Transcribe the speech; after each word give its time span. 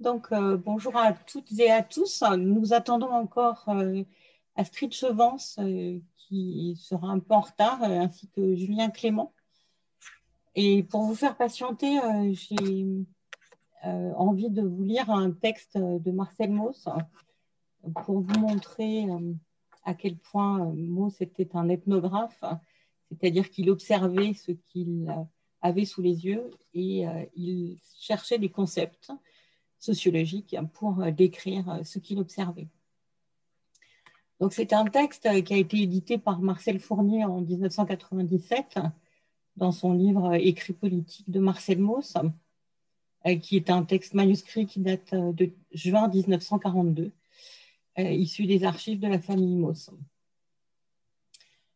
Donc, 0.00 0.28
euh, 0.30 0.56
bonjour 0.56 0.96
à 0.96 1.12
toutes 1.12 1.50
et 1.58 1.72
à 1.72 1.82
tous. 1.82 2.22
Nous 2.38 2.72
attendons 2.72 3.10
encore 3.10 3.64
euh, 3.68 4.04
Astrid 4.54 4.92
Chevance, 4.92 5.56
euh, 5.58 5.98
qui 6.16 6.76
sera 6.80 7.08
un 7.08 7.18
peu 7.18 7.34
en 7.34 7.40
retard, 7.40 7.82
ainsi 7.82 8.28
que 8.28 8.54
Julien 8.54 8.90
Clément. 8.90 9.32
Et 10.54 10.84
pour 10.84 11.02
vous 11.02 11.16
faire 11.16 11.36
patienter, 11.36 11.98
j'ai 12.32 13.06
envie 13.84 14.50
de 14.50 14.62
vous 14.62 14.82
lire 14.82 15.10
un 15.10 15.30
texte 15.30 15.76
de 15.76 16.10
Marcel 16.10 16.50
Mauss 16.50 16.88
pour 18.04 18.20
vous 18.20 18.38
montrer 18.40 19.06
à 19.84 19.94
quel 19.94 20.16
point 20.16 20.72
Mauss 20.74 21.20
était 21.20 21.54
un 21.54 21.68
ethnographe, 21.68 22.42
c'est-à-dire 23.08 23.50
qu'il 23.50 23.70
observait 23.70 24.34
ce 24.34 24.50
qu'il 24.52 25.14
avait 25.62 25.84
sous 25.84 26.02
les 26.02 26.26
yeux 26.26 26.50
et 26.74 27.04
il 27.36 27.78
cherchait 28.00 28.38
des 28.38 28.50
concepts 28.50 29.12
sociologique 29.78 30.56
pour 30.74 31.00
euh, 31.00 31.10
décrire 31.10 31.68
euh, 31.70 31.82
ce 31.84 31.98
qu'il 31.98 32.18
observait. 32.18 32.68
Donc 34.40 34.52
c'est 34.52 34.72
un 34.72 34.84
texte 34.84 35.26
euh, 35.26 35.40
qui 35.40 35.54
a 35.54 35.56
été 35.56 35.80
édité 35.80 36.18
par 36.18 36.40
Marcel 36.40 36.78
Fournier 36.78 37.24
en 37.24 37.40
1997 37.40 38.78
dans 39.56 39.72
son 39.72 39.92
livre 39.92 40.34
Écrit 40.34 40.72
politique 40.72 41.28
de 41.30 41.40
Marcel 41.40 41.78
Mauss, 41.80 42.16
qui 43.42 43.56
est 43.56 43.70
un 43.70 43.82
texte 43.82 44.14
manuscrit 44.14 44.66
qui 44.66 44.78
date 44.78 45.12
de 45.12 45.50
juin 45.72 46.06
1942, 46.06 47.10
issu 47.98 48.46
des 48.46 48.62
archives 48.62 49.00
de 49.00 49.08
la 49.08 49.18
famille 49.18 49.56
Mauss. 49.56 49.90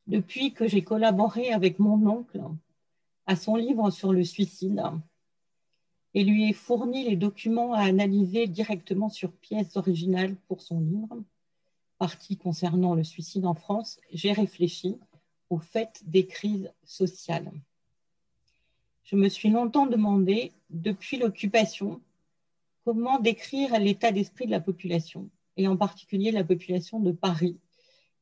Depuis 0.06 0.52
que 0.52 0.68
j'ai 0.68 0.84
collaboré 0.84 1.52
avec 1.52 1.80
mon 1.80 2.06
oncle 2.06 2.40
à 3.26 3.34
son 3.34 3.56
livre 3.56 3.90
sur 3.90 4.12
le 4.12 4.22
suicide, 4.22 4.80
et 6.14 6.24
lui 6.24 6.48
ai 6.48 6.52
fourni 6.52 7.04
les 7.04 7.16
documents 7.16 7.72
à 7.72 7.80
analyser 7.80 8.46
directement 8.46 9.08
sur 9.08 9.32
pièces 9.32 9.76
originales 9.76 10.36
pour 10.48 10.60
son 10.60 10.80
livre, 10.80 11.22
partie 11.98 12.36
concernant 12.36 12.94
le 12.94 13.04
suicide 13.04 13.46
en 13.46 13.54
France, 13.54 13.98
j'ai 14.12 14.32
réfléchi 14.32 14.98
au 15.50 15.58
fait 15.58 16.02
des 16.06 16.26
crises 16.26 16.72
sociales. 16.84 17.50
Je 19.04 19.16
me 19.16 19.28
suis 19.28 19.50
longtemps 19.50 19.86
demandé, 19.86 20.52
depuis 20.70 21.18
l'occupation, 21.18 22.00
comment 22.84 23.20
décrire 23.20 23.78
l'état 23.78 24.12
d'esprit 24.12 24.46
de 24.46 24.50
la 24.50 24.60
population, 24.60 25.28
et 25.56 25.68
en 25.68 25.76
particulier 25.76 26.30
la 26.30 26.44
population 26.44 26.98
de 27.00 27.12
Paris 27.12 27.58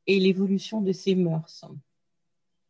et 0.07 0.19
l'évolution 0.19 0.81
de 0.81 0.91
ses 0.91 1.15
mœurs. 1.15 1.65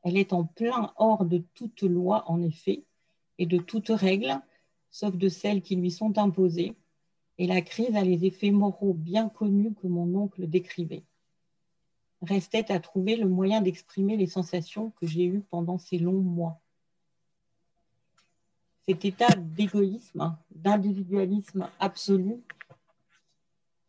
Elle 0.04 0.18
est 0.18 0.34
en 0.34 0.46
plein 0.46 0.94
hors 0.98 1.26
de 1.26 1.44
toute 1.54 1.84
loi, 1.84 2.24
en 2.28 2.42
effet, 2.42 2.84
et 3.38 3.46
de 3.46 3.58
toute 3.58 3.90
règle, 3.90 4.40
sauf 4.92 5.16
de 5.16 5.30
celles 5.30 5.62
qui 5.62 5.76
lui 5.76 5.90
sont 5.90 6.18
imposées, 6.18 6.76
et 7.38 7.48
la 7.48 7.62
crise 7.62 7.96
a 7.96 8.04
les 8.04 8.26
effets 8.26 8.52
moraux 8.52 8.94
bien 8.94 9.30
connus 9.30 9.74
que 9.74 9.88
mon 9.88 10.14
oncle 10.16 10.48
décrivait. 10.48 11.04
Restait 12.22 12.72
à 12.72 12.80
trouver 12.80 13.16
le 13.16 13.28
moyen 13.28 13.62
d'exprimer 13.62 14.16
les 14.16 14.28
sensations 14.28 14.92
que 14.92 15.08
j'ai 15.08 15.26
eues 15.26 15.42
pendant 15.50 15.80
ces 15.80 15.98
longs 15.98 16.22
mois. 16.22 16.62
Cet 18.86 19.06
état 19.06 19.34
d'égoïsme, 19.36 20.38
d'individualisme 20.52 21.68
absolu, 21.80 22.44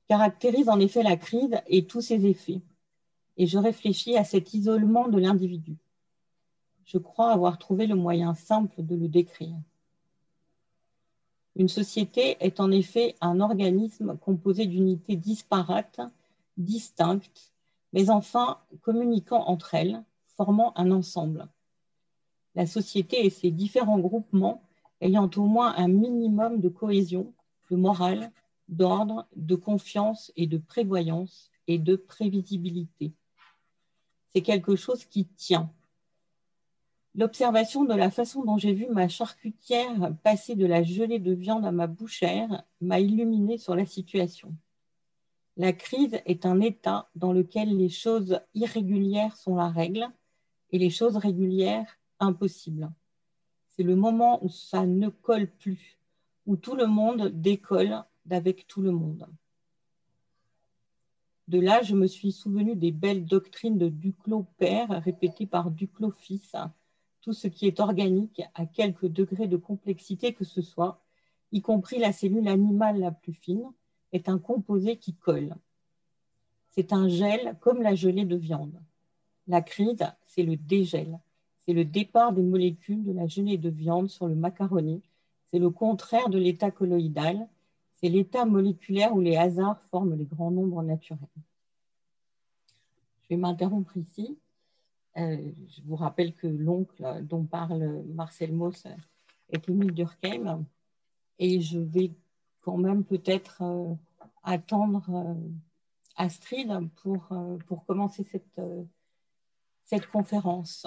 caractérise 0.08 0.68
en 0.68 0.80
effet 0.80 1.02
la 1.02 1.16
crise 1.16 1.60
et 1.66 1.84
tous 1.86 2.00
ses 2.00 2.26
effets. 2.26 2.62
Et 3.36 3.46
je 3.46 3.58
réfléchis 3.58 4.16
à 4.16 4.24
cet 4.24 4.54
isolement 4.54 5.08
de 5.08 5.18
l'individu. 5.18 5.76
Je 6.84 6.98
crois 6.98 7.32
avoir 7.32 7.58
trouvé 7.58 7.86
le 7.86 7.94
moyen 7.94 8.34
simple 8.34 8.82
de 8.82 8.94
le 8.94 9.08
décrire. 9.08 9.56
Une 11.54 11.68
société 11.68 12.36
est 12.40 12.60
en 12.60 12.70
effet 12.70 13.14
un 13.20 13.40
organisme 13.40 14.16
composé 14.16 14.66
d'unités 14.66 15.16
disparates, 15.16 16.00
distinctes, 16.56 17.52
mais 17.92 18.08
enfin 18.08 18.58
communiquant 18.80 19.44
entre 19.46 19.74
elles, 19.74 20.02
formant 20.36 20.72
un 20.76 20.90
ensemble. 20.90 21.46
La 22.54 22.66
société 22.66 23.24
et 23.24 23.30
ses 23.30 23.50
différents 23.50 23.98
groupements 23.98 24.62
ayant 25.00 25.30
au 25.36 25.44
moins 25.44 25.74
un 25.76 25.88
minimum 25.88 26.60
de 26.60 26.68
cohésion, 26.68 27.32
de 27.70 27.76
morale, 27.76 28.30
d'ordre, 28.68 29.26
de 29.36 29.54
confiance 29.54 30.32
et 30.36 30.46
de 30.46 30.58
prévoyance 30.58 31.50
et 31.66 31.78
de 31.78 31.96
prévisibilité. 31.96 33.12
C'est 34.32 34.42
quelque 34.42 34.76
chose 34.76 35.04
qui 35.04 35.26
tient, 35.26 35.70
L'observation 37.14 37.84
de 37.84 37.92
la 37.92 38.10
façon 38.10 38.42
dont 38.42 38.56
j'ai 38.56 38.72
vu 38.72 38.86
ma 38.88 39.06
charcutière 39.06 40.14
passer 40.22 40.54
de 40.54 40.64
la 40.64 40.82
gelée 40.82 41.18
de 41.18 41.32
viande 41.34 41.66
à 41.66 41.70
ma 41.70 41.86
bouchère 41.86 42.64
m'a 42.80 43.00
illuminé 43.00 43.58
sur 43.58 43.76
la 43.76 43.84
situation. 43.84 44.54
La 45.58 45.74
crise 45.74 46.18
est 46.24 46.46
un 46.46 46.60
état 46.60 47.10
dans 47.14 47.34
lequel 47.34 47.76
les 47.76 47.90
choses 47.90 48.40
irrégulières 48.54 49.36
sont 49.36 49.56
la 49.56 49.68
règle 49.68 50.08
et 50.70 50.78
les 50.78 50.88
choses 50.88 51.18
régulières 51.18 51.98
impossibles. 52.18 52.90
C'est 53.68 53.82
le 53.82 53.94
moment 53.94 54.42
où 54.42 54.48
ça 54.48 54.86
ne 54.86 55.10
colle 55.10 55.50
plus, 55.50 55.98
où 56.46 56.56
tout 56.56 56.74
le 56.74 56.86
monde 56.86 57.28
décolle 57.28 58.02
d'avec 58.24 58.66
tout 58.66 58.80
le 58.80 58.90
monde. 58.90 59.26
De 61.48 61.60
là, 61.60 61.82
je 61.82 61.94
me 61.94 62.06
suis 62.06 62.32
souvenu 62.32 62.74
des 62.74 62.92
belles 62.92 63.26
doctrines 63.26 63.76
de 63.76 63.90
Duclos 63.90 64.46
père 64.56 65.02
répétées 65.02 65.46
par 65.46 65.70
Duclos 65.70 66.12
fils 66.12 66.54
tout 67.22 67.32
ce 67.32 67.48
qui 67.48 67.66
est 67.66 67.80
organique 67.80 68.42
à 68.54 68.66
quelque 68.66 69.06
degré 69.06 69.46
de 69.46 69.56
complexité 69.56 70.34
que 70.34 70.44
ce 70.44 70.60
soit, 70.60 71.00
y 71.52 71.62
compris 71.62 71.98
la 71.98 72.12
cellule 72.12 72.48
animale 72.48 72.98
la 72.98 73.12
plus 73.12 73.32
fine, 73.32 73.64
est 74.12 74.28
un 74.28 74.38
composé 74.38 74.96
qui 74.96 75.14
colle. 75.14 75.54
C'est 76.70 76.92
un 76.92 77.08
gel 77.08 77.56
comme 77.60 77.80
la 77.82 77.94
gelée 77.94 78.24
de 78.24 78.36
viande. 78.36 78.80
La 79.46 79.62
crise, 79.62 80.04
c'est 80.26 80.42
le 80.42 80.56
dégel. 80.56 81.18
C'est 81.64 81.72
le 81.72 81.84
départ 81.84 82.32
des 82.32 82.42
molécules 82.42 83.04
de 83.04 83.12
la 83.12 83.26
gelée 83.26 83.58
de 83.58 83.70
viande 83.70 84.08
sur 84.08 84.26
le 84.26 84.34
macaroni. 84.34 85.02
C'est 85.50 85.58
le 85.58 85.70
contraire 85.70 86.28
de 86.28 86.38
l'état 86.38 86.70
colloïdal. 86.70 87.46
C'est 87.96 88.08
l'état 88.08 88.44
moléculaire 88.44 89.14
où 89.14 89.20
les 89.20 89.36
hasards 89.36 89.80
forment 89.90 90.16
les 90.16 90.24
grands 90.24 90.50
nombres 90.50 90.82
naturels. 90.82 91.20
Je 93.22 93.28
vais 93.28 93.36
m'interrompre 93.36 93.96
ici. 93.96 94.38
Euh, 95.18 95.36
je 95.68 95.82
vous 95.84 95.96
rappelle 95.96 96.34
que 96.34 96.46
l'oncle 96.46 97.04
dont 97.22 97.44
parle 97.44 98.02
Marcel 98.14 98.52
Mauss 98.52 98.86
est 99.50 99.68
Émile 99.68 99.92
Durkheim. 99.92 100.64
Et 101.38 101.60
je 101.60 101.78
vais 101.78 102.12
quand 102.62 102.78
même 102.78 103.04
peut-être 103.04 103.62
euh, 103.62 103.94
attendre 104.42 105.04
euh, 105.10 105.34
Astrid 106.16 106.72
pour, 107.02 107.28
pour 107.66 107.84
commencer 107.84 108.24
cette, 108.24 108.60
cette 109.84 110.06
conférence. 110.08 110.86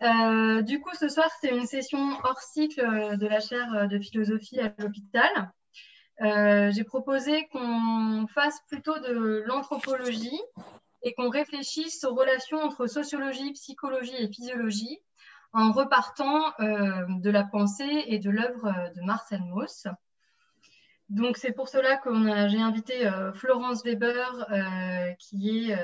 du 0.00 0.80
coup, 0.80 0.94
ce 0.98 1.08
soir, 1.08 1.28
c'est 1.40 1.50
une 1.50 1.66
session 1.66 1.98
hors 2.24 2.40
cycle 2.40 3.18
de 3.18 3.26
la 3.26 3.40
chaire 3.40 3.88
de 3.88 3.98
philosophie 3.98 4.60
à 4.60 4.72
l'hôpital. 4.78 5.52
J'ai 6.20 6.84
proposé 6.84 7.48
qu'on 7.48 8.26
fasse 8.28 8.60
plutôt 8.68 8.98
de 9.00 9.42
l'anthropologie 9.44 10.40
et 11.02 11.14
qu'on 11.14 11.28
réfléchisse 11.28 12.04
aux 12.04 12.14
relations 12.14 12.58
entre 12.58 12.86
sociologie, 12.86 13.52
psychologie 13.52 14.16
et 14.18 14.28
physiologie 14.28 14.98
en 15.52 15.72
repartant 15.72 16.52
euh, 16.60 17.04
de 17.08 17.30
la 17.30 17.44
pensée 17.44 18.04
et 18.06 18.18
de 18.18 18.30
l'œuvre 18.30 18.72
de 18.94 19.02
Marcel 19.02 19.42
Mauss. 19.42 19.86
Donc 21.08 21.36
c'est 21.36 21.52
pour 21.52 21.68
cela 21.68 21.98
que 21.98 22.10
j'ai 22.48 22.60
invité 22.60 23.06
euh, 23.06 23.32
Florence 23.34 23.84
Weber, 23.84 24.46
euh, 24.50 25.12
qui 25.18 25.70
est 25.70 25.76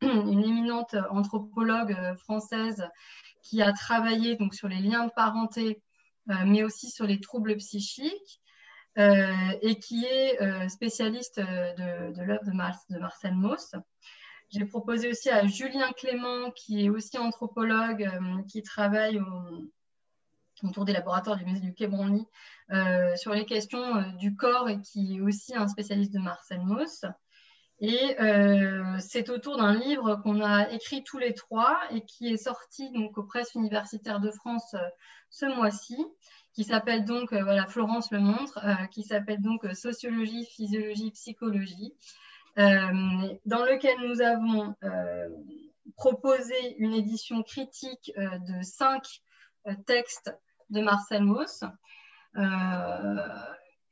une 0.00 0.42
éminente 0.42 0.96
anthropologue 1.10 1.96
française 2.18 2.88
qui 3.42 3.60
a 3.60 3.72
travaillé 3.72 4.36
donc, 4.36 4.54
sur 4.54 4.68
les 4.68 4.78
liens 4.78 5.06
de 5.06 5.12
parenté, 5.14 5.82
mais 6.26 6.62
aussi 6.62 6.88
sur 6.90 7.06
les 7.06 7.20
troubles 7.20 7.56
psychiques. 7.56 8.40
Et 8.96 9.78
qui 9.80 10.04
est 10.04 10.68
spécialiste 10.68 11.40
de, 11.40 12.22
l'œuvre 12.22 12.44
de, 12.44 12.98
Marcel 12.98 13.34
Mauss. 13.34 13.74
J'ai 14.52 14.66
proposé 14.66 15.08
aussi 15.08 15.30
à 15.30 15.46
Julien 15.46 15.90
Clément, 15.92 16.50
qui 16.50 16.84
est 16.84 16.90
aussi 16.90 17.16
anthropologue, 17.16 18.02
euh, 18.04 18.42
qui 18.48 18.62
travaille 18.62 19.18
autour 20.62 20.84
des 20.84 20.92
laboratoires 20.92 21.38
du 21.38 21.46
musée 21.46 21.60
du 21.60 21.72
Quai 21.72 21.86
Branly 21.86 22.26
euh, 22.70 23.16
sur 23.16 23.32
les 23.32 23.46
questions 23.46 23.96
euh, 23.96 24.02
du 24.18 24.36
corps 24.36 24.68
et 24.68 24.78
qui 24.82 25.16
est 25.16 25.20
aussi 25.22 25.56
un 25.56 25.68
spécialiste 25.68 26.12
de 26.12 26.18
Marcel 26.18 26.60
Mauss. 26.60 27.06
Et 27.80 28.14
c'est 29.00 29.28
autour 29.28 29.56
d'un 29.56 29.74
livre 29.74 30.14
qu'on 30.22 30.40
a 30.40 30.70
écrit 30.70 31.02
tous 31.02 31.18
les 31.18 31.34
trois 31.34 31.80
et 31.90 32.04
qui 32.04 32.32
est 32.32 32.36
sorti 32.36 32.92
donc 32.92 33.18
aux 33.18 33.24
presses 33.24 33.54
universitaires 33.56 34.20
de 34.20 34.30
France 34.30 34.76
ce 35.30 35.46
mois-ci, 35.46 35.96
qui 36.54 36.64
s'appelle 36.64 37.04
donc, 37.04 37.32
voilà, 37.32 37.66
Florence 37.66 38.10
le 38.10 38.20
montre, 38.20 38.60
qui 38.90 39.02
s'appelle 39.02 39.40
donc 39.40 39.66
Sociologie, 39.74 40.44
physiologie, 40.44 41.10
psychologie, 41.12 41.94
euh, 42.58 43.34
dans 43.46 43.64
lequel 43.64 43.96
nous 44.06 44.20
avons 44.20 44.74
euh, 44.84 45.28
proposé 45.96 46.54
une 46.76 46.92
édition 46.92 47.42
critique 47.42 48.12
euh, 48.18 48.38
de 48.40 48.62
cinq 48.62 49.22
textes 49.86 50.30
de 50.68 50.82
Marcel 50.82 51.22
Mauss. 51.22 51.64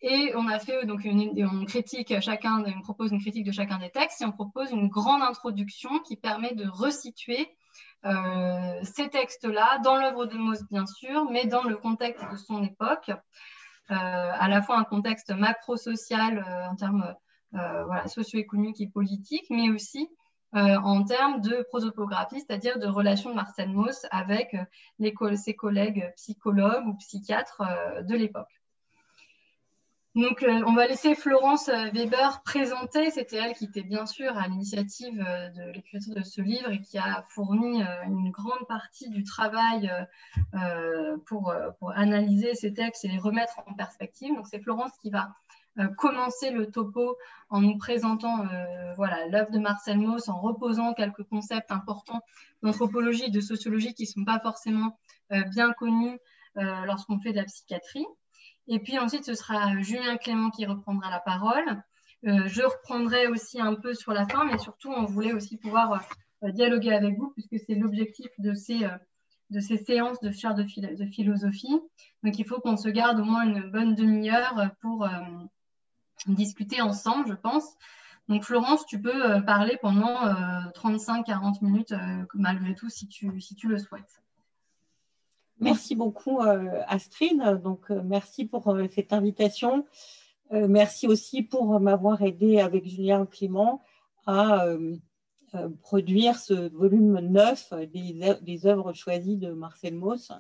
Et 0.03 0.33
on 0.35 0.49
a 0.49 0.59
fait 0.59 0.87
donc 0.87 1.05
une, 1.05 1.47
on 1.47 1.65
critique 1.67 2.21
chacun, 2.21 2.65
on 2.65 2.81
propose 2.81 3.13
une 3.13 3.21
critique 3.21 3.45
de 3.45 3.53
chacun 3.53 3.79
des 3.79 3.91
textes 3.91 4.23
et 4.23 4.25
on 4.25 4.33
propose 4.33 4.71
une 4.71 4.89
grande 4.89 5.23
introduction 5.23 5.99
qui 6.01 6.17
permet 6.17 6.55
de 6.55 6.67
resituer 6.67 7.41
euh, 7.41 7.47
ces 8.03 9.09
textes-là 9.11 9.79
dans 9.85 9.97
l'œuvre 9.97 10.27
de 10.27 10.37
Mauss 10.37 10.63
bien 10.71 10.87
sûr, 10.87 11.31
mais 11.31 11.47
dans 11.47 11.65
le 11.65 11.77
contexte 11.77 12.25
de 12.31 12.37
son 12.37 12.63
époque, 12.63 13.11
euh, 13.11 13.95
à 13.95 14.49
la 14.49 14.63
fois 14.63 14.79
un 14.79 14.85
contexte 14.85 15.31
macro-social 15.31 16.39
euh, 16.39 16.69
en 16.69 16.77
termes 16.77 17.15
voilà, 17.53 18.07
socio-économiques 18.07 18.81
et 18.81 18.89
politiques, 18.89 19.47
mais 19.51 19.71
aussi 19.71 20.09
en 20.53 21.05
termes 21.05 21.41
de 21.41 21.65
prosopographie, 21.69 22.41
c'est-à-dire 22.41 22.79
de 22.79 22.87
relation 22.87 23.31
de 23.31 23.35
Marcel 23.35 23.69
Mauss 23.71 24.07
avec 24.13 24.57
ses 25.35 25.55
collègues 25.55 26.13
psychologues 26.17 26.87
ou 26.87 26.95
psychiatres 26.95 27.63
de 28.03 28.15
l'époque. 28.15 28.60
Donc, 30.17 30.43
euh, 30.43 30.63
on 30.67 30.75
va 30.75 30.89
laisser 30.89 31.15
Florence 31.15 31.69
euh, 31.69 31.89
Weber 31.93 32.43
présenter. 32.43 33.13
C'était 33.13 33.37
elle 33.37 33.55
qui 33.55 33.67
était 33.67 33.85
bien 33.85 34.07
sûr 34.07 34.37
à 34.37 34.49
l'initiative 34.49 35.25
euh, 35.25 35.49
de 35.51 35.71
l'écriture 35.71 36.15
de 36.17 36.23
ce 36.23 36.41
livre 36.41 36.69
et 36.69 36.81
qui 36.81 36.99
a 36.99 37.25
fourni 37.29 37.81
une 38.07 38.31
grande 38.31 38.67
partie 38.67 39.09
du 39.09 39.23
travail 39.23 39.91
pour, 41.27 41.55
pour, 41.79 41.93
analyser 41.93 42.55
ces 42.55 42.75
textes 42.75 43.05
et 43.05 43.09
les 43.09 43.19
remettre 43.19 43.61
en 43.67 43.75
perspective. 43.75 44.35
Donc, 44.35 44.47
c'est 44.49 44.61
Florence 44.61 44.93
qui 45.01 45.11
va 45.11 45.33
commencer 45.97 46.51
le 46.51 46.71
topo 46.71 47.17
en 47.49 47.61
nous 47.61 47.79
présentant 47.79 48.47
voilà 48.97 49.27
l'œuvre 49.29 49.51
de 49.51 49.59
Marcel 49.59 49.99
Mauss, 49.99 50.29
en 50.29 50.41
reposant 50.41 50.93
quelques 50.93 51.23
concepts 51.25 51.71
importants 51.71 52.21
d'anthropologie 52.63 53.27
et 53.27 53.31
de 53.31 53.41
sociologie 53.41 53.95
qui 53.95 54.03
ne 54.03 54.09
sont 54.09 54.25
pas 54.25 54.41
forcément 54.41 54.99
bien 55.51 55.73
connus 55.73 56.19
lorsqu'on 56.57 57.21
fait 57.21 57.31
de 57.31 57.37
la 57.37 57.45
psychiatrie. 57.45 58.07
Et 58.73 58.79
puis 58.79 58.99
ensuite, 59.01 59.25
ce 59.25 59.35
sera 59.35 59.77
Julien 59.83 60.17
Clément 60.17 60.49
qui 60.51 60.65
reprendra 60.65 61.11
la 61.11 61.19
parole. 61.19 61.83
Euh, 62.27 62.47
je 62.47 62.63
reprendrai 62.63 63.27
aussi 63.27 63.61
un 63.61 63.75
peu 63.75 63.95
sur 63.95 64.13
la 64.13 64.29
fin, 64.29 64.45
mais 64.45 64.59
surtout, 64.59 64.91
on 64.91 65.07
voulait 65.07 65.33
aussi 65.33 65.57
pouvoir 65.57 66.07
euh, 66.45 66.53
dialoguer 66.53 66.93
avec 66.93 67.19
vous, 67.19 67.33
puisque 67.33 67.59
c'est 67.67 67.75
l'objectif 67.75 68.29
de 68.39 68.55
ces, 68.55 68.85
euh, 68.85 68.97
de 69.51 69.59
ces 69.59 69.77
séances 69.77 70.21
de 70.21 70.31
chaire 70.31 70.55
de, 70.55 70.63
de, 70.63 71.07
philosophie. 71.07 71.81
Donc, 72.23 72.39
il 72.39 72.47
faut 72.47 72.61
qu'on 72.61 72.77
se 72.77 72.89
garde 72.89 73.19
au 73.19 73.25
moins 73.25 73.43
une 73.43 73.69
bonne 73.73 73.97
demi-heure 73.97 74.71
pour 74.81 75.09
discuter 76.29 76.81
ensemble, 76.81 77.27
je 77.27 77.35
pense. 77.35 77.65
Donc, 78.29 78.45
Florence, 78.45 78.87
tu 78.87 79.03
peux 79.03 79.43
parler 79.45 79.79
pendant 79.83 80.33
35-40 80.75 81.65
minutes, 81.65 81.95
malgré 82.35 82.77
tout, 82.77 82.89
si 82.89 83.09
tu, 83.09 83.41
si 83.41 83.57
tu 83.57 83.67
le 83.67 83.79
souhaites. 83.79 84.23
Merci 85.61 85.95
beaucoup, 85.95 86.41
euh, 86.41 86.83
Astrid. 86.87 87.39
Donc, 87.63 87.91
euh, 87.91 88.01
merci 88.03 88.47
pour 88.47 88.69
euh, 88.69 88.87
cette 88.95 89.13
invitation. 89.13 89.85
merci 90.51 91.07
aussi 91.07 91.43
pour 91.43 91.79
m'avoir 91.79 92.23
aidé 92.23 92.59
avec 92.59 92.85
Julien 92.85 93.25
Clément 93.25 93.81
à 94.27 94.67
produire 95.81 96.37
ce 96.37 96.69
volume 96.75 97.21
neuf 97.21 97.73
des, 97.93 98.37
des, 98.43 98.67
œuvres 98.67 98.93
choisies 98.93 99.37
de 99.37 99.53
Marcel 99.53 99.95
Mauss, 99.95 100.33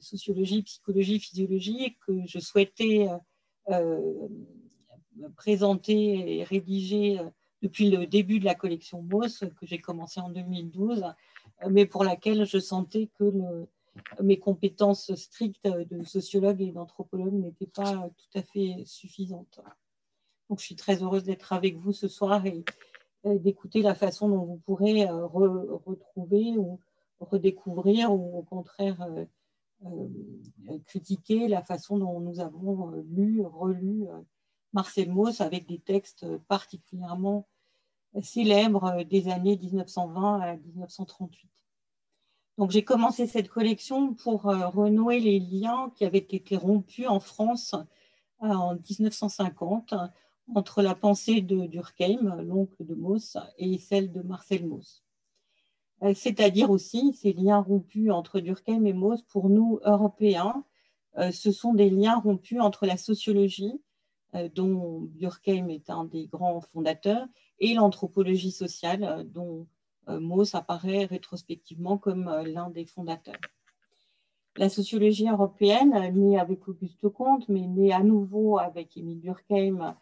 sociologie, 0.00 0.62
psychologie, 0.62 1.18
physiologie, 1.18 1.96
que 2.06 2.24
je 2.24 2.38
souhaitais 2.38 3.08
présenter 5.34 6.38
et 6.38 6.44
rédiger 6.44 7.18
depuis 7.62 7.90
le 7.90 8.06
début 8.06 8.38
de 8.38 8.44
la 8.44 8.54
collection 8.54 9.02
Mauss, 9.02 9.40
que 9.40 9.66
j'ai 9.66 9.78
commencé 9.78 10.20
en 10.20 10.30
2012, 10.30 11.04
mais 11.68 11.84
pour 11.84 12.04
laquelle 12.04 12.46
je 12.46 12.60
sentais 12.60 13.10
que 13.18 13.24
le, 13.24 13.68
mes 14.22 14.38
compétences 14.38 15.14
strictes 15.14 15.66
de 15.66 16.04
sociologue 16.04 16.60
et 16.62 16.72
d'anthropologue 16.72 17.34
n'étaient 17.34 17.66
pas 17.66 18.08
tout 18.16 18.38
à 18.38 18.42
fait 18.42 18.82
suffisantes. 18.84 19.60
Donc, 20.48 20.60
je 20.60 20.64
suis 20.64 20.76
très 20.76 21.02
heureuse 21.02 21.24
d'être 21.24 21.52
avec 21.52 21.76
vous 21.76 21.92
ce 21.92 22.08
soir 22.08 22.44
et, 22.46 22.64
d'écouter 23.24 23.82
la 23.82 23.96
façon 23.96 24.28
dont 24.28 24.44
vous 24.44 24.58
pourrez 24.58 25.08
euh, 25.08 25.26
retrouver 25.26 26.56
ou 26.56 26.78
redécouvrir 27.18 28.12
ou 28.12 28.38
au 28.38 28.42
contraire 28.42 29.02
euh, 29.02 29.24
euh, 29.84 30.78
critiquer 30.84 31.48
la 31.48 31.60
façon 31.60 31.98
dont 31.98 32.20
nous 32.20 32.38
avons 32.38 32.92
lu, 33.08 33.42
relu 33.44 34.06
Marcel 34.72 35.10
Mauss 35.10 35.40
avec 35.40 35.66
des 35.66 35.80
textes 35.80 36.24
particulièrement 36.46 37.48
célèbres 38.22 39.02
des 39.02 39.26
années 39.26 39.56
1920 39.56 40.40
à 40.40 40.56
1938. 40.56 41.50
Donc 42.58 42.70
j'ai 42.70 42.84
commencé 42.84 43.26
cette 43.26 43.48
collection 43.48 44.14
pour 44.14 44.48
euh, 44.48 44.68
renouer 44.68 45.20
les 45.20 45.38
liens 45.38 45.92
qui 45.94 46.06
avaient 46.06 46.18
été 46.18 46.56
rompus 46.56 47.06
en 47.06 47.20
France 47.20 47.74
euh, 48.42 48.46
en 48.46 48.76
1950 48.76 49.94
entre 50.54 50.80
la 50.80 50.94
pensée 50.94 51.42
de 51.42 51.66
Durkheim, 51.66 52.40
l'oncle 52.42 52.84
de 52.84 52.94
Mauss, 52.94 53.36
et 53.58 53.78
celle 53.78 54.12
de 54.12 54.22
Marcel 54.22 54.66
Mauss. 54.66 55.02
Euh, 56.02 56.14
c'est-à-dire 56.14 56.70
aussi 56.70 57.12
ces 57.14 57.32
liens 57.32 57.60
rompus 57.60 58.10
entre 58.10 58.40
Durkheim 58.40 58.86
et 58.86 58.92
Mauss, 58.92 59.22
pour 59.22 59.50
nous, 59.50 59.80
Européens, 59.84 60.64
ce 61.32 61.50
sont 61.50 61.72
des 61.72 61.88
liens 61.88 62.18
rompus 62.18 62.60
entre 62.60 62.84
la 62.84 62.98
sociologie, 62.98 63.80
dont 64.54 65.08
Durkheim 65.14 65.70
est 65.70 65.88
un 65.88 66.04
des 66.04 66.26
grands 66.26 66.60
fondateurs, 66.60 67.26
et 67.58 67.72
l'anthropologie 67.72 68.50
sociale, 68.50 69.26
dont 69.32 69.66
Mauss 70.08 70.54
apparaît 70.54 71.04
rétrospectivement 71.04 71.98
comme 71.98 72.28
euh, 72.28 72.44
l'un 72.44 72.70
des 72.70 72.84
fondateurs. 72.84 73.40
La 74.56 74.68
sociologie 74.68 75.28
européenne, 75.28 75.92
née 76.14 76.38
avec 76.38 76.66
Auguste 76.66 77.08
Comte, 77.08 77.48
mais 77.48 77.66
née 77.66 77.92
à 77.92 78.02
nouveau 78.02 78.58
avec 78.58 78.96
Émile 78.96 79.20
Durkheim, 79.20 79.96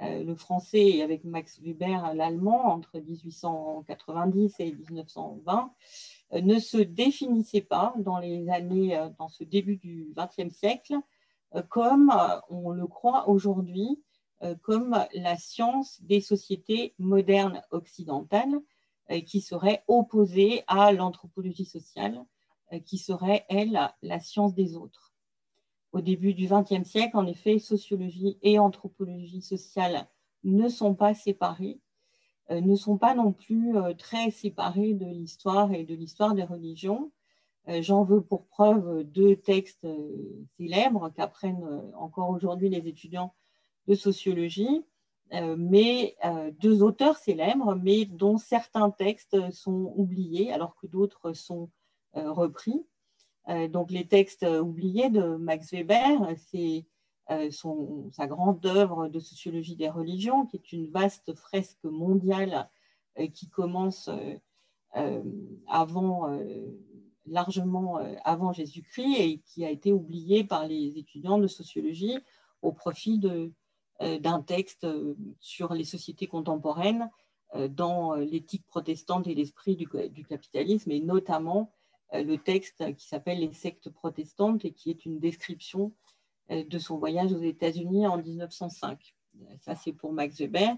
euh, 0.00 0.24
le 0.24 0.34
français, 0.34 0.96
et 0.96 1.02
avec 1.02 1.22
Max 1.22 1.60
Weber, 1.60 2.14
l'allemand, 2.14 2.66
entre 2.66 2.98
1890 2.98 4.56
et 4.58 4.72
1920, 4.72 5.72
ne 6.32 6.58
se 6.58 6.78
définissait 6.78 7.60
pas 7.60 7.94
dans 7.98 8.18
les 8.18 8.48
années, 8.48 8.98
dans 9.18 9.28
ce 9.28 9.44
début 9.44 9.76
du 9.76 10.12
XXe 10.16 10.52
siècle, 10.52 10.94
comme 11.68 12.10
on 12.48 12.70
le 12.70 12.86
croit 12.86 13.28
aujourd'hui, 13.28 14.02
comme 14.62 14.96
la 15.12 15.36
science 15.36 16.02
des 16.02 16.22
sociétés 16.22 16.94
modernes 16.98 17.60
occidentales, 17.70 18.54
euh, 18.54 18.60
qui 19.26 19.40
serait 19.40 19.84
opposée 19.88 20.62
à 20.66 20.92
l'anthropologie 20.92 21.64
sociale, 21.64 22.24
euh, 22.72 22.78
qui 22.80 22.98
serait, 22.98 23.44
elle, 23.48 23.78
la 24.02 24.20
science 24.20 24.54
des 24.54 24.76
autres. 24.76 25.12
Au 25.92 26.00
début 26.00 26.32
du 26.32 26.46
XXe 26.46 26.88
siècle, 26.88 27.16
en 27.16 27.26
effet, 27.26 27.58
sociologie 27.58 28.38
et 28.42 28.58
anthropologie 28.58 29.42
sociale 29.42 30.08
ne 30.42 30.68
sont 30.68 30.94
pas 30.94 31.14
séparées, 31.14 31.80
euh, 32.50 32.60
ne 32.60 32.74
sont 32.74 32.96
pas 32.96 33.14
non 33.14 33.32
plus 33.32 33.74
très 33.98 34.30
séparées 34.30 34.94
de 34.94 35.06
l'histoire 35.06 35.72
et 35.72 35.84
de 35.84 35.94
l'histoire 35.94 36.34
des 36.34 36.44
religions. 36.44 37.12
J'en 37.68 38.02
veux 38.02 38.20
pour 38.20 38.46
preuve 38.46 39.04
deux 39.04 39.36
textes 39.36 39.86
célèbres 40.56 41.10
qu'apprennent 41.10 41.92
encore 41.96 42.30
aujourd'hui 42.30 42.68
les 42.68 42.88
étudiants 42.88 43.34
de 43.86 43.94
sociologie. 43.94 44.84
Euh, 45.32 45.56
mais 45.58 46.14
euh, 46.24 46.50
deux 46.60 46.82
auteurs 46.82 47.16
célèbres, 47.16 47.74
mais 47.74 48.04
dont 48.04 48.36
certains 48.36 48.90
textes 48.90 49.50
sont 49.50 49.92
oubliés 49.96 50.52
alors 50.52 50.76
que 50.76 50.86
d'autres 50.86 51.32
sont 51.32 51.70
euh, 52.16 52.30
repris. 52.30 52.84
donc 53.70 53.90
les 53.90 54.06
textes 54.06 54.44
oubliés 54.44 55.10
de 55.10 55.36
Max 55.36 55.72
Weber, 55.72 56.18
c'est 56.36 56.84
sa 57.28 58.26
grande 58.26 58.64
œuvre 58.66 59.08
de 59.08 59.18
sociologie 59.18 59.74
des 59.74 59.88
religions, 59.88 60.44
qui 60.46 60.56
est 60.56 60.72
une 60.72 60.90
vaste 60.90 61.34
fresque 61.34 61.84
mondiale 61.84 62.68
qui 63.32 63.48
commence 63.48 64.10
avant, 65.66 66.38
largement 67.26 67.96
avant 68.24 68.52
Jésus-Christ 68.52 69.16
et 69.18 69.38
qui 69.46 69.64
a 69.64 69.70
été 69.70 69.92
oubliée 69.92 70.44
par 70.44 70.66
les 70.66 70.98
étudiants 70.98 71.38
de 71.38 71.48
sociologie 71.48 72.18
au 72.60 72.72
profit 72.72 73.18
de, 73.18 73.50
d'un 74.18 74.42
texte 74.42 74.84
euh, 74.84 75.14
sur 75.40 75.74
les 75.74 75.84
sociétés 75.84 76.26
contemporaines 76.26 77.10
euh, 77.54 77.68
dans 77.68 78.14
l'éthique 78.14 78.66
protestante 78.66 79.26
et 79.26 79.34
l'esprit 79.34 79.76
du, 79.76 79.86
capitalisme, 80.24 80.90
et 80.90 81.00
notamment 81.00 81.72
le 82.14 82.36
texte 82.36 82.94
qui 82.96 83.06
s'appelle 83.06 83.38
Les 83.38 83.54
sectes 83.54 83.88
protestantes 83.88 84.66
et 84.66 84.72
qui 84.72 84.90
est 84.90 85.06
une 85.06 85.18
description 85.18 85.92
de 86.50 86.78
son 86.78 86.98
voyage 86.98 87.32
aux 87.32 87.40
États-Unis 87.40 88.06
en 88.06 88.18
1905. 88.18 89.14
Ça, 89.60 89.74
c'est 89.74 89.94
pour 89.94 90.12
Max 90.12 90.36
Weber. 90.38 90.76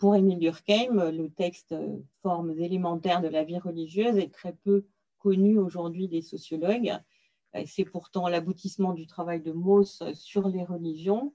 Pour 0.00 0.16
Émile 0.16 0.40
Durkheim, 0.40 1.12
le 1.12 1.30
texte 1.30 1.72
Formes 2.20 2.58
élémentaires 2.58 3.20
de 3.20 3.28
la 3.28 3.44
vie 3.44 3.60
religieuse 3.60 4.16
est 4.16 4.34
très 4.34 4.54
peu 4.54 4.86
connu 5.20 5.56
aujourd'hui 5.56 6.08
des 6.08 6.22
sociologues. 6.22 6.98
C'est 7.64 7.84
pourtant 7.84 8.26
l'aboutissement 8.26 8.92
du 8.92 9.06
travail 9.06 9.42
de 9.42 9.52
Mauss 9.52 10.02
sur 10.14 10.48
les 10.48 10.64
religions 10.64 11.32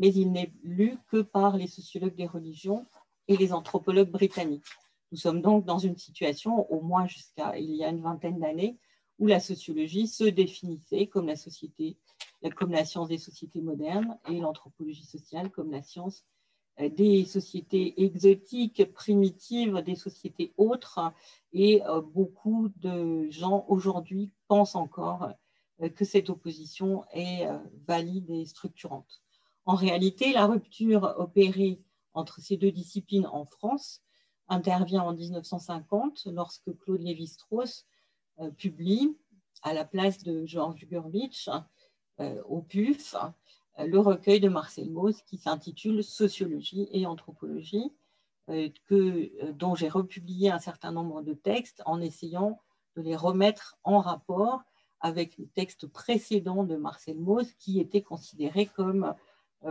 mais 0.00 0.08
il 0.08 0.32
n'est 0.32 0.52
lu 0.64 0.98
que 1.08 1.20
par 1.22 1.56
les 1.56 1.68
sociologues 1.68 2.16
des 2.16 2.26
religions 2.26 2.86
et 3.28 3.36
les 3.36 3.52
anthropologues 3.52 4.10
britanniques. 4.10 4.64
Nous 5.12 5.18
sommes 5.18 5.42
donc 5.42 5.64
dans 5.64 5.78
une 5.78 5.98
situation, 5.98 6.68
au 6.72 6.80
moins 6.80 7.06
jusqu'à 7.06 7.56
il 7.58 7.74
y 7.76 7.84
a 7.84 7.90
une 7.90 8.00
vingtaine 8.00 8.40
d'années, 8.40 8.78
où 9.18 9.26
la 9.26 9.40
sociologie 9.40 10.08
se 10.08 10.24
définissait 10.24 11.06
comme 11.06 11.26
la 11.26 11.36
science 11.36 13.08
des 13.08 13.18
sociétés 13.18 13.60
modernes 13.60 14.18
et 14.28 14.40
l'anthropologie 14.40 15.04
sociale 15.04 15.50
comme 15.50 15.70
la 15.70 15.82
science 15.82 16.24
des 16.78 17.26
sociétés 17.26 18.02
exotiques, 18.02 18.90
primitives, 18.94 19.82
des 19.82 19.96
sociétés 19.96 20.54
autres. 20.56 21.12
Et 21.52 21.82
beaucoup 22.14 22.70
de 22.76 23.28
gens 23.28 23.66
aujourd'hui 23.68 24.30
pensent 24.48 24.76
encore 24.76 25.30
que 25.94 26.06
cette 26.06 26.30
opposition 26.30 27.04
est 27.12 27.46
valide 27.86 28.30
et 28.30 28.46
structurante. 28.46 29.22
En 29.66 29.74
réalité, 29.74 30.32
la 30.32 30.46
rupture 30.46 31.14
opérée 31.18 31.80
entre 32.14 32.40
ces 32.40 32.56
deux 32.56 32.72
disciplines 32.72 33.26
en 33.26 33.44
France 33.44 34.02
intervient 34.48 35.02
en 35.02 35.12
1950 35.12 36.26
lorsque 36.32 36.76
Claude 36.78 37.02
Lévi-Strauss 37.02 37.86
euh, 38.40 38.50
publie 38.50 39.16
à 39.62 39.74
la 39.74 39.84
place 39.84 40.22
de 40.22 40.44
Georges 40.46 40.86
Gurvitch 40.86 41.48
euh, 42.20 42.42
au 42.44 42.62
PUF 42.62 43.14
le 43.86 43.98
recueil 43.98 44.40
de 44.40 44.48
Marcel 44.48 44.90
Mauss 44.90 45.22
qui 45.22 45.38
s'intitule 45.38 46.02
Sociologie 46.04 46.88
et 46.92 47.06
anthropologie, 47.06 47.92
euh, 48.48 48.68
que, 48.86 49.52
dont 49.52 49.74
j'ai 49.74 49.88
republié 49.88 50.50
un 50.50 50.58
certain 50.58 50.92
nombre 50.92 51.22
de 51.22 51.34
textes 51.34 51.82
en 51.86 52.00
essayant 52.00 52.60
de 52.96 53.02
les 53.02 53.16
remettre 53.16 53.78
en 53.84 54.00
rapport 54.00 54.62
avec 55.00 55.38
les 55.38 55.46
textes 55.46 55.86
précédents 55.86 56.64
de 56.64 56.76
Marcel 56.76 57.18
Mauss 57.18 57.52
qui 57.52 57.80
étaient 57.80 58.02
considérés 58.02 58.66
comme 58.66 59.14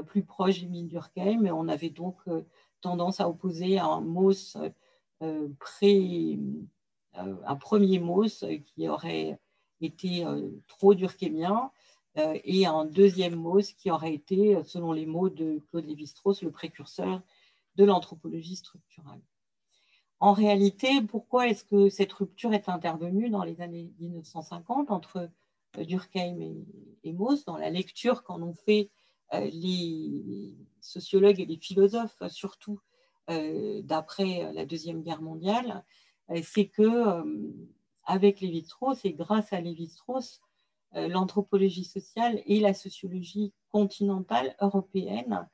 plus 0.07 0.23
proches 0.23 0.61
d'Émile 0.61 0.87
Durkheim. 0.87 1.45
Et 1.45 1.51
on 1.51 1.67
avait 1.67 1.89
donc 1.89 2.17
tendance 2.81 3.19
à 3.19 3.29
opposer 3.29 3.79
un 3.79 4.01
euh, 5.21 5.49
pré, 5.59 6.39
euh, 7.17 7.35
un 7.45 7.55
premier 7.55 7.99
Mauss 7.99 8.45
qui 8.65 8.87
aurait 8.87 9.37
été 9.81 10.25
euh, 10.25 10.49
trop 10.67 10.93
durkheimien 10.93 11.71
et 12.43 12.65
un 12.65 12.83
deuxième 12.83 13.35
Mauss 13.35 13.71
qui 13.71 13.91
aurait 13.91 14.13
été, 14.13 14.61
selon 14.65 14.91
les 14.91 15.05
mots 15.05 15.29
de 15.29 15.61
Claude 15.69 15.85
Lévi-Strauss, 15.85 16.41
le 16.41 16.51
précurseur 16.51 17.21
de 17.75 17.85
l'anthropologie 17.85 18.57
structurale. 18.57 19.21
En 20.19 20.33
réalité, 20.33 21.01
pourquoi 21.01 21.47
est-ce 21.47 21.63
que 21.63 21.87
cette 21.87 22.11
rupture 22.11 22.53
est 22.53 22.67
intervenue 22.67 23.29
dans 23.29 23.43
les 23.43 23.61
années 23.61 23.93
1950 23.99 24.91
entre 24.91 25.29
Durkheim 25.77 26.41
et, 26.41 26.65
et 27.05 27.13
Mauss 27.13 27.45
dans 27.45 27.55
la 27.55 27.69
lecture 27.69 28.23
qu'en 28.23 28.41
ont 28.41 28.55
fait 28.55 28.89
les 29.33 30.55
sociologues 30.81 31.39
et 31.39 31.45
les 31.45 31.57
philosophes, 31.57 32.21
surtout 32.29 32.79
euh, 33.29 33.81
d'après 33.83 34.51
la 34.53 34.65
Deuxième 34.65 35.03
Guerre 35.03 35.21
mondiale, 35.21 35.83
euh, 36.31 36.41
c'est 36.43 36.67
que 36.67 36.81
euh, 36.81 37.51
avec 38.05 38.41
Lévi-Strauss 38.41 39.05
et 39.05 39.13
grâce 39.13 39.53
à 39.53 39.61
Lévi-Strauss, 39.61 40.41
l'anthropologie 40.95 41.83
sociale 41.83 42.41
et 42.47 42.59
la 42.59 42.73
sociologie 42.73 43.53
continentale 43.71 44.55
européenne 44.59 45.47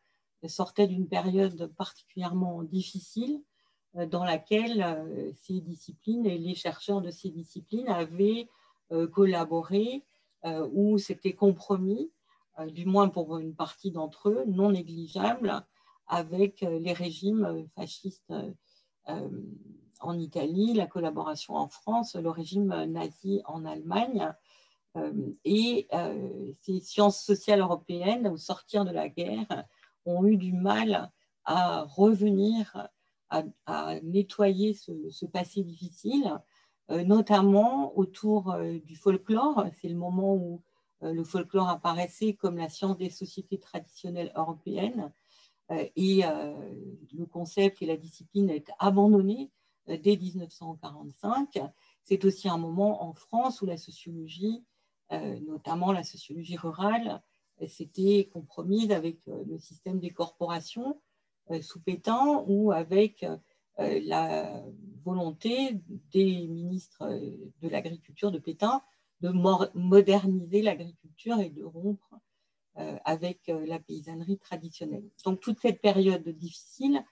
sortaient 0.47 0.87
d'une 0.87 1.09
période 1.09 1.73
particulièrement 1.75 2.63
difficile 2.63 3.41
dans 3.95 4.23
laquelle 4.23 5.35
ces 5.41 5.59
disciplines 5.59 6.25
et 6.25 6.37
les 6.37 6.55
chercheurs 6.55 7.01
de 7.01 7.11
ces 7.11 7.31
disciplines 7.31 7.89
avaient 7.89 8.47
collaboré 9.11 10.05
ou 10.71 10.97
s'étaient 10.99 11.33
compromis 11.33 12.09
euh, 12.09 12.14
du 12.67 12.85
moins 12.85 13.09
pour 13.09 13.37
une 13.37 13.55
partie 13.55 13.91
d'entre 13.91 14.29
eux, 14.29 14.43
non 14.47 14.71
négligeable, 14.71 15.65
avec 16.07 16.63
euh, 16.63 16.79
les 16.79 16.93
régimes 16.93 17.45
euh, 17.45 17.63
fascistes 17.75 18.33
en 20.01 20.17
Italie, 20.17 20.73
la 20.73 20.87
collaboration 20.87 21.55
en 21.55 21.67
France, 21.67 22.15
le 22.15 22.29
régime 22.29 22.73
nazi 22.85 23.41
en 23.45 23.63
Allemagne. 23.63 24.33
Et 25.43 25.87
ces 26.61 26.79
sciences 26.79 27.23
sociales 27.23 27.59
européennes, 27.59 28.27
au 28.27 28.37
sortir 28.37 28.83
de 28.83 28.89
la 28.89 29.09
guerre, 29.09 29.65
ont 30.05 30.25
eu 30.25 30.37
du 30.37 30.53
mal 30.53 31.11
à 31.43 31.83
revenir, 31.83 32.89
à, 33.29 33.99
nettoyer 34.01 34.73
ce, 34.73 35.25
passé 35.27 35.61
difficile, 35.61 36.33
notamment 36.89 37.95
autour 37.95 38.57
du 38.83 38.95
folklore. 38.95 39.67
C'est 39.79 39.89
le 39.89 39.97
moment 39.97 40.33
où 40.33 40.63
euh, 40.63 40.74
le 41.01 41.23
folklore 41.23 41.69
apparaissait 41.69 42.33
comme 42.33 42.57
la 42.57 42.69
science 42.69 42.97
des 42.97 43.09
sociétés 43.09 43.59
traditionnelles 43.59 44.31
européennes 44.35 45.11
euh, 45.71 45.87
et 45.95 46.25
euh, 46.25 46.53
le 47.13 47.25
concept 47.25 47.81
et 47.81 47.85
la 47.85 47.97
discipline 47.97 48.49
est 48.49 48.69
abandonné 48.79 49.51
dès 49.87 50.17
1945. 50.17 51.59
C'est 52.01 52.25
aussi 52.25 52.49
un 52.49 52.57
moment 52.57 53.03
en 53.03 53.13
France 53.13 53.61
où 53.61 53.67
la 53.67 53.77
sociologie, 53.77 54.63
notamment 55.11 55.91
la 55.91 56.03
sociologie 56.03 56.57
rurale, 56.57 57.21
s'était 57.67 58.27
compromise 58.33 58.91
avec 58.91 59.19
le 59.27 59.59
système 59.59 59.99
des 59.99 60.09
corporations 60.09 60.99
sous 61.61 61.79
Pétain 61.81 62.43
ou 62.47 62.71
avec 62.71 63.23
la 63.77 64.63
volonté 65.03 65.79
des 66.11 66.47
ministres 66.47 67.07
de 67.61 67.69
l'agriculture 67.69 68.31
de 68.31 68.39
Pétain 68.39 68.81
de 69.21 69.29
moderniser 69.73 70.61
l'agriculture 70.61 71.39
et 71.39 71.49
de 71.49 71.63
rompre 71.63 72.19
euh, 72.77 72.97
avec 73.05 73.47
euh, 73.47 73.65
la 73.65 73.79
paysannerie 73.79 74.37
traditionnelle. 74.37 75.09
Donc 75.23 75.39
toute 75.39 75.61
cette 75.61 75.79
période 75.79 76.27
difficile, 76.27 77.05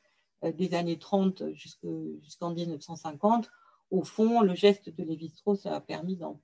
euh, 0.43 0.51
des 0.51 0.73
années 0.73 0.99
30 0.99 1.53
jusqu'en 1.53 2.53
1950, 2.53 3.49
au 3.89 4.03
fond, 4.03 4.41
le 4.41 4.55
geste 4.55 4.89
de 4.89 5.03
Lévi-Strauss 5.05 5.65
a 5.65 5.79
permis 5.79 6.17
d'en 6.17 6.41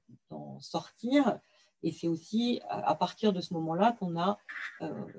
sortir. 0.61 1.37
Et 1.83 1.91
c'est 1.91 2.07
aussi 2.07 2.61
à 2.69 2.95
partir 2.95 3.33
de 3.33 3.41
ce 3.41 3.53
moment-là 3.55 3.93
qu'on 3.99 4.19
a 4.19 4.37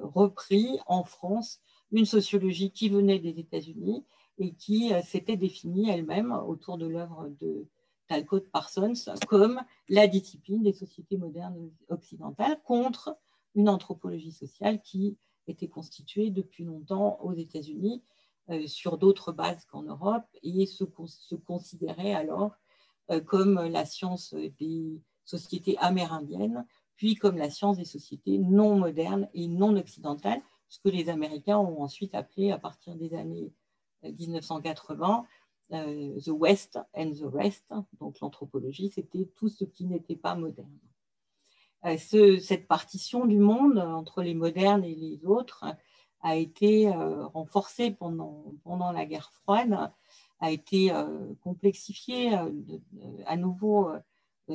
repris 0.01 0.79
en 0.87 1.03
France 1.03 1.61
une 1.91 2.05
sociologie 2.05 2.71
qui 2.71 2.89
venait 2.89 3.19
des 3.19 3.41
États-Unis 3.41 4.05
et 4.39 4.55
qui 4.55 4.93
s'était 5.03 5.37
définie 5.37 5.91
elle-même 5.91 6.33
autour 6.33 6.79
de 6.79 6.87
l'œuvre 6.87 7.29
de, 7.41 7.67
Talcott 8.11 8.51
Parsons 8.51 8.93
comme 9.29 9.61
la 9.89 10.09
discipline 10.09 10.65
des 10.65 10.73
sociétés 10.73 11.17
modernes 11.17 11.71
occidentales 11.91 12.61
contre 12.65 13.17
une 13.55 13.69
anthropologie 13.69 14.33
sociale 14.33 14.83
qui 14.83 15.17
était 15.47 15.69
constituée 15.69 16.31
depuis 16.31 16.65
longtemps 16.65 17.21
aux 17.23 17.35
États-Unis 17.35 18.03
euh, 18.49 18.67
sur 18.67 18.99
d'autres 18.99 19.31
bases 19.31 19.65
qu'en 19.67 19.85
Europe 19.85 20.25
et 20.43 20.67
se, 20.67 20.83
considérait 21.37 22.13
alors 22.13 22.57
euh, 23.13 23.21
comme 23.21 23.61
la 23.61 23.85
science 23.85 24.35
des 24.35 25.01
sociétés 25.25 25.79
amérindiennes, 25.79 26.67
puis 26.97 27.15
comme 27.15 27.37
la 27.37 27.49
science 27.49 27.77
des 27.77 27.85
sociétés 27.85 28.39
non 28.39 28.77
modernes 28.77 29.29
et 29.35 29.47
non 29.47 29.77
occidentales, 29.77 30.43
ce 30.67 30.81
que 30.81 30.89
les 30.89 31.11
Américains 31.11 31.59
ont 31.59 31.81
ensuite 31.81 32.17
appelé 32.17 32.51
à 32.51 32.59
partir 32.59 32.97
des 32.97 33.15
années 33.15 33.53
1980 34.03 35.09
euh, 35.09 35.23
euh, 35.23 35.27
the 35.71 36.31
West 36.31 36.79
and 36.95 37.13
the 37.13 37.25
Rest, 37.33 37.73
donc 38.01 38.19
l'anthropologie, 38.21 38.91
c'était 38.91 39.29
tout 39.37 39.49
ce 39.49 39.65
qui 39.65 39.87
n'était 39.87 40.17
pas 40.17 40.35
moderne. 40.35 40.79
Euh, 41.87 41.97
cette 41.97 42.67
partition 42.67 43.25
du 43.27 43.39
monde 43.39 43.79
entre 43.79 44.23
les 44.23 44.35
modernes 44.35 44.85
et 44.85 44.95
les 44.95 45.25
autres 45.25 45.65
a 46.21 46.37
été 46.37 46.89
euh, 46.89 47.27
renforcée 47.29 47.91
pendant 47.91 48.93
la 48.93 49.07
guerre 49.07 49.33
froide, 49.33 49.91
a 50.41 50.51
été 50.51 50.91
complexifiée 51.43 52.33
à 53.27 53.37
nouveau 53.37 53.91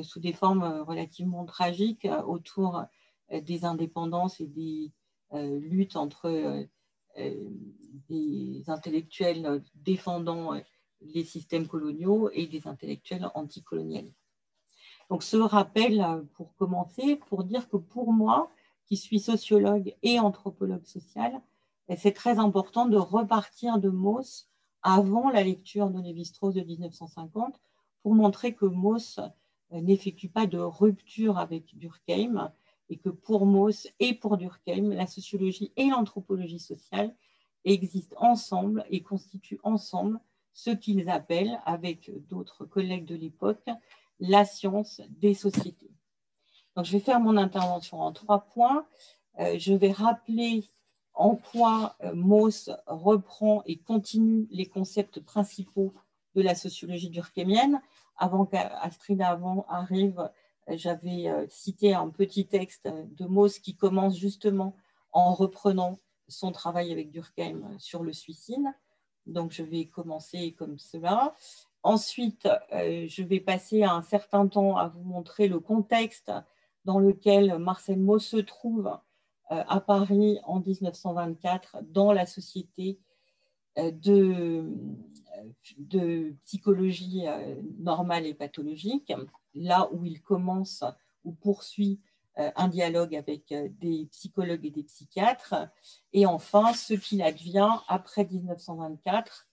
sous 0.02 0.18
des 0.18 0.32
formes 0.32 0.64
relativement 0.80 1.44
tragiques 1.44 2.08
autour 2.26 2.82
des 3.30 3.64
indépendances 3.64 4.40
et 4.40 4.48
des 4.48 4.90
luttes 5.32 5.94
entre 5.94 6.66
des 8.08 8.64
intellectuels 8.66 9.62
défendant 9.76 10.60
les 11.00 11.24
systèmes 11.24 11.66
coloniaux 11.66 12.30
et 12.32 12.46
des 12.46 12.66
intellectuels 12.66 13.28
anticolonialistes. 13.34 14.16
Donc 15.10 15.22
ce 15.22 15.36
rappel, 15.36 16.00
euh, 16.00 16.22
pour 16.34 16.54
commencer, 16.56 17.16
pour 17.16 17.44
dire 17.44 17.68
que 17.68 17.76
pour 17.76 18.12
moi, 18.12 18.50
qui 18.86 18.96
suis 18.96 19.20
sociologue 19.20 19.94
et 20.02 20.18
anthropologue 20.20 20.84
social, 20.84 21.40
eh, 21.88 21.96
c'est 21.96 22.12
très 22.12 22.38
important 22.38 22.86
de 22.86 22.96
repartir 22.96 23.78
de 23.78 23.88
Mauss 23.88 24.48
avant 24.82 25.30
la 25.30 25.42
lecture 25.42 25.90
de 25.90 26.00
Lévi-Strauss 26.00 26.54
de 26.54 26.62
1950 26.62 27.60
pour 28.02 28.14
montrer 28.14 28.54
que 28.54 28.66
Mauss 28.66 29.18
euh, 29.72 29.80
n'effectue 29.80 30.28
pas 30.28 30.46
de 30.46 30.58
rupture 30.58 31.38
avec 31.38 31.76
Durkheim 31.76 32.52
et 32.88 32.96
que 32.96 33.08
pour 33.08 33.46
Mauss 33.46 33.88
et 33.98 34.14
pour 34.14 34.36
Durkheim, 34.36 34.94
la 34.94 35.06
sociologie 35.06 35.72
et 35.76 35.88
l'anthropologie 35.88 36.60
sociale 36.60 37.14
existent 37.64 38.16
ensemble 38.20 38.84
et 38.90 39.02
constituent 39.02 39.58
ensemble 39.64 40.20
ce 40.56 40.70
qu'ils 40.70 41.10
appellent, 41.10 41.60
avec 41.66 42.10
d'autres 42.28 42.64
collègues 42.64 43.04
de 43.04 43.14
l'époque, 43.14 43.68
la 44.20 44.46
science 44.46 45.02
des 45.10 45.34
sociétés. 45.34 45.90
Donc, 46.74 46.86
je 46.86 46.92
vais 46.92 47.00
faire 47.00 47.20
mon 47.20 47.36
intervention 47.36 48.00
en 48.00 48.10
trois 48.10 48.46
points. 48.46 48.86
Euh, 49.38 49.58
je 49.58 49.74
vais 49.74 49.92
rappeler 49.92 50.64
en 51.12 51.36
quoi 51.36 51.94
euh, 52.02 52.14
Mauss 52.14 52.70
reprend 52.86 53.62
et 53.66 53.76
continue 53.76 54.48
les 54.50 54.64
concepts 54.64 55.20
principaux 55.20 55.92
de 56.34 56.40
la 56.40 56.54
sociologie 56.54 57.10
durkheimienne. 57.10 57.82
Avant 58.16 58.46
qu'Astrid 58.46 59.20
avant 59.20 59.66
arrive, 59.68 60.30
j'avais 60.68 61.30
cité 61.50 61.92
un 61.92 62.08
petit 62.08 62.46
texte 62.46 62.88
de 62.88 63.26
Mauss 63.26 63.58
qui 63.58 63.76
commence 63.76 64.16
justement 64.16 64.74
en 65.12 65.34
reprenant 65.34 65.98
son 66.28 66.50
travail 66.50 66.92
avec 66.92 67.10
Durkheim 67.10 67.76
sur 67.78 68.02
le 68.02 68.14
suicide. 68.14 68.64
Donc, 69.26 69.52
je 69.52 69.62
vais 69.62 69.86
commencer 69.86 70.52
comme 70.52 70.78
cela. 70.78 71.34
Ensuite, 71.82 72.48
je 72.72 73.22
vais 73.22 73.40
passer 73.40 73.82
un 73.84 74.02
certain 74.02 74.46
temps 74.48 74.76
à 74.76 74.88
vous 74.88 75.02
montrer 75.02 75.48
le 75.48 75.60
contexte 75.60 76.32
dans 76.84 76.98
lequel 76.98 77.58
Marcel 77.58 77.98
Mauss 77.98 78.26
se 78.26 78.36
trouve 78.38 78.98
à 79.48 79.80
Paris 79.80 80.38
en 80.44 80.60
1924 80.60 81.78
dans 81.82 82.12
la 82.12 82.26
société 82.26 82.98
de, 83.76 84.64
de 85.78 86.34
psychologie 86.44 87.24
normale 87.78 88.26
et 88.26 88.34
pathologique, 88.34 89.12
là 89.54 89.88
où 89.92 90.04
il 90.04 90.20
commence 90.20 90.82
ou 91.24 91.32
poursuit 91.32 92.00
euh, 92.00 92.15
un 92.56 92.68
dialogue 92.68 93.14
avec 93.14 93.50
euh, 93.52 93.68
des 93.80 94.06
psychologues 94.12 94.66
et 94.66 94.70
des 94.70 94.82
psychiatres. 94.82 95.54
Et 96.12 96.26
enfin, 96.26 96.72
ce 96.74 96.94
qu'il 96.94 97.22
advient 97.22 97.70
après 97.88 98.24
1924, 98.24 99.48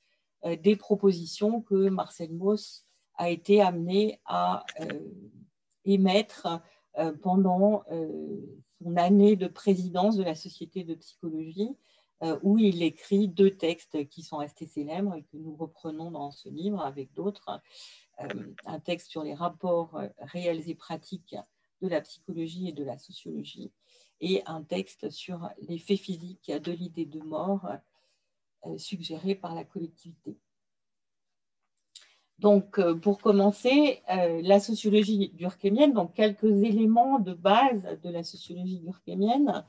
euh, 0.46 0.56
des 0.58 0.76
propositions 0.76 1.62
que 1.62 1.90
Marcel 1.90 2.34
Mauss 2.34 2.86
a 3.16 3.30
été 3.30 3.62
amené 3.62 4.20
à 4.26 4.66
émettre 5.86 6.48
pendant 7.22 7.84
son 8.82 8.98
année 8.98 9.36
de 9.36 9.46
présidence 9.46 10.18
de 10.18 10.24
la 10.24 10.34
Société 10.34 10.84
de 10.84 10.96
psychologie, 10.96 11.78
où 12.42 12.58
il 12.58 12.82
écrit 12.82 13.28
deux 13.28 13.56
textes 13.56 14.10
qui 14.10 14.24
sont 14.24 14.38
restés 14.38 14.66
célèbres 14.66 15.14
et 15.14 15.22
que 15.22 15.38
nous 15.38 15.56
reprenons 15.56 16.10
dans 16.10 16.32
ce 16.32 16.50
livre 16.50 16.82
avec 16.82 17.14
d'autres. 17.14 17.62
Un 18.66 18.80
texte 18.80 19.12
sur 19.12 19.24
les 19.24 19.36
rapports 19.36 20.02
réels 20.18 20.68
et 20.68 20.74
pratiques 20.74 21.36
de 21.84 21.90
la 21.90 22.02
psychologie 22.02 22.70
et 22.70 22.72
de 22.72 22.84
la 22.84 22.98
sociologie, 22.98 23.72
et 24.22 24.42
un 24.46 24.64
texte 24.64 25.10
sur 25.10 25.50
l'effet 25.68 25.98
physique 25.98 26.50
de 26.50 26.72
l'idée 26.72 27.06
de 27.06 27.20
mort 27.20 27.68
euh, 28.66 28.78
suggéré 28.78 29.36
par 29.36 29.54
la 29.54 29.66
collectivité. 29.66 30.38
Donc, 32.40 32.80
euh, 32.80 32.96
pour 32.96 33.20
commencer, 33.20 34.02
euh, 34.10 34.42
la 34.42 34.62
sociologie 34.62 35.32
durkheimienne, 35.34 35.92
donc 35.92 36.14
quelques 36.14 36.64
éléments 36.64 37.20
de 37.20 37.34
base 37.34 38.00
de 38.02 38.10
la 38.10 38.24
sociologie 38.24 38.80
durkheimienne. 38.80 39.66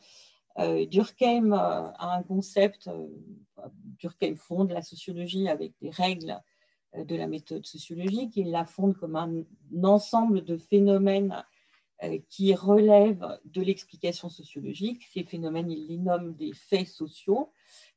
Durkheim 0.56 1.52
a 1.52 2.14
un 2.16 2.22
concept, 2.22 2.88
Durkheim 3.98 4.36
fonde 4.36 4.70
la 4.70 4.82
sociologie 4.82 5.48
avec 5.48 5.72
des 5.82 5.90
règles 5.90 6.40
de 6.96 7.16
la 7.16 7.26
méthode 7.26 7.66
sociologique. 7.66 8.36
Il 8.36 8.52
la 8.52 8.64
fonde 8.64 8.96
comme 8.96 9.16
un 9.16 9.44
ensemble 9.82 10.44
de 10.44 10.56
phénomènes 10.56 11.44
qui 12.28 12.54
relèvent 12.54 13.38
de 13.44 13.62
l'explication 13.62 14.28
sociologique. 14.28 15.06
Ces 15.12 15.24
phénomènes, 15.24 15.70
il 15.70 15.86
les 15.88 15.98
nomme 15.98 16.34
des 16.34 16.52
faits 16.52 16.88
sociaux. 16.88 17.52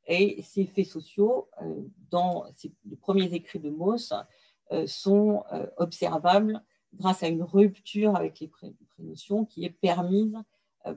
Et 0.06 0.40
ces 0.42 0.66
faits 0.66 0.86
sociaux, 0.86 1.48
euh, 1.62 1.82
dans 2.10 2.44
les 2.84 2.96
premiers 2.96 3.32
écrits 3.34 3.58
de 3.58 3.70
Mauss, 3.70 4.12
euh, 4.72 4.86
sont 4.86 5.44
observables 5.76 6.62
grâce 6.94 7.22
à 7.22 7.28
une 7.28 7.42
rupture 7.42 8.16
avec 8.16 8.40
les 8.40 8.48
prénotions 8.48 9.44
qui 9.44 9.64
est 9.64 9.70
permise 9.70 10.36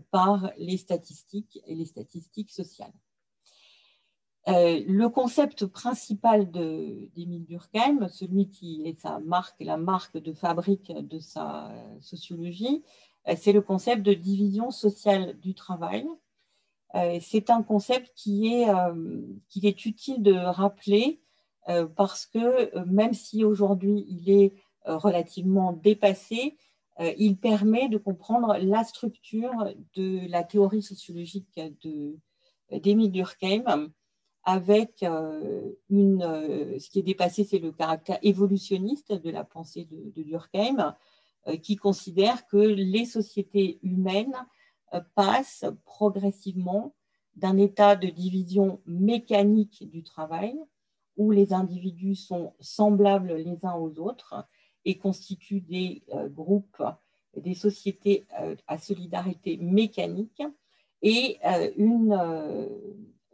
par 0.10 0.52
les 0.58 0.78
statistiques 0.78 1.60
et 1.66 1.76
les 1.76 1.86
statistiques 1.86 2.52
sociales. 2.52 2.94
Le 4.48 5.08
concept 5.08 5.66
principal 5.66 6.50
d'Émile 6.50 7.46
Durkheim, 7.46 8.08
celui 8.10 8.50
qui 8.50 8.84
est 8.86 9.00
sa 9.00 9.20
marque, 9.20 9.56
la 9.60 9.78
marque 9.78 10.18
de 10.18 10.34
fabrique 10.34 10.92
de 10.92 11.20
sa 11.20 11.72
sociologie, 12.02 12.84
euh, 13.28 13.36
c'est 13.38 13.54
le 13.54 13.62
concept 13.62 14.02
de 14.04 14.14
division 14.14 14.72
sociale 14.72 15.38
du 15.40 15.54
travail. 15.54 16.06
Euh, 16.96 17.20
c'est 17.22 17.50
un 17.50 17.64
concept 17.64 18.12
qui 18.16 18.54
est, 18.54 18.70
euh, 18.70 19.22
est 19.64 19.86
utile 19.86 20.22
de 20.24 20.34
rappeler 20.34 21.22
parce 21.96 22.26
que 22.26 22.76
même 22.86 23.14
si 23.14 23.44
aujourd'hui 23.44 24.04
il 24.10 24.32
est 24.32 24.54
relativement 24.84 25.74
dépassé, 25.74 26.58
il 27.20 27.38
permet 27.38 27.88
de 27.88 28.00
comprendre 28.00 28.58
la 28.58 28.84
structure 28.84 29.72
de 29.94 30.28
la 30.28 30.44
théorie 30.44 30.82
sociologique 30.82 31.62
d'Émile 32.72 33.12
Durkheim 33.12 33.92
avec 34.44 35.04
une, 35.90 36.22
ce 36.80 36.90
qui 36.90 37.00
est 37.00 37.04
dépassé, 37.04 37.44
c'est 37.44 37.60
le 37.60 37.72
caractère 37.72 38.20
évolutionniste 38.24 39.14
de 39.14 39.30
la 39.30 39.44
pensée 39.44 39.86
de, 39.86 40.24
Durkheim, 40.24 40.96
euh, 41.48 41.58
qui 41.58 41.76
considère 41.76 42.46
que 42.46 42.58
les 42.58 43.06
sociétés 43.06 43.80
humaines 43.82 44.36
euh, 44.94 45.02
passent 45.16 45.66
progressivement 45.86 46.94
d'un 47.36 47.58
état 47.58 47.96
de 47.96 48.10
division 48.10 48.80
mécanique 48.86 49.90
du 49.90 50.04
travail, 50.04 50.56
où 51.18 51.32
les 51.32 51.52
individus 51.52 52.14
sont 52.14 52.54
semblables 52.60 53.34
les 53.34 53.58
uns 53.66 53.74
aux 53.74 53.98
autres 53.98 54.46
et 54.86 55.00
constituent 55.00 55.62
des 55.62 56.04
euh, 56.14 56.30
groupes, 56.30 56.84
des 57.36 57.56
sociétés 57.56 58.26
à 58.68 58.78
solidarité 58.78 59.58
mécanique, 59.58 60.44
et 61.02 61.40
une, 61.78 62.14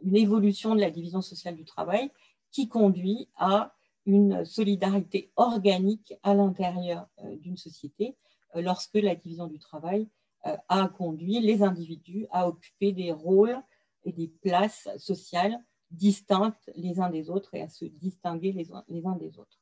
une 0.02 0.16
évolution 0.16 0.74
de 0.74 0.80
la 0.80 0.90
division 0.90 1.22
sociale 1.22 1.56
du 1.56 1.64
travail 1.64 2.10
qui 2.50 2.68
conduit 2.68 3.28
à 3.36 3.74
une 4.06 4.44
solidarité 4.46 5.30
organique 5.36 6.14
à 6.22 6.34
l'intérieur 6.34 7.06
euh, 7.22 7.36
d'une 7.36 7.58
société 7.58 8.16
euh, 8.56 8.62
lorsque 8.62 8.94
la 8.94 9.14
division 9.14 9.46
du 9.46 9.58
travail 9.58 10.08
euh, 10.46 10.56
a 10.68 10.88
conduit 10.88 11.40
les 11.40 11.62
individus 11.62 12.26
à 12.30 12.48
occuper 12.48 12.92
des 12.92 13.12
rôles 13.12 13.60
et 14.04 14.12
des 14.12 14.28
places 14.28 14.88
sociales 14.96 15.62
distinctes 15.90 16.70
les 16.74 17.00
uns 17.00 17.10
des 17.10 17.28
autres 17.28 17.54
et 17.54 17.62
à 17.62 17.68
se 17.68 17.84
distinguer 17.84 18.52
les, 18.52 18.72
uns 18.72 19.16
des 19.16 19.38
autres. 19.38 19.58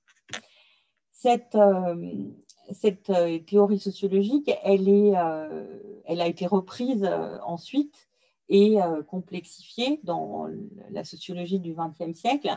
Cette, 1.11 1.57
théorie 3.47 3.79
sociologique, 3.79 4.51
elle 4.65 6.21
a 6.21 6.27
été 6.27 6.47
reprise 6.47 7.09
ensuite 7.45 8.06
et 8.49 8.79
complexifiée 9.09 10.01
dans 10.05 10.47
la 10.91 11.05
sociologie 11.05 11.59
du 11.59 11.75
XXe 11.75 12.19
siècle. 12.19 12.49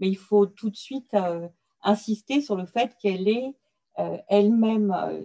Mais 0.00 0.08
il 0.08 0.16
faut 0.16 0.46
tout 0.46 0.70
de 0.70 0.76
suite 0.76 1.14
euh, 1.14 1.48
insister 1.82 2.40
sur 2.40 2.56
le 2.56 2.66
fait 2.66 2.96
qu'elle 3.00 3.28
est 3.28 3.54
euh, 3.98 4.16
elle-même 4.28 4.92
euh, 4.92 5.24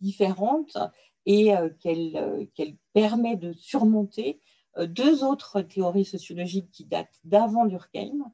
différente 0.00 0.76
et 1.24 1.52
qu'elle 1.80 2.76
permet 2.92 3.36
de 3.36 3.52
surmonter 3.52 4.40
deux 4.76 5.22
autres 5.22 5.62
théories 5.62 6.04
sociologiques 6.04 6.70
qui 6.72 6.84
datent 6.84 7.20
d'avant 7.22 7.64
Durkheim, 7.64 8.32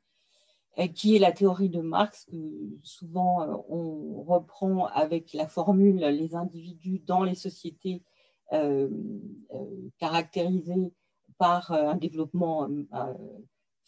qui 0.94 1.14
est 1.14 1.18
la 1.18 1.33
théorie 1.33 1.68
de 1.68 1.83
Marx, 1.83 2.24
que 2.24 2.79
souvent 2.83 3.62
on 3.68 4.22
reprend 4.22 4.87
avec 4.87 5.35
la 5.35 5.46
formule 5.46 5.98
les 5.98 6.35
individus 6.35 7.03
dans 7.07 7.24
les 7.24 7.35
sociétés 7.35 8.03
caractérisées 9.99 10.93
par 11.39 11.73
un 11.73 11.97
développement 11.97 12.69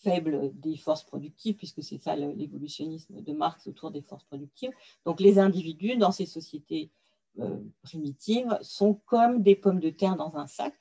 faible 0.03 0.51
des 0.55 0.77
forces 0.77 1.05
productives, 1.05 1.57
puisque 1.57 1.83
c'est 1.83 1.99
ça 1.99 2.17
l'évolutionnisme 2.17 3.21
de 3.21 3.33
Marx 3.33 3.67
autour 3.67 3.91
des 3.91 4.03
forces 4.03 4.25
productives. 4.25 4.73
Donc 5.05 5.21
les 5.21 5.39
individus 5.39 5.97
dans 5.97 6.13
ces 6.13 6.27
sociétés 6.27 6.91
euh, 7.39 7.59
primitives 7.83 8.59
sont 8.63 8.95
comme 9.07 9.43
des 9.43 9.55
pommes 9.55 9.81
de 9.81 9.91
terre 9.91 10.17
dans 10.17 10.37
un 10.37 10.47
sac. 10.47 10.75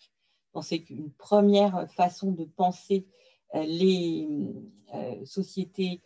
c'est 0.61 0.89
une 0.89 1.11
première 1.11 1.89
façon 1.91 2.31
de 2.31 2.45
penser 2.45 3.05
euh, 3.55 3.63
les 3.63 4.27
euh, 4.93 5.25
sociétés 5.25 6.01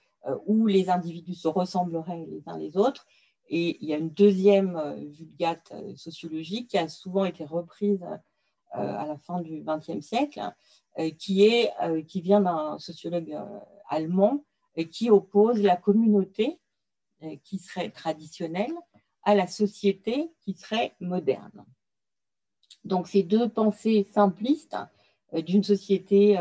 où 0.46 0.68
les 0.68 0.90
individus 0.90 1.36
se 1.36 1.50
ressembleraient 1.50 2.26
les 2.30 2.44
uns 2.48 2.58
les 2.58 2.78
autres. 2.78 3.06
Et 3.50 3.78
il 3.82 3.90
y 3.90 3.94
a 3.94 3.98
une 3.98 4.10
deuxième 4.10 4.96
vulgate 5.12 5.74
sociologique 5.96 6.70
qui 6.70 6.78
a 6.78 6.88
souvent 6.88 7.26
été 7.26 7.46
reprise 7.46 8.06
à 8.72 9.06
la 9.06 9.18
fin 9.18 9.42
du 9.42 9.64
XXe 9.64 10.04
siècle, 10.04 10.42
euh, 11.00 11.10
qui, 11.10 11.44
est, 11.44 11.72
euh, 11.82 12.04
qui 12.04 12.22
vient 12.22 12.42
d'un 12.42 12.78
sociologue 12.78 13.32
euh, 13.32 13.60
allemand 13.90 14.46
qui 14.92 15.10
oppose 15.10 15.62
la 15.62 15.76
communauté 15.76 16.60
qui 17.44 17.60
serait 17.60 17.92
traditionnelle 17.92 18.74
à 19.22 19.36
la 19.36 19.46
société 19.46 20.32
qui 20.42 20.54
serait 20.54 20.96
moderne. 21.00 21.64
Donc 22.84 23.08
ces 23.08 23.22
deux 23.22 23.50
pensées 23.50 24.08
simplistes 24.12 24.76
d'une 25.32 25.64
société 25.64 26.40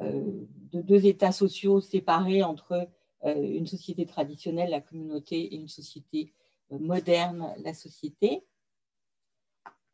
de 0.00 0.82
deux 0.82 1.06
états 1.06 1.30
sociaux 1.30 1.80
séparés 1.80 2.42
entre 2.42 2.88
une 3.24 3.66
société 3.66 4.06
traditionnelle, 4.06 4.70
la 4.70 4.80
communauté, 4.80 5.40
et 5.40 5.56
une 5.56 5.68
société 5.68 6.32
moderne, 6.70 7.54
la 7.58 7.74
société. 7.74 8.44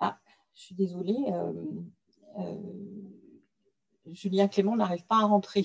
Ah, 0.00 0.18
je 0.54 0.60
suis 0.62 0.74
désolée. 0.74 1.26
Julien 4.06 4.48
Clément 4.48 4.76
n'arrive 4.76 5.04
pas 5.04 5.18
à 5.18 5.26
rentrer. 5.26 5.64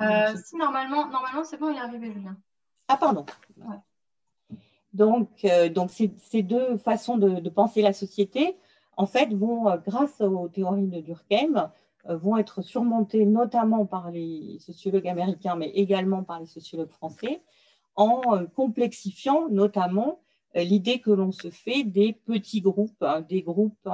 Euh, 0.00 0.34
si, 0.44 0.56
normalement, 0.56 1.08
normalement 1.08 1.44
c'est 1.44 1.58
bon, 1.58 1.70
il 1.70 1.76
est 1.76 1.80
arrivé, 1.80 2.12
Julien. 2.12 2.36
Ah, 2.88 2.96
pardon. 2.96 3.24
Donc, 4.92 5.46
donc 5.72 5.90
ces, 5.90 6.42
deux 6.42 6.76
façons 6.78 7.16
de, 7.16 7.48
penser 7.48 7.82
la 7.82 7.92
société, 7.92 8.56
en 8.96 9.06
fait, 9.06 9.32
vont, 9.32 9.76
grâce 9.86 10.20
aux 10.20 10.48
théories 10.48 10.88
de 10.88 11.00
Durkheim, 11.00 11.70
vont 12.04 12.36
être 12.36 12.62
surmontées 12.62 13.24
notamment 13.24 13.86
par 13.86 14.10
les 14.10 14.58
sociologues 14.58 15.08
américains, 15.08 15.56
mais 15.56 15.68
également 15.70 16.24
par 16.24 16.40
les 16.40 16.46
sociologues 16.46 16.90
français, 16.90 17.42
en 17.94 18.44
complexifiant 18.56 19.48
notamment 19.48 20.20
l'idée 20.54 21.00
que 21.00 21.10
l'on 21.10 21.30
se 21.30 21.50
fait 21.50 21.84
des 21.84 22.12
petits 22.12 22.60
groupes, 22.60 23.02
hein, 23.02 23.20
des 23.20 23.42
groupes 23.42 23.88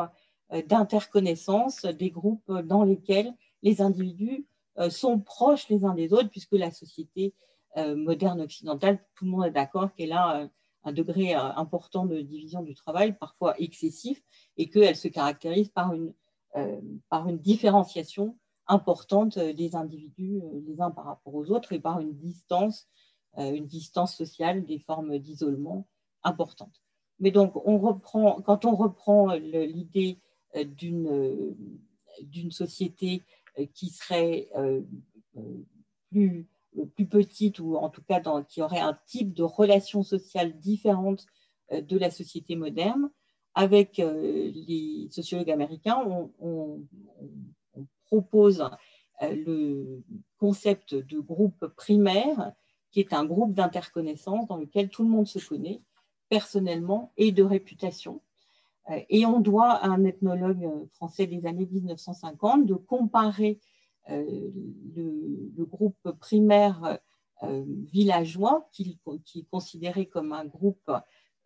d'interconnaissance, 0.66 1.82
des 1.82 2.10
groupes 2.10 2.50
dans 2.50 2.84
lesquels 2.84 3.34
les 3.62 3.82
individus 3.82 4.46
euh, 4.78 4.90
sont 4.90 5.18
proches 5.18 5.68
les 5.68 5.84
uns 5.84 5.94
des 5.94 6.12
autres, 6.12 6.28
puisque 6.30 6.52
la 6.52 6.70
société 6.70 7.34
euh, 7.76 7.96
moderne 7.96 8.40
occidentale, 8.40 9.04
tout 9.16 9.24
le 9.24 9.30
monde 9.32 9.46
est 9.46 9.50
d'accord 9.50 9.92
qu'elle 9.94 10.12
a 10.12 10.42
euh, 10.42 10.48
un 10.84 10.92
degré 10.92 11.34
important 11.34 12.06
de 12.06 12.20
division 12.20 12.62
du 12.62 12.74
travail, 12.74 13.12
parfois 13.18 13.60
excessif, 13.60 14.22
et 14.56 14.70
qu'elle 14.70 14.96
se 14.96 15.08
caractérise 15.08 15.68
par 15.68 15.92
une, 15.92 16.14
par 17.08 17.28
une 17.28 17.38
différenciation 17.38 18.36
importante 18.66 19.38
des 19.38 19.76
individus 19.76 20.42
les 20.66 20.80
uns 20.80 20.90
par 20.90 21.06
rapport 21.06 21.34
aux 21.34 21.50
autres 21.50 21.72
et 21.72 21.80
par 21.80 22.00
une 22.00 22.14
distance, 22.14 22.86
une 23.36 23.66
distance 23.66 24.14
sociale, 24.14 24.64
des 24.64 24.78
formes 24.78 25.18
d'isolement 25.18 25.86
importantes. 26.22 26.82
Mais 27.20 27.30
donc, 27.30 27.56
on 27.66 27.78
reprend, 27.78 28.40
quand 28.42 28.64
on 28.64 28.76
reprend 28.76 29.34
l'idée 29.34 30.18
d'une 30.64 31.54
société 32.50 33.22
euh, 33.58 33.66
qui 33.74 33.90
serait 33.90 34.48
euh, 34.56 34.82
euh, 35.36 35.66
plus, 36.10 36.46
plus 36.94 37.06
petite 37.06 37.58
ou 37.58 37.76
en 37.76 37.88
tout 37.90 38.02
cas 38.02 38.20
qui 38.44 38.62
aurait 38.62 38.80
un 38.80 38.98
type 39.06 39.34
de 39.34 39.42
relation 39.42 40.02
sociale 40.02 40.58
différente 40.58 41.26
de 41.70 41.98
la 41.98 42.10
société 42.10 42.56
moderne. 42.56 43.10
Avec 43.60 43.96
les 43.98 45.08
sociologues 45.10 45.50
américains, 45.50 46.00
on, 46.40 46.80
propose 48.06 48.64
le 49.20 50.02
concept 50.38 50.94
de 50.94 51.18
groupe 51.18 51.66
primaire, 51.76 52.52
qui 52.90 53.00
est 53.00 53.12
un 53.12 53.24
groupe 53.24 53.52
d'interconnaissance 53.52 54.46
dans 54.46 54.56
lequel 54.56 54.88
tout 54.88 55.02
le 55.02 55.08
monde 55.08 55.26
se 55.26 55.40
connaît 55.44 55.82
personnellement 56.28 57.12
et 57.16 57.32
de 57.32 57.42
réputation. 57.42 58.22
Euh, 58.90 59.00
et 59.08 59.26
on 59.26 59.40
doit 59.40 59.72
à 59.72 59.88
un 59.88 60.04
ethnologue 60.04 60.64
euh, 60.64 60.86
français 60.94 61.26
des 61.26 61.46
années 61.46 61.68
1950 61.70 62.66
de 62.66 62.74
comparer 62.74 63.60
euh, 64.10 64.50
le, 64.94 65.64
groupe 65.64 66.12
primaire 66.18 66.98
villageois, 67.42 68.68
qui, 68.72 68.98
est 69.36 69.48
considéré 69.50 70.06
comme 70.06 70.32
un 70.32 70.46
groupe 70.46 70.90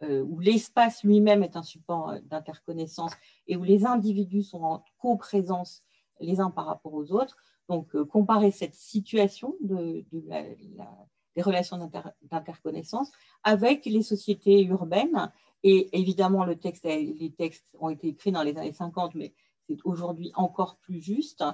où 0.02 0.40
l'espace 0.40 1.04
lui-même 1.04 1.42
est 1.42 1.56
un 1.56 1.62
support 1.62 2.14
d'interconnaissance 2.24 3.12
et 3.46 3.56
où 3.56 3.62
les 3.62 3.86
individus 3.86 4.42
sont 4.42 4.62
en 4.62 4.84
coprésence 5.00 5.82
les 6.20 6.40
uns 6.40 6.50
par 6.50 6.66
rapport 6.66 6.94
aux 6.94 7.12
autres. 7.12 7.36
Donc, 7.68 7.96
comparer 8.04 8.50
cette 8.50 8.74
situation 8.74 9.54
de, 9.60 10.04
des 10.12 11.42
relations 11.42 11.90
d'interconnaissance 12.22 13.12
avec 13.44 13.86
les 13.86 14.02
sociétés 14.02 14.64
urbaines 14.64 15.30
et 15.62 15.96
évidemment, 15.98 16.44
le 16.44 16.56
texte, 16.56 16.84
les 16.84 17.32
textes 17.36 17.66
ont 17.78 17.88
été 17.88 18.08
écrits 18.08 18.32
dans 18.32 18.42
les 18.42 18.56
années 18.56 18.72
50, 18.72 19.14
mais 19.14 19.32
c'est 19.68 19.78
aujourd'hui 19.84 20.32
encore 20.34 20.76
plus 20.78 21.00
juste. 21.00 21.44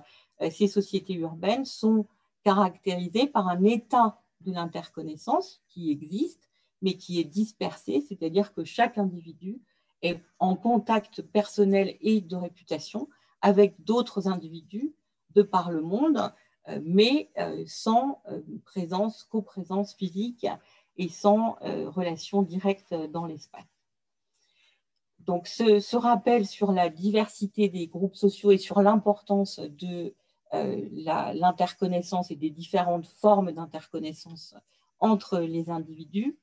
Euh, 0.41 0.51
ces 0.51 0.67
sociétés 0.67 1.15
urbaines 1.15 1.65
sont 1.65 2.07
caractérisées 2.43 3.27
par 3.27 3.49
un 3.49 3.63
état 3.65 4.21
de 4.41 4.53
l'interconnaissance 4.53 5.61
qui 5.69 5.91
existe, 5.91 6.48
mais 6.83 6.95
qui 6.95 7.21
est 7.21 7.25
dispersé, 7.25 8.01
c'est-à-dire 8.09 8.53
que 8.53 8.64
chaque 8.64 8.99
individu 8.99 9.61
est 10.03 10.21
en 10.38 10.57
contact 10.57 11.23
personnel 11.23 11.97
et 12.01 12.21
de 12.21 12.37
réputation 12.37 13.09
avec 13.43 13.83
d'autres 13.85 14.29
individus 14.29 14.95
de 15.35 15.43
par 15.43 15.71
le 15.71 15.83
monde, 15.83 16.33
euh, 16.69 16.81
mais 16.85 17.31
euh, 17.38 17.64
sans 17.67 18.23
présence, 18.64 19.25
coprésence 19.25 19.95
physique 19.95 20.47
et 20.97 21.09
sans 21.09 21.57
relation 21.62 22.43
directe 22.43 22.93
dans 22.93 23.25
l'espace. 23.25 23.79
Donc, 25.29 25.47
ce, 25.47 25.97
rappel 25.97 26.47
sur 26.47 26.73
la 26.73 26.88
diversité 26.88 27.69
des 27.69 27.87
groupes 27.87 28.17
sociaux 28.17 28.51
et 28.51 28.57
sur 28.57 28.81
l'importance 28.81 29.61
de 29.61 30.14
euh, 30.55 30.88
l'interconnaissance 31.35 32.31
et 32.31 32.37
des 32.37 32.49
différentes 32.49 33.07
formes 33.07 33.53
d'interconnaissance 33.53 34.55
entre 35.01 35.41
les 35.41 35.69
individus 35.69 36.38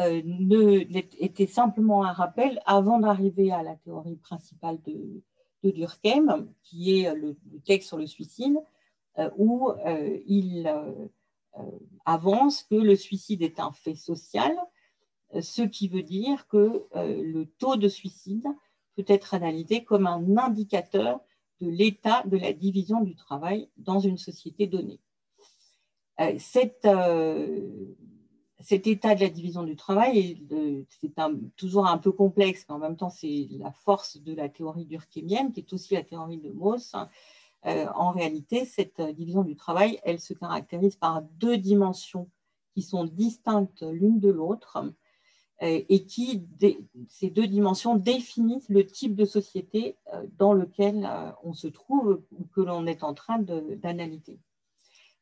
euh, 0.00 0.84
était 1.18 1.46
simplement 1.46 2.04
un 2.04 2.12
rappel 2.12 2.60
avant 2.66 2.98
d'arriver 2.98 3.52
à 3.52 3.62
la 3.62 3.76
théorie 3.76 4.16
principale 4.16 4.78
de, 4.82 5.22
Durkheim, 5.62 6.48
qui 6.62 7.00
est 7.00 7.14
le, 7.14 7.36
texte 7.64 7.88
sur 7.88 7.98
le 7.98 8.06
suicide, 8.06 8.56
euh, 9.18 9.30
où 9.36 9.72
il 10.26 10.72
avance 12.06 12.62
que 12.62 12.76
le 12.76 12.96
suicide 12.96 13.42
est 13.42 13.60
un 13.60 13.72
fait 13.72 13.94
social 13.94 14.56
ce 15.40 15.62
qui 15.62 15.88
veut 15.88 16.02
dire 16.02 16.46
que 16.48 16.84
euh, 16.96 17.22
le 17.22 17.46
taux 17.46 17.76
de 17.76 17.88
suicide 17.88 18.46
peut 18.96 19.04
être 19.06 19.34
analysé 19.34 19.84
comme 19.84 20.06
un 20.06 20.36
indicateur 20.36 21.20
de 21.60 21.68
l'état 21.68 22.22
de 22.26 22.36
la 22.36 22.52
division 22.52 23.00
du 23.02 23.14
travail 23.14 23.68
dans 23.76 24.00
une 24.00 24.18
société 24.18 24.66
donnée. 24.66 25.00
Euh, 26.20 26.36
euh, 26.86 27.94
cet 28.62 28.86
état 28.86 29.14
de 29.14 29.20
la 29.20 29.28
division 29.28 29.62
du 29.62 29.76
travail, 29.76 30.42
c'est 31.00 31.12
toujours 31.56 31.86
un 31.86 31.98
peu 31.98 32.12
complexe, 32.12 32.64
mais 32.68 32.74
en 32.74 32.78
même 32.78 32.96
temps, 32.96 33.10
c'est 33.10 33.48
la 33.58 33.72
force 33.72 34.18
de 34.18 34.34
la 34.34 34.48
théorie 34.48 34.84
durkheimienne, 34.84 35.52
qui 35.52 35.60
est 35.60 35.72
aussi 35.72 35.94
la 35.94 36.02
théorie 36.02 36.38
de 36.38 36.50
Mauss. 36.50 36.94
en 37.64 38.10
réalité, 38.10 38.64
cette 38.64 39.00
division 39.00 39.42
du 39.42 39.56
travail, 39.56 39.98
elle 40.04 40.20
se 40.20 40.34
caractérise 40.34 40.96
par 40.96 41.22
deux 41.22 41.56
dimensions 41.56 42.28
qui 42.74 42.82
sont 42.82 43.04
distinctes 43.04 43.82
l'une 43.82 44.20
de 44.20 44.30
l'autre 44.30 44.82
euh, 45.62 45.82
et 45.88 46.04
qui, 46.04 46.46
ces 47.08 47.28
deux 47.28 47.46
dimensions, 47.46 47.96
définissent 47.96 48.70
le 48.70 48.86
type 48.86 49.14
de 49.14 49.26
société 49.26 49.96
euh, 50.14 50.26
dans 50.38 50.54
lequel 50.54 51.06
euh, 51.06 51.30
on 51.42 51.52
se 51.52 51.68
trouve 51.68 52.22
ou 52.32 52.44
que 52.54 52.62
l'on 52.62 52.86
est 52.86 53.02
en 53.02 53.12
train 53.12 53.38
d'analyser. 53.38 54.38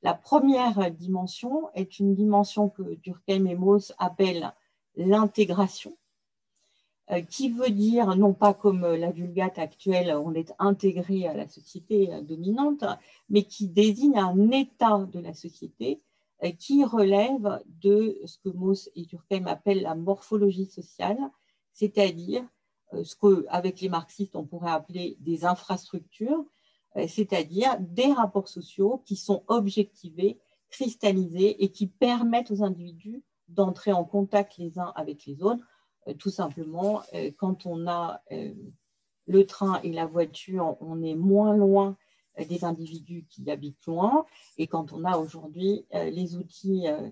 La 0.03 0.15
première 0.15 0.91
dimension 0.91 1.69
est 1.75 1.99
une 1.99 2.15
dimension 2.15 2.69
que 2.69 2.95
Durkheim 2.97 3.47
et 3.47 3.55
Mauss 3.55 3.93
appellent 3.99 4.53
l'intégration, 4.97 5.97
qui 7.31 7.51
veut 7.51 7.71
dire, 7.71 8.17
non 8.17 8.35
pas 8.35 8.53
comme 8.55 8.83
la 8.83 9.11
vulgate 9.11 9.59
actuelle, 9.59 10.15
on 10.15 10.35
est 10.35 10.53
intégré 10.59 11.27
à 11.27 11.35
la 11.35 11.49
société 11.49 12.11
dominante, 12.23 12.85
mais 13.29 13.45
qui 13.45 13.69
désigne 13.69 14.19
un 14.19 14.51
état 14.51 15.07
de 15.11 15.19
la 15.19 15.35
société 15.35 16.03
euh, 16.45 16.53
qui 16.53 16.85
relève 16.85 17.61
de 17.83 18.17
ce 18.25 18.39
que 18.39 18.49
Mauss 18.51 18.89
et 18.95 19.03
Durkheim 19.03 19.47
appellent 19.47 19.83
la 19.83 19.97
morphologie 19.97 20.67
sociale, 20.67 21.19
c'est-à-dire 21.73 22.45
euh, 22.93 23.03
ce 23.03 23.17
qu'avec 23.17 23.81
les 23.81 23.89
marxistes 23.89 24.37
on 24.37 24.45
pourrait 24.45 24.71
appeler 24.71 25.17
des 25.19 25.45
infrastructures, 25.45 26.39
euh, 26.39 26.45
c'est-à-dire 27.07 27.77
des 27.81 28.13
rapports 28.13 28.49
sociaux 28.49 29.03
qui 29.05 29.17
sont 29.17 29.45
objectivés, 29.47 30.39
cristallisés 30.71 31.63
et 31.63 31.71
qui 31.71 31.87
permettent 31.87 32.51
aux 32.51 32.63
individus 32.63 33.23
d'entrer 33.49 33.93
en 33.93 34.05
contact 34.05 34.59
les 34.59 34.79
uns 34.79 34.93
avec 34.97 35.25
les 35.27 35.43
autres. 35.43 35.65
Tout 36.19 36.31
simplement, 36.31 37.03
quand 37.37 37.67
on 37.67 37.87
a 37.87 38.23
le 39.27 39.47
train 39.47 39.81
et 39.83 39.93
la 39.93 40.07
voiture, 40.07 40.77
on 40.81 41.03
est 41.03 41.15
moins 41.15 41.55
loin 41.55 41.97
des 42.45 42.65
individus 42.65 43.27
qui 43.29 43.51
habitent 43.51 43.87
loin. 43.87 44.27
Et 44.57 44.67
quand 44.67 44.93
on 44.93 45.05
a 45.05 45.19
aujourd'hui 45.19 45.85
euh, 45.95 46.11
les 46.11 46.37
outils 46.37 46.89
euh, 46.89 47.09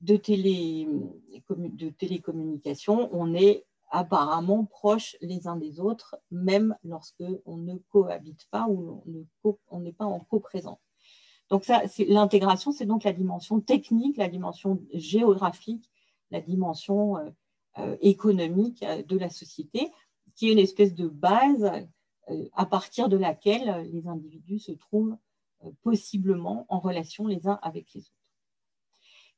de, 0.00 0.16
télé, 0.16 0.88
de 1.48 1.90
télécommunication, 1.90 3.08
on 3.12 3.34
est 3.34 3.66
apparemment 3.90 4.64
proches 4.64 5.16
les 5.20 5.46
uns 5.46 5.56
des 5.56 5.80
autres, 5.80 6.16
même 6.30 6.76
lorsque 6.82 7.24
on 7.46 7.56
ne 7.56 7.76
cohabite 7.90 8.46
pas 8.50 8.66
ou 8.68 9.02
on 9.70 9.80
n'est 9.80 9.92
pas 9.92 10.04
en 10.04 10.20
coprésence. 10.20 10.80
Donc 11.50 11.64
ça, 11.64 11.82
l'intégration, 12.08 12.72
c'est 12.72 12.86
donc 12.86 13.04
la 13.04 13.12
dimension 13.12 13.60
technique, 13.60 14.16
la 14.16 14.28
dimension 14.28 14.80
géographique, 14.92 15.90
la 16.30 16.40
dimension 16.40 17.18
euh, 17.78 17.96
économique 18.00 18.84
de 18.84 19.18
la 19.18 19.28
société, 19.28 19.92
qui 20.34 20.48
est 20.48 20.52
une 20.52 20.58
espèce 20.58 20.94
de 20.94 21.06
base 21.06 21.70
euh, 22.30 22.48
à 22.54 22.66
partir 22.66 23.08
de 23.08 23.16
laquelle 23.16 23.88
les 23.92 24.06
individus 24.08 24.58
se 24.58 24.72
trouvent 24.72 25.16
euh, 25.64 25.70
possiblement 25.82 26.66
en 26.68 26.80
relation 26.80 27.26
les 27.26 27.46
uns 27.46 27.58
avec 27.62 27.92
les 27.94 28.00
autres. 28.02 28.10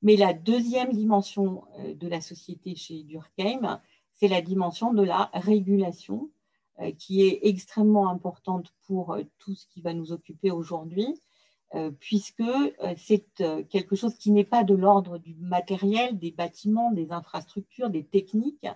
Mais 0.03 0.17
la 0.17 0.33
deuxième 0.33 0.93
dimension 0.93 1.65
euh, 1.79 1.95
de 1.95 2.09
la 2.09 2.21
société 2.21 2.77
chez 2.77 3.03
Durkheim, 3.03 3.81
c'est 4.17 4.29
la 4.29 4.43
dimension 4.43 4.93
de 4.93 5.03
la 5.03 5.31
régulation, 5.33 6.31
qui 6.99 7.23
est 7.23 7.41
extrêmement 7.43 8.09
importante 8.09 8.73
pour 8.87 9.17
tout 9.39 9.55
ce 9.55 9.67
qui 9.69 9.81
va 9.81 9.95
nous 9.95 10.13
occuper 10.13 10.51
aujourd'hui, 10.51 11.09
puisque 12.01 12.43
c'est 12.97 13.27
quelque 13.69 13.97
chose 13.97 14.15
qui 14.17 14.31
n'est 14.31 14.45
pas 14.45 14.65
de 14.65 14.75
l'ordre 14.75 15.19
du 15.19 15.35
matériel, 15.37 16.19
des 16.19 16.33
bâtiments, 16.33 16.93
des 16.93 17.13
infrastructures, 17.13 17.91
des 17.91 18.05
techniques, 18.05 18.67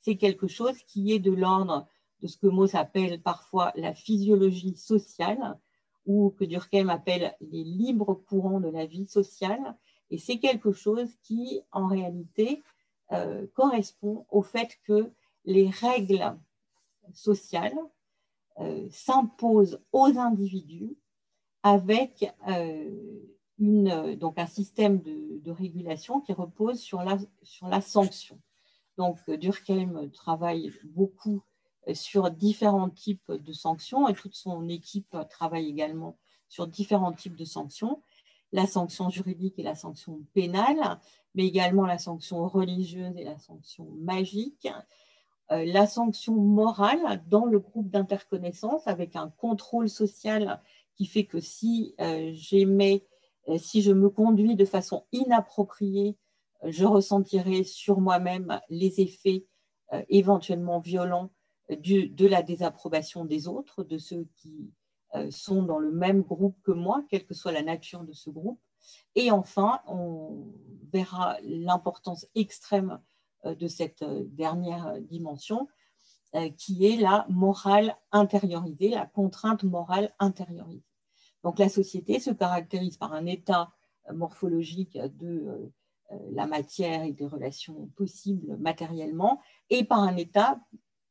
c'est 0.00 0.16
quelque 0.16 0.48
chose 0.48 0.76
qui 0.86 1.12
est 1.12 1.18
de 1.20 1.32
l'ordre 1.32 1.86
de 2.20 2.26
ce 2.26 2.36
que 2.36 2.46
Mauss 2.46 2.74
appelle 2.74 3.20
parfois 3.22 3.72
la 3.76 3.94
physiologie 3.94 4.76
sociale, 4.76 5.58
ou 6.06 6.30
que 6.30 6.44
Durkheim 6.44 6.88
appelle 6.88 7.34
les 7.40 7.64
libres 7.64 8.14
courants 8.14 8.60
de 8.60 8.68
la 8.68 8.84
vie 8.84 9.06
sociale. 9.06 9.74
Et 10.10 10.18
c'est 10.18 10.38
quelque 10.38 10.72
chose 10.72 11.08
qui, 11.22 11.62
en 11.72 11.86
réalité, 11.86 12.62
euh, 13.12 13.46
correspond 13.54 14.26
au 14.30 14.42
fait 14.42 14.78
que 14.84 15.12
les 15.44 15.68
règles 15.68 16.38
sociales 17.12 17.78
euh, 18.60 18.88
s'imposent 18.90 19.80
aux 19.92 20.18
individus 20.18 20.96
avec 21.62 22.32
euh, 22.48 22.90
donc 23.58 24.38
un 24.38 24.46
système 24.46 25.00
de, 25.02 25.38
de, 25.38 25.50
régulation 25.50 26.20
qui 26.20 26.32
repose 26.32 26.80
sur 26.80 27.02
la, 27.02 27.18
sur 27.42 27.68
la 27.68 27.80
sanction. 27.80 28.40
Donc 28.96 29.18
Durkheim 29.30 30.08
travaille 30.10 30.72
beaucoup 30.84 31.42
sur 31.92 32.30
différents 32.30 32.90
types 32.90 33.30
de 33.30 33.52
sanctions 33.52 34.08
et 34.08 34.14
toute 34.14 34.34
son 34.34 34.68
équipe 34.68 35.16
travaille 35.28 35.68
également 35.68 36.16
sur 36.48 36.66
différents 36.66 37.12
types 37.12 37.36
de 37.36 37.44
sanctions. 37.44 38.02
La 38.52 38.66
sanction 38.66 39.10
juridique 39.10 39.58
et 39.58 39.62
la 39.62 39.74
sanction 39.74 40.24
pénale, 40.32 40.98
mais 41.34 41.46
également 41.46 41.86
la 41.86 41.98
sanction 41.98 42.46
religieuse 42.48 43.16
et 43.16 43.24
la 43.24 43.38
sanction 43.38 43.88
magique. 43.98 44.68
Euh, 45.52 45.64
la 45.66 45.86
sanction 45.86 46.34
morale 46.34 47.22
dans 47.28 47.44
le 47.44 47.58
groupe 47.58 47.90
d'interconnaissance 47.90 48.86
avec 48.86 49.14
un 49.14 49.28
contrôle 49.28 49.90
social 49.90 50.62
qui 50.94 51.04
fait 51.04 51.26
que 51.26 51.38
si 51.38 51.94
euh, 52.00 52.30
j'aimais, 52.32 53.04
euh, 53.48 53.58
si 53.58 53.82
je 53.82 53.92
me 53.92 54.08
conduis 54.08 54.54
de 54.54 54.64
façon 54.64 55.04
inappropriée, 55.12 56.16
je 56.62 56.86
ressentirai 56.86 57.62
sur 57.64 58.00
moi-même 58.00 58.58
les 58.70 59.02
effets 59.02 59.44
éventuellement 60.08 60.80
violents 60.80 61.30
de 61.68 62.26
la 62.26 62.42
désapprobation 62.42 63.26
des 63.26 63.46
autres, 63.48 63.84
de 63.84 63.98
ceux 63.98 64.26
qui 64.36 64.72
sont 65.30 65.62
dans 65.62 65.78
le 65.78 65.92
même 65.92 66.22
groupe 66.22 66.56
que 66.62 66.72
moi, 66.72 67.04
quelle 67.10 67.26
que 67.26 67.34
soit 67.34 67.52
la 67.52 67.62
nature 67.62 68.02
de 68.02 68.14
ce 68.14 68.30
groupe. 68.30 68.58
Et 69.14 69.30
enfin, 69.30 69.80
on 69.86 70.46
verra 70.92 71.36
l'importance 71.42 72.26
extrême 72.34 73.00
euh, 73.44 73.54
de 73.54 73.68
cette 73.68 74.02
euh, 74.02 74.24
dernière 74.28 75.00
dimension, 75.00 75.68
qui 76.58 76.84
est 76.84 76.96
la 76.96 77.26
morale 77.28 77.96
intériorisée, 78.10 78.88
la 78.88 79.06
contrainte 79.06 79.62
morale 79.62 80.12
intériorisée. 80.18 80.82
Donc 81.44 81.60
la 81.60 81.68
société 81.68 82.18
se 82.18 82.32
caractérise 82.32 82.96
par 82.96 83.12
un 83.12 83.26
état 83.26 83.70
morphologique 84.12 84.98
de 84.98 85.70
la 86.32 86.48
matière 86.48 87.04
et 87.04 87.12
des 87.12 87.24
relations 87.24 87.86
possibles 87.94 88.56
matériellement, 88.56 89.40
et 89.70 89.84
par 89.84 90.00
un 90.00 90.16
état 90.16 90.58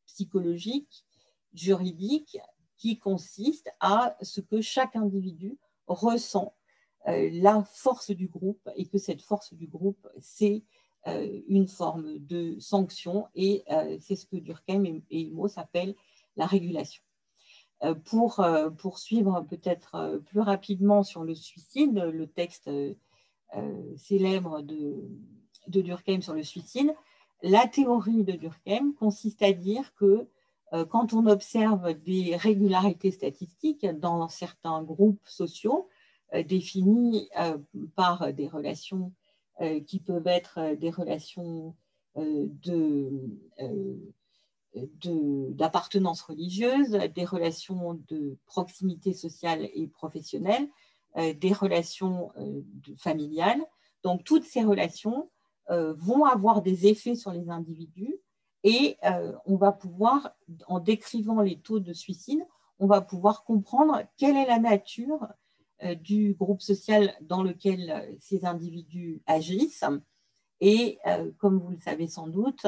psychologique, 0.06 1.06
juridique, 1.54 2.38
qui 2.84 3.00
consiste 3.00 3.70
à 3.80 4.18
ce 4.22 4.42
que 4.42 4.60
chaque 4.60 4.98
individu 4.98 5.58
ressent 5.88 6.54
euh, 6.54 6.63
la 7.06 7.64
force 7.64 8.12
du 8.12 8.28
groupe 8.28 8.70
et 8.76 8.86
que 8.86 8.98
cette 8.98 9.22
force 9.22 9.54
du 9.54 9.68
groupe, 9.68 10.08
c'est 10.22 10.64
euh, 11.08 11.42
une 11.48 11.68
forme 11.68 12.18
de 12.20 12.58
sanction 12.60 13.28
et 13.36 13.64
euh, 13.72 13.98
c'est 14.00 14.16
ce 14.16 14.26
que 14.26 14.38
Durkheim 14.38 14.86
et, 14.86 15.04
et 15.12 15.32
appellent 15.58 15.96
la 16.38 16.46
régulation. 16.46 17.04
pour 18.06 18.44
poursuivre 18.78 19.46
peut-être 19.50 20.22
plus 20.26 20.40
rapidement 20.40 21.04
sur 21.04 21.24
le 21.24 21.36
suicide, 21.36 21.96
le 21.96 22.26
texte 22.28 22.70
célèbre 23.98 24.62
de, 24.62 25.10
de 25.68 25.82
Durkheim 25.82 26.22
sur 26.22 26.34
le 26.34 26.44
suicide, 26.44 26.94
la 27.44 27.68
théorie 27.68 28.24
de 28.24 28.32
Durkheim 28.34 28.94
consiste 28.98 29.44
à 29.44 29.52
dire 29.52 29.94
que 29.96 30.28
euh, 30.74 30.86
quand 30.86 31.14
on 31.14 31.28
observe 31.28 31.94
des 31.94 32.36
régularités 32.36 33.12
statistiques 33.12 33.86
dans 33.86 34.28
certains 34.28 34.82
groupes 34.82 35.26
sociaux 35.26 35.88
euh, 36.34 36.44
définis 36.44 37.30
euh, 37.40 37.58
par 37.96 38.34
des 38.34 38.48
relations 38.48 39.12
qui 39.86 40.00
peuvent 40.00 40.26
être 40.26 40.76
des 40.78 40.90
relations 40.90 41.76
d'appartenance 45.06 46.24
religieuse, 46.24 46.90
des 47.16 47.24
relations 47.24 48.02
de 48.10 48.36
proximité 48.48 49.14
sociale 49.14 49.70
et 49.76 49.88
professionnelle, 49.88 50.68
des 51.16 51.54
relations 51.54 52.32
familiales. 52.98 53.62
Donc 54.02 54.24
toutes 54.24 54.44
ces 54.44 54.64
relations 54.64 55.30
euh, 55.70 55.94
vont 55.94 56.26
avoir 56.26 56.62
des 56.62 56.88
effets 56.88 57.16
sur 57.16 57.32
les 57.32 57.50
individus 57.50 58.20
et 58.66 58.98
euh, 59.06 59.32
on 59.46 59.56
va 59.56 59.72
pouvoir, 59.72 60.36
en 60.68 60.82
décrivant 60.82 61.40
les 61.40 61.58
taux 61.58 61.80
de 61.80 61.94
suicide, 61.94 62.46
on 62.80 62.88
va 62.88 63.00
pouvoir 63.00 63.46
comprendre 63.46 64.02
quelle 64.18 64.36
est 64.36 64.46
la 64.46 64.60
nature 64.60 65.24
euh, 65.24 65.28
du 66.02 66.34
groupe 66.34 66.62
social 66.62 67.14
dans 67.22 67.44
lequel 67.44 68.16
ces 68.20 68.46
individus 68.46 69.22
agissent. 69.26 69.86
Et 70.62 71.00
comme 71.38 71.60
vous 71.60 71.72
le 71.72 71.80
savez 71.80 72.08
sans 72.08 72.28
doute, 72.28 72.66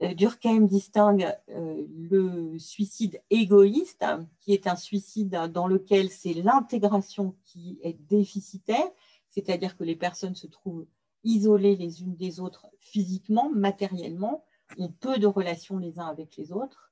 Durkheim 0.00 0.66
distingue 0.66 1.34
le 1.48 2.58
suicide 2.58 3.20
égoïste, 3.30 4.04
qui 4.40 4.52
est 4.52 4.66
un 4.66 4.76
suicide 4.76 5.50
dans 5.52 5.66
lequel 5.66 6.10
c'est 6.10 6.34
l'intégration 6.34 7.36
qui 7.44 7.78
est 7.82 7.98
déficitaire, 8.08 8.90
c'est-à-dire 9.30 9.76
que 9.76 9.84
les 9.84 9.96
personnes 9.96 10.34
se 10.34 10.46
trouvent 10.46 10.86
isolés 11.24 11.76
les 11.76 12.02
unes 12.02 12.16
des 12.16 12.40
autres 12.40 12.66
physiquement, 12.78 13.50
matériellement, 13.50 14.44
ont 14.78 14.88
peu 14.88 15.18
de 15.18 15.26
relations 15.26 15.78
les 15.78 15.98
uns 15.98 16.06
avec 16.06 16.36
les 16.36 16.52
autres, 16.52 16.91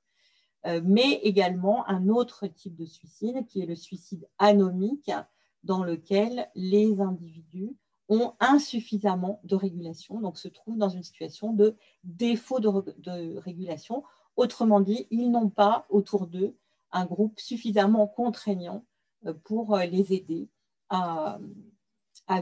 mais 0.83 1.13
également 1.23 1.87
un 1.87 2.07
autre 2.07 2.47
type 2.47 2.75
de 2.75 2.85
suicide 2.85 3.45
qui 3.47 3.61
est 3.61 3.65
le 3.65 3.75
suicide 3.75 4.27
anomique, 4.37 5.11
dans 5.63 5.83
lequel 5.83 6.49
les 6.55 6.99
individus 6.99 7.75
ont 8.09 8.33
insuffisamment 8.39 9.39
de 9.43 9.55
régulation, 9.55 10.19
donc 10.19 10.37
se 10.37 10.49
trouvent 10.49 10.77
dans 10.77 10.89
une 10.89 11.03
situation 11.03 11.53
de 11.53 11.75
défaut 12.03 12.59
de, 12.59 13.39
régulation. 13.39 14.03
Autrement 14.35 14.81
dit, 14.81 15.07
ils 15.11 15.31
n'ont 15.31 15.49
pas 15.49 15.85
autour 15.89 16.27
d'eux 16.27 16.57
un 16.91 17.05
groupe 17.05 17.39
suffisamment 17.39 18.07
contraignant 18.07 18.83
euh, 19.25 19.33
pour 19.33 19.75
euh, 19.75 19.85
les 19.85 20.13
aider 20.13 20.49
à, 20.89 21.39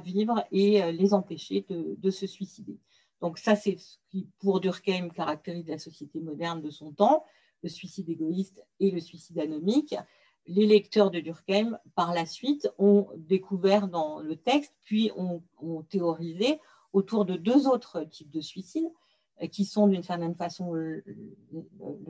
vivre 0.03 0.43
et 0.51 0.83
euh, 0.83 0.91
les 0.91 1.13
empêcher 1.13 1.65
de, 1.69 2.09
se 2.09 2.25
suicider. 2.25 2.79
Donc 3.21 3.37
ça, 3.37 3.55
c'est 3.55 3.77
ce 3.77 3.97
qui, 4.09 4.27
pour 4.39 4.59
Durkheim, 4.59 5.09
caractérise 5.09 5.67
la 5.67 5.77
société 5.77 6.19
moderne 6.19 6.61
de 6.61 6.71
son 6.71 6.91
temps, 6.91 7.25
le 7.63 7.69
suicide 7.69 8.09
égoïste 8.09 8.63
et 8.79 8.91
le 8.91 8.99
suicide 8.99 9.39
anomique. 9.39 9.95
Les 10.45 10.65
lecteurs 10.65 11.11
de 11.11 11.19
Durkheim, 11.19 11.77
par 11.95 12.13
la 12.13 12.25
suite, 12.25 12.69
ont 12.77 13.07
découvert 13.17 13.87
dans 13.87 14.19
le 14.19 14.35
texte, 14.35 14.73
puis 14.83 15.11
ont, 15.15 15.43
théorisé 15.89 16.59
autour 16.93 17.25
de 17.25 17.35
deux 17.35 17.67
autres 17.67 18.03
types 18.03 18.31
de 18.31 18.41
suicides, 18.41 18.91
euh, 19.41 19.47
qui 19.47 19.65
sont 19.65 19.87
d'une 19.87 20.03
certaine 20.03 20.35
façon 20.35 20.73
le, 20.73 21.03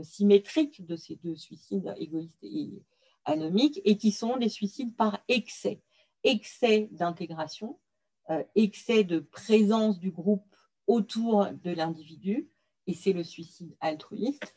symétrique 0.03 0.85
de 0.85 0.95
ces 0.95 1.15
deux 1.15 1.35
suicides 1.35 1.93
égoïstes 1.97 2.43
et 2.43 2.81
anomiques, 3.25 3.81
et 3.83 3.97
qui 3.97 4.11
sont 4.11 4.37
des 4.37 4.49
suicides 4.49 4.95
par 4.95 5.19
excès 5.27 5.81
excès 6.23 6.89
d'intégration, 6.91 7.79
euh, 8.29 8.43
excès 8.55 9.03
de 9.03 9.19
présence 9.19 9.99
du 9.99 10.11
groupe 10.11 10.45
autour 10.87 11.47
de 11.63 11.71
l'individu, 11.71 12.49
et 12.87 12.93
c'est 12.93 13.13
le 13.13 13.23
suicide 13.23 13.75
altruiste, 13.79 14.55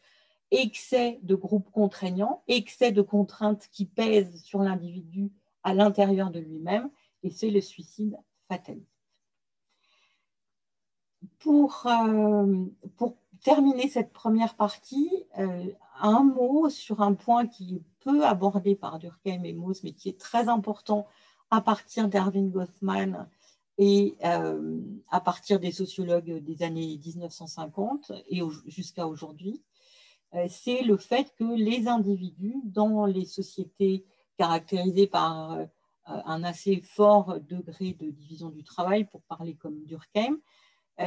excès 0.52 1.18
de 1.22 1.34
groupe 1.34 1.70
contraignant, 1.72 2.42
excès 2.46 2.92
de 2.92 3.02
contraintes 3.02 3.68
qui 3.72 3.86
pèsent 3.86 4.42
sur 4.44 4.62
l'individu 4.62 5.32
à 5.64 5.74
l'intérieur 5.74 6.30
de 6.30 6.38
lui-même, 6.38 6.90
et 7.22 7.30
c'est 7.30 7.50
le 7.50 7.60
suicide 7.60 8.16
fataliste. 8.48 8.86
Pour, 11.38 11.86
euh, 11.86 12.64
pour, 12.96 13.16
terminer 13.42 13.88
cette 13.88 14.12
première 14.12 14.54
partie, 14.54 15.10
euh, 15.36 15.66
un 16.00 16.22
mot 16.22 16.70
sur 16.70 17.02
un 17.02 17.14
point 17.14 17.48
qui 17.48 17.76
est 17.76 17.82
peu 17.98 18.24
abordé 18.24 18.76
par 18.76 19.00
Durkheim 19.00 19.42
et 19.42 19.52
Mauss, 19.52 19.82
mais 19.82 19.92
qui 19.92 20.08
est 20.08 20.18
très 20.18 20.48
important 20.48 21.08
à 21.50 21.60
partir 21.60 22.08
d'Erwin 22.08 22.50
Goffman 22.50 23.26
et 23.78 24.16
euh, 24.24 24.80
à 25.10 25.20
partir 25.20 25.58
des 25.58 25.72
sociologues 25.72 26.38
des 26.38 26.62
années 26.62 27.00
1950 27.04 28.12
et 28.28 28.40
jusqu'à 28.66 29.08
aujourd'hui, 29.08 29.60
c'est 30.48 30.82
le 30.82 30.96
fait 30.96 31.32
que 31.38 31.44
les 31.44 31.88
individus 31.88 32.60
dans 32.64 33.04
les 33.06 33.24
sociétés 33.24 34.04
caractérisées 34.38 35.06
par 35.06 35.52
euh, 35.52 35.66
un 36.06 36.42
assez 36.42 36.80
fort 36.80 37.38
degré 37.40 37.92
de 38.00 38.10
division 38.10 38.48
du 38.50 38.64
travail, 38.64 39.04
pour 39.04 39.22
parler 39.22 39.54
comme 39.54 39.84
Durkheim, 39.84 40.38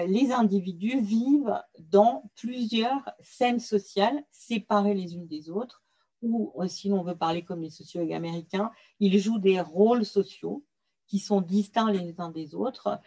les 0.08 0.32
individus 0.32 1.00
vivent 1.00 1.62
dans 1.80 2.30
plusieurs 2.36 3.12
scènes 3.22 3.60
sociales 3.60 4.24
séparées 4.32 4.96
les 4.96 5.14
unes 5.14 5.28
des 5.28 5.50
autres, 5.50 5.84
ou 6.22 6.54
si 6.68 6.90
l'on 6.90 7.04
veut 7.04 7.16
parler 7.16 7.44
comme 7.44 7.62
les 7.62 7.70
sociologues 7.70 8.14
américains, 8.14 8.72
ils 9.00 9.20
jouent 9.20 9.40
des 9.40 9.62
rôles 9.62 10.06
sociaux 10.06 10.66
qui 11.08 11.20
sont 11.20 11.40
distincts 11.40 11.92
les 11.92 12.20
uns 12.20 12.32
des 12.32 12.56
autres. 12.56 13.00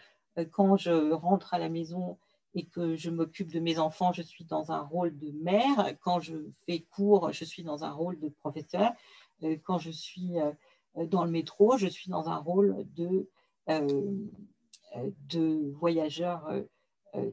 Quand 0.52 0.76
je 0.76 1.12
rentre 1.12 1.52
à 1.52 1.59
la 1.59 1.68
maison 1.68 2.18
et 2.58 2.66
que 2.66 2.96
je 2.96 3.10
m'occupe 3.10 3.52
de 3.52 3.60
mes 3.60 3.78
enfants, 3.78 4.12
je 4.12 4.22
suis 4.22 4.44
dans 4.44 4.72
un 4.72 4.80
rôle 4.80 5.16
de 5.16 5.30
mère. 5.30 5.94
Quand 6.00 6.20
je 6.20 6.34
fais 6.66 6.80
cours, 6.80 7.32
je 7.32 7.44
suis 7.44 7.62
dans 7.62 7.84
un 7.84 7.92
rôle 7.92 8.18
de 8.18 8.28
professeur. 8.28 8.92
Quand 9.64 9.78
je 9.78 9.90
suis 9.90 10.34
dans 10.96 11.24
le 11.24 11.30
métro, 11.30 11.76
je 11.76 11.86
suis 11.86 12.10
dans 12.10 12.28
un 12.28 12.36
rôle 12.36 12.84
de, 12.96 13.28
de 15.28 15.72
voyageur 15.78 16.50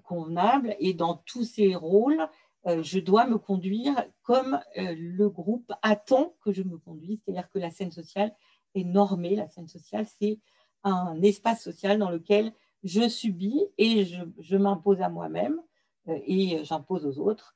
convenable. 0.04 0.76
Et 0.80 0.94
dans 0.94 1.16
tous 1.26 1.44
ces 1.44 1.76
rôles, 1.76 2.28
euh, 2.68 2.82
je 2.82 3.00
dois 3.00 3.28
me 3.28 3.38
conduire 3.38 4.06
comme 4.24 4.60
euh, 4.78 4.96
le 4.98 5.30
groupe 5.30 5.72
attend 5.82 6.34
que 6.42 6.52
je 6.52 6.64
me 6.64 6.78
conduise, 6.78 7.20
c'est-à-dire 7.24 7.50
que 7.52 7.60
la 7.60 7.70
scène 7.70 7.92
sociale 7.92 8.34
est 8.74 8.84
normée. 8.84 9.36
La 9.36 9.48
scène 9.48 9.68
sociale, 9.68 10.08
c'est 10.20 10.40
un 10.84 11.22
espace 11.22 11.62
social 11.62 12.00
dans 12.00 12.10
lequel 12.10 12.54
je 12.86 13.10
subis 13.10 13.68
et 13.78 14.06
je, 14.06 14.56
m'impose 14.56 15.02
à 15.02 15.10
moi-même 15.10 15.62
euh, 16.08 16.18
et 16.26 16.64
j'impose 16.64 17.06
aux 17.06 17.20
autres 17.20 17.56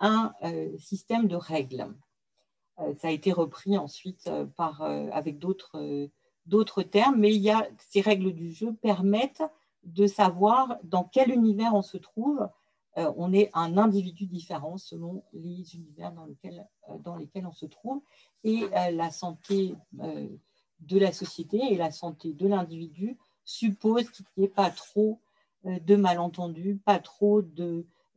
un 0.00 0.32
système 0.78 1.28
de 1.28 1.36
règles. 1.36 1.94
ça 2.96 3.08
a 3.08 3.10
été 3.10 3.32
repris 3.32 3.76
ensuite 3.76 4.30
par, 4.56 4.80
avec 4.80 5.38
d'autres 5.38 6.82
termes, 6.84 7.16
mais 7.16 7.34
il 7.34 7.42
y 7.42 7.50
a, 7.50 7.68
ces 7.76 8.00
règles 8.00 8.32
du 8.32 8.50
jeu 8.50 8.72
permettent 8.72 9.42
de 9.84 10.06
savoir 10.06 10.78
dans 10.84 11.04
quel 11.04 11.30
univers 11.30 11.74
on 11.74 11.82
se 11.82 11.98
trouve 11.98 12.48
euh, 12.98 13.12
on 13.16 13.32
est 13.32 13.50
un 13.54 13.78
individu 13.78 14.26
différent 14.26 14.76
selon 14.76 15.22
les 15.32 15.76
univers 15.76 16.10
dans, 16.12 16.26
euh, 16.26 16.98
dans 16.98 17.16
lesquels 17.16 17.46
on 17.46 17.52
se 17.52 17.66
trouve. 17.66 18.02
Et 18.42 18.64
euh, 18.64 18.90
la 18.90 19.10
santé 19.10 19.74
de 19.92 20.98
la 20.98 21.12
société 21.12 21.60
et 21.70 21.76
la 21.76 21.90
santé 21.90 22.32
de 22.32 22.48
l'individu 22.48 23.16
suppose 23.48 24.10
qu'il 24.10 24.26
n'y 24.36 24.44
ait 24.44 24.48
pas 24.48 24.70
trop 24.70 25.20
de 25.64 25.96
malentendus, 25.96 26.80
pas 26.84 26.98
trop 26.98 27.42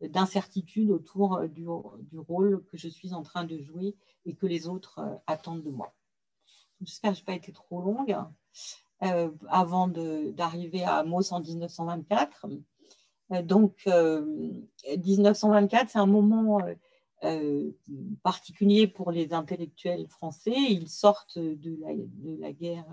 d'incertitudes 0.02 0.92
autour 0.92 1.48
du, 1.48 1.68
rôle 1.68 2.64
que 2.66 2.78
je 2.78 2.88
suis 2.88 3.14
en 3.14 3.24
train 3.24 3.46
de 3.46 3.58
jouer 3.58 3.96
et 4.26 4.36
que 4.36 4.46
les 4.46 4.68
autres 4.68 5.00
attendent 5.28 5.64
de 5.64 5.70
moi. 5.70 5.94
J'espère 6.82 7.12
que 7.12 7.18
je 7.18 7.22
n'ai 7.22 7.26
pas 7.26 7.34
été 7.34 7.52
trop 7.52 7.82
longue. 7.82 8.16
avant 9.00 9.88
d'arriver 9.88 10.84
à 10.84 11.04
Mos 11.04 11.32
en 11.32 11.40
1924, 11.40 12.48
euh, 13.32 13.42
donc, 13.42 13.86
1924, 13.86 15.84
euh, 15.84 15.88
c'est 15.90 16.00
un 16.00 16.06
moment 16.06 16.60
euh, 17.24 17.72
particulier 18.24 18.88
pour 18.88 19.12
les 19.12 19.34
intellectuels 19.34 20.08
français. 20.08 20.56
Ils 20.56 20.90
sortent 20.90 21.38
de 21.38 21.80
la, 22.40 22.52
guerre 22.52 22.88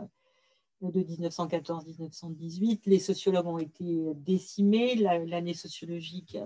de 0.80 1.00
1914-1918. 1.02 2.82
Les 2.86 2.98
sociologues 2.98 3.46
ont 3.46 3.58
été 3.58 4.12
décimés. 4.14 4.94
L'année 4.94 5.54
sociologique 5.54 6.38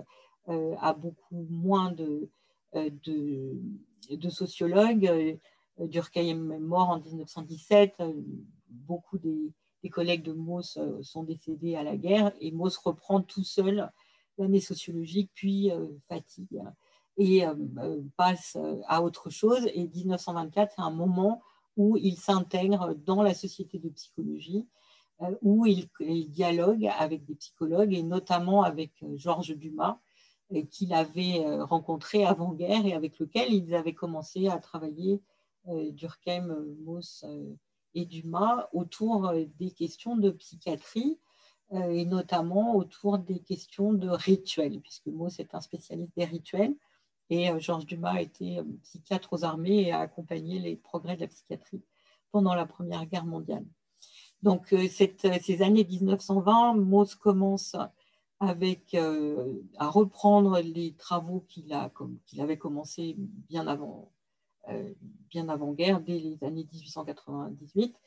a 0.47 0.93
beaucoup 0.93 1.45
moins 1.49 1.91
de, 1.91 2.29
de, 2.73 4.29
sociologues. 4.29 5.39
Durkheim 5.79 6.51
est 6.51 6.59
mort 6.59 6.89
en 6.89 6.99
1917. 6.99 8.01
Beaucoup 8.69 9.17
des, 9.17 9.51
les 9.83 9.89
collègues 9.89 10.23
de 10.23 10.31
Mauss 10.31 10.77
euh, 10.77 11.01
sont 11.03 11.23
décédés 11.23 11.75
à 11.75 11.83
la 11.83 11.97
guerre 11.97 12.31
et 12.39 12.51
Mauss 12.51 12.77
reprend 12.77 13.21
tout 13.21 13.43
seul 13.43 13.91
l'année 14.37 14.61
sociologique, 14.61 15.29
puis 15.35 15.71
euh, 15.71 15.87
fatigue 16.07 16.61
et 17.17 17.45
euh, 17.45 18.01
passe 18.17 18.57
à 18.87 19.03
autre 19.03 19.29
chose. 19.29 19.67
Et 19.75 19.87
1924, 19.87 20.73
c'est 20.75 20.81
un 20.81 20.89
moment 20.89 21.41
où 21.77 21.97
il 21.97 22.17
s'intègre 22.17 22.93
dans 22.93 23.21
la 23.21 23.33
société 23.33 23.79
de 23.79 23.89
psychologie, 23.89 24.67
où 25.41 25.65
il, 25.65 25.89
dialogue 26.29 26.89
avec 26.99 27.23
des 27.25 27.35
psychologues 27.35 27.93
et 27.93 28.03
notamment 28.03 28.63
avec 28.63 28.91
Georges 29.15 29.55
Dumas, 29.55 29.99
qu'il 30.69 30.93
avait 30.93 31.45
rencontré 31.61 32.25
avant-guerre 32.25 32.85
et 32.85 32.93
avec 32.93 33.19
lequel 33.19 33.53
ils 33.53 33.73
avaient 33.73 33.93
commencé 33.93 34.47
à 34.49 34.57
travailler 34.57 35.21
Durkheim, 35.65 36.53
Mauss 36.83 37.25
et 37.95 38.05
Dumas 38.05 38.67
autour 38.73 39.27
euh, 39.27 39.45
des 39.59 39.71
questions 39.71 40.15
de 40.15 40.31
psychiatrie 40.31 41.19
euh, 41.73 41.89
et 41.89 42.05
notamment 42.05 42.75
autour 42.75 43.19
des 43.19 43.39
questions 43.39 43.93
de 43.93 44.09
rituels, 44.09 44.79
puisque 44.81 45.07
Mauss 45.07 45.39
est 45.39 45.55
un 45.55 45.61
spécialiste 45.61 46.15
des 46.15 46.25
rituels 46.25 46.75
et 47.33 47.49
euh, 47.49 47.59
Georges 47.59 47.85
Dumas 47.85 48.13
a 48.13 48.21
été 48.21 48.59
psychiatre 48.83 49.33
aux 49.33 49.43
armées 49.43 49.83
et 49.83 49.91
a 49.91 49.99
accompagné 49.99 50.59
les 50.59 50.75
progrès 50.75 51.15
de 51.15 51.21
la 51.21 51.27
psychiatrie 51.27 51.83
pendant 52.31 52.55
la 52.55 52.65
Première 52.65 53.05
Guerre 53.05 53.25
mondiale. 53.25 53.65
Donc, 54.41 54.75
ces 54.89 55.61
années 55.61 55.85
1920, 55.85 56.73
Mauss 56.75 57.15
commence 57.15 57.77
avec, 58.41 58.93
à 58.93 59.89
reprendre 59.89 60.59
les 60.59 60.93
travaux 60.95 61.45
qu'il 61.47 61.71
avait 61.73 62.57
commencés 62.57 63.15
bien 63.17 63.67
avant, 63.67 64.11
euh, 64.69 64.93
bien 65.29 65.49
avant-guerre, 65.49 65.99
dès 65.99 66.19
les 66.19 66.41
années 66.43 66.65
1898. 66.71 67.97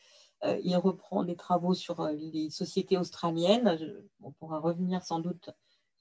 Euh, 0.45 0.59
il 0.65 0.75
reprend 0.77 1.23
des 1.23 1.37
travaux 1.37 1.75
sur 1.75 2.01
euh, 2.01 2.13
les 2.13 2.49
sociétés 2.49 2.97
australiennes. 2.97 3.79
On 4.23 4.31
pourra 4.33 4.59
revenir 4.59 5.03
sans 5.03 5.19
doute 5.19 5.51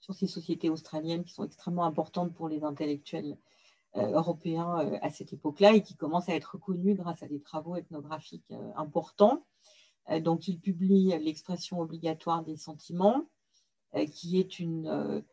sur 0.06 0.14
ces 0.14 0.28
sociétés 0.28 0.70
australiennes 0.70 1.24
qui 1.24 1.34
sont 1.34 1.44
extrêmement 1.44 1.86
importantes 1.86 2.34
pour 2.34 2.48
les 2.48 2.64
intellectuels 2.64 3.38
européens 3.96 5.00
à 5.02 5.10
cette 5.10 5.34
époque-là 5.34 5.74
et 5.74 5.82
qui 5.82 5.96
commencent 5.96 6.30
à 6.30 6.36
être 6.36 6.56
reconnus 6.56 6.96
grâce 6.96 7.24
à 7.24 7.28
des 7.28 7.40
travaux 7.40 7.76
ethnographiques 7.76 8.54
importants. 8.76 9.46
Donc, 10.20 10.48
il 10.48 10.60
publie 10.60 11.18
l'expression 11.22 11.80
obligatoire 11.80 12.44
des 12.44 12.58
sentiments, 12.58 13.24
qui 14.12 14.38
est 14.38 14.60
une, 14.60 15.24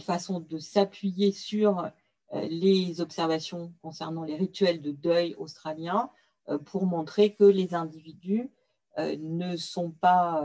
façon 0.00 0.40
de 0.40 0.58
s'appuyer 0.58 1.32
sur 1.32 1.90
euh, 2.32 2.46
les 2.48 3.00
observations 3.00 3.72
concernant 3.82 4.22
les 4.22 4.36
rituels 4.36 4.80
de 4.80 4.92
deuil 4.92 5.34
australiens 5.36 6.10
euh, 6.48 6.58
pour 6.58 6.86
montrer 6.86 7.34
que 7.34 7.42
les 7.42 7.74
individus 7.74 8.50
euh, 8.98 9.16
ne 9.18 9.56
sont 9.56 9.90
pas, 9.90 10.44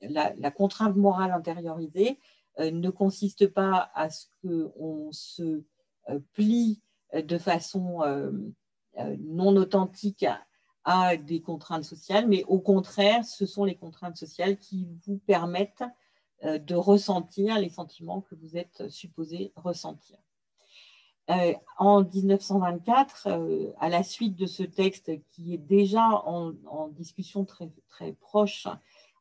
la, 0.00 0.50
contrainte 0.52 0.96
morale 0.96 1.32
intériorisée 1.32 2.20
ne 2.58 2.90
consiste 2.90 3.48
pas 3.48 3.90
à 3.94 4.10
ce 4.10 4.26
qu'on 4.42 5.10
se 5.12 5.62
plie 6.32 6.80
de 7.14 7.38
façon 7.38 8.00
non 9.18 9.56
authentique 9.56 10.26
à 10.84 11.16
des 11.16 11.40
contraintes 11.40 11.84
sociales, 11.84 12.28
mais 12.28 12.44
au 12.44 12.60
contraire, 12.60 13.24
ce 13.24 13.46
sont 13.46 13.64
les 13.64 13.76
contraintes 13.76 14.16
sociales 14.16 14.58
qui 14.58 14.86
vous 15.06 15.18
permettent 15.18 15.84
de 16.42 16.74
ressentir 16.74 17.58
les 17.58 17.70
sentiments 17.70 18.20
que 18.20 18.34
vous 18.34 18.56
êtes 18.56 18.88
supposé 18.88 19.52
ressentir. 19.56 20.18
Euh, 21.30 21.54
en 21.78 22.04
1924, 22.04 23.28
euh, 23.28 23.72
à 23.80 23.88
la 23.88 24.02
suite 24.02 24.36
de 24.36 24.44
ce 24.44 24.62
texte 24.62 25.10
qui 25.30 25.54
est 25.54 25.58
déjà 25.58 26.06
en, 26.06 26.52
discussion 26.88 27.46
très, 27.46 27.70
proche 28.20 28.68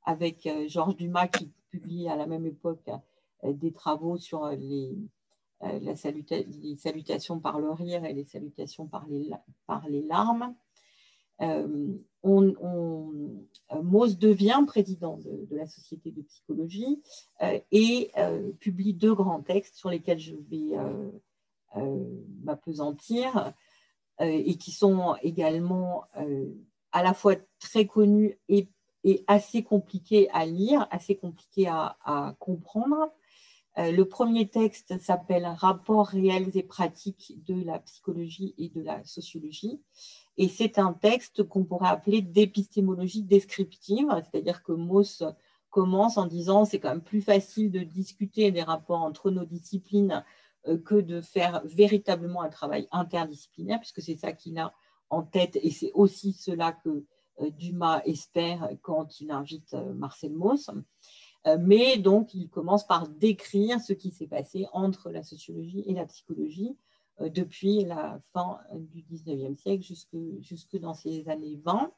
avec 0.04 0.46
euh, 0.46 0.68
Georges 0.68 0.98
Dumas 0.98 1.28
qui 1.28 1.50
publie 1.70 2.10
à 2.10 2.18
la 2.18 2.26
même 2.26 2.46
époque 2.46 2.90
des 3.44 3.72
travaux 3.72 4.18
sur 4.18 4.48
les, 4.50 4.96
la 5.62 5.94
les, 5.94 6.76
salutations 6.78 7.40
par 7.40 7.60
le 7.60 7.72
rire 7.72 8.06
et 8.06 8.14
les 8.14 8.26
salutations 8.26 8.88
par 8.88 9.06
les, 9.08 10.02
larmes, 10.04 10.56
on, 11.40 13.14
Mose 13.82 14.18
devient 14.18 14.64
président 14.66 15.18
de, 15.18 15.48
la 15.56 15.68
Société 15.68 16.12
de 16.12 16.22
psychologie 16.22 17.02
et 17.72 18.12
publie 18.60 18.94
deux 18.94 19.14
grands 19.14 19.42
textes 19.42 19.76
sur 19.76 19.90
lesquels 19.90 20.20
je 20.20 20.36
vais 20.50 20.78
euh, 21.76 22.06
m'apesantir 22.44 23.52
euh, 24.22 24.26
et 24.26 24.58
qui 24.58 24.70
sont 24.70 25.16
également 25.24 26.04
euh, 26.18 26.46
à 26.92 27.02
la 27.02 27.16
fois 27.16 27.34
très 27.60 27.88
connus 27.88 28.38
et, 28.48 28.70
assez 29.26 29.64
compliqués 29.64 30.30
à 30.30 30.46
lire, 30.46 30.88
assez 30.92 31.16
compliqués 31.16 31.68
à, 31.68 32.36
comprendre. 32.40 33.12
Le 33.78 34.04
premier 34.04 34.48
texte 34.48 35.00
s'appelle 35.02 35.46
Rapports 35.46 36.08
réels 36.08 36.52
et 36.54 36.64
pratiques 36.64 37.34
de 37.46 37.64
la 37.64 37.80
psychologie 37.80 38.54
et 38.58 38.70
de 38.70 38.82
la 38.82 39.04
sociologie. 39.04 39.82
Et 40.38 40.48
c'est 40.48 40.80
un 40.80 40.94
texte 40.94 41.44
qu'on 41.44 41.64
pourrait 41.64 41.90
appeler 41.90 42.22
d'épistémologie 42.22 43.24
descriptive, 43.24 44.10
c'est-à-dire 44.32 44.64
que 44.64 44.72
Mauss 44.72 45.24
commence 45.74 46.18
en 46.18 46.28
disant 46.28 46.66
c'est 46.66 46.80
quand 46.80 46.90
même 46.90 47.02
plus 47.02 47.22
facile 47.22 47.72
de 47.72 47.80
discuter 47.80 48.52
des 48.52 48.62
rapports 48.62 49.02
entre 49.02 49.32
nos 49.32 49.44
disciplines 49.44 50.24
euh, 50.68 50.78
que 50.78 50.96
de 50.96 51.20
faire 51.20 51.62
véritablement 51.66 52.44
un 52.44 52.50
travail 52.50 52.88
interdisciplinaire, 52.92 53.80
puisque 53.80 54.02
c'est 54.02 54.16
ça 54.16 54.34
qu'il 54.34 54.58
a 54.60 54.74
en 55.10 55.24
tête 55.24 55.58
et 55.62 55.72
c'est 55.72 55.92
aussi 55.94 56.34
cela 56.34 56.74
que 56.74 57.06
euh, 57.42 57.50
Dumas 57.50 58.02
espère 58.06 58.70
quand 58.84 59.20
il 59.20 59.32
invite 59.32 59.74
euh, 59.74 59.94
Marcel 59.94 60.34
Mauss. 60.34 60.70
Mais 61.60 61.98
donc, 61.98 62.34
il 62.34 62.50
commence 62.50 62.88
par 62.88 63.08
décrire 63.08 63.80
ce 63.82 63.94
qui 63.94 64.12
s'est 64.12 64.28
passé 64.28 64.66
entre 64.72 65.10
la 65.10 65.24
sociologie 65.24 65.84
et 65.86 65.94
la 65.94 66.06
psychologie 66.06 66.78
depuis 67.20 67.84
la 67.84 68.22
fin 68.32 68.60
du 68.74 69.04
19e 69.04 69.56
siècle 69.56 69.84
jusque, 69.84 70.16
jusque 70.40 70.78
dans 70.78 70.94
ces 70.94 71.28
années 71.28 71.60
20. 71.64 71.92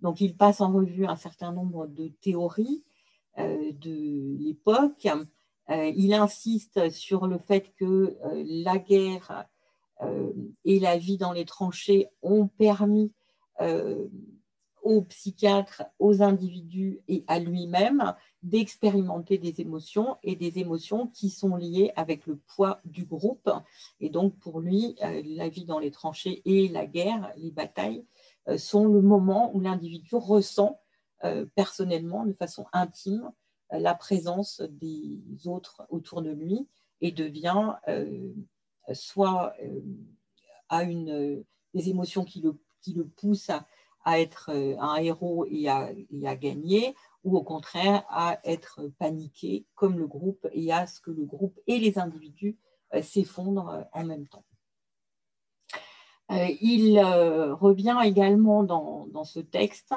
Donc, 0.00 0.20
il 0.20 0.36
passe 0.36 0.60
en 0.60 0.72
revue 0.72 1.06
un 1.06 1.16
certain 1.16 1.52
nombre 1.52 1.86
de 1.86 2.08
théories 2.08 2.84
de 3.38 4.36
l'époque. 4.38 5.08
il 5.68 6.14
insiste 6.14 6.90
sur 6.90 7.26
le 7.26 7.38
fait 7.38 7.74
que 7.74 8.16
la 8.62 8.78
guerre 8.78 9.46
et 10.64 10.78
la 10.78 10.96
vie 10.96 11.18
dans 11.18 11.32
les 11.32 11.44
tranchées 11.44 12.08
ont 12.22 12.46
permis 12.46 13.12
aux 14.86 15.02
psychiatres, 15.02 15.82
aux 15.98 16.22
individus 16.22 17.00
et 17.08 17.24
à 17.26 17.40
lui-même 17.40 18.14
d'expérimenter 18.44 19.36
des 19.36 19.60
émotions 19.60 20.16
et 20.22 20.36
des 20.36 20.60
émotions 20.60 21.08
qui 21.08 21.28
sont 21.28 21.56
liées 21.56 21.90
avec 21.96 22.24
le 22.28 22.36
poids 22.36 22.80
du 22.84 23.04
groupe. 23.04 23.50
Et 23.98 24.10
donc 24.10 24.38
pour 24.38 24.60
lui, 24.60 24.94
euh, 25.02 25.22
la 25.24 25.48
vie 25.48 25.64
dans 25.64 25.80
les 25.80 25.90
tranchées 25.90 26.40
et 26.44 26.68
la 26.68 26.86
guerre, 26.86 27.32
les 27.36 27.50
batailles, 27.50 28.06
euh, 28.46 28.58
sont 28.58 28.86
le 28.86 29.02
moment 29.02 29.50
où 29.56 29.60
l'individu 29.60 30.14
ressent 30.14 30.80
euh, 31.24 31.46
personnellement, 31.56 32.24
de 32.24 32.32
façon 32.32 32.66
intime, 32.72 33.32
la 33.72 33.94
présence 33.96 34.62
des 34.70 35.20
autres 35.46 35.84
autour 35.90 36.22
de 36.22 36.30
lui 36.30 36.68
et 37.00 37.10
devient 37.10 37.72
soit 38.92 39.54
à 40.68 40.84
une, 40.84 41.44
des 41.74 41.88
émotions 41.88 42.24
qui 42.24 42.40
le, 42.40 42.56
qui 42.80 42.92
le 42.92 43.04
poussent 43.04 43.50
à, 43.50 43.66
à 44.06 44.20
être 44.20 44.50
euh, 44.54 44.76
un 44.78 44.96
héros 44.96 45.44
et 45.50 45.68
à, 45.68 45.90
gagner, 46.36 46.94
ou 47.24 47.36
au 47.36 47.42
contraire 47.42 48.04
à 48.08 48.38
être 48.44 48.88
paniqué 49.00 49.66
comme 49.74 49.98
le 49.98 50.06
groupe 50.06 50.46
et 50.52 50.72
à 50.72 50.86
ce 50.86 51.00
que 51.00 51.10
le 51.10 51.24
groupe 51.24 51.58
et 51.66 51.78
les 51.80 51.98
individus 51.98 52.56
euh, 52.94 53.02
s'effondrent 53.02 53.70
euh, 53.70 53.82
en 53.92 54.04
même 54.04 54.26
temps. 54.28 54.44
Il 56.28 56.98
revient 56.98 58.00
également 58.04 58.64
dans, 58.64 59.24
ce 59.24 59.38
texte 59.38 59.94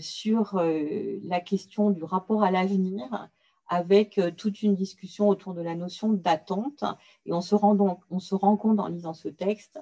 sur 0.00 0.54
la 0.54 1.40
question 1.42 1.90
du 1.90 2.02
rapport 2.02 2.42
à 2.42 2.50
l'avenir 2.50 3.28
avec 3.66 4.18
toute 4.38 4.62
une 4.62 4.74
discussion 4.74 5.28
autour 5.28 5.52
de 5.52 5.60
la 5.60 5.74
notion 5.74 6.14
d'attente. 6.14 6.82
Et 7.26 7.34
on 7.34 7.42
se, 7.42 7.54
rend 7.54 7.74
donc, 7.74 8.00
on 8.08 8.20
se 8.20 8.34
rend 8.34 8.56
compte 8.56 8.80
en 8.80 8.86
lisant 8.86 9.12
ce 9.12 9.28
texte 9.28 9.78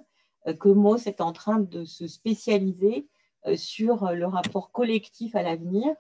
que 0.58 0.68
Mauss 0.68 1.06
est 1.06 1.20
en 1.20 1.32
train 1.32 1.60
de 1.60 1.84
se 1.84 2.08
spécialiser 2.08 3.06
sur 3.56 4.12
le 4.12 4.26
rapport 4.26 4.72
collectif 4.72 5.34
à 5.34 5.42
l'avenir, 5.42 5.94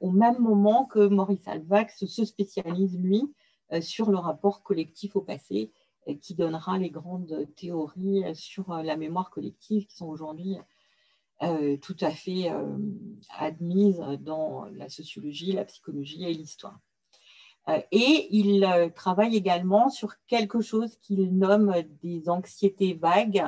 au 0.00 0.10
même 0.10 0.38
moment 0.38 0.84
que 0.84 1.06
Maurice 1.06 1.46
Alvax 1.48 2.04
se 2.06 2.24
spécialise, 2.24 2.98
lui, 2.98 3.22
euh, 3.72 3.80
sur 3.80 4.10
le 4.10 4.18
rapport 4.18 4.62
collectif 4.62 5.16
au 5.16 5.20
passé, 5.20 5.72
euh, 6.08 6.14
qui 6.20 6.34
donnera 6.34 6.78
les 6.78 6.90
grandes 6.90 7.46
théories 7.56 8.34
sur 8.34 8.74
la 8.74 8.96
mémoire 8.96 9.30
collective 9.30 9.86
qui 9.86 9.96
sont 9.96 10.06
aujourd'hui 10.06 10.56
tout 11.82 11.96
à 12.00 12.10
fait 12.10 12.50
admises 13.36 14.02
dans 14.20 14.64
la 14.76 14.88
sociologie, 14.88 15.52
la 15.52 15.66
psychologie 15.66 16.24
et 16.24 16.32
l'histoire. 16.32 16.78
Et 17.90 18.28
il 18.30 18.92
travaille 18.94 19.36
également 19.36 19.90
sur 19.90 20.14
quelque 20.26 20.62
chose 20.62 20.96
qu'il 21.02 21.36
nomme 21.36 21.74
des 22.02 22.30
anxiétés 22.30 22.94
vagues 22.94 23.44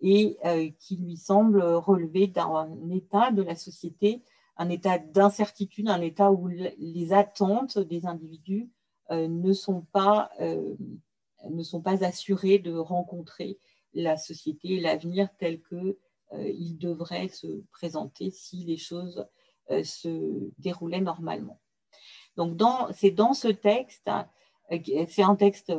et 0.00 0.38
euh, 0.44 0.68
qui 0.78 0.96
lui 0.96 1.16
semble 1.16 1.62
relever 1.62 2.26
d'un 2.26 2.68
état 2.90 3.30
de 3.30 3.42
la 3.42 3.54
société, 3.54 4.22
un 4.56 4.68
état 4.68 4.98
d'incertitude, 4.98 5.88
un 5.88 6.00
état 6.00 6.30
où 6.32 6.48
les 6.48 7.12
attentes 7.12 7.78
des 7.78 8.06
individus 8.06 8.70
euh, 9.10 9.28
ne, 9.28 9.52
sont 9.52 9.82
pas, 9.92 10.30
euh, 10.40 10.74
ne 11.48 11.62
sont 11.62 11.80
pas 11.80 12.04
assurées 12.04 12.58
de 12.58 12.74
rencontrer 12.74 13.58
la 13.94 14.16
société 14.16 14.74
et 14.74 14.80
l'avenir 14.80 15.28
tel 15.38 15.60
que 15.60 15.98
il 16.32 16.76
devrait 16.76 17.28
se 17.28 17.46
présenter 17.70 18.32
si 18.32 18.64
les 18.64 18.76
choses 18.76 19.24
se 19.84 20.50
déroulaient 20.58 21.00
normalement. 21.00 21.60
Donc, 22.36 22.60
c'est 22.94 23.12
dans 23.12 23.32
ce 23.32 23.46
texte 23.46 24.10
c'est 25.08 25.22
un 25.22 25.36
texte 25.36 25.72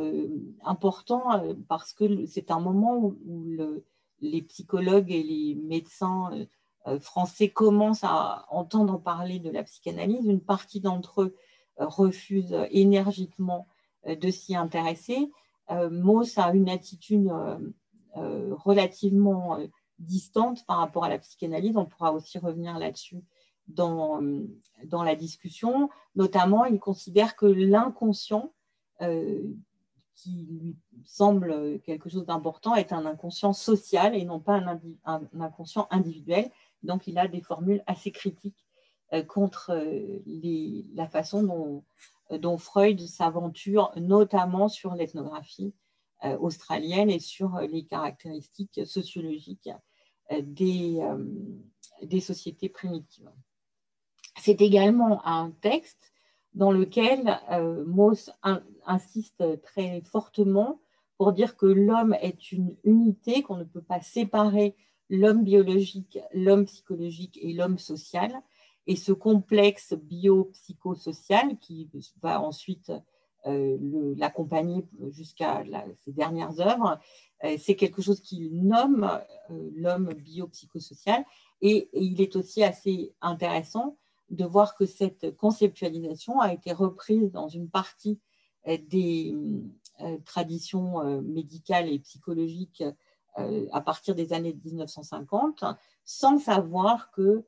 important 0.64 1.44
parce 1.68 1.92
que 1.92 2.26
c'est 2.26 2.50
un 2.50 2.62
moment 2.62 2.98
où, 2.98 3.18
le, 3.46 3.86
les 4.22 4.42
psychologues 4.42 5.12
et 5.12 5.24
les 5.24 5.56
médecins 5.56 6.32
euh, 6.34 6.46
euh, 6.88 7.00
français 7.00 7.50
commencent 7.50 8.04
à 8.04 8.46
entendre 8.50 9.00
parler 9.00 9.40
de 9.40 9.50
la 9.50 9.64
psychanalyse. 9.64 10.26
Une 10.26 10.42
partie 10.42 10.80
d'entre 10.80 11.24
eux 11.24 11.36
euh, 11.80 11.86
refusent 11.88 12.58
énergiquement 12.72 13.68
de 14.08 14.30
s'y 14.32 14.56
intéresser. 14.56 15.32
Mauss 15.92 16.38
a 16.38 16.54
une 16.54 16.70
attitude 16.70 17.30
relativement 18.16 19.60
distante 20.00 20.66
par 20.66 20.78
rapport 20.78 21.04
à 21.04 21.10
la 21.10 21.18
psychanalyse. 21.18 21.76
On 21.76 21.86
pourra 21.86 22.14
aussi 22.14 22.38
revenir 22.38 22.80
là-dessus 22.80 23.22
dans, 23.68 24.22
dans 24.86 25.04
la 25.04 25.16
discussion. 25.16 25.90
Notamment, 26.16 26.64
il 26.64 26.80
considère 26.80 27.36
que 27.36 27.48
l'inconscient 27.48 28.54
qui 30.18 30.48
lui 30.50 30.76
semble 31.06 31.80
quelque 31.82 32.10
chose 32.10 32.26
d'important 32.26 32.76
est 32.76 32.92
un 32.92 33.06
inconscient 33.06 33.54
social 33.54 34.16
et 34.16 34.26
non 34.26 34.40
pas 34.40 34.60
un, 35.06 35.22
inconscient 35.40 35.88
individuel. 35.92 36.50
Donc, 36.84 37.08
il 37.08 37.18
a 37.18 37.28
des 37.28 37.42
formules 37.42 37.84
assez 37.86 38.12
critiques 38.12 38.66
euh, 39.14 39.24
contre 39.24 39.72
euh, 39.72 40.84
la 40.96 41.08
façon 41.08 41.44
dont, 41.44 41.84
dont 42.32 42.58
Freud 42.58 43.00
s'aventure, 43.00 43.92
notamment 43.96 44.68
sur 44.70 44.96
l'ethnographie 44.96 45.74
euh, 46.26 46.36
australienne 46.40 47.12
et 47.12 47.20
sur 47.20 47.60
les 47.60 47.86
caractéristiques 47.86 48.82
sociologiques 48.86 49.70
des 50.42 51.00
sociétés 52.20 52.70
primitives. 52.70 53.32
C'est 54.40 54.62
également 54.62 55.26
un 55.26 55.52
texte 55.52 56.12
dans 56.58 56.72
lequel 56.72 57.40
euh, 57.52 57.86
Mauss 57.86 58.32
insiste 58.86 59.44
très 59.62 60.02
fortement 60.02 60.80
pour 61.18 61.32
dire 61.32 61.56
que 61.56 61.68
l'homme 61.68 62.16
est 62.20 62.52
une 62.52 62.76
unité, 62.84 63.44
qu'on 63.44 63.58
ne 63.58 63.64
peut 63.64 63.82
pas 63.82 64.02
séparer 64.02 64.76
l'homme 65.10 65.44
biologique, 65.44 66.18
l'homme 66.34 66.66
psychologique 66.66 67.38
et 67.42 67.54
l'homme 67.54 67.78
social. 67.78 68.32
Et 68.88 68.96
ce 68.96 69.12
complexe 69.12 69.94
biopsychosocial 69.94 71.58
qui 71.60 71.90
va 72.24 72.42
ensuite 72.42 72.92
euh, 73.46 73.78
l'accompagner 74.18 74.84
jusqu'à 75.10 75.64
ses 76.06 76.12
dernières 76.12 76.60
œuvres, 76.60 77.00
euh, 77.44 77.56
c'est 77.60 77.76
quelque 77.76 78.02
chose 78.02 78.20
qu'il 78.20 78.64
nomme 78.64 79.08
l'homme 79.76 80.12
biopsychosocial. 80.12 81.24
Et, 81.62 81.90
et, 81.94 82.04
il 82.04 82.20
est 82.20 82.36
aussi 82.36 82.64
assez 82.64 83.14
intéressant 83.22 83.96
de 84.30 84.46
voir 84.46 84.76
que 84.76 84.86
cette 84.86 85.36
conceptualisation 85.38 86.40
a 86.40 86.54
été 86.54 86.72
reprise 86.72 87.32
dans 87.32 87.48
une 87.48 87.70
partie 87.70 88.20
euh, 88.68 88.78
des 88.90 89.36
euh, 90.02 90.18
traditions 90.26 91.02
euh, 91.02 91.22
médicales 91.22 91.90
et 91.90 92.00
psychologiques 92.00 92.84
à 93.72 93.82
partir 93.82 94.16
des 94.16 94.34
années 94.34 94.58
1950, 94.66 95.64
sans 96.06 96.40
savoir 96.40 97.12
que 97.12 97.46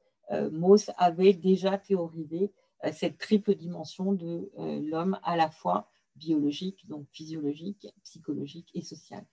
Mauss 0.51 0.91
avait 0.97 1.33
déjà 1.33 1.79
théorisé 1.79 2.53
cette 2.93 3.17
triple 3.17 3.55
dimension 3.55 4.13
de 4.13 4.51
l'homme 4.87 5.17
à 5.23 5.35
la 5.35 5.49
fois 5.49 5.89
biologique, 6.15 6.87
donc 6.87 7.07
physiologique, 7.11 7.87
psychologique 8.03 8.69
et 8.75 8.83
social. 8.83 9.25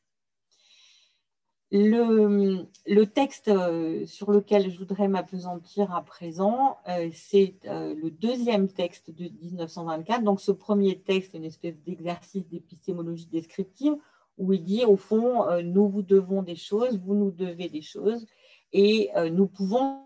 Le, 1.72 3.04
texte 3.04 3.48
euh, 3.48 4.06
sur 4.06 4.30
lequel 4.30 4.70
je 4.70 4.78
voudrais 4.78 5.08
m'apesantir 5.08 5.92
à 5.92 6.04
présent, 6.04 6.78
euh, 6.88 7.10
c'est 7.12 7.56
euh, 7.66 7.94
le 7.94 8.10
deuxième 8.10 8.68
texte 8.68 9.10
de 9.10 9.24
1924. 9.42 10.22
Donc, 10.22 10.40
ce 10.40 10.52
premier 10.52 11.00
texte 11.00 11.34
une 11.34 11.44
espèce 11.44 11.76
d'exercice 11.82 12.46
d'épistémologie 12.46 13.26
descriptive 13.26 13.94
où 14.38 14.52
il 14.52 14.62
dit, 14.62 14.84
au 14.84 14.96
fond, 14.96 15.46
nous 15.62 15.88
vous 15.88 16.02
devons 16.02 16.42
des 16.42 16.56
choses, 16.56 16.98
vous 16.98 17.14
nous 17.14 17.30
devez 17.30 17.70
des 17.70 17.80
choses, 17.80 18.26
et 18.74 19.10
nous 19.32 19.46
pouvons, 19.46 20.02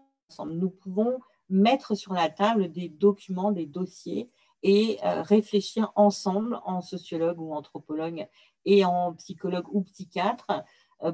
nous 0.46 0.70
pouvons 0.70 1.18
mettre 1.48 1.96
sur 1.96 2.12
la 2.12 2.28
table 2.28 2.70
des 2.70 2.88
documents, 2.88 3.50
des 3.50 3.66
dossiers, 3.66 4.30
et 4.62 4.98
réfléchir 5.02 5.90
ensemble 5.96 6.60
en 6.64 6.80
sociologue 6.80 7.40
ou 7.40 7.52
anthropologue 7.52 8.28
et 8.64 8.84
en 8.84 9.14
psychologue 9.14 9.66
ou 9.72 9.82
psychiatre 9.82 10.62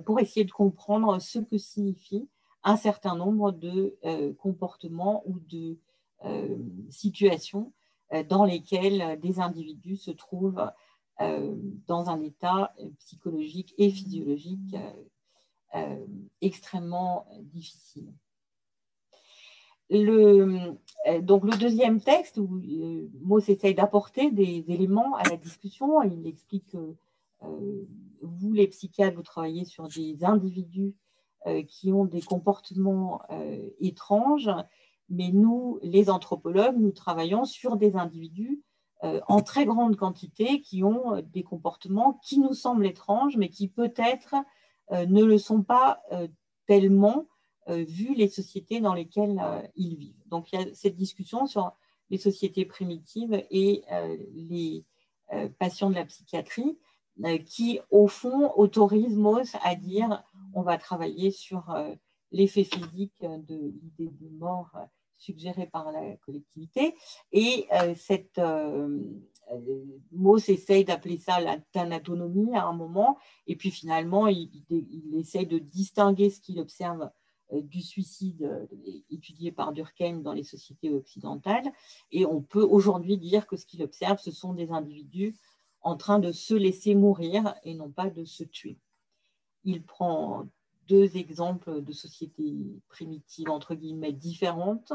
pour 0.04 0.20
essayer 0.20 0.44
de 0.44 0.52
comprendre 0.52 1.20
ce 1.20 1.38
que 1.38 1.58
signifie 1.58 2.28
un 2.64 2.76
certain 2.76 3.14
nombre 3.14 3.52
de 3.52 3.96
euh, 4.04 4.34
comportements 4.34 5.22
ou 5.26 5.38
de 5.38 5.78
euh, 6.24 6.56
situations 6.90 7.72
dans 8.28 8.44
lesquelles 8.44 9.18
des 9.20 9.40
individus 9.40 9.96
se 9.96 10.12
trouvent 10.12 10.70
dans 11.18 12.08
un 12.08 12.20
état 12.20 12.72
psychologique 13.00 13.74
et 13.78 13.90
physiologique 13.90 14.76
extrêmement 16.40 17.26
difficile. 17.42 18.12
Le, 19.90 20.76
donc 21.22 21.44
le 21.44 21.58
deuxième 21.58 22.00
texte 22.00 22.38
où 22.38 22.62
Mauss 23.22 23.48
essaye 23.48 23.74
d'apporter 23.74 24.30
des 24.30 24.64
éléments 24.68 25.16
à 25.16 25.28
la 25.28 25.36
discussion, 25.36 26.00
il 26.04 26.28
explique 26.28 26.68
que 26.68 26.94
vous, 28.22 28.52
les 28.52 28.68
psychiatres, 28.68 29.16
vous 29.16 29.22
travaillez 29.22 29.64
sur 29.64 29.88
des 29.88 30.24
individus 30.24 30.94
qui 31.68 31.92
ont 31.92 32.04
des 32.04 32.22
comportements 32.22 33.22
étranges, 33.78 34.50
mais 35.08 35.30
nous, 35.30 35.78
les 35.82 36.10
anthropologues, 36.10 36.76
nous 36.76 36.90
travaillons 36.90 37.44
sur 37.44 37.76
des 37.76 37.94
individus 37.94 38.62
en 39.02 39.42
très 39.42 39.64
grande 39.64 39.94
quantité 39.94 40.60
qui 40.60 40.82
ont 40.82 41.22
des 41.22 41.44
comportements 41.44 42.18
qui 42.24 42.40
nous 42.40 42.54
semblent 42.54 42.86
étranges, 42.86 43.36
mais 43.36 43.48
qui 43.48 43.68
peut-être 43.68 44.34
ne 44.90 45.22
le 45.22 45.38
sont 45.38 45.62
pas 45.62 46.02
tellement 46.66 47.28
vu 47.68 48.14
les 48.14 48.28
sociétés 48.28 48.80
dans 48.80 48.94
lesquelles 48.94 49.40
ils 49.76 49.96
vivent. 49.96 50.26
Donc 50.26 50.52
il 50.52 50.60
y 50.60 50.62
a 50.62 50.74
cette 50.74 50.96
discussion 50.96 51.46
sur 51.46 51.76
les 52.10 52.18
sociétés 52.18 52.64
primitives 52.64 53.40
et 53.50 53.84
les 54.34 54.84
patients 55.60 55.90
de 55.90 55.94
la 55.94 56.04
psychiatrie 56.04 56.76
euh, 56.76 56.95
qui, 57.44 57.80
au 57.90 58.08
fond, 58.08 58.52
autorise 58.56 59.16
Mauss 59.16 59.56
à 59.62 59.74
dire 59.74 60.24
on 60.54 60.62
va 60.62 60.78
travailler 60.78 61.30
sur 61.30 61.70
euh, 61.70 61.94
l'effet 62.32 62.64
physique 62.64 63.20
de 63.20 63.72
l'idée 63.82 64.12
de 64.20 64.28
mort 64.38 64.70
euh, 64.74 64.80
suggérée 65.18 65.66
par 65.66 65.92
la 65.92 66.16
collectivité. 66.18 66.94
Et 67.32 67.66
cette, 67.96 68.38
Mauss 70.12 70.50
essaye 70.50 70.84
d'appeler 70.84 71.16
ça 71.16 71.40
la 71.40 71.58
à 71.74 72.62
un 72.66 72.72
moment, 72.74 73.16
et 73.46 73.56
puis 73.56 73.70
finalement, 73.70 74.26
il, 74.26 74.50
il, 74.68 75.16
essaye 75.18 75.46
de 75.46 75.58
distinguer 75.58 76.28
ce 76.28 76.38
qu'il 76.40 76.60
observe 76.60 77.10
du 77.50 77.80
suicide 77.80 78.68
étudié 79.08 79.52
par 79.52 79.72
Durkheim 79.72 80.20
dans 80.20 80.34
les 80.34 80.42
sociétés 80.42 80.90
occidentales. 80.90 81.72
Et 82.12 82.26
on 82.26 82.42
peut 82.42 82.64
aujourd'hui 82.64 83.16
dire 83.16 83.46
que 83.46 83.56
ce 83.56 83.64
qu'il 83.64 83.82
observe, 83.82 84.18
ce 84.18 84.32
sont 84.32 84.52
des 84.52 84.70
individus 84.70 85.34
en 85.86 85.96
train 85.96 86.18
de 86.18 86.32
se 86.32 86.52
laisser 86.52 86.96
mourir 86.96 87.54
et 87.62 87.72
non 87.74 87.90
pas 87.90 88.10
de 88.10 88.24
se 88.24 88.42
tuer. 88.42 88.76
Il 89.62 89.84
prend 89.84 90.48
deux 90.88 91.16
exemples 91.16 91.80
de 91.80 91.92
sociétés 91.92 92.82
primitives, 92.88 93.50
entre 93.50 93.76
guillemets, 93.76 94.12
différentes, 94.12 94.92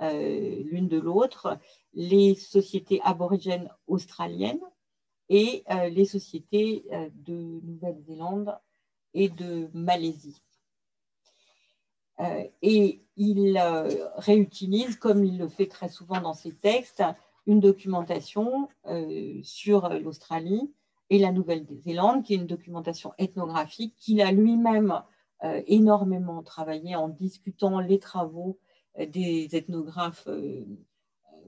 euh, 0.00 0.62
l'une 0.64 0.88
de 0.88 0.98
l'autre, 0.98 1.58
les 1.92 2.34
sociétés 2.34 2.98
aborigènes 3.04 3.68
australiennes 3.86 4.64
et 5.28 5.64
euh, 5.70 5.90
les 5.90 6.06
sociétés 6.06 6.86
euh, 6.92 7.10
de 7.12 7.60
Nouvelle-Zélande 7.64 8.58
et 9.12 9.28
de 9.28 9.68
Malaisie. 9.74 10.42
et 12.62 13.02
il 13.16 13.60
réutilise, 14.16 14.96
comme 14.96 15.24
il 15.24 15.36
le 15.36 15.48
fait 15.48 15.66
très 15.66 15.90
souvent 15.90 16.20
dans 16.22 16.34
ses 16.34 16.54
textes, 16.54 17.02
une 17.46 17.60
documentation 17.60 18.68
euh, 18.86 19.40
sur 19.42 19.88
l'Australie 19.88 20.72
et 21.10 21.18
la 21.18 21.32
Nouvelle-Zélande, 21.32 22.22
qui 22.22 22.34
est 22.34 22.36
une 22.36 22.46
documentation 22.46 23.12
ethnographique 23.18 23.96
qu'il 23.98 24.20
a 24.22 24.32
lui-même 24.32 25.02
euh, 25.44 25.62
énormément 25.66 26.42
travaillé 26.42 26.94
en 26.94 27.08
discutant 27.08 27.80
les 27.80 27.98
travaux 27.98 28.58
euh, 28.98 29.06
des 29.06 29.48
ethnographes 29.52 30.28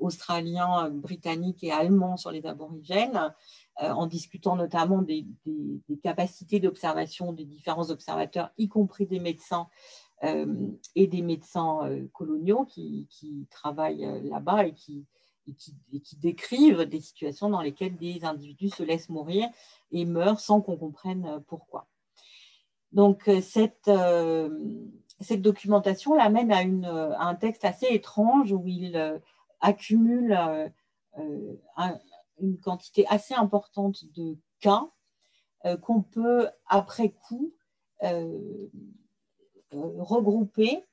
australiens, 0.00 0.90
britanniques 0.90 1.62
et 1.62 1.70
allemands 1.70 2.16
sur 2.16 2.32
les 2.32 2.44
aborigènes, 2.46 3.32
en 3.80 4.08
discutant 4.08 4.56
notamment 4.56 5.02
des, 5.02 5.24
capacités 6.02 6.58
d'observation 6.58 7.32
des 7.32 7.44
différents 7.44 7.90
observateurs, 7.90 8.50
y 8.58 8.66
compris 8.66 9.06
des 9.06 9.20
médecins 9.20 9.68
et 10.20 11.06
des 11.06 11.22
médecins 11.22 11.88
coloniaux 12.12 12.64
qui, 12.64 13.06
qui 13.08 13.46
travaillent 13.50 14.20
là-bas 14.24 14.66
et 14.66 14.74
qui, 14.74 15.06
et 15.48 15.54
qui, 16.00 16.16
décrivent 16.16 16.82
des 16.82 17.00
situations 17.00 17.50
dans 17.50 17.60
lesquelles 17.60 17.96
des 17.96 18.24
individus 18.24 18.70
se 18.70 18.82
laissent 18.82 19.08
mourir 19.08 19.48
et 19.92 20.04
meurent 20.04 20.40
sans 20.40 20.60
qu'on 20.60 20.76
comprenne 20.76 21.42
pourquoi. 21.46 21.86
Donc 22.94 23.28
euh, 23.28 23.40
cette, 23.40 23.88
euh, 23.88 24.48
cette 25.20 25.42
documentation 25.42 26.14
l'amène 26.14 26.52
à, 26.52 26.60
un 27.26 27.34
texte 27.34 27.64
assez 27.64 27.86
étrange 27.90 28.52
où 28.52 28.66
il 28.66 28.96
euh, 28.96 29.18
accumule 29.60 30.38
une 32.38 32.58
quantité 32.60 33.06
assez 33.08 33.34
importante 33.34 34.04
de 34.14 34.36
cas 34.60 34.88
qu'on 35.80 36.02
peut 36.02 36.48
après 36.66 37.10
coup 37.10 37.54
regrouper 39.70 40.84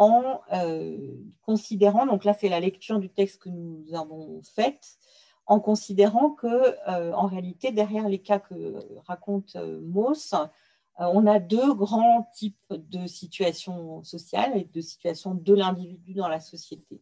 en 0.00 0.40
euh, 0.54 0.96
considérant, 1.42 2.06
donc 2.06 2.24
là 2.24 2.32
c'est 2.32 2.48
la 2.48 2.58
lecture 2.58 2.98
du 2.98 3.10
texte 3.10 3.42
que 3.42 3.50
nous 3.50 3.84
avons 3.92 4.40
faite, 4.42 4.96
en 5.44 5.60
considérant 5.60 6.30
que 6.30 6.46
euh, 6.88 7.12
en 7.12 7.26
réalité 7.26 7.70
derrière 7.70 8.08
les 8.08 8.20
cas 8.20 8.38
que 8.38 8.76
raconte 9.06 9.56
euh, 9.56 9.78
Mauss, 9.82 10.34
on 10.98 11.26
a 11.26 11.38
deux 11.38 11.72
grands 11.74 12.30
types 12.34 12.74
de 12.74 13.06
situations 13.06 14.02
sociales 14.02 14.52
et 14.54 14.64
de 14.64 14.80
situations 14.82 15.34
de 15.34 15.54
l'individu 15.54 16.12
dans 16.12 16.28
la 16.28 16.40
société. 16.40 17.00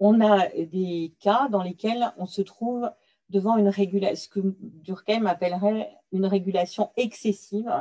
On 0.00 0.20
a 0.20 0.48
des 0.48 1.14
cas 1.20 1.48
dans 1.48 1.62
lesquels 1.62 2.12
on 2.16 2.26
se 2.26 2.42
trouve 2.42 2.90
devant 3.30 3.56
une 3.56 3.68
régulation, 3.68 4.16
ce 4.16 4.28
que 4.28 4.56
Durkheim 4.60 5.26
appellerait 5.26 5.92
une 6.10 6.26
régulation 6.26 6.90
excessive, 6.96 7.72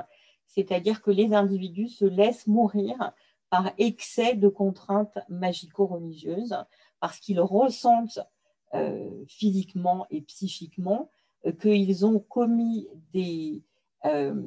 c'est-à-dire 0.45 1.01
que 1.01 1.09
les 1.09 1.33
individus 1.33 1.89
se 1.89 2.05
laissent 2.05 2.45
mourir 2.45 3.13
par 3.49 3.71
excès 3.77 4.35
de 4.35 4.49
contraintes 4.49 5.17
magico-religieuses, 5.29 6.55
parce 6.99 7.19
qu'ils 7.19 7.39
ressentent 7.39 8.19
euh, 8.73 9.23
physiquement 9.27 10.05
et 10.09 10.21
psychiquement 10.21 11.09
euh, 11.45 11.53
qu'ils 11.53 12.05
ont 12.05 12.19
commis 12.19 12.89
des, 13.13 13.63
euh, 14.05 14.41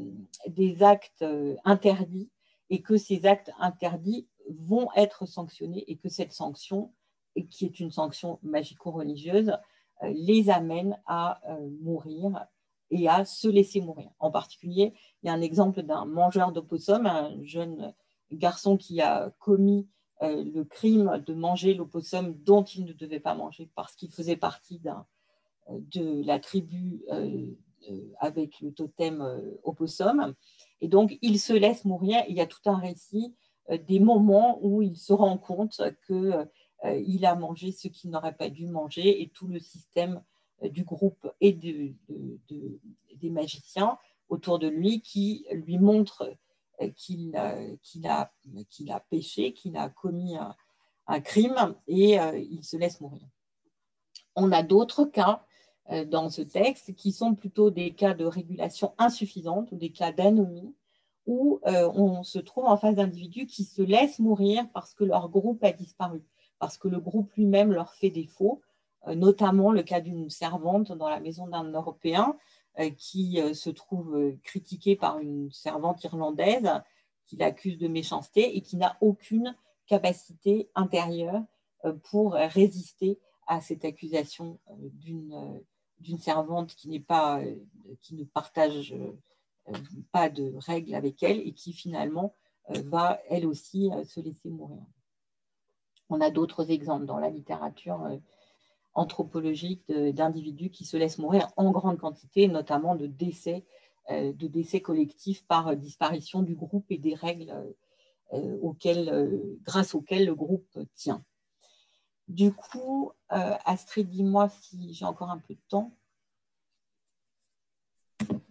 des 0.46 0.82
actes 0.82 1.24
interdits 1.64 2.28
et 2.68 2.82
que 2.82 2.98
ces 2.98 3.24
actes 3.24 3.50
interdits 3.58 4.28
vont 4.50 4.88
être 4.94 5.26
sanctionnés 5.26 5.84
et 5.88 5.96
que 5.96 6.08
cette 6.08 6.32
sanction, 6.32 6.92
qui 7.48 7.64
est 7.64 7.80
une 7.80 7.90
sanction 7.90 8.38
magico-religieuse, 8.42 9.56
les 10.02 10.50
amène 10.50 10.98
à 11.06 11.40
mourir 11.80 12.46
et 12.90 13.08
à 13.08 13.24
se 13.24 13.48
laisser 13.48 13.80
mourir. 13.80 14.10
En 14.18 14.30
particulier, 14.30 14.94
il 15.22 15.26
y 15.26 15.30
a 15.30 15.32
un 15.32 15.42
exemple 15.42 15.82
d'un 15.82 16.04
mangeur 16.04 16.52
d'opossum, 16.52 17.06
un 17.06 17.36
jeune 17.42 17.92
garçon 18.32 18.76
qui 18.76 19.00
a 19.00 19.32
commis 19.38 19.88
euh, 20.22 20.44
le 20.44 20.64
crime 20.64 21.22
de 21.26 21.32
manger 21.32 21.72
l'opossum 21.72 22.34
dont 22.44 22.62
il 22.62 22.84
ne 22.84 22.92
devait 22.92 23.20
pas 23.20 23.34
manger 23.34 23.70
parce 23.74 23.94
qu'il 23.94 24.12
faisait 24.12 24.36
partie 24.36 24.82
euh, 24.86 25.78
de 25.78 26.22
la 26.26 26.38
tribu 26.38 27.02
euh, 27.10 27.46
avec 28.18 28.60
le 28.60 28.70
totem 28.72 29.26
opossum. 29.64 30.34
Et 30.82 30.88
donc, 30.88 31.16
il 31.22 31.40
se 31.40 31.54
laisse 31.54 31.86
mourir. 31.86 32.22
Il 32.28 32.36
y 32.36 32.42
a 32.42 32.46
tout 32.46 32.60
un 32.66 32.76
récit 32.76 33.34
des 33.86 34.00
moments 34.00 34.58
où 34.60 34.82
il 34.82 34.98
se 34.98 35.14
rend 35.14 35.38
compte 35.38 35.80
qu'il 36.06 37.24
a 37.24 37.34
mangé 37.36 37.72
ce 37.72 37.88
qu'il 37.88 38.10
n'aurait 38.10 38.36
pas 38.36 38.50
dû 38.50 38.66
manger 38.66 39.22
et 39.22 39.30
tout 39.30 39.46
le 39.46 39.58
système 39.60 40.22
du 40.62 40.84
groupe 40.84 41.26
et 41.40 41.52
des 41.54 43.30
magiciens 43.30 43.96
autour 44.28 44.58
de 44.58 44.68
lui 44.68 45.00
qui 45.00 45.46
lui 45.50 45.78
montre 45.78 46.36
qu'il 46.96 47.36
a, 47.36 49.00
péché, 49.10 49.52
qu'il 49.52 49.76
a 49.76 49.88
commis 49.88 50.36
un, 50.36 51.20
crime 51.20 51.74
et 51.88 52.20
euh, 52.20 52.38
il 52.38 52.62
se 52.62 52.76
laisse 52.76 53.00
mourir. 53.00 53.26
On 54.36 54.52
a 54.52 54.62
d'autres 54.62 55.04
cas 55.04 55.44
euh, 55.90 56.04
dans 56.04 56.30
ce 56.30 56.42
texte 56.42 56.94
qui 56.94 57.10
sont 57.10 57.34
plutôt 57.34 57.70
des 57.70 57.92
cas 57.92 58.14
de 58.14 58.24
régulation 58.24 58.94
insuffisante 58.96 59.72
ou 59.72 59.76
des 59.76 59.90
cas 59.90 60.12
d'anomie 60.12 60.72
où 61.26 61.60
euh, 61.66 61.90
on 61.94 62.22
se 62.22 62.38
trouve 62.38 62.66
en 62.66 62.76
face 62.76 62.94
d'individus 62.94 63.46
qui 63.46 63.64
se 63.64 63.82
laissent 63.82 64.20
mourir 64.20 64.64
parce 64.72 64.94
que 64.94 65.04
leur 65.04 65.28
groupe 65.28 65.64
a 65.64 65.72
disparu, 65.72 66.22
parce 66.60 66.78
que 66.78 66.86
le 66.86 67.00
groupe 67.00 67.32
lui-même 67.34 67.72
leur 67.72 67.92
fait 67.94 68.10
défaut, 68.10 68.62
notamment 69.06 69.72
le 69.72 69.82
cas 69.82 70.00
d'une 70.00 70.28
servante 70.28 70.92
dans 70.92 71.08
la 71.08 71.20
maison 71.20 71.46
d'un 71.48 71.64
Européen 71.64 72.36
euh, 72.36 72.36
qui 72.96 73.40
euh, 73.40 73.54
se 73.54 73.70
trouve 73.70 74.16
euh, 74.16 74.38
critiqué 74.42 74.96
par 74.96 75.18
une 75.18 75.50
servante 75.50 76.02
irlandaise 76.04 76.70
qui 77.26 77.36
l'accuse 77.36 77.78
de 77.78 77.88
méchanceté 77.88 78.56
et 78.56 78.60
qui 78.60 78.76
n'a 78.76 78.96
aucune 79.00 79.56
capacité 79.86 80.68
intérieure 80.74 81.42
pour 82.04 82.32
résister 82.34 83.18
à 83.46 83.60
cette 83.60 83.84
accusation 83.84 84.58
d'une 84.78 86.18
servante 86.18 86.74
qui 86.74 86.88
n'est 86.88 87.00
pas 87.00 87.40
qui 88.00 88.14
ne 88.14 88.24
partage 88.24 88.94
pas 90.12 90.28
de 90.28 90.52
règles 90.56 90.94
avec 90.94 91.22
elle 91.22 91.38
et 91.40 91.52
qui 91.52 91.72
finalement 91.72 92.34
va 92.68 93.20
elle 93.28 93.46
aussi 93.46 93.90
se 94.04 94.20
laisser 94.20 94.50
mourir. 94.50 94.82
On 96.08 96.20
a 96.20 96.30
d'autres 96.30 96.70
exemples 96.70 97.06
dans 97.06 97.18
la 97.18 97.30
littérature 97.30 98.20
anthropologique 98.94 99.84
d'individus 99.88 100.70
qui 100.70 100.84
se 100.84 100.96
laissent 100.96 101.18
mourir 101.18 101.48
en 101.56 101.70
grande 101.70 101.98
quantité, 101.98 102.48
notamment 102.48 102.96
de 102.96 103.06
décès, 103.06 103.64
euh, 104.10 104.32
de 104.32 104.48
décès 104.48 104.80
collectifs 104.80 105.46
par 105.46 105.76
disparition 105.76 106.42
du 106.42 106.56
groupe 106.56 106.86
et 106.90 106.98
des 106.98 107.14
règles 107.14 107.54
euh, 108.32 108.58
auxquelles, 108.60 109.08
euh, 109.08 109.58
grâce 109.62 109.94
auxquelles 109.94 110.26
le 110.26 110.34
groupe 110.34 110.78
tient. 110.94 111.22
Du 112.26 112.52
coup, 112.52 113.12
Astrid, 113.28 114.08
dis-moi 114.08 114.48
si 114.48 114.94
j'ai 114.94 115.04
encore 115.04 115.30
un 115.30 115.38
peu 115.38 115.54
de 115.54 115.60
temps. 115.68 115.92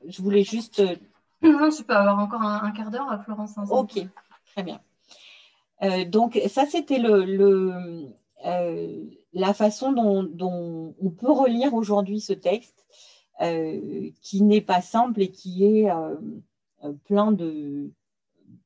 je 0.06 0.22
voulais 0.22 0.44
juste. 0.44 0.82
Non, 1.42 1.70
tu 1.70 1.86
peux 1.86 1.96
avoir 1.96 2.20
encore 2.20 2.42
un, 2.42 2.72
quart 2.72 2.92
d'heure, 2.92 3.24
Florence. 3.24 3.56
Ok, 3.70 3.98
très 4.48 4.64
bien. 4.64 4.82
donc, 6.08 6.38
ça, 6.50 6.66
c'était 6.66 7.00
le, 7.00 8.14
la 9.34 9.54
façon 9.54 9.92
dont, 9.92 10.96
on 11.02 11.10
peut 11.10 11.32
relire 11.32 11.74
aujourd'hui 11.74 12.20
ce 12.20 12.34
texte, 12.34 12.86
qui 14.22 14.42
n'est 14.42 14.62
pas 14.62 14.82
simple 14.82 15.22
et 15.22 15.32
qui 15.32 15.64
est 15.64 15.88
plein 17.06 17.32
de, 17.32 17.92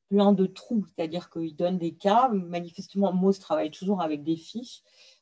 plein 0.10 0.34
de 0.34 0.46
trous, 0.48 0.86
c'est-à-dire 0.88 1.30
qu'il 1.30 1.56
donne 1.56 1.78
des 1.78 1.94
cas. 1.94 2.30
Manifestement, 2.30 3.14
Mose 3.14 3.40
travaille 3.40 3.72
toujours 3.72 4.02
avec 4.02 4.24
des 4.24 4.38
fiches, 4.38 4.82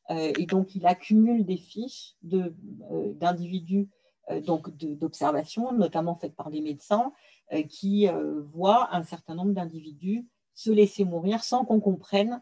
et 0.10 0.46
donc 0.46 0.76
il 0.76 0.86
accumule 0.86 1.46
des 1.46 1.58
fiches 1.58 2.16
d'individus 2.22 3.90
euh, 4.32 4.42
donc 4.42 4.70
d'observations, 4.78 5.72
notamment 5.74 6.16
faites 6.16 6.36
par 6.36 6.50
des 6.50 6.62
médecins, 6.62 7.12
euh, 7.54 7.64
qui 7.64 8.08
euh, 8.08 8.42
voient 8.54 8.94
un 8.96 9.04
certain 9.04 9.36
nombre 9.36 9.54
d'individus 9.54 10.28
se 10.54 10.70
laisser 10.70 11.06
mourir 11.06 11.44
sans 11.44 11.66
qu'on 11.66 11.80
comprenne 11.80 12.42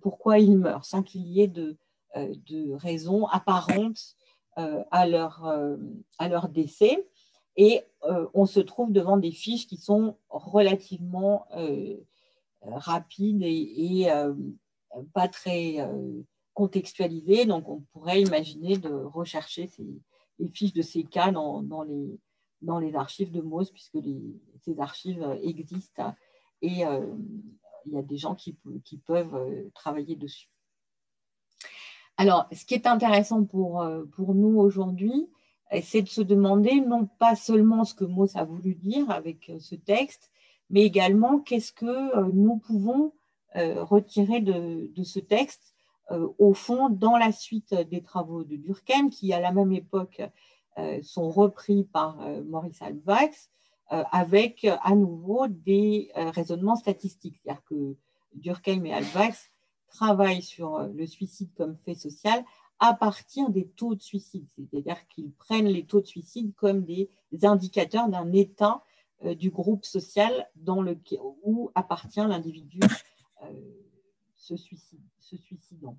pourquoi 0.00 0.40
ils 0.40 0.58
meurent, 0.58 0.84
sans 0.84 1.04
qu'il 1.04 1.22
y 1.22 1.40
ait 1.40 1.48
de, 1.48 1.76
de 2.16 2.72
raisons 2.74 3.26
apparentes 3.26 4.16
à, 4.56 5.06
leur, 5.06 5.46
à 6.18 6.28
leur 6.28 6.48
décès. 6.48 7.06
Et 7.56 7.82
on 8.34 8.46
se 8.46 8.60
trouve 8.60 8.92
devant 8.92 9.16
des 9.16 9.32
fiches 9.32 9.66
qui 9.66 9.76
sont 9.76 10.16
relativement 10.28 11.46
rapides 12.62 13.42
et, 13.42 14.08
pas 15.12 15.28
très 15.28 15.76
contextualisées. 16.54 17.46
Donc, 17.46 17.68
on 17.68 17.80
pourrait 17.92 18.22
imaginer 18.22 18.78
de 18.78 18.90
rechercher 18.90 19.70
les 20.38 20.48
fiches 20.48 20.72
de 20.72 20.82
ces 20.82 21.04
cas 21.04 21.30
dans, 21.30 21.62
les, 21.82 22.94
archives 22.94 23.30
de 23.30 23.40
MOS, 23.40 23.70
puisque 23.70 23.98
ces 24.64 24.80
archives 24.80 25.38
existent 25.42 26.14
et 26.62 26.84
euh, 26.84 27.06
il 27.86 27.92
y 27.92 27.98
a 27.98 28.02
des 28.02 28.16
gens 28.16 28.34
qui, 28.34 28.56
peuvent 29.06 29.34
euh, 29.34 29.70
travailler 29.74 30.16
dessus. 30.16 30.50
Alors, 32.18 32.46
ce 32.52 32.66
qui 32.66 32.74
est 32.74 32.86
intéressant 32.86 33.44
pour, 33.44 33.80
euh, 33.80 34.04
pour 34.14 34.34
nous 34.34 34.58
aujourd'hui, 34.58 35.28
c'est 35.82 36.02
de 36.02 36.08
se 36.08 36.22
demander 36.22 36.80
non 36.80 37.06
pas 37.06 37.36
seulement 37.36 37.84
ce 37.84 37.94
que 37.94 38.04
MOS 38.04 38.36
a 38.36 38.44
voulu 38.44 38.74
dire 38.74 39.10
avec 39.10 39.52
ce 39.58 39.74
texte, 39.74 40.30
mais 40.70 40.82
également 40.82 41.40
qu'est-ce 41.40 41.72
que 41.72 42.30
nous 42.30 42.56
pouvons 42.56 43.12
retirer 43.54 44.40
de, 44.40 44.90
de 44.94 45.02
ce 45.02 45.20
texte 45.20 45.74
euh, 46.10 46.28
au 46.38 46.54
fond, 46.54 46.88
dans 46.88 47.16
la 47.16 47.32
suite 47.32 47.74
des 47.74 48.02
travaux 48.02 48.42
de 48.42 48.56
Durkheim, 48.56 49.10
qui 49.10 49.32
à 49.32 49.40
la 49.40 49.52
même 49.52 49.72
époque 49.72 50.22
euh, 50.78 51.00
sont 51.02 51.30
repris 51.30 51.84
par 51.84 52.20
euh, 52.22 52.42
Maurice 52.44 52.80
Alvax, 52.82 53.50
avec 53.90 54.66
à 54.82 54.94
nouveau 54.94 55.46
des 55.48 56.10
raisonnements 56.14 56.76
statistiques. 56.76 57.40
C'est-à-dire 57.42 57.64
que 57.64 57.96
Durkheim 58.34 58.84
et 58.84 58.92
Alvax 58.92 59.50
travaillent 59.88 60.42
sur 60.42 60.78
le 60.80 61.06
suicide 61.06 61.50
comme 61.56 61.76
fait 61.84 61.94
social 61.94 62.44
à 62.78 62.94
partir 62.94 63.50
des 63.50 63.66
taux 63.66 63.94
de 63.94 64.02
suicide. 64.02 64.46
C'est-à-dire 64.56 65.06
qu'ils 65.08 65.32
prennent 65.32 65.66
les 65.66 65.84
taux 65.84 66.00
de 66.00 66.06
suicide 66.06 66.54
comme 66.54 66.84
des 66.84 67.10
indicateurs 67.42 68.08
d'un 68.08 68.32
état 68.32 68.84
du 69.24 69.50
groupe 69.50 69.84
social 69.84 70.48
dans 70.54 70.80
le, 70.80 70.96
où 71.42 71.72
appartient 71.74 72.20
l'individu 72.20 72.78
se, 74.36 74.54
se 74.56 75.36
suicidant. 75.36 75.96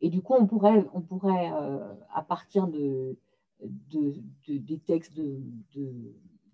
Et 0.00 0.10
du 0.10 0.22
coup, 0.22 0.34
on 0.34 0.46
pourrait, 0.46 0.84
on 0.92 1.00
pourrait 1.00 1.50
euh, 1.52 1.94
à 2.14 2.22
partir 2.22 2.68
de, 2.68 3.16
des 3.60 4.78
textes 4.78 5.14
de, 5.14 5.40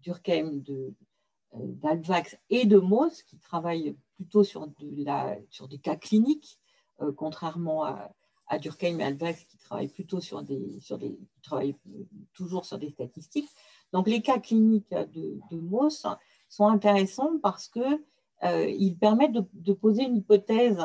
Durkheim, 0.03 0.63
de, 0.63 0.95
euh, 1.55 1.59
d'Alvax 1.59 2.39
et 2.51 2.67
de 2.67 2.79
Mauss, 2.79 3.23
qui 3.23 3.39
travaillent 3.39 3.97
plutôt 4.17 4.45
sur, 4.45 4.67
la, 4.81 5.37
sur 5.51 5.69
des 5.69 5.79
cas 5.79 5.97
cliniques, 5.97 6.59
euh, 7.01 7.13
contrairement 7.13 7.85
à, 7.85 8.11
Durkheim 8.61 9.01
et 9.01 9.05
Alvax 9.05 9.45
qui 9.45 9.57
travaillent 9.57 9.89
plutôt 9.89 10.21
sur 10.21 10.43
des, 10.43 10.79
sur 10.79 10.97
des, 10.97 11.19
travaillent 11.43 11.77
toujours 12.35 12.67
sur 12.67 12.79
des 12.79 12.91
statistiques. 12.91 13.49
Donc 13.93 14.07
les 14.07 14.23
cas 14.23 14.39
cliniques 14.39 14.91
de, 14.91 15.41
de 15.51 15.61
Mauss 15.61 16.07
sont 16.49 16.69
intéressants 16.69 17.39
parce 17.43 17.69
que 17.69 17.81
euh, 18.45 18.69
ils 18.69 18.97
permettent 18.97 19.33
de, 19.33 19.73
poser 19.73 20.05
une 20.05 20.17
hypothèse 20.17 20.85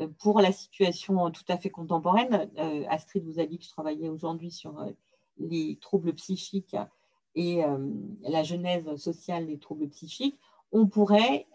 euh, 0.00 0.08
pour 0.20 0.40
la 0.40 0.52
situation 0.52 1.30
tout 1.30 1.44
à 1.48 1.58
fait 1.58 1.70
contemporaine. 1.70 2.50
Euh, 2.58 2.84
Astrid 2.88 3.24
vous 3.24 3.40
a 3.40 3.46
dit 3.46 3.58
que 3.58 3.64
je 3.64 3.70
travaillais 3.70 4.08
aujourd'hui 4.08 4.50
sur 4.50 4.86
les 5.38 5.78
troubles 5.80 6.14
psychiques 6.14 6.76
et 7.34 7.62
la 8.22 8.44
genèse 8.44 8.94
sociale 8.94 9.48
des 9.48 9.58
troubles 9.58 9.88
psychiques. 9.88 10.38
On 10.74 10.86
pourrait 10.86 11.46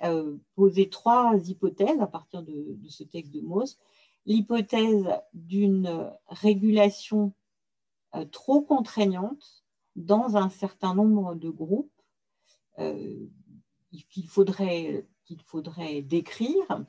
poser 0.55 0.89
trois 0.89 1.35
hypothèses 1.45 1.99
à 1.99 2.07
partir 2.07 2.41
de, 2.41 2.77
ce 2.87 3.03
texte 3.03 3.33
de 3.33 3.41
Mauss. 3.41 3.77
L'hypothèse 4.25 5.05
d'une 5.33 6.11
régulation 6.27 7.33
trop 8.31 8.61
contraignante 8.61 9.65
dans 9.95 10.37
un 10.37 10.49
certain 10.49 10.95
nombre 10.95 11.35
de 11.35 11.49
groupes 11.49 11.91
qu'il 14.09 14.27
faudrait 14.27 15.05
qu'il 15.29 15.41
faudrait 15.43 16.01
décrire. 16.01 16.85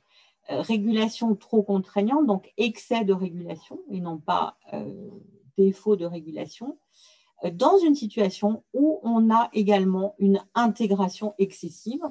Euh, 0.50 0.62
régulation 0.62 1.36
trop 1.36 1.62
contraignante, 1.62 2.26
donc 2.26 2.52
excès 2.56 3.04
de 3.04 3.12
régulation 3.12 3.78
et 3.90 4.00
non 4.00 4.18
pas 4.18 4.56
euh, 4.72 5.10
défaut 5.58 5.96
de 5.96 6.06
régulation, 6.06 6.68
euh, 6.70 7.19
dans 7.53 7.78
une 7.78 7.95
situation 7.95 8.62
où 8.74 9.01
on 9.03 9.30
a 9.30 9.49
également 9.53 10.14
une 10.18 10.43
intégration 10.55 11.34
excessive. 11.38 12.03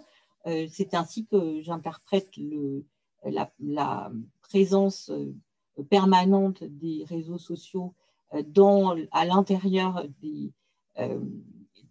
C'est 0.45 0.93
ainsi 0.93 1.25
que 1.25 1.61
j'interprète 1.61 2.29
la, 3.23 4.11
présence 4.41 5.11
permanente 5.89 6.63
des 6.63 7.05
réseaux 7.07 7.37
sociaux 7.37 7.93
dans, 8.47 8.95
à 9.11 9.25
l'intérieur 9.25 10.03
des, 10.21 10.51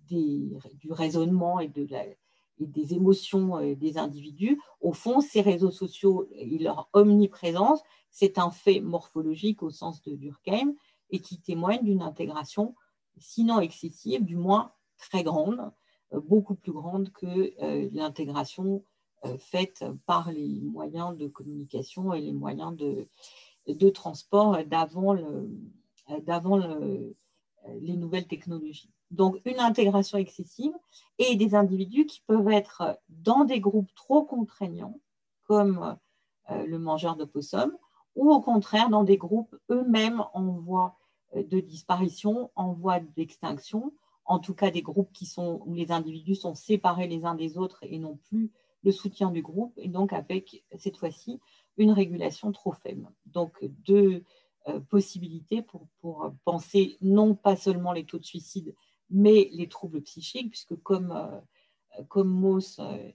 du 0.08 0.92
raisonnement 0.92 1.60
et 1.60 1.68
des 1.68 2.94
émotions 2.94 3.58
euh, 3.58 3.74
des 3.74 3.98
individus, 3.98 4.60
au 4.80 4.92
fond, 4.92 5.20
ces 5.20 5.40
réseaux 5.40 5.70
sociaux 5.70 6.28
et 6.32 6.58
leur 6.58 6.88
omniprésence, 6.92 7.82
c'est 8.10 8.38
un 8.38 8.50
fait 8.50 8.80
morphologique 8.80 9.62
au 9.62 9.70
sens 9.70 10.02
de 10.02 10.14
Durkheim 10.14 10.74
et 11.10 11.20
qui 11.20 11.40
témoigne 11.40 11.84
d'une 11.84 12.02
intégration, 12.02 12.74
sinon 13.20 13.60
excessive, 13.60 14.24
du 14.24 14.36
moins 14.36 14.72
très 14.96 15.22
grande, 15.22 15.72
euh, 16.12 16.20
beaucoup 16.20 16.54
plus 16.54 16.72
grande 16.72 17.10
que 17.12 17.52
euh, 17.62 17.88
l'intégration 17.92 18.84
faite 19.40 19.84
par 20.06 20.30
les 20.30 20.60
moyens 20.60 21.16
de 21.16 21.26
communication 21.26 22.14
et 22.14 22.20
les 22.20 22.32
moyens 22.32 22.76
de, 22.76 23.90
transport 23.90 24.56
d'avant 24.64 25.12
les 27.80 27.96
nouvelles 27.96 28.28
technologies. 28.28 28.92
Donc 29.10 29.40
une 29.44 29.58
intégration 29.58 30.18
excessive, 30.18 30.72
et 31.18 31.34
des 31.36 31.54
individus 31.54 32.06
qui 32.06 32.22
peuvent 32.26 32.48
être 32.48 32.98
dans 33.08 33.44
des 33.44 33.60
groupes 33.60 33.92
trop 33.94 34.22
contraignants, 34.22 35.00
comme 35.46 35.96
euh, 36.50 36.64
le 36.66 36.78
mangeur 36.78 37.16
de 37.16 37.24
possum, 37.24 37.76
ou 38.14 38.30
au 38.30 38.40
contraire 38.40 38.88
dans 38.90 39.04
des 39.04 39.16
groupes 39.16 39.54
eux-mêmes 39.70 40.22
en 40.32 40.44
voie 40.44 40.96
euh, 40.96 41.07
de 41.34 41.60
disparition, 41.60 42.50
en 42.54 42.72
voie 42.72 43.00
d'extinction, 43.00 43.92
en 44.24 44.38
tout 44.38 44.54
cas 44.54 44.70
des 44.70 44.82
groupes 44.82 45.12
qui 45.12 45.26
sont, 45.26 45.62
où 45.66 45.74
les 45.74 45.90
individus 45.90 46.34
sont 46.34 46.54
séparés 46.54 47.06
les 47.06 47.24
uns 47.24 47.34
des 47.34 47.58
autres 47.58 47.78
et 47.82 47.98
n'ont 47.98 48.18
plus 48.28 48.50
le 48.84 48.92
soutien 48.92 49.30
du 49.30 49.42
groupe, 49.42 49.72
et 49.76 49.88
donc 49.88 50.12
avec 50.12 50.64
cette 50.78 50.96
fois-ci 50.96 51.40
une 51.76 51.90
régulation 51.90 52.52
trop 52.52 52.72
faible. 52.72 53.10
Donc 53.26 53.52
deux 53.84 54.22
euh, 54.68 54.80
possibilités 54.80 55.62
pour, 55.62 55.88
pour 56.00 56.32
penser 56.44 56.96
non 57.00 57.34
pas 57.34 57.56
seulement 57.56 57.92
les 57.92 58.04
taux 58.04 58.18
de 58.18 58.24
suicide, 58.24 58.74
mais 59.10 59.48
les 59.52 59.68
troubles 59.68 60.02
psychiques, 60.02 60.50
puisque 60.50 60.76
comme, 60.82 61.12
euh, 61.12 62.02
comme 62.08 62.28
Mauss, 62.28 62.78
euh, 62.78 63.10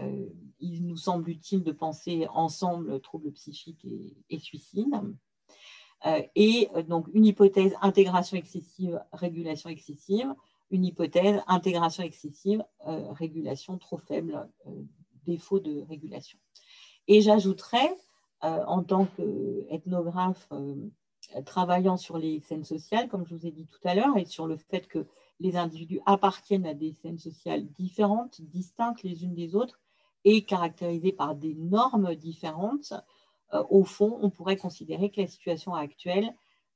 euh, 0.00 0.28
il 0.60 0.86
nous 0.86 0.96
semble 0.96 1.28
utile 1.30 1.64
de 1.64 1.72
penser 1.72 2.26
ensemble 2.32 3.00
troubles 3.00 3.32
psychiques 3.32 3.86
et, 4.30 4.38
suicide. 4.38 4.94
Et 6.34 6.68
donc 6.88 7.06
une 7.12 7.26
hypothèse 7.26 7.74
intégration 7.80 8.36
excessive, 8.36 9.00
régulation 9.12 9.70
excessive, 9.70 10.34
une 10.70 10.84
hypothèse 10.84 11.40
intégration 11.46 12.02
excessive, 12.02 12.64
régulation 12.84 13.78
trop 13.78 13.98
faible, 13.98 14.48
défaut 15.26 15.60
de 15.60 15.82
régulation. 15.82 16.38
Et 17.08 17.20
j'ajouterais, 17.20 17.94
en 18.40 18.82
tant 18.82 19.06
qu'ethnographe 19.16 20.48
travaillant 21.44 21.96
sur 21.96 22.18
les 22.18 22.40
scènes 22.40 22.64
sociales, 22.64 23.08
comme 23.08 23.26
je 23.26 23.34
vous 23.34 23.46
ai 23.46 23.50
dit 23.50 23.66
tout 23.66 23.86
à 23.86 23.94
l'heure, 23.94 24.16
et 24.16 24.24
sur 24.24 24.46
le 24.46 24.56
fait 24.56 24.86
que 24.86 25.06
les 25.40 25.56
individus 25.56 26.00
appartiennent 26.06 26.66
à 26.66 26.74
des 26.74 26.92
scènes 26.92 27.18
sociales 27.18 27.66
différentes, 27.72 28.40
distinctes 28.42 29.02
les 29.02 29.24
unes 29.24 29.34
des 29.34 29.54
autres 29.54 29.80
et 30.24 30.42
caractérisées 30.44 31.12
par 31.12 31.34
des 31.34 31.54
normes 31.54 32.14
différentes, 32.14 32.92
euh, 32.92 32.98
au 33.52 33.84
fond, 33.84 34.18
on 34.22 34.30
pourrait 34.30 34.56
considérer 34.56 35.10
que 35.10 35.20
la 35.20 35.26
situation 35.26 35.74
actuelle 35.74 36.34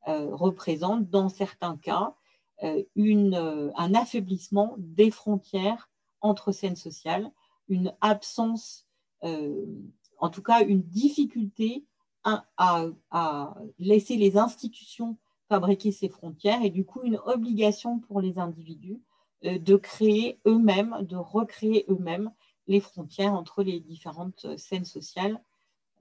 euh, 0.09 0.35
représente, 0.35 1.09
dans 1.11 1.29
certains 1.29 1.77
cas, 1.77 2.15
un 2.63 3.95
affaiblissement 3.95 4.77
des 4.79 5.11
frontières 5.11 5.91
entre 6.23 6.53
scènes 6.53 6.77
sociales, 6.77 7.31
une 7.69 7.95
absence, 8.01 8.87
en 9.23 10.31
tout 10.31 10.43
cas 10.43 10.65
une 10.65 10.83
difficulté 10.83 11.85
à, 12.25 13.55
laisser 13.79 14.17
les 14.17 14.39
institutions 14.39 15.19
fabriquer 15.49 15.93
ces 15.93 16.09
frontières 16.09 16.63
et 16.65 16.71
du 16.71 16.85
coup 16.85 17.01
une 17.05 17.19
obligation 17.25 17.99
pour 18.01 18.21
les 18.21 18.39
individus 18.39 19.01
euh, 19.45 19.59
de 19.59 19.77
créer 19.77 20.41
eux-mêmes, 20.47 20.97
de 21.03 21.17
recréer 21.17 21.85
eux-mêmes 21.89 22.33
les 22.67 22.81
frontières 22.81 23.35
entre 23.35 23.63
les 23.63 23.81
différentes 23.81 24.59
scènes 24.59 24.85
sociales 24.85 25.35
euh, 25.35 25.46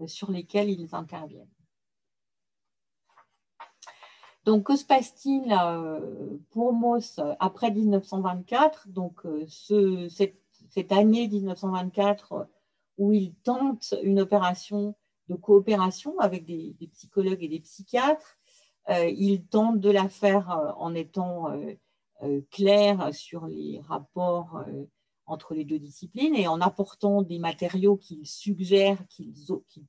sur 0.08 0.32
lesquelles 0.32 0.70
ils 0.70 0.94
interviennent. 0.94 1.50
Donc, 4.44 4.64
que 4.68 4.76
se 4.76 4.86
passe-t-il 4.86 5.52
euh, 5.52 6.38
pour 6.52 6.74
Mauss 6.74 7.20
après 7.40 7.72
1924 7.72 8.90
Donc, 8.90 9.22
cette, 9.48 10.92
année 10.92 11.28
1924 11.28 12.48
où 12.98 13.12
il 13.12 13.34
tente 13.36 13.94
une 14.04 14.20
opération 14.20 14.96
de 15.30 15.36
coopération 15.36 16.20
avec 16.20 16.46
des, 16.46 16.76
psychologues 16.94 17.44
et 17.44 17.48
des 17.48 17.60
psychiatres. 17.60 18.38
Euh, 18.90 19.08
il 19.08 19.46
tente 19.46 19.80
de 19.80 19.90
la 19.90 20.08
faire 20.10 20.52
euh, 20.52 20.72
en 20.78 20.94
étant 20.94 21.52
euh, 21.52 22.42
clair 22.52 23.14
sur 23.14 23.48
les 23.48 23.82
rapports 23.88 24.64
entre 25.26 25.54
les 25.54 25.66
deux 25.66 25.80
disciplines 25.80 26.36
et 26.36 26.48
en 26.48 26.62
apportant 26.62 27.22
des 27.22 27.40
matériaux 27.40 27.98
qu'il 27.98 28.26
suggère, 28.26 28.98
qu'il 29.08 29.34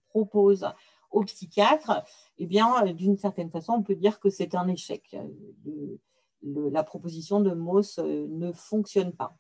propose 0.09 0.67
aux 1.11 1.25
psychiatres, 1.25 2.05
eh 2.39 2.47
bien, 2.47 2.93
d'une 2.93 3.17
certaine 3.17 3.51
façon, 3.51 3.75
on 3.75 3.83
peut 3.83 3.95
dire 3.95 4.19
que 4.21 4.31
c'est 4.31 4.55
un 4.55 4.69
échec. 4.69 5.17
la 6.43 6.83
proposition 6.83 7.41
de 7.41 7.53
Mauss 7.53 7.99
ne 7.99 8.53
fonctionne 8.53 9.13
pas. 9.13 9.37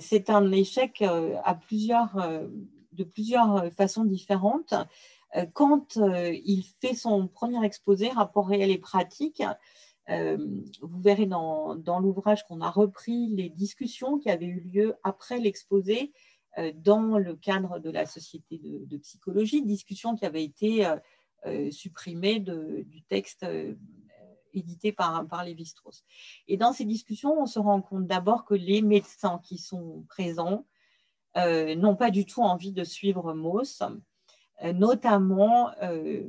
C'est 0.00 0.30
un 0.30 0.50
échec 0.52 1.02
à 1.02 1.54
plusieurs, 1.54 2.16
de 2.92 3.04
plusieurs 3.04 3.72
façons 3.72 4.04
différentes. 4.04 4.74
Euh, 5.36 5.46
quand 5.52 5.96
euh, 5.96 6.36
il 6.44 6.64
fait 6.80 6.94
son 6.94 7.28
premier 7.28 7.64
exposé, 7.64 8.08
rapport 8.08 8.48
réel 8.48 8.70
et 8.70 8.78
pratique, 8.78 9.40
euh, 9.40 9.54
vous 10.08 11.00
verrez 11.00 11.26
dans, 11.26 12.00
l'ouvrage 12.00 12.44
qu'on 12.46 12.60
a 12.60 12.70
repris 12.70 13.28
les 13.28 13.48
discussions 13.48 14.18
qui 14.18 14.30
avaient 14.30 14.46
eu 14.46 14.60
lieu 14.60 14.94
après 15.04 15.38
l'exposé 15.38 16.12
dans 16.74 17.16
le 17.16 17.36
cadre 17.36 17.78
de 17.78 17.90
la 17.90 18.06
Société 18.06 18.58
de, 18.58 18.96
psychologie, 18.98 19.62
discussions 19.62 20.16
qui 20.16 20.26
avaient 20.26 20.42
été 20.42 20.84
supprimées 21.70 22.40
du 22.40 23.02
texte 23.08 23.46
édité 24.52 24.90
par, 24.90 25.28
par 25.28 25.44
Lévi-Strauss. 25.44 26.02
Et 26.48 26.56
dans 26.56 26.72
ces 26.72 26.84
discussions, 26.84 27.40
on 27.40 27.46
se 27.46 27.60
rend 27.60 27.80
compte 27.80 28.08
d'abord 28.08 28.44
que 28.44 28.54
les 28.54 28.82
médecins 28.82 29.40
qui 29.44 29.58
sont 29.58 30.04
présents 30.08 30.66
n'ont 31.36 31.96
pas 31.96 32.10
du 32.10 32.26
tout 32.26 32.42
envie 32.42 32.72
de 32.72 32.82
suivre 32.82 33.32
Mauss 33.32 33.80
euh, 34.62 34.72
notamment, 34.72 35.70
euh, 35.82 36.22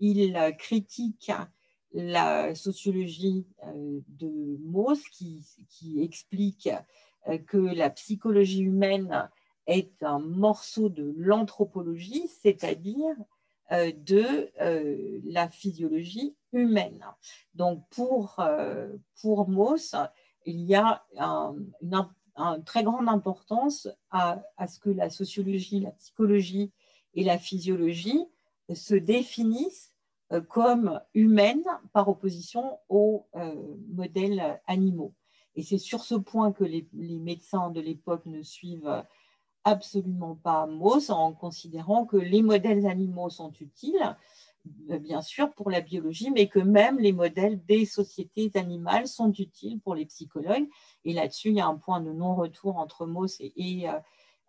il 0.00 0.54
critique 0.58 1.32
la 1.92 2.54
sociologie 2.54 3.46
euh, 3.66 4.00
de 4.08 4.58
Mauss 4.60 5.02
qui, 5.08 5.42
explique 6.02 6.68
que 7.46 7.58
la 7.58 7.90
psychologie 7.90 8.62
humaine 8.62 9.28
est 9.66 10.02
un 10.02 10.18
morceau 10.18 10.88
de 10.88 11.12
l'anthropologie, 11.16 12.28
c'est-à-dire 12.28 13.14
de 13.70 14.50
la 15.30 15.48
physiologie 15.50 16.34
humaine. 16.52 17.04
Donc 17.54 17.84
pour, 17.90 18.42
pour 19.20 19.48
Mauss, 19.48 19.94
il 20.46 20.62
y 20.62 20.74
a 20.74 21.04
une, 21.82 22.08
très 22.64 22.82
grande 22.82 23.08
importance 23.08 23.86
à, 24.10 24.42
à, 24.56 24.66
ce 24.66 24.80
que 24.80 24.90
la 24.90 25.10
sociologie, 25.10 25.80
la 25.80 25.92
psychologie 25.92 26.72
et 27.14 27.22
la 27.22 27.38
physiologie 27.38 28.24
se 28.74 28.94
définissent 28.94 29.89
euh, 29.89 29.89
comme 30.48 31.00
humaines 31.14 31.64
par 31.92 32.08
opposition 32.08 32.78
aux 32.88 33.26
euh, 33.36 33.54
modèles 33.88 34.60
animaux. 34.66 35.12
Et 35.56 35.62
c'est 35.62 35.78
sur 35.78 36.04
ce 36.04 36.14
point 36.14 36.52
que 36.52 36.64
les, 36.64 36.86
médecins 36.92 37.70
de 37.70 37.80
l'époque 37.80 38.26
ne 38.26 38.42
suivent 38.42 39.04
absolument 39.64 40.36
pas 40.36 40.66
Mauss 40.66 41.10
en 41.10 41.32
considérant 41.32 42.06
que 42.06 42.16
les 42.16 42.42
modèles 42.42 42.86
animaux 42.86 43.28
sont 43.28 43.52
utiles, 43.60 44.16
euh, 44.90 44.98
bien 44.98 45.20
sûr, 45.20 45.52
pour 45.52 45.70
la 45.70 45.80
biologie, 45.80 46.30
mais 46.30 46.46
que 46.46 46.60
même 46.60 46.98
les 46.98 47.12
modèles 47.12 47.62
des 47.64 47.84
sociétés 47.84 48.52
animales 48.54 49.08
sont 49.08 49.32
utiles 49.32 49.80
pour 49.80 49.96
les 49.96 50.06
psychologues. 50.06 50.68
Et 51.04 51.12
là-dessus, 51.12 51.48
il 51.48 51.56
y 51.56 51.60
a 51.60 51.66
un 51.66 51.76
point 51.76 52.00
de 52.00 52.12
non-retour 52.12 52.76
entre 52.76 53.06
Mauss 53.06 53.38
et, 53.40 53.88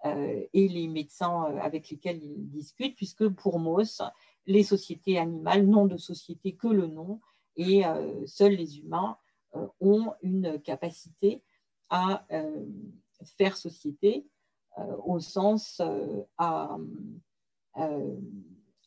euh, 0.06 0.44
et 0.54 0.68
les 0.68 0.88
médecins 0.88 1.46
euh, 1.46 1.60
avec 1.60 1.90
lesquels 1.90 2.24
ils 2.24 2.50
discutent, 2.50 2.96
puisque 2.96 3.28
pour 3.30 3.60
Mauss, 3.60 4.02
les 4.46 4.64
sociétés 4.64 5.18
animales 5.18 5.66
n'ont 5.66 5.86
de 5.86 5.98
société 5.98 6.56
que 6.56 6.68
le 6.68 6.88
nom 6.88 7.20
et 7.56 7.86
euh, 7.86 8.26
seuls 8.26 8.54
les 8.54 8.80
humains 8.80 9.18
ont 9.82 10.14
une 10.22 10.62
capacité 10.62 11.44
à 11.90 12.26
faire 13.38 13.58
société 13.58 14.26
au 15.04 15.20
sens 15.20 15.82
à, 16.38 16.78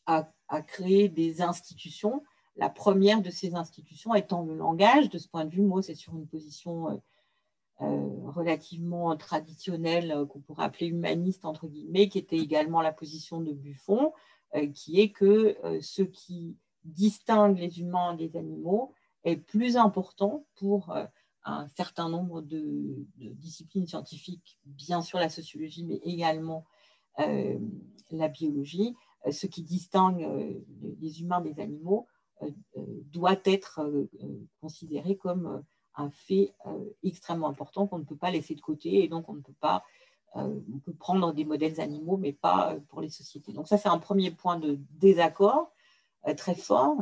à, 0.07 0.63
créer 0.67 1.11
des 1.11 1.43
institutions. 1.43 2.23
La 2.57 2.71
première 2.71 3.21
de 3.21 3.29
ces 3.29 3.55
institutions 3.57 4.15
étant 4.15 4.43
le 4.43 4.57
langage. 4.57 5.11
De 5.11 5.19
ce 5.19 5.29
point 5.29 5.45
de 5.45 5.51
vue, 5.51 5.61
Mauss 5.61 5.91
est 5.91 5.95
sur 5.95 6.17
une 6.17 6.27
position 6.27 6.99
euh, 7.81 8.31
relativement 8.31 9.17
traditionnelle 9.17 10.13
euh, 10.13 10.27
qu'on 10.27 10.39
pourrait 10.39 10.67
appeler 10.67 10.87
humaniste 10.87 11.45
entre 11.45 11.67
guillemets, 11.67 12.09
qui 12.09 12.19
était 12.19 12.39
également 12.39 12.81
la 12.81 12.93
position 12.93 13.41
de 13.41 13.53
Buffon, 13.53 14.07
euh, 14.07 14.11
qui 14.75 15.01
est 15.01 15.11
que 15.11 15.57
ce 15.81 16.03
qui 16.03 16.57
distingue 16.85 17.59
les 17.59 17.81
humains 17.81 18.15
des 18.15 18.37
animaux 18.37 18.93
est 19.25 19.37
plus 19.37 19.77
important 19.77 20.47
pour 20.57 20.95
un 21.45 21.69
certain 21.69 22.09
nombre 22.09 22.41
de, 22.41 23.07
disciplines 23.17 23.87
scientifiques, 23.87 24.59
bien 24.65 25.03
sûr 25.03 25.19
la 25.19 25.29
sociologie, 25.29 25.85
mais 25.85 26.01
également 26.05 26.65
la 27.19 28.29
biologie. 28.29 28.95
ce 29.31 29.47
qui 29.47 29.63
distingue 29.63 30.29
les 31.01 31.21
humains 31.21 31.41
des 31.41 31.61
animaux 31.61 32.07
doit 33.11 33.41
être 33.45 34.09
considéré 34.61 35.17
comme 35.17 35.65
un 35.97 36.11
fait 36.11 36.55
euh, 36.67 36.85
extrêmement 37.03 37.49
important 37.49 37.87
qu'on 37.87 37.99
ne 37.99 38.05
peut 38.05 38.17
pas 38.17 38.31
laisser 38.31 38.55
de 38.55 38.61
côté 38.61 39.05
et 39.05 39.09
donc 39.09 39.29
on 39.29 39.35
ne 39.35 39.41
peut 39.41 39.55
pas 39.61 39.77
euh, 39.77 40.04
on 40.35 40.79
peut 40.85 40.93
prendre 40.93 41.33
des 41.33 41.45
modèles 41.45 41.81
animaux, 41.81 42.17
mais 42.17 42.33
pas 42.33 42.73
euh, 42.73 42.81
pour 42.89 43.01
les 43.01 43.09
sociétés. 43.09 43.53
Donc 43.53 43.69
ça, 43.69 43.79
c'est 43.79 43.89
un 43.89 43.99
premier 43.99 44.31
point 44.31 44.59
de 44.59 44.79
désaccord 44.99 45.73
très 46.37 46.55
fort. 46.55 46.97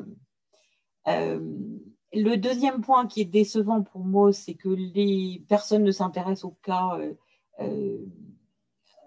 le 1.06 2.36
deuxième 2.36 2.80
point 2.80 3.06
qui 3.06 3.20
est 3.20 3.24
décevant 3.24 3.82
pour 3.82 4.04
moi, 4.04 4.32
c'est 4.32 4.54
que 4.54 4.68
les 4.68 5.44
personnes 5.48 5.84
ne 5.84 5.92
s'intéressent 5.92 6.44
au 6.46 6.56
cas 6.62 6.98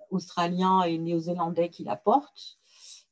australien 0.09 0.83
et 0.83 0.97
néo-zélandais 0.97 1.69
qu'il 1.69 1.89
apporte. 1.89 2.57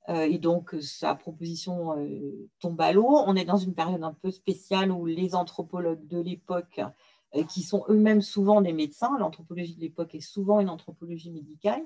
Euh, 0.10 0.24
et 0.24 0.38
donc, 0.38 0.76
sa 0.82 1.16
proposition 1.16 1.98
euh, 1.98 2.50
tombe 2.60 2.80
à 2.82 2.92
l'eau. 2.92 3.08
On 3.26 3.36
est 3.36 3.46
dans 3.46 3.58
une 3.58 3.74
période 3.74 4.04
un 4.04 4.14
peu 4.14 4.32
spéciale 4.32 4.92
où 4.92 5.06
les 5.06 5.34
anthropologues 5.36 6.08
de 6.08 6.20
l'époque, 6.20 6.80
euh, 6.80 6.88
qui 7.50 7.62
sont 7.62 7.86
eux-mêmes 7.90 8.22
souvent 8.22 8.62
des 8.62 8.74
médecins, 8.74 9.18
l'anthropologie 9.18 9.76
de 9.76 9.82
l'époque 9.82 10.16
est 10.16 10.22
souvent 10.22 10.60
une 10.60 10.70
anthropologie 10.70 11.32
médicale, 11.32 11.84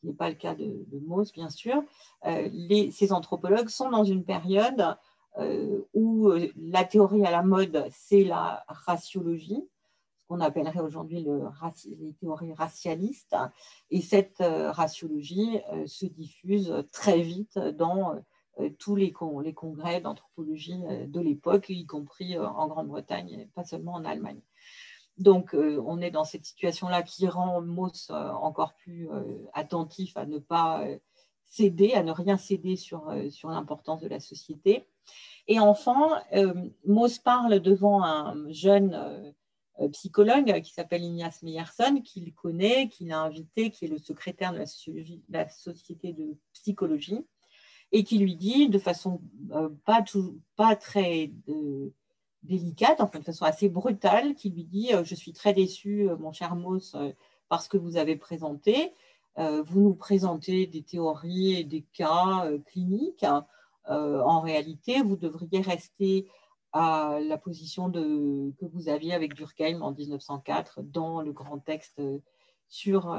ce 0.00 0.06
n'est 0.06 0.14
pas 0.14 0.28
le 0.28 0.36
cas 0.36 0.54
de, 0.54 0.84
de 0.86 0.98
Mauss, 1.06 1.32
bien 1.32 1.48
sûr. 1.48 1.82
ces 2.24 3.12
anthropologues 3.12 3.68
sont 3.68 3.90
dans 3.90 4.04
une 4.04 4.24
période 4.24 4.96
où 5.94 6.30
la 6.56 6.84
théorie 6.84 7.26
à 7.26 7.30
la 7.30 7.42
mode, 7.42 7.88
c'est 7.90 8.22
la 8.22 8.64
raciologie, 8.68 9.64
qu'on 10.28 10.40
appellerait 10.40 10.80
aujourd'hui 10.80 11.22
le, 11.22 11.42
les 11.98 12.12
théories 12.14 12.54
racialistes. 12.54 13.36
Et 13.90 14.00
cette 14.00 14.40
euh, 14.40 14.70
raciologie 14.72 15.60
euh, 15.72 15.86
se 15.86 16.06
diffuse 16.06 16.72
très 16.92 17.20
vite 17.20 17.58
dans 17.58 18.14
euh, 18.60 18.70
tous 18.78 18.96
les, 18.96 19.12
les 19.42 19.54
congrès 19.54 20.00
d'anthropologie 20.00 20.80
de 21.08 21.20
l'époque, 21.20 21.68
y 21.68 21.86
compris 21.86 22.38
en 22.38 22.68
Grande-Bretagne, 22.68 23.48
pas 23.54 23.64
seulement 23.64 23.94
en 23.94 24.04
Allemagne. 24.04 24.40
Donc, 25.18 25.54
on 25.54 26.00
est 26.00 26.10
dans 26.10 26.24
cette 26.24 26.44
situation-là 26.44 27.02
qui 27.02 27.28
rend 27.28 27.60
Mauss 27.60 28.10
encore 28.10 28.74
plus 28.74 29.08
attentif 29.52 30.16
à 30.16 30.26
ne 30.26 30.38
pas 30.38 30.84
céder, 31.44 31.92
à 31.92 32.02
ne 32.02 32.10
rien 32.10 32.36
céder 32.36 32.76
sur, 32.76 33.12
l'importance 33.44 34.00
de 34.00 34.08
la 34.08 34.18
société. 34.18 34.86
Et 35.46 35.60
enfin, 35.60 36.20
Mauss 36.84 37.18
parle 37.18 37.60
devant 37.60 38.02
un 38.02 38.50
jeune 38.50 39.32
euh, 39.80 39.88
psychologue 39.88 40.60
qui 40.62 40.72
s'appelle 40.72 41.02
Ignace 41.02 41.42
Meyerson, 41.42 42.00
qu'il 42.00 42.32
connaît, 42.32 42.88
qu'il 42.88 43.10
a 43.10 43.20
invité, 43.20 43.70
qui 43.70 43.86
est 43.86 43.88
le 43.88 43.98
secrétaire 43.98 44.52
de 44.52 44.58
la, 44.58 45.48
Société 45.48 46.12
de 46.12 46.36
psychologie, 46.52 47.26
et 47.90 48.04
qui 48.04 48.18
lui 48.18 48.36
dit 48.36 48.68
de 48.68 48.78
façon 48.78 49.20
euh, 49.50 49.68
pas, 49.84 50.76
très 50.76 51.32
euh, 51.48 51.92
délicate, 52.44 53.00
enfin 53.00 53.18
de 53.18 53.24
façon 53.24 53.44
assez 53.44 53.68
brutale, 53.68 54.34
qui 54.34 54.50
lui 54.50 54.64
dit 54.64 54.90
Je 55.02 55.14
suis 55.14 55.32
très 55.32 55.52
déçu, 55.52 56.08
mon 56.18 56.32
cher 56.32 56.56
Moss, 56.56 56.96
parce 57.48 57.68
que 57.68 57.76
vous 57.76 57.96
avez 57.96 58.16
présenté. 58.16 58.92
vous 59.36 59.80
nous 59.80 59.94
présentez 59.94 60.66
des 60.66 60.82
théories 60.82 61.54
et 61.54 61.64
des 61.64 61.84
cas 61.92 62.48
cliniques. 62.66 63.26
en 63.88 64.40
réalité, 64.40 65.02
vous 65.02 65.16
devriez 65.16 65.60
rester 65.60 66.28
à 66.72 67.18
la 67.22 67.38
position 67.38 67.90
que 67.90 68.66
vous 68.66 68.88
aviez 68.88 69.14
avec 69.14 69.34
Durkheim 69.34 69.80
en 69.82 69.92
1904 69.92 70.82
dans 70.82 71.20
le 71.20 71.32
grand 71.32 71.58
texte 71.58 72.02
sur 72.68 73.16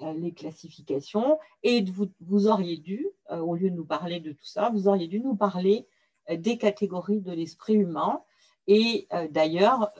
les 0.00 0.32
classifications 0.32 1.38
et 1.62 1.82
vous, 1.82 2.10
vous 2.20 2.46
auriez 2.46 2.76
dû, 2.76 3.06
au 3.30 3.54
lieu 3.54 3.70
de 3.70 3.76
nous 3.76 3.84
parler 3.86 4.20
de 4.20 4.32
tout 4.32 4.44
ça, 4.44 4.70
vous 4.70 4.88
auriez 4.88 5.08
dû 5.08 5.20
nous 5.20 5.36
parler 5.36 5.86
des 6.30 6.58
catégories 6.58 7.20
de 7.20 7.32
l'esprit 7.32 7.74
humain. 7.74 8.20
Et 8.66 9.08
d'ailleurs, 9.30 9.92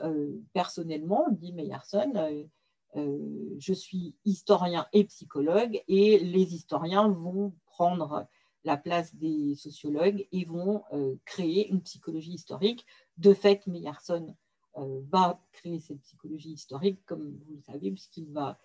personnellement, 0.53 1.27
dit 1.29 1.53
Meyerson, 1.53 2.47
je 2.95 3.73
suis 3.73 4.15
historien 4.25 4.87
et 4.93 5.03
psychologue 5.03 5.83
et 5.87 6.19
les 6.19 6.55
historiens 6.55 7.07
vont 7.07 7.53
prendre 7.67 8.27
la 8.65 8.77
place 8.77 9.15
des 9.15 9.55
sociologues 9.55 10.27
et 10.31 10.43
vont 10.43 10.83
euh, 10.91 11.15
créer 11.23 11.69
une 11.69 11.81
psychologie 11.81 12.33
historique. 12.33 12.85
De 13.17 13.33
fait, 13.33 13.65
Meyerson 13.67 14.35
euh, 14.77 15.01
va 15.09 15.39
créer 15.53 15.79
cette 15.79 16.01
psychologie 16.01 16.51
historique, 16.51 16.99
comme 17.05 17.37
vous 17.47 17.55
le 17.55 17.61
savez, 17.61 17.91
puisqu'il 17.91 18.31
va 18.31 18.57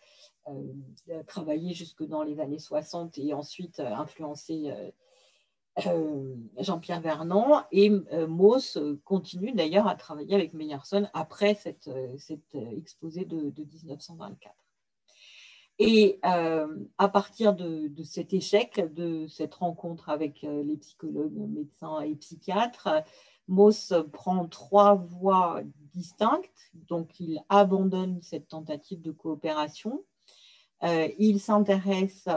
euh, 0.48 1.22
travailler 1.26 1.74
jusque 1.74 2.02
dans 2.02 2.22
les 2.22 2.40
années 2.40 2.58
60 2.58 3.18
et 3.18 3.34
ensuite 3.34 3.78
influencer 3.78 4.72
Jean-Pierre 6.58 7.00
Vernant. 7.00 7.64
Et 7.72 7.90
Mauss 8.28 8.78
continue 9.04 9.52
d'ailleurs 9.52 9.86
à 9.86 9.94
travailler 9.94 10.34
avec 10.34 10.54
Meyerson 10.54 11.08
après 11.14 11.54
cet 11.54 11.88
exposé 12.76 13.24
de 13.24 13.52
1924. 13.56 14.54
Et 15.82 16.20
euh, 16.26 16.66
à 16.98 17.08
partir 17.08 17.54
de, 17.54 17.90
cet 18.04 18.34
échec, 18.34 18.84
de 18.94 19.26
cette 19.28 19.54
rencontre 19.54 20.10
avec 20.10 20.44
euh, 20.44 20.62
les 20.62 20.76
psychologues, 20.76 21.32
médecins 21.32 22.02
et 22.02 22.14
psychiatres, 22.16 23.02
Mauss 23.48 23.94
prend 24.12 24.46
trois 24.46 24.94
voies 24.94 25.62
distinctes. 25.94 26.70
Donc, 26.74 27.18
il 27.18 27.42
abandonne 27.48 28.20
cette 28.20 28.48
tentative 28.48 29.00
de 29.00 29.10
coopération. 29.10 30.04
Euh, 30.82 31.08
il 31.18 31.40
s'intéresse, 31.40 32.28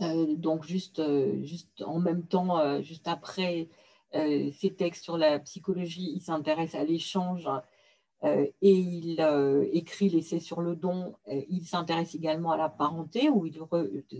donc 0.00 0.64
juste, 0.64 1.02
juste 1.42 1.82
en 1.82 1.98
même 1.98 2.26
temps, 2.26 2.80
juste 2.82 3.08
après 3.08 3.68
ces 4.12 4.74
textes 4.76 5.04
sur 5.04 5.18
la 5.18 5.38
psychologie, 5.38 6.12
il 6.14 6.20
s'intéresse 6.20 6.74
à 6.74 6.84
l'échange 6.84 7.48
euh, 8.24 8.46
et 8.60 8.72
il 8.72 9.20
euh, 9.20 9.66
écrit 9.72 10.08
l'essai 10.08 10.38
sur 10.38 10.60
le 10.60 10.76
don. 10.76 11.16
Euh, 11.28 11.42
il 11.48 11.66
s'intéresse 11.66 12.14
également 12.14 12.52
à 12.52 12.56
la 12.56 12.68
parenté, 12.68 13.28
où 13.28 13.46
il 13.46 13.58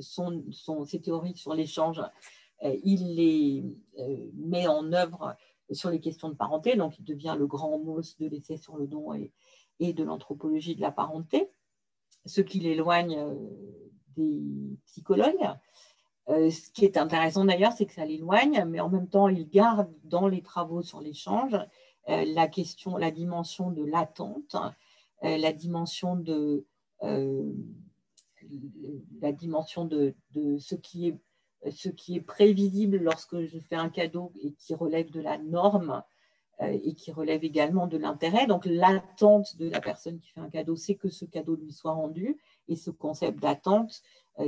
son, 0.01 0.85
ses 0.85 1.01
théories 1.01 1.37
sur 1.37 1.55
l'échange, 1.55 2.03
il 2.85 3.17
les 3.17 3.65
met 4.35 4.69
en 4.69 4.93
œuvre 4.93 5.35
sur 5.73 5.91
les 5.91 6.01
questions 6.01 6.29
de 6.29 6.35
parenté. 6.35 6.77
Donc, 6.77 6.97
il 6.99 7.05
devient 7.05 7.35
le 7.37 7.49
grand 7.49 7.77
mot 7.79 8.01
de 8.01 8.27
l'essai 8.29 8.57
sur 8.57 8.77
le 8.77 8.87
don 8.87 9.13
et 9.81 9.93
de 9.93 10.05
l'anthropologie 10.05 10.77
de 10.77 10.81
la 10.81 10.93
parenté, 10.93 11.51
ce 12.25 12.41
qui 12.41 12.61
l'éloigne 12.61 13.19
des 14.17 14.79
psychologues. 14.87 15.49
ce 16.29 16.71
qui 16.73 16.85
est 16.85 16.97
intéressant 16.97 17.45
d'ailleurs, 17.45 17.73
c'est 17.73 17.87
que 17.87 17.93
ça 17.93 18.05
l'éloigne, 18.05 18.65
mais 18.67 18.81
en 18.81 18.89
même 18.89 19.09
temps, 19.09 19.29
il 19.29 19.49
garde 19.49 19.91
dans 20.05 20.29
les 20.29 20.43
travaux 20.43 20.83
sur 20.83 21.01
l'échange 21.01 21.57
euh, 22.09 22.25
la 22.35 22.49
question, 22.49 22.97
la 22.97 23.13
dimension 23.13 23.71
de 23.71 23.85
l'attente, 23.85 24.57
euh, 25.23 25.37
la 25.37 25.53
dimension 25.53 26.17
de 26.17 26.67
euh, 27.05 27.53
la 29.21 29.31
dimension 29.31 29.85
de, 29.85 30.15
ce, 30.59 30.75
qui 30.75 31.09
est, 31.09 31.71
ce 31.71 31.89
qui 31.89 32.17
est 32.17 32.21
prévisible 32.21 32.97
lorsque 32.97 33.41
je 33.45 33.59
fais 33.61 33.77
un 33.77 33.89
cadeau 33.89 34.33
et 34.43 34.53
qui 34.55 34.75
relève 34.75 35.11
de 35.11 35.21
la 35.21 35.39
norme 35.39 36.03
et 36.61 36.95
qui 36.95 37.13
relève 37.13 37.45
également 37.45 37.87
de 37.87 37.97
l'intérêt. 37.97 38.47
Donc 38.47 38.67
l'attente 38.67 39.57
de 39.59 39.69
la 39.69 39.81
personne 39.81 40.19
qui 40.19 40.31
fait 40.33 40.41
un 40.41 40.51
cadeau, 40.51 40.75
c'est 40.75 40.97
que 40.97 41.09
ce 41.09 41.25
cadeau 41.25 41.55
lui 41.55 41.73
soit 41.73 41.93
rendu. 41.93 42.37
Et 42.69 42.77
ce 42.77 42.91
concept 42.91 43.39
d'attente 43.41 44.03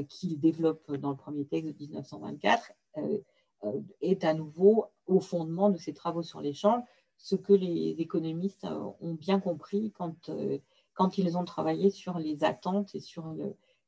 qu'il 0.09 0.41
développe 0.41 0.93
dans 0.93 1.11
le 1.11 1.17
premier 1.17 1.45
texte 1.45 1.75
de 1.75 1.79
1924 1.79 2.73
est 4.01 4.25
à 4.25 4.35
nouveau 4.35 4.87
au 5.07 5.21
fondement 5.21 5.71
de 5.71 5.79
ses 5.79 5.95
travaux 5.95 6.23
sur 6.23 6.41
l'échange, 6.41 6.83
ce 7.19 7.37
que 7.37 7.53
les 7.53 7.97
économistes 7.99 8.65
euh, 8.65 8.91
ont 9.01 9.15
bien 9.15 9.41
compris 9.41 9.93
quand, 9.93 10.29
euh, 10.29 10.59
quand 10.95 11.19
ils 11.19 11.37
ont 11.37 11.45
travaillé 11.45 11.91
sur 11.91 12.19
les 12.19 12.45
attentes 12.45 12.95
et 12.95 13.01
sur 13.01 13.35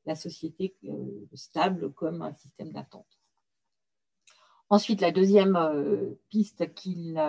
la 0.06 0.14
société 0.14 0.74
euh, 0.84 1.26
stable 1.34 1.92
comme 1.92 2.22
un 2.22 2.32
système 2.34 2.72
d'attente. 2.72 3.18
Ensuite, 4.68 5.00
la 5.00 5.12
deuxième 5.12 5.56
piste 6.28 6.74
qu'il 6.74 7.22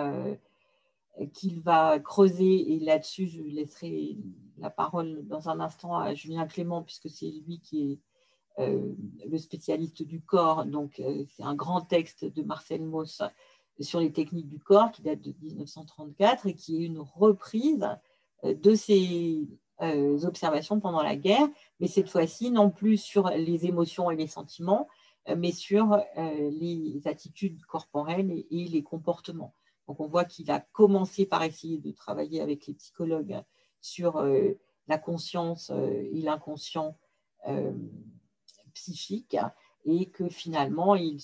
qu'il 1.32 1.60
va 1.60 1.98
creuser, 1.98 2.72
et 2.72 2.80
là-dessus, 2.80 3.26
je 3.28 3.42
laisserai 3.42 4.16
la 4.58 4.70
parole 4.70 5.26
dans 5.26 5.48
un 5.48 5.60
instant 5.60 5.96
à 5.96 6.14
Julien 6.14 6.46
Clément, 6.46 6.82
puisque 6.82 7.10
c'est 7.10 7.30
lui 7.46 7.60
qui 7.60 7.92
est 8.58 9.28
le 9.28 9.38
spécialiste 9.38 10.02
du 10.02 10.20
corps. 10.20 10.64
Donc, 10.64 11.00
c'est 11.28 11.44
un 11.44 11.54
grand 11.54 11.82
texte 11.82 12.24
de 12.24 12.42
Marcel 12.42 12.84
Mauss 12.84 13.22
sur 13.80 14.00
les 14.00 14.12
techniques 14.12 14.48
du 14.48 14.58
corps 14.58 14.90
qui 14.90 15.02
date 15.02 15.20
de 15.20 15.34
1934 15.42 16.46
et 16.46 16.54
qui 16.54 16.76
est 16.76 16.86
une 16.86 16.98
reprise 16.98 17.88
euh, 18.44 18.54
de 18.54 18.74
euh, 19.82 20.24
observations 20.24 20.80
pendant 20.80 21.02
la 21.02 21.16
guerre, 21.16 21.48
mais 21.80 21.86
cette 21.86 22.08
fois-ci 22.08 22.50
non 22.50 22.70
plus 22.70 22.98
sur 22.98 23.28
les 23.30 23.66
émotions 23.66 24.10
et 24.10 24.16
les 24.16 24.26
sentiments, 24.26 24.88
euh, 25.28 25.36
mais 25.36 25.52
sur 25.52 26.00
les 26.16 27.00
attitudes 27.04 27.64
corporelles 27.66 28.44
et, 28.50 28.64
les 28.64 28.82
comportements. 28.82 29.54
Donc 29.88 30.00
on 30.00 30.06
voit 30.06 30.24
qu'il 30.24 30.50
a 30.50 30.60
commencé 30.60 31.26
par 31.26 31.42
essayer 31.42 31.78
de 31.78 31.90
travailler 31.90 32.40
avec 32.40 32.66
les 32.66 32.74
psychologues 32.74 33.42
sur 33.80 34.22
la 34.86 34.98
conscience 34.98 35.70
et 35.70 36.20
l'inconscient 36.20 36.96
psychique 38.74 39.36
et 39.84 40.06
que 40.06 40.28
finalement, 40.28 40.94
il, 40.94 41.18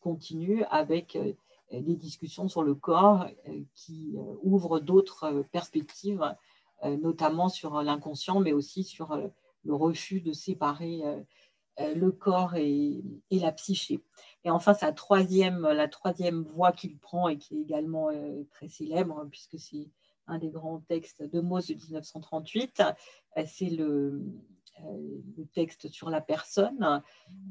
continue 0.00 0.64
avec 0.70 1.16
euh, 1.16 1.32
des 1.72 1.96
discussions 1.96 2.48
sur 2.48 2.62
le 2.62 2.74
corps 2.74 3.26
euh, 3.48 3.60
qui 3.74 4.14
euh, 4.16 4.34
ouvrent 4.42 4.80
d'autres 4.80 5.44
perspectives, 5.52 6.24
notamment 6.84 7.48
sur 7.48 7.82
l'inconscient, 7.82 8.38
mais 8.38 8.52
aussi 8.52 8.84
sur 8.84 9.20
le 9.64 9.74
refus 9.74 10.20
de 10.20 10.32
séparer 10.32 11.02
le 11.80 12.12
corps 12.12 12.54
et, 12.54 13.02
la 13.32 13.50
psyché. 13.50 13.98
Et 14.44 14.50
enfin, 14.50 14.74
troisième, 14.92 15.62
la 15.62 15.88
troisième 15.88 16.42
voie 16.42 16.72
qu'il 16.72 16.96
prend 16.98 17.28
et 17.28 17.38
qui 17.38 17.56
est 17.56 17.62
également 17.62 18.08
très 18.50 18.68
célèbre, 18.68 19.26
puisque 19.30 19.58
c'est 19.58 19.88
un 20.26 20.38
des 20.38 20.50
grands 20.50 20.80
textes 20.80 21.22
de 21.22 21.40
Mauss 21.40 21.66
de 21.66 21.74
1938, 21.74 22.82
c'est 23.46 23.70
le, 23.70 24.22
euh, 24.84 25.22
le 25.36 25.46
texte 25.46 25.88
sur 25.88 26.10
la 26.10 26.20
personne, 26.20 27.02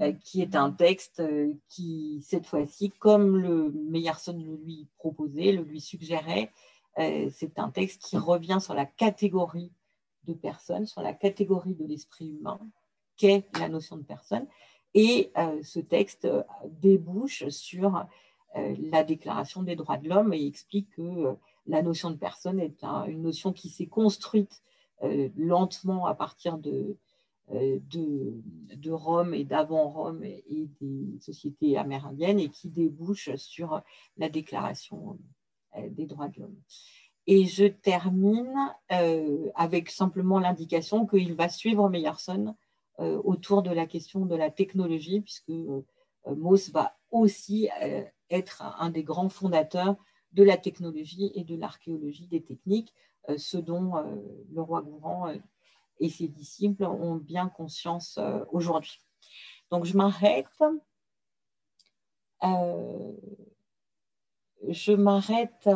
euh, 0.02 0.14
qui 0.14 0.42
est 0.42 0.56
un 0.56 0.72
texte 0.72 1.20
euh, 1.20 1.54
qui, 1.68 2.22
cette 2.26 2.46
fois-ci, 2.46 2.92
comme 2.92 3.38
le 3.38 3.72
Meyerson 3.72 4.34
le 4.34 4.56
lui 4.56 4.88
proposait, 4.98 5.52
le 5.52 5.64
lui 5.64 5.82
suggérait, 5.82 6.52
c'est 7.32 7.60
un 7.60 7.70
texte 7.70 8.02
qui 8.02 8.18
revient 8.18 8.58
sur 8.60 8.74
la 8.74 8.88
catégorie 8.88 9.72
de 10.24 10.34
personne, 10.34 10.88
sur 10.88 11.04
la 11.04 11.14
catégorie 11.14 11.76
de 11.76 11.86
l'esprit 11.86 12.30
humain, 12.30 12.60
qu'est 13.18 13.46
la 13.60 13.70
notion 13.70 13.98
de 13.98 14.02
personne. 14.02 14.48
Et 14.94 15.32
ce 15.64 15.80
texte 15.80 16.28
débouche 16.82 17.48
sur 17.50 18.06
la 18.56 19.04
Déclaration 19.04 19.62
des 19.62 19.76
droits 19.76 19.98
de 19.98 20.10
l'homme 20.10 20.34
et 20.34 20.46
explique 20.46 20.90
que 20.96 21.36
la 21.68 21.82
notion 21.82 22.10
de 22.10 22.16
personne 22.16 22.60
est 22.60 22.84
une 23.08 23.22
notion 23.22 23.54
qui 23.54 23.70
s'est 23.70 23.88
construite 23.88 24.64
lentement 25.36 26.08
à 26.08 26.16
partir 26.16 26.58
de, 26.58 26.98
euh, 27.54 27.80
de, 28.76 28.92
Rome 28.92 29.34
et 29.34 29.46
d'avant 29.46 29.90
Rome 29.90 30.24
et, 30.24 30.68
des 30.82 31.20
sociétés 31.22 31.78
amérindiennes 31.78 32.40
et 32.40 32.50
qui 32.50 32.70
débouche 32.70 33.34
sur 33.36 33.82
la 34.18 34.30
déclaration 34.30 35.18
euh, 35.76 35.90
des 35.90 36.06
droits 36.06 36.28
de 36.28 36.42
l'homme. 36.42 36.60
Et 37.26 37.46
je 37.46 37.66
termine 37.66 38.74
euh, 38.92 39.50
avec 39.56 39.90
simplement 39.90 40.40
l'indication 40.40 41.06
qu'il 41.06 41.36
va 41.36 41.48
suivre 41.48 41.90
Meyerson 41.90 42.56
autour 42.98 43.62
de 43.62 43.72
la 43.72 43.86
question 43.86 44.26
de 44.26 44.36
la 44.36 44.50
technologie, 44.50 45.22
puisque 45.22 45.52
Mauss 46.26 46.72
va 46.72 46.98
aussi 47.12 47.70
être 48.30 48.64
un 48.80 48.90
des 48.90 49.04
grands 49.04 49.30
fondateurs 49.30 49.96
de 50.34 50.44
la 50.44 50.58
technologie 50.58 51.32
et 51.36 51.44
de 51.44 51.56
l'archéologie 51.56 52.28
des 52.28 52.44
techniques, 52.44 52.94
ce 53.38 53.58
dont 53.58 53.94
le 54.52 54.62
roi 54.62 54.82
Gourand 54.82 55.32
et 56.00 56.10
ses 56.10 56.28
disciples 56.28 56.84
ont 56.84 57.16
bien 57.16 57.50
conscience 57.50 58.18
euh, 58.18 58.44
aujourd'hui. 58.52 59.02
Donc 59.72 59.86
je 59.86 59.98
m'arrête. 59.98 60.46
Euh, 62.44 63.12
je 64.70 64.92
m'arrête 64.92 65.70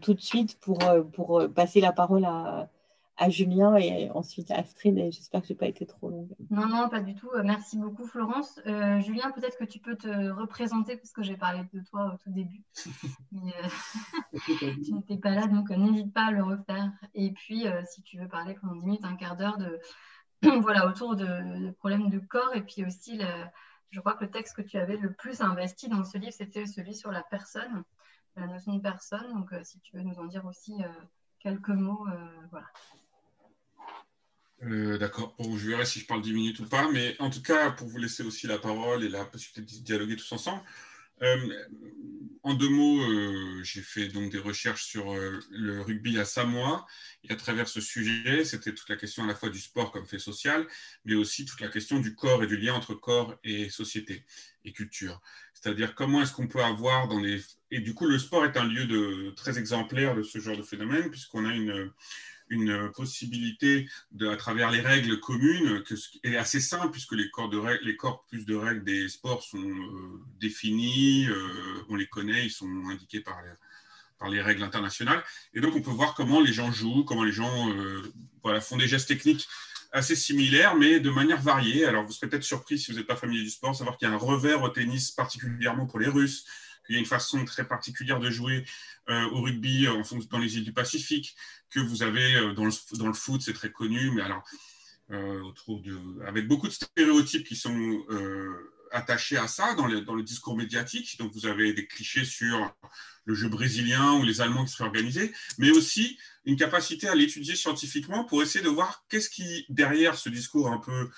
tout 0.00 0.14
de 0.14 0.20
suite 0.20 0.58
pour, 0.60 0.78
pour 1.12 1.42
passer 1.54 1.80
la 1.80 1.92
parole 1.92 2.24
à, 2.24 2.70
à 3.22 3.30
Julien 3.30 3.76
et 3.76 4.10
ensuite 4.10 4.50
à 4.50 4.56
Astrid. 4.56 4.98
Et 4.98 5.12
j'espère 5.12 5.42
que 5.42 5.46
je 5.46 5.52
n'ai 5.52 5.58
pas 5.58 5.66
été 5.66 5.86
trop 5.86 6.10
longue. 6.10 6.34
Non, 6.50 6.66
non, 6.66 6.88
pas 6.88 7.00
du 7.00 7.14
tout. 7.14 7.30
Euh, 7.34 7.42
merci 7.44 7.78
beaucoup, 7.78 8.04
Florence. 8.04 8.60
Euh, 8.66 9.00
Julien, 9.00 9.30
peut-être 9.30 9.56
que 9.58 9.64
tu 9.64 9.78
peux 9.78 9.94
te 9.96 10.30
représenter 10.30 10.96
parce 10.96 11.12
que 11.12 11.22
j'ai 11.22 11.36
parlé 11.36 11.62
de 11.72 11.80
toi 11.84 12.12
au 12.12 12.16
tout 12.16 12.30
début. 12.30 12.64
Mais, 13.32 13.52
euh, 13.62 14.38
tu 14.84 14.92
n'étais 14.92 15.18
pas 15.18 15.30
là, 15.30 15.46
donc 15.46 15.70
n'hésite 15.70 16.12
pas 16.12 16.26
à 16.26 16.30
le 16.32 16.42
refaire. 16.42 16.90
Et 17.14 17.30
puis, 17.30 17.66
si 17.86 18.02
tu 18.02 18.18
veux 18.18 18.28
parler 18.28 18.54
pendant 18.54 18.74
10 18.74 18.86
minutes, 18.86 19.04
un 19.04 19.14
quart 19.14 19.36
d'heure 19.36 19.58
de, 19.58 19.78
voilà, 20.60 20.88
autour 20.88 21.14
de, 21.14 21.70
problèmes 21.78 22.10
de 22.10 22.18
corps 22.18 22.54
et 22.54 22.62
puis 22.62 22.84
aussi, 22.84 23.20
je 23.90 24.00
crois 24.00 24.14
que 24.14 24.24
le 24.24 24.30
texte 24.30 24.56
que 24.56 24.62
tu 24.62 24.78
avais 24.78 24.96
le 24.96 25.12
plus 25.12 25.42
investi 25.42 25.88
dans 25.88 26.04
ce 26.04 26.18
livre, 26.18 26.32
c'était 26.32 26.66
celui 26.66 26.94
sur 26.94 27.12
la 27.12 27.22
personne, 27.22 27.84
la 28.34 28.48
notion 28.48 28.74
de 28.74 28.80
personne. 28.80 29.32
Donc, 29.32 29.54
si 29.62 29.78
tu 29.78 29.96
veux 29.96 30.02
nous 30.02 30.18
en 30.18 30.24
dire 30.24 30.44
aussi 30.44 30.74
quelques 31.38 31.68
mots, 31.68 32.06
voilà. 32.50 32.66
Euh, 34.64 34.96
d'accord. 34.96 35.34
je 35.40 35.68
verrai 35.68 35.84
si 35.84 36.00
je 36.00 36.06
parle 36.06 36.22
10 36.22 36.32
minutes 36.32 36.60
ou 36.60 36.66
pas. 36.66 36.90
Mais 36.90 37.16
en 37.18 37.30
tout 37.30 37.42
cas, 37.42 37.70
pour 37.70 37.88
vous 37.88 37.98
laisser 37.98 38.22
aussi 38.22 38.46
la 38.46 38.58
parole 38.58 39.04
et 39.04 39.08
la 39.08 39.24
possibilité 39.24 39.78
de 39.78 39.84
dialoguer 39.84 40.16
tous 40.16 40.32
ensemble, 40.32 40.62
euh, 41.22 41.64
en 42.42 42.54
deux 42.54 42.68
mots, 42.68 43.00
euh, 43.00 43.62
j'ai 43.62 43.82
fait 43.82 44.08
donc 44.08 44.32
des 44.32 44.38
recherches 44.38 44.84
sur 44.84 45.14
le 45.50 45.80
rugby 45.80 46.18
à 46.18 46.24
Samoa. 46.24 46.86
Et 47.24 47.32
à 47.32 47.36
travers 47.36 47.68
ce 47.68 47.80
sujet, 47.80 48.44
c'était 48.44 48.74
toute 48.74 48.88
la 48.88 48.96
question 48.96 49.24
à 49.24 49.26
la 49.26 49.34
fois 49.34 49.48
du 49.48 49.60
sport 49.60 49.92
comme 49.92 50.06
fait 50.06 50.18
social, 50.18 50.66
mais 51.04 51.14
aussi 51.14 51.44
toute 51.44 51.60
la 51.60 51.68
question 51.68 52.00
du 52.00 52.14
corps 52.14 52.42
et 52.42 52.46
du 52.46 52.56
lien 52.56 52.74
entre 52.74 52.94
corps 52.94 53.38
et 53.44 53.68
société 53.68 54.24
et 54.64 54.72
culture. 54.72 55.20
C'est-à-dire 55.54 55.94
comment 55.94 56.22
est-ce 56.22 56.32
qu'on 56.32 56.48
peut 56.48 56.62
avoir 56.62 57.06
dans 57.06 57.20
les... 57.20 57.40
Et 57.70 57.80
du 57.80 57.94
coup, 57.94 58.06
le 58.06 58.18
sport 58.18 58.44
est 58.44 58.56
un 58.56 58.64
lieu 58.64 58.86
de, 58.86 59.30
très 59.36 59.58
exemplaire 59.58 60.16
de 60.16 60.22
ce 60.24 60.40
genre 60.40 60.56
de 60.56 60.62
phénomène, 60.62 61.10
puisqu'on 61.10 61.44
a 61.44 61.54
une 61.54 61.92
une 62.52 62.90
possibilité 62.92 63.88
de, 64.12 64.28
à 64.28 64.36
travers 64.36 64.70
les 64.70 64.80
règles 64.80 65.18
communes, 65.20 65.82
que 65.82 65.94
est 66.22 66.36
assez 66.36 66.60
simple 66.60 66.90
puisque 66.90 67.12
les 67.12 67.30
corps, 67.30 67.48
de 67.48 67.58
règles, 67.58 67.84
les 67.84 67.96
corps 67.96 68.24
plus 68.28 68.44
de 68.44 68.54
règles 68.54 68.84
des 68.84 69.08
sports 69.08 69.42
sont 69.42 69.58
euh, 69.58 70.20
définis, 70.40 71.26
euh, 71.28 71.84
on 71.88 71.96
les 71.96 72.06
connaît, 72.06 72.44
ils 72.46 72.50
sont 72.50 72.70
indiqués 72.90 73.20
par 73.20 73.40
les, 73.42 73.52
par 74.18 74.28
les 74.28 74.40
règles 74.40 74.62
internationales. 74.62 75.22
Et 75.54 75.60
donc, 75.60 75.74
on 75.74 75.82
peut 75.82 75.90
voir 75.90 76.14
comment 76.14 76.40
les 76.40 76.52
gens 76.52 76.70
jouent, 76.70 77.04
comment 77.04 77.24
les 77.24 77.32
gens 77.32 77.70
euh, 77.70 78.02
voilà, 78.42 78.60
font 78.60 78.76
des 78.76 78.88
gestes 78.88 79.08
techniques 79.08 79.48
assez 79.92 80.16
similaires, 80.16 80.74
mais 80.76 81.00
de 81.00 81.10
manière 81.10 81.40
variée. 81.40 81.84
Alors, 81.84 82.04
vous 82.04 82.12
serez 82.12 82.28
peut-être 82.28 82.44
surpris 82.44 82.78
si 82.78 82.92
vous 82.92 82.98
n'êtes 82.98 83.06
pas 83.06 83.16
familier 83.16 83.42
du 83.42 83.50
sport, 83.50 83.74
savoir 83.74 83.98
qu'il 83.98 84.08
y 84.08 84.10
a 84.10 84.14
un 84.14 84.18
revers 84.18 84.62
au 84.62 84.68
tennis 84.68 85.10
particulièrement 85.10 85.86
pour 85.86 85.98
les 85.98 86.08
Russes, 86.08 86.46
qu'il 86.84 86.94
y 86.94 86.98
a 86.98 87.00
une 87.00 87.06
façon 87.06 87.44
très 87.44 87.66
particulière 87.66 88.20
de 88.20 88.30
jouer 88.30 88.64
au 89.08 89.40
rugby 89.40 89.88
en 89.88 90.02
dans 90.30 90.38
les 90.38 90.56
îles 90.56 90.64
du 90.64 90.72
Pacifique, 90.72 91.36
que 91.72 91.80
vous 91.80 92.02
avez 92.02 92.36
euh, 92.36 92.52
dans 92.52 92.64
le, 92.64 93.14
foot, 93.14 93.42
c'est 93.42 93.52
très 93.52 93.72
connu, 93.72 94.10
mais 94.12 94.22
alors, 94.22 94.44
euh, 95.10 95.42
avec 96.26 96.46
beaucoup 96.46 96.68
de 96.68 96.72
stéréotypes 96.72 97.46
qui 97.46 97.56
sont 97.56 98.04
euh, 98.10 98.72
attachés 98.92 99.36
à 99.36 99.48
ça 99.48 99.74
dans 99.74 99.88
dans 100.02 100.14
le, 100.14 100.22
discours 100.22 100.56
médiatique. 100.56 101.18
Donc, 101.18 101.32
vous 101.32 101.46
avez 101.46 101.72
des 101.72 101.86
clichés 101.86 102.24
sur 102.24 102.74
le 103.24 103.34
jeu 103.34 103.48
brésilien 103.48 104.12
ou 104.14 104.22
les 104.22 104.40
Allemands 104.40 104.64
qui 104.64 104.72
seraient 104.72 104.84
organisés, 104.84 105.32
mais 105.58 105.70
aussi 105.70 106.18
une 106.44 106.56
capacité 106.56 107.08
à 107.08 107.14
l'étudier 107.14 107.56
scientifiquement 107.56 108.24
pour 108.24 108.42
essayer 108.42 108.64
de 108.64 108.70
voir 108.70 109.04
qu'est-ce 109.08 109.30
qui, 109.30 109.64
derrière 109.68 110.16
ce 110.16 110.28
discours 110.28 110.70
un 110.70 110.78
peu 110.78 111.10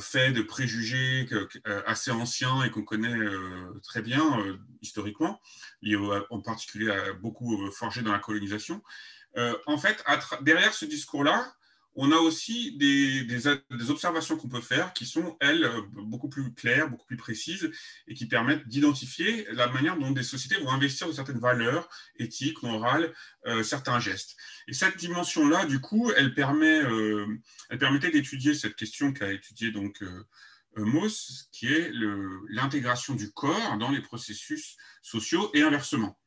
fait 0.00 0.32
de 0.32 0.42
préjugés 0.42 1.28
assez 1.86 2.10
anciens 2.10 2.62
et 2.62 2.70
qu'on 2.70 2.84
connaît 2.84 3.18
très 3.82 4.02
bien 4.02 4.38
historiquement, 4.80 5.40
liés 5.82 5.98
en 6.30 6.40
particulier 6.40 6.90
à 6.90 7.12
beaucoup 7.12 7.70
forgés 7.72 8.02
dans 8.02 8.12
la 8.12 8.18
colonisation, 8.18 8.82
euh, 9.36 9.54
en 9.66 9.78
fait, 9.78 10.02
derrière 10.42 10.72
ce 10.72 10.84
discours-là, 10.84 11.52
on 11.96 12.12
a 12.12 12.16
aussi 12.16 12.76
des, 12.76 13.46
observations 13.90 14.36
qu'on 14.36 14.48
peut 14.48 14.60
faire 14.60 14.92
qui 14.92 15.06
sont, 15.06 15.36
elles, 15.40 15.64
euh, 15.64 15.82
beaucoup 15.92 16.28
plus 16.28 16.52
claires, 16.52 16.88
beaucoup 16.88 17.06
plus 17.06 17.16
précises 17.16 17.70
et 18.06 18.14
qui 18.14 18.26
permettent 18.26 18.68
d'identifier 18.68 19.46
la 19.52 19.68
manière 19.68 19.98
dont 19.98 20.10
des 20.10 20.22
sociétés 20.22 20.60
vont 20.62 20.70
investir 20.70 21.08
de 21.08 21.12
certaines 21.12 21.40
valeurs 21.40 21.88
éthiques, 22.18 22.62
morales, 22.62 23.12
euh, 23.46 23.62
certains 23.62 23.98
gestes. 23.98 24.36
Et 24.68 24.74
cette 24.74 24.96
dimension-là, 24.96 25.64
du 25.66 25.80
coup, 25.80 26.12
elle, 26.16 26.34
permet, 26.34 26.82
elle 27.70 27.78
permettait 27.78 28.10
d'étudier 28.10 28.54
cette 28.54 28.76
question 28.76 29.12
qu'a 29.12 29.32
étudiée 29.32 29.72
donc 29.72 30.02
Mauss, 30.76 31.48
qui 31.52 31.72
est 31.72 31.90
l'intégration 32.48 33.14
du 33.14 33.32
corps 33.32 33.78
dans 33.78 33.90
les 33.90 34.02
processus 34.02 34.76
sociaux 35.02 35.50
et 35.54 35.62
inversement 35.62 36.18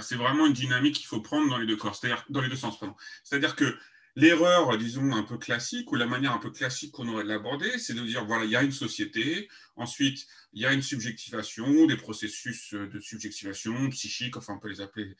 c'est 0.00 0.16
vraiment 0.16 0.46
une 0.46 0.52
dynamique 0.52 0.96
qu'il 0.96 1.06
faut 1.06 1.20
prendre 1.20 1.48
dans 1.50 1.58
les 1.58 1.66
deux 1.66 1.76
corps, 1.76 1.94
c'est-à-dire 1.94 2.24
dans 2.30 2.40
les 2.40 2.48
deux 2.48 2.56
sens. 2.56 2.78
C'est-à-dire 3.24 3.56
que 3.56 3.76
l'erreur, 4.16 4.76
disons, 4.76 5.12
un 5.14 5.22
peu 5.22 5.38
classique, 5.38 5.90
ou 5.92 5.94
la 5.94 6.06
manière 6.06 6.32
un 6.32 6.38
peu 6.38 6.50
classique 6.50 6.92
qu'on 6.92 7.08
aurait 7.08 7.24
de 7.24 7.28
l'aborder, 7.28 7.78
c'est 7.78 7.94
de 7.94 8.02
dire, 8.02 8.24
voilà, 8.24 8.44
il 8.44 8.50
y 8.50 8.56
a 8.56 8.62
une 8.62 8.72
société, 8.72 9.48
ensuite, 9.76 10.26
il 10.52 10.62
y 10.62 10.66
a 10.66 10.72
une 10.72 10.82
subjectivation, 10.82 11.86
des 11.86 11.96
processus 11.96 12.74
de 12.74 13.00
subjectivation 13.00 13.88
psychique, 13.90 14.36
enfin, 14.36 14.54
on 14.54 14.58
peut 14.58 14.68
les 14.68 14.80
appeler, 14.80 15.16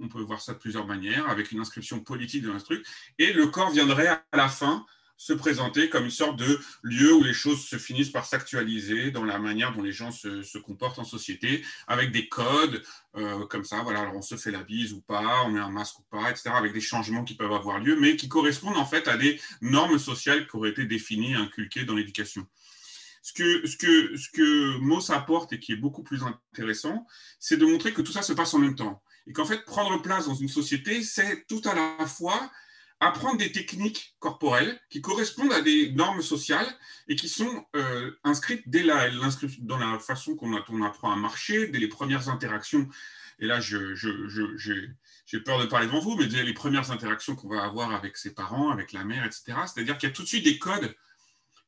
on 0.00 0.08
peut, 0.08 0.22
voir 0.22 0.40
ça 0.40 0.54
de 0.54 0.58
plusieurs 0.58 0.86
manières, 0.86 1.28
avec 1.28 1.52
une 1.52 1.60
inscription 1.60 2.00
politique 2.00 2.42
dans 2.42 2.54
un 2.54 2.60
truc, 2.60 2.86
et 3.18 3.32
le 3.32 3.46
corps 3.48 3.70
viendrait 3.70 4.08
à 4.08 4.24
la 4.32 4.48
fin 4.48 4.86
se 5.16 5.32
présenter 5.32 5.88
comme 5.88 6.04
une 6.04 6.10
sorte 6.10 6.36
de 6.36 6.58
lieu 6.82 7.12
où 7.14 7.22
les 7.22 7.32
choses 7.32 7.64
se 7.64 7.76
finissent 7.76 8.10
par 8.10 8.26
s'actualiser 8.26 9.10
dans 9.10 9.24
la 9.24 9.38
manière 9.38 9.72
dont 9.72 9.82
les 9.82 9.92
gens 9.92 10.10
se, 10.10 10.58
comportent 10.58 10.98
en 10.98 11.04
société, 11.04 11.64
avec 11.86 12.10
des 12.10 12.28
codes 12.28 12.82
euh, 13.16 13.46
comme 13.46 13.64
ça, 13.64 13.82
voilà, 13.82 14.00
alors 14.00 14.16
on 14.16 14.22
se 14.22 14.36
fait 14.36 14.50
la 14.50 14.62
bise 14.62 14.92
ou 14.92 15.00
pas, 15.00 15.44
on 15.44 15.50
met 15.50 15.60
un 15.60 15.70
masque 15.70 16.00
ou 16.00 16.04
pas, 16.10 16.30
etc., 16.30 16.50
avec 16.54 16.72
des 16.72 16.80
changements 16.80 17.24
qui 17.24 17.34
peuvent 17.34 17.52
avoir 17.52 17.78
lieu, 17.78 17.96
mais 17.98 18.16
qui 18.16 18.28
correspondent 18.28 18.76
en 18.76 18.86
fait 18.86 19.08
à 19.08 19.16
des 19.16 19.40
normes 19.60 19.98
sociales 19.98 20.46
qui 20.48 20.56
auraient 20.56 20.70
été 20.70 20.84
définies, 20.84 21.34
inculquées 21.34 21.84
dans 21.84 21.94
l'éducation. 21.94 22.46
Ce 23.22 23.32
que, 23.32 23.66
ce, 23.66 23.76
que, 23.78 24.16
ce 24.18 24.28
que 24.28 24.78
Moss 24.80 25.08
apporte 25.08 25.54
et 25.54 25.58
qui 25.58 25.72
est 25.72 25.76
beaucoup 25.76 26.02
plus 26.02 26.22
intéressant, 26.22 27.06
c'est 27.38 27.56
de 27.56 27.64
montrer 27.64 27.94
que 27.94 28.02
tout 28.02 28.12
ça 28.12 28.20
se 28.20 28.34
passe 28.34 28.52
en 28.52 28.58
même 28.58 28.74
temps. 28.74 29.02
Et 29.26 29.32
qu'en 29.32 29.46
fait, 29.46 29.64
prendre 29.64 30.02
place 30.02 30.26
dans 30.26 30.34
une 30.34 30.48
société, 30.48 31.02
c'est 31.02 31.46
tout 31.46 31.62
à 31.64 31.74
la 31.74 32.06
fois 32.06 32.50
apprendre 33.06 33.38
des 33.38 33.52
techniques 33.52 34.16
corporelles 34.18 34.80
qui 34.90 35.00
correspondent 35.00 35.52
à 35.52 35.60
des 35.60 35.92
normes 35.92 36.22
sociales 36.22 36.66
et 37.08 37.16
qui 37.16 37.28
sont 37.28 37.64
euh, 37.76 38.10
inscrites 38.24 38.62
dès 38.66 38.82
la, 38.82 39.10
dans 39.60 39.78
la 39.78 39.98
façon 39.98 40.34
qu'on 40.36 40.52
on 40.68 40.82
apprend 40.82 41.12
à 41.12 41.16
marcher, 41.16 41.68
dès 41.68 41.78
les 41.78 41.88
premières 41.88 42.28
interactions. 42.28 42.88
Et 43.38 43.46
là, 43.46 43.60
j'ai 43.60 45.40
peur 45.40 45.58
de 45.58 45.66
parler 45.66 45.86
devant 45.86 46.00
vous, 46.00 46.16
mais 46.16 46.26
dès 46.26 46.42
les 46.42 46.54
premières 46.54 46.90
interactions 46.90 47.34
qu'on 47.34 47.48
va 47.48 47.64
avoir 47.64 47.92
avec 47.92 48.16
ses 48.16 48.32
parents, 48.32 48.70
avec 48.70 48.92
la 48.92 49.04
mère, 49.04 49.24
etc. 49.24 49.58
C'est-à-dire 49.66 49.98
qu'il 49.98 50.08
y 50.08 50.12
a 50.12 50.14
tout 50.14 50.22
de 50.22 50.28
suite 50.28 50.44
des 50.44 50.58
codes 50.58 50.94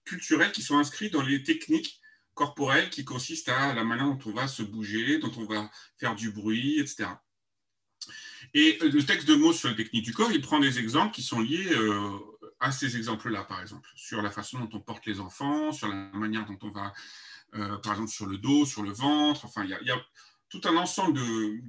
culturels 0.04 0.52
qui 0.52 0.62
sont 0.62 0.78
inscrits 0.78 1.10
dans 1.10 1.22
les 1.22 1.42
techniques 1.42 2.00
corporelles 2.34 2.90
qui 2.90 3.04
consistent 3.04 3.48
à 3.48 3.74
la 3.74 3.82
manière 3.82 4.06
dont 4.06 4.18
on 4.26 4.32
va 4.32 4.46
se 4.46 4.62
bouger, 4.62 5.18
dont 5.18 5.32
on 5.36 5.44
va 5.44 5.70
faire 5.98 6.14
du 6.14 6.30
bruit, 6.30 6.78
etc. 6.78 7.08
Et 8.54 8.78
le 8.80 9.04
texte 9.04 9.28
de 9.28 9.34
mots 9.34 9.52
sur 9.52 9.68
la 9.68 9.74
technique 9.74 10.04
du 10.04 10.12
corps, 10.12 10.30
il 10.32 10.40
prend 10.40 10.58
des 10.58 10.78
exemples 10.78 11.14
qui 11.14 11.22
sont 11.22 11.40
liés 11.40 11.68
euh, 11.72 12.10
à 12.60 12.72
ces 12.72 12.96
exemples-là, 12.96 13.44
par 13.44 13.60
exemple, 13.60 13.88
sur 13.94 14.22
la 14.22 14.30
façon 14.30 14.58
dont 14.58 14.70
on 14.72 14.80
porte 14.80 15.06
les 15.06 15.20
enfants, 15.20 15.72
sur 15.72 15.88
la 15.88 15.94
manière 15.94 16.46
dont 16.46 16.58
on 16.62 16.70
va, 16.70 16.92
euh, 17.54 17.76
par 17.78 17.92
exemple, 17.92 18.10
sur 18.10 18.26
le 18.26 18.38
dos, 18.38 18.64
sur 18.64 18.82
le 18.82 18.92
ventre. 18.92 19.44
Enfin, 19.44 19.64
il 19.64 19.70
y, 19.70 19.90
a 19.90 20.06
tout 20.48 20.60
un 20.64 20.76
ensemble 20.76 21.20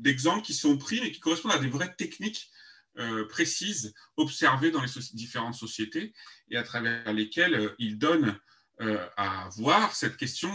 d'exemples 0.02 0.44
qui 0.44 0.54
sont 0.54 0.78
pris 0.78 1.00
et 1.00 1.12
qui 1.12 1.20
correspondent 1.20 1.54
à 1.54 1.60
des 1.60 1.70
vraies 1.70 1.94
techniques 1.98 2.52
euh, 3.00 3.28
précises 3.28 3.94
observées 4.16 4.72
dans 4.72 4.82
les 4.82 4.90
différentes 5.14 5.56
sociétés 5.56 6.14
et 6.50 6.58
à 6.58 6.64
travers 6.64 7.12
lesquelles 7.14 7.76
il 7.80 7.98
donne 7.98 8.40
à 8.80 9.50
voir 9.56 9.96
cette 9.96 10.18
question 10.18 10.52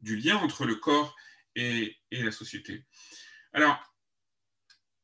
du 0.00 0.16
lien 0.16 0.36
entre 0.38 0.64
le 0.64 0.74
corps 0.74 1.14
et, 1.54 1.96
et 2.10 2.24
la 2.24 2.32
société. 2.32 2.84
Alors, 3.52 3.80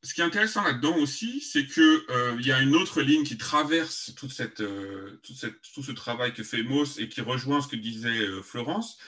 ce 0.03 0.15
qui 0.15 0.23
est 0.23 0.25
intéressant 0.25 0.63
là-dedans 0.63 0.97
aussi, 0.97 1.41
c'est 1.43 1.67
qu'il 1.67 1.83
euh, 1.83 2.37
y 2.41 2.53
a 2.53 2.61
une 2.61 2.75
autre 2.75 3.03
ligne 3.03 3.25
qui 3.25 3.37
traverse 3.37 4.13
toute 4.17 4.33
cette, 4.33 4.61
euh, 4.61 5.21
cette, 5.37 5.61
tout 5.75 5.83
ce 5.83 5.93
travail 5.93 6.33
que 6.33 6.43
fait 6.43 6.63
Mauss 6.63 6.99
et 6.99 7.09
qui 7.09 7.21
rejoint 7.21 7.61
ce 7.61 7.69
que 7.69 7.77
disait 7.77 8.09
euh, 8.09 8.43
Florence, 8.43 8.99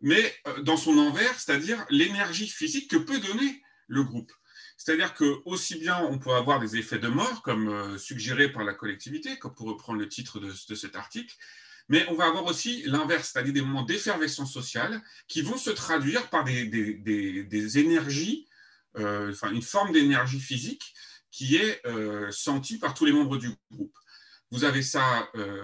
mais 0.00 0.34
dans 0.62 0.78
son 0.78 0.96
envers, 0.96 1.38
c'est-à-dire 1.38 1.84
l'énergie 1.90 2.48
physique 2.48 2.90
que 2.90 2.96
peut 2.96 3.20
donner 3.20 3.62
le 3.86 4.02
groupe. 4.02 4.32
C'est-à-dire 4.78 5.12
que 5.12 5.42
aussi 5.44 5.78
bien 5.78 5.98
on 5.98 6.18
peut 6.18 6.32
avoir 6.32 6.58
des 6.58 6.78
effets 6.78 6.98
de 6.98 7.08
mort, 7.08 7.42
comme 7.42 7.98
suggéré 7.98 8.50
par 8.50 8.64
la 8.64 8.72
collectivité, 8.72 9.38
comme 9.38 9.54
pour 9.54 9.66
reprendre 9.66 9.98
le 9.98 10.08
titre 10.08 10.40
de, 10.40 10.74
cet 10.74 10.96
article, 10.96 11.36
mais 11.90 12.06
on 12.08 12.14
va 12.14 12.28
avoir 12.28 12.46
aussi 12.46 12.82
l'inverse, 12.86 13.30
c'est-à-dire 13.30 13.52
des 13.52 13.60
moments 13.60 13.82
d'effervescence 13.82 14.54
sociale 14.54 15.02
qui 15.28 15.42
vont 15.42 15.58
se 15.58 15.68
traduire 15.68 16.30
par 16.30 16.44
des, 16.44 16.64
des, 16.64 16.94
des, 17.44 17.78
énergies 17.78 18.46
euh, 18.46 18.49
enfin, 18.96 19.50
une 19.52 19.62
forme 19.62 19.92
d'énergie 19.92 20.40
physique 20.40 20.94
qui 21.30 21.56
est 21.56 21.84
euh, 21.86 22.30
sentie 22.30 22.78
par 22.78 22.94
tous 22.94 23.04
les 23.04 23.12
membres 23.12 23.36
du 23.36 23.50
groupe. 23.70 23.96
Vous 24.50 24.64
avez 24.64 24.82
ça 24.82 25.28
euh, 25.36 25.62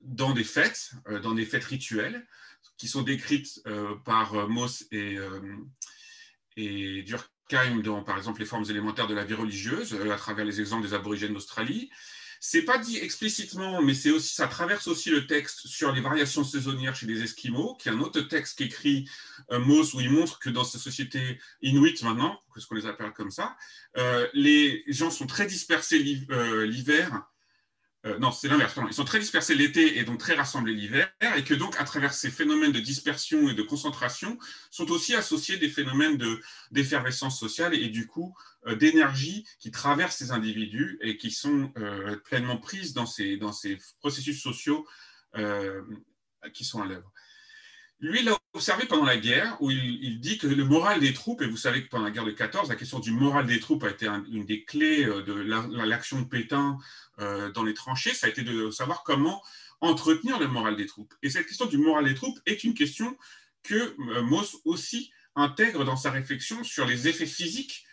dans 0.00 0.32
des 0.32 0.44
fêtes, 0.44 0.92
dans 1.22 1.34
des 1.34 1.46
fêtes 1.46 1.64
rituelles, 1.64 2.26
qui 2.76 2.88
sont 2.88 3.02
décrites 3.02 3.62
par 4.04 4.48
Mauss 4.48 4.84
et, 4.92 5.16
et 6.56 7.02
Durkheim 7.02 7.80
dans, 7.82 8.02
par 8.02 8.18
exemple, 8.18 8.40
les 8.40 8.46
formes 8.46 8.68
élémentaires 8.68 9.06
de 9.06 9.14
la 9.14 9.24
vie 9.24 9.34
religieuse, 9.34 9.94
à 9.94 10.16
travers 10.16 10.44
les 10.44 10.60
exemples 10.60 10.86
des 10.86 10.92
aborigènes 10.92 11.32
d'Australie. 11.32 11.90
C'est 12.40 12.62
pas 12.62 12.78
dit 12.78 12.98
explicitement, 12.98 13.82
mais 13.82 13.94
c'est 13.94 14.10
aussi, 14.10 14.34
ça 14.34 14.46
traverse 14.46 14.86
aussi 14.88 15.10
le 15.10 15.26
texte 15.26 15.66
sur 15.66 15.92
les 15.92 16.00
variations 16.00 16.44
saisonnières 16.44 16.94
chez 16.94 17.06
les 17.06 17.22
Esquimaux, 17.22 17.74
qui 17.74 17.88
est 17.88 17.92
un 17.92 18.00
autre 18.00 18.20
texte 18.20 18.58
qu'écrit 18.58 19.08
euh, 19.50 19.58
Moss 19.58 19.94
où 19.94 20.00
il 20.00 20.10
montre 20.10 20.38
que 20.38 20.50
dans 20.50 20.64
ces 20.64 20.78
sociétés 20.78 21.40
inuites 21.62 22.02
maintenant, 22.02 22.40
que 22.54 22.60
ce 22.60 22.66
qu'on 22.66 22.74
les 22.74 22.86
appelle 22.86 23.12
comme 23.12 23.30
ça, 23.30 23.56
euh, 23.96 24.26
les 24.34 24.84
gens 24.88 25.10
sont 25.10 25.26
très 25.26 25.46
dispersés 25.46 26.26
euh, 26.30 26.66
l'hiver 26.66 27.26
euh, 28.06 28.18
non, 28.18 28.30
c'est 28.30 28.48
l'inverse. 28.48 28.74
Ils 28.86 28.94
sont 28.94 29.04
très 29.04 29.18
dispersés 29.18 29.54
l'été 29.54 29.98
et 29.98 30.04
donc 30.04 30.18
très 30.18 30.34
rassemblés 30.34 30.74
l'hiver, 30.74 31.10
et 31.36 31.42
que 31.42 31.54
donc 31.54 31.74
à 31.80 31.84
travers 31.84 32.14
ces 32.14 32.30
phénomènes 32.30 32.72
de 32.72 32.80
dispersion 32.80 33.48
et 33.48 33.54
de 33.54 33.62
concentration 33.62 34.38
sont 34.70 34.90
aussi 34.90 35.14
associés 35.14 35.56
des 35.56 35.68
phénomènes 35.68 36.18
d'effervescence 36.70 37.38
sociale 37.38 37.74
et, 37.74 37.88
du 37.88 38.06
coup 38.06 38.36
euh, 38.66 38.76
d'énergie 38.76 39.46
qui 39.58 39.70
traversent 39.70 40.16
ces 40.16 40.30
individus 40.30 40.98
et 41.02 41.16
qui 41.16 41.30
sont 41.30 41.72
euh, 41.78 42.16
pleinement 42.16 42.58
prises 42.58 42.92
dans 42.92 43.06
ces, 43.06 43.36
dans 43.36 43.52
ces 43.52 43.78
processus 44.00 44.40
sociaux 44.40 44.86
qui 46.54 46.64
sont 46.64 46.80
à 46.80 46.86
l'œuvre. 46.86 47.12
Lui, 48.00 48.20
il 48.20 48.26
l'a 48.26 48.38
observé 48.52 48.84
pendant 48.86 49.04
la 49.04 49.16
guerre, 49.16 49.56
où 49.60 49.70
il, 49.70 50.20
dit 50.20 50.36
que 50.36 50.46
le 50.46 50.64
moral 50.64 51.00
des 51.00 51.14
troupes, 51.14 51.40
et 51.40 51.46
vous 51.46 51.56
savez 51.56 51.82
que 51.82 51.88
pendant 51.88 52.04
la 52.04 52.10
guerre 52.10 52.26
de 52.26 52.30
14, 52.30 52.68
la 52.68 52.76
question 52.76 52.98
du 52.98 53.10
moral 53.10 53.46
des 53.46 53.58
troupes 53.58 53.84
a 53.84 53.90
été 53.90 54.06
une 54.06 54.44
des 54.44 54.64
clés 54.64 55.04
euh, 55.04 55.22
de 55.22 55.32
l'action 55.32 56.20
de 56.20 56.26
Pétain 56.26 56.76
euh, 57.20 57.50
dans 57.52 57.64
les 57.64 57.72
tranchées, 57.72 58.12
ça 58.12 58.26
a 58.26 58.30
été 58.30 58.42
de 58.42 58.70
savoir 58.70 59.02
comment 59.02 59.42
entretenir 59.80 60.38
le 60.38 60.46
moral 60.46 60.76
des 60.76 60.84
troupes. 60.84 61.14
Et 61.22 61.30
cette 61.30 61.46
question 61.46 61.66
du 61.66 61.78
moral 61.78 62.04
des 62.04 62.14
troupes 62.14 62.38
est 62.44 62.64
une 62.64 62.74
question 62.74 63.16
que 63.62 63.74
euh, 63.74 64.42
aussi 64.66 65.10
intègre 65.34 65.84
dans 65.84 65.96
sa 65.96 66.10
réflexion 66.10 66.64
sur 66.64 66.86
les 66.86 67.08
effets 67.08 67.26
physiques 67.26 67.84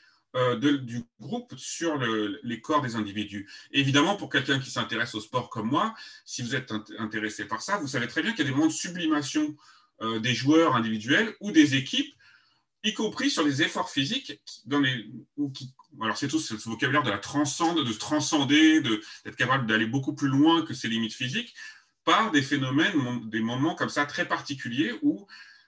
du 0.59 1.03
groupe 1.19 1.53
sur 1.57 1.99
les 2.41 2.59
corps 2.59 2.81
des 2.81 2.95
individus. 2.95 3.47
évidemment, 3.71 4.15
pour 4.15 4.31
quelqu'un 4.31 4.57
qui 4.57 4.71
s'intéresse 4.71 5.13
au 5.13 5.21
sport 5.21 5.51
comme 5.51 5.69
moi, 5.69 5.93
si 6.25 6.41
vous 6.41 6.55
êtes 6.55 6.73
intéressé 6.97 7.45
par 7.45 7.61
ça, 7.61 7.77
vous 7.77 7.87
savez 7.87 8.07
très 8.07 8.23
bien 8.23 8.31
qu'il 8.31 8.39
y 8.39 8.47
a 8.47 8.49
des 8.49 8.55
moments 8.55 8.65
de 8.65 8.71
sublimation 8.71 9.55
euh, 10.01 10.19
des 10.19 10.33
joueurs 10.33 10.75
individuels 10.75 11.35
ou 11.39 11.51
des 11.51 11.75
équipes, 11.75 12.13
y 12.83 12.93
compris 12.93 13.29
sur 13.29 13.43
les 13.43 13.61
efforts 13.61 13.89
physiques, 13.89 14.41
dans 14.65 14.79
les, 14.79 15.09
ou 15.37 15.49
qui, 15.49 15.73
alors 16.01 16.17
c'est 16.17 16.27
tout 16.27 16.39
ce, 16.39 16.55
vocabulaire 16.67 17.03
de 17.03 17.09
la 17.09 17.17
transcende, 17.17 17.85
de 17.85 17.93
transcender, 17.93 18.81
d'être 18.81 19.37
capable 19.37 19.67
d'aller 19.67 19.85
beaucoup 19.85 20.13
plus 20.13 20.27
loin 20.27 20.65
que 20.65 20.73
ses 20.73 20.89
limites 20.89 21.13
physiques, 21.13 21.53
par 22.03 22.31
des 22.31 22.41
phénomènes, 22.41 23.29
des 23.29 23.39
moments 23.39 23.75
comme 23.75 23.89
ça 23.89 24.05
très 24.05 24.27
particuliers 24.27 24.93
où, 25.01 25.25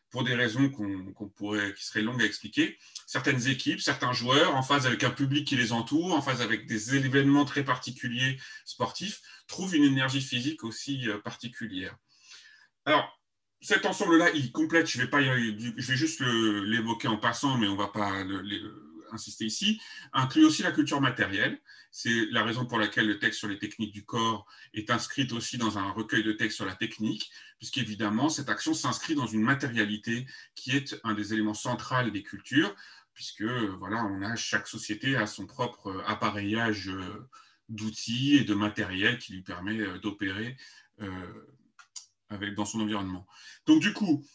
pour 0.09 0.23
des 0.23 0.36
raisons 0.36 0.69
qu'on 0.69 1.30
pourrait, 1.30 1.73
qui 1.73 1.86
seraient 1.86 2.01
longues 2.01 2.21
à 2.21 2.26
expliquer, 2.26 2.78
certaines 3.07 3.47
équipes, 3.47 3.80
certains 3.80 4.11
joueurs, 4.11 4.55
en 4.55 4.61
phase 4.61 4.86
avec 4.86 5.03
un 5.03 5.09
public 5.09 5.47
qui 5.47 5.55
les 5.55 5.71
entoure, 5.71 6.13
en 6.13 6.21
phase 6.21 6.41
avec 6.41 6.67
des 6.67 6.95
événements 6.95 7.45
très 7.45 7.63
particuliers 7.63 8.38
sportifs, 8.65 9.21
trouvent 9.47 9.76
une 9.76 9.84
énergie 9.84 10.21
physique 10.21 10.63
aussi 10.63 11.07
euh, 11.09 11.19
particulière. 11.19 11.95
Alors, 12.86 13.19
cet 13.62 13.86
ensemble-là, 13.86 14.30
il 14.32 14.51
complète, 14.51 14.88
je 14.88 14.99
vais, 14.99 15.08
pas 15.08 15.22
je 15.24 15.88
vais 15.88 15.97
juste 15.97 16.22
l'évoquer 16.22 17.08
en 17.08 17.18
passant, 17.18 17.58
mais 17.58 17.68
on 17.68 17.74
ne 17.74 17.78
va 17.78 17.88
pas 17.88 18.12
insister 19.12 19.45
ici, 19.45 19.82
inclut 20.14 20.45
aussi 20.45 20.62
la 20.62 20.72
culture 20.72 21.01
matérielle. 21.01 21.60
C'est 21.91 22.28
la 22.32 22.43
raison 22.43 22.66
pour 22.66 22.78
laquelle 22.78 23.08
le 23.08 23.20
texte 23.20 23.39
sur 23.39 23.47
les 23.47 23.58
techniques 23.58 23.93
du 23.93 24.03
corps 24.03 24.45
est 24.74 24.89
inscrit 24.89 25.28
aussi 25.32 25.58
dans 25.58 25.78
un 25.78 25.91
recueil 25.91 26.24
de 26.24 26.34
textes 26.34 26.58
sur 26.58 26.66
la 26.66 26.76
technique, 26.76 27.32
puisqu'évidemment, 27.58 28.28
cette 28.28 28.49
action 28.49 28.74
s'inscrit 28.74 29.16
dans 29.16 29.28
une 29.28 29.41
matérialité 29.41 30.28
qui 30.56 30.76
est 30.76 30.99
un 31.03 31.14
des 31.14 31.34
éléments 31.34 31.53
centraux 31.53 32.10
des 32.10 32.24
cultures, 32.24 32.76
puisque 33.14 33.43
voilà, 33.43 34.03
on 34.03 34.22
a, 34.22 34.36
chaque 34.36 34.68
société 34.68 35.16
a 35.16 35.26
son 35.26 35.47
propre 35.47 36.03
appareillage 36.06 36.89
euh, 36.89 37.28
d'outils 37.70 38.36
et 38.36 38.43
de 38.43 38.53
matériel 38.53 39.18
qui 39.18 39.34
lui 39.34 39.41
permet 39.41 39.80
euh, 39.80 39.97
d'opérer 39.99 40.58
euh, 41.01 41.08
dans 42.55 42.65
son 42.65 42.81
environnement. 42.81 43.25
Donc 43.65 43.81
du 43.81 43.93
coup, 43.93 44.25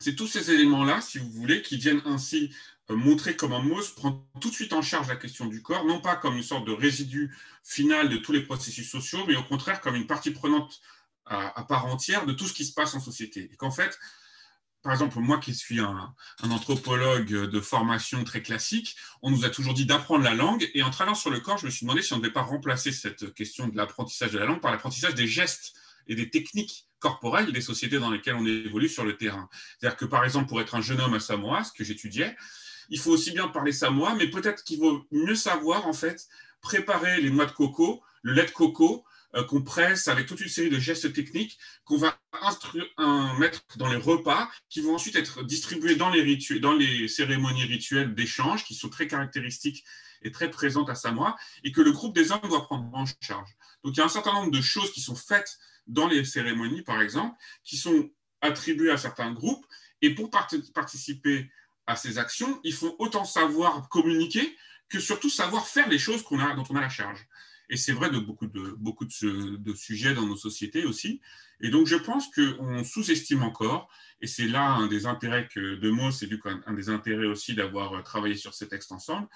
c'est 0.00 0.16
tous 0.16 0.26
ces 0.26 0.50
éléments-là, 0.50 1.00
si 1.00 1.18
vous 1.18 1.30
voulez, 1.30 1.62
qui 1.62 1.76
viennent 1.76 2.02
ainsi 2.06 2.52
euh, 2.90 2.96
montrer 2.96 3.36
comment 3.36 3.62
Mauss 3.62 3.90
prend 3.90 4.26
tout 4.40 4.48
de 4.48 4.54
suite 4.54 4.72
en 4.72 4.82
charge 4.82 5.08
la 5.08 5.16
question 5.16 5.46
du 5.46 5.62
corps, 5.62 5.84
non 5.84 6.00
pas 6.00 6.16
comme 6.16 6.36
une 6.36 6.42
sorte 6.42 6.66
de 6.66 6.72
résidu 6.72 7.36
final 7.62 8.08
de 8.08 8.16
tous 8.16 8.32
les 8.32 8.42
processus 8.42 8.90
sociaux, 8.90 9.24
mais 9.28 9.36
au 9.36 9.42
contraire 9.42 9.80
comme 9.80 9.94
une 9.94 10.06
partie 10.06 10.30
prenante 10.30 10.80
à, 11.26 11.64
part 11.68 11.86
entière 11.86 12.26
de 12.26 12.32
tout 12.32 12.48
ce 12.48 12.52
qui 12.52 12.64
se 12.64 12.72
passe 12.72 12.94
en 12.94 13.00
société. 13.00 13.50
Et 13.52 13.56
qu'en 13.56 13.70
fait, 13.70 13.96
par 14.82 14.92
exemple, 14.92 15.20
moi 15.20 15.38
qui 15.38 15.54
suis 15.54 15.78
un, 15.78 16.12
anthropologue 16.42 17.28
de 17.28 17.60
formation 17.60 18.24
très 18.24 18.42
classique, 18.42 18.96
on 19.22 19.30
nous 19.30 19.44
a 19.44 19.50
toujours 19.50 19.74
dit 19.74 19.86
d'apprendre 19.86 20.24
la 20.24 20.34
langue, 20.34 20.68
et 20.74 20.82
en 20.82 20.90
travaillant 20.90 21.14
sur 21.14 21.30
le 21.30 21.38
corps, 21.38 21.58
je 21.58 21.66
me 21.66 21.70
suis 21.70 21.86
demandé 21.86 22.02
si 22.02 22.12
on 22.14 22.16
ne 22.16 22.22
devait 22.22 22.32
pas 22.32 22.42
remplacer 22.42 22.90
cette 22.90 23.32
question 23.34 23.68
de 23.68 23.76
l'apprentissage 23.76 24.32
de 24.32 24.38
la 24.38 24.46
langue 24.46 24.60
par 24.60 24.72
l'apprentissage 24.72 25.14
des 25.14 25.28
gestes 25.28 25.74
et 26.08 26.16
des 26.16 26.30
techniques 26.30 26.89
corporelles 27.00 27.52
des 27.52 27.60
sociétés 27.60 27.98
dans 27.98 28.10
lesquelles 28.10 28.36
on 28.36 28.46
évolue 28.46 28.88
sur 28.88 29.04
le 29.04 29.16
terrain. 29.16 29.48
C'est-à-dire 29.78 29.96
que, 29.96 30.04
par 30.04 30.24
exemple, 30.24 30.48
pour 30.48 30.60
être 30.60 30.74
un 30.74 30.80
jeune 30.80 31.00
homme 31.00 31.14
à 31.14 31.20
Samoa, 31.20 31.64
ce 31.64 31.72
que 31.72 31.82
j'étudiais, 31.82 32.36
il 32.90 32.98
faut 32.98 33.10
aussi 33.10 33.30
bien 33.30 33.48
parler 33.48 33.72
samoa, 33.72 34.14
mais 34.16 34.28
peut-être 34.28 34.64
qu'il 34.64 34.78
vaut 34.80 35.06
mieux 35.10 35.36
savoir, 35.36 35.86
en 35.86 35.92
fait, 35.92 36.28
préparer 36.60 37.20
les 37.20 37.30
noix 37.30 37.46
de 37.46 37.52
coco, 37.52 38.02
le 38.22 38.34
lait 38.34 38.44
de 38.44 38.50
coco, 38.50 39.04
euh, 39.36 39.44
qu'on 39.44 39.62
presse 39.62 40.08
avec 40.08 40.26
toute 40.26 40.40
une 40.40 40.48
série 40.48 40.70
de 40.70 40.78
gestes 40.80 41.12
techniques 41.12 41.56
qu'on 41.84 41.98
va 41.98 42.18
mettre 43.38 43.62
dans 43.76 43.88
les 43.88 43.96
repas, 43.96 44.50
qui 44.68 44.80
vont 44.80 44.96
ensuite 44.96 45.14
être 45.14 45.44
distribués 45.44 45.94
dans 45.94 46.10
les, 46.10 46.36
dans 46.58 46.74
les 46.74 47.06
cérémonies 47.06 47.64
rituelles 47.64 48.14
d'échange, 48.14 48.64
qui 48.64 48.74
sont 48.74 48.88
très 48.88 49.06
caractéristiques 49.06 49.84
et 50.22 50.32
très 50.32 50.50
présentes 50.50 50.90
à 50.90 50.96
Samoa, 50.96 51.36
et 51.62 51.70
que 51.70 51.80
le 51.80 51.92
groupe 51.92 52.14
des 52.14 52.32
hommes 52.32 52.40
doit 52.48 52.64
prendre 52.64 52.90
en 52.92 53.04
charge. 53.20 53.50
Donc 53.84 53.96
il 53.96 53.98
y 53.98 54.00
a 54.00 54.06
un 54.06 54.10
certain 54.10 54.32
nombre 54.32 54.50
de 54.50 54.60
choses 54.60 54.92
qui 54.92 55.00
sont 55.00 55.14
faites 55.14 55.58
dans 55.86 56.08
les 56.08 56.24
cérémonies, 56.24 56.82
par 56.82 57.00
exemple, 57.00 57.36
qui 57.64 57.76
sont 57.76 58.10
attribuées 58.40 58.90
à 58.90 58.96
certains 58.96 59.32
groupes. 59.32 59.64
Et 60.02 60.14
pour 60.14 60.30
participer 60.30 61.50
à 61.86 61.96
ces 61.96 62.18
actions, 62.18 62.60
il 62.64 62.72
faut 62.72 62.96
autant 62.98 63.24
savoir 63.24 63.88
communiquer 63.88 64.56
que 64.88 65.00
surtout 65.00 65.30
savoir 65.30 65.66
faire 65.66 65.88
les 65.88 65.98
choses 65.98 66.22
qu'on 66.22 66.40
a, 66.40 66.54
dont 66.54 66.64
on 66.70 66.76
a 66.76 66.80
la 66.80 66.88
charge. 66.88 67.26
Et 67.68 67.76
c'est 67.76 67.92
vrai 67.92 68.10
de 68.10 68.18
beaucoup, 68.18 68.46
de, 68.46 68.74
beaucoup 68.78 69.04
de, 69.04 69.74
sujets 69.74 70.14
dans 70.14 70.26
nos 70.26 70.36
sociétés 70.36 70.84
aussi. 70.84 71.20
Et 71.60 71.70
donc, 71.70 71.86
je 71.86 71.96
pense 71.96 72.28
qu'on 72.34 72.82
sous-estime 72.82 73.44
encore, 73.44 73.88
et 74.20 74.26
c'est 74.26 74.48
là 74.48 74.70
un 74.72 74.88
des 74.88 75.06
intérêts 75.06 75.46
que 75.46 75.76
de 75.76 75.90
mots, 75.90 76.10
c'est 76.10 76.26
du 76.26 76.40
un 76.66 76.74
des 76.74 76.88
intérêts 76.88 77.26
aussi 77.26 77.54
d'avoir 77.54 78.02
travaillé 78.02 78.34
sur 78.34 78.54
ces 78.54 78.66
textes 78.66 78.90
ensemble, 78.90 79.28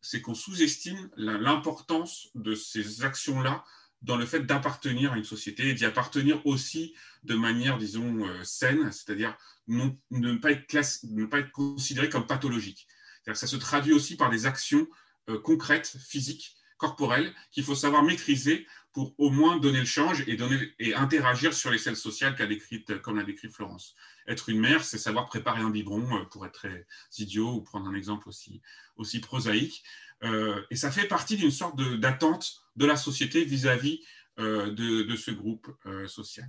c'est 0.00 0.20
qu'on 0.20 0.34
sous-estime 0.34 1.10
l'importance 1.16 2.28
de 2.34 2.54
ces 2.54 3.02
actions-là 3.02 3.64
dans 4.04 4.16
le 4.16 4.26
fait 4.26 4.40
d'appartenir 4.40 5.12
à 5.12 5.16
une 5.16 5.24
société 5.24 5.70
et 5.70 5.74
d'y 5.74 5.86
appartenir 5.86 6.44
aussi 6.46 6.94
de 7.22 7.34
manière, 7.34 7.78
disons, 7.78 8.26
euh, 8.26 8.44
saine, 8.44 8.92
c'est-à-dire 8.92 9.36
ne, 9.66 10.36
pas 10.36 10.52
être 10.52 11.04
ne 11.04 11.24
pas 11.24 11.38
être 11.38 11.50
considéré 11.50 12.10
comme 12.10 12.26
pathologique. 12.26 12.86
ça 13.32 13.46
se 13.46 13.56
traduit 13.56 13.94
aussi 13.94 14.16
par 14.16 14.28
des 14.28 14.44
actions 14.44 14.86
euh, 15.30 15.38
concrètes, 15.38 15.96
physiques, 16.06 16.56
corporelles, 16.76 17.34
qu'il 17.50 17.64
faut 17.64 17.74
savoir 17.74 18.02
maîtriser 18.02 18.66
pour 18.94 19.12
au 19.18 19.28
moins 19.28 19.58
donner 19.58 19.80
le 19.80 19.86
change 19.86 20.24
et, 20.28 20.94
interagir 20.94 21.52
sur 21.52 21.70
les 21.70 21.78
scènes 21.78 21.96
sociales 21.96 22.36
qu'a 22.36 22.46
décrite, 22.46 23.02
comme 23.02 23.16
l'a 23.16 23.24
décrit 23.24 23.48
Florence. 23.48 23.96
Être 24.28 24.48
une 24.48 24.60
mère, 24.60 24.84
c'est 24.84 24.98
savoir 24.98 25.26
préparer 25.26 25.60
un 25.60 25.70
biberon, 25.70 26.16
euh, 26.16 26.24
pour 26.26 26.46
être 26.46 26.52
très 26.52 26.86
idiot, 27.18 27.54
ou 27.54 27.60
prendre 27.60 27.88
un 27.88 27.94
exemple 27.94 28.28
aussi, 28.28 29.20
prosaïque. 29.20 29.82
Euh, 30.22 30.62
et 30.70 30.76
ça 30.76 30.92
fait 30.92 31.08
partie 31.08 31.36
d'une 31.36 31.50
sorte 31.50 31.76
d'attente 31.98 32.62
de, 32.76 32.86
la 32.86 32.96
société 32.96 33.44
vis-à-vis 33.44 34.00
euh, 34.38 34.70
de, 34.70 35.16
ce 35.16 35.32
groupe 35.32 35.68
social. 36.06 36.48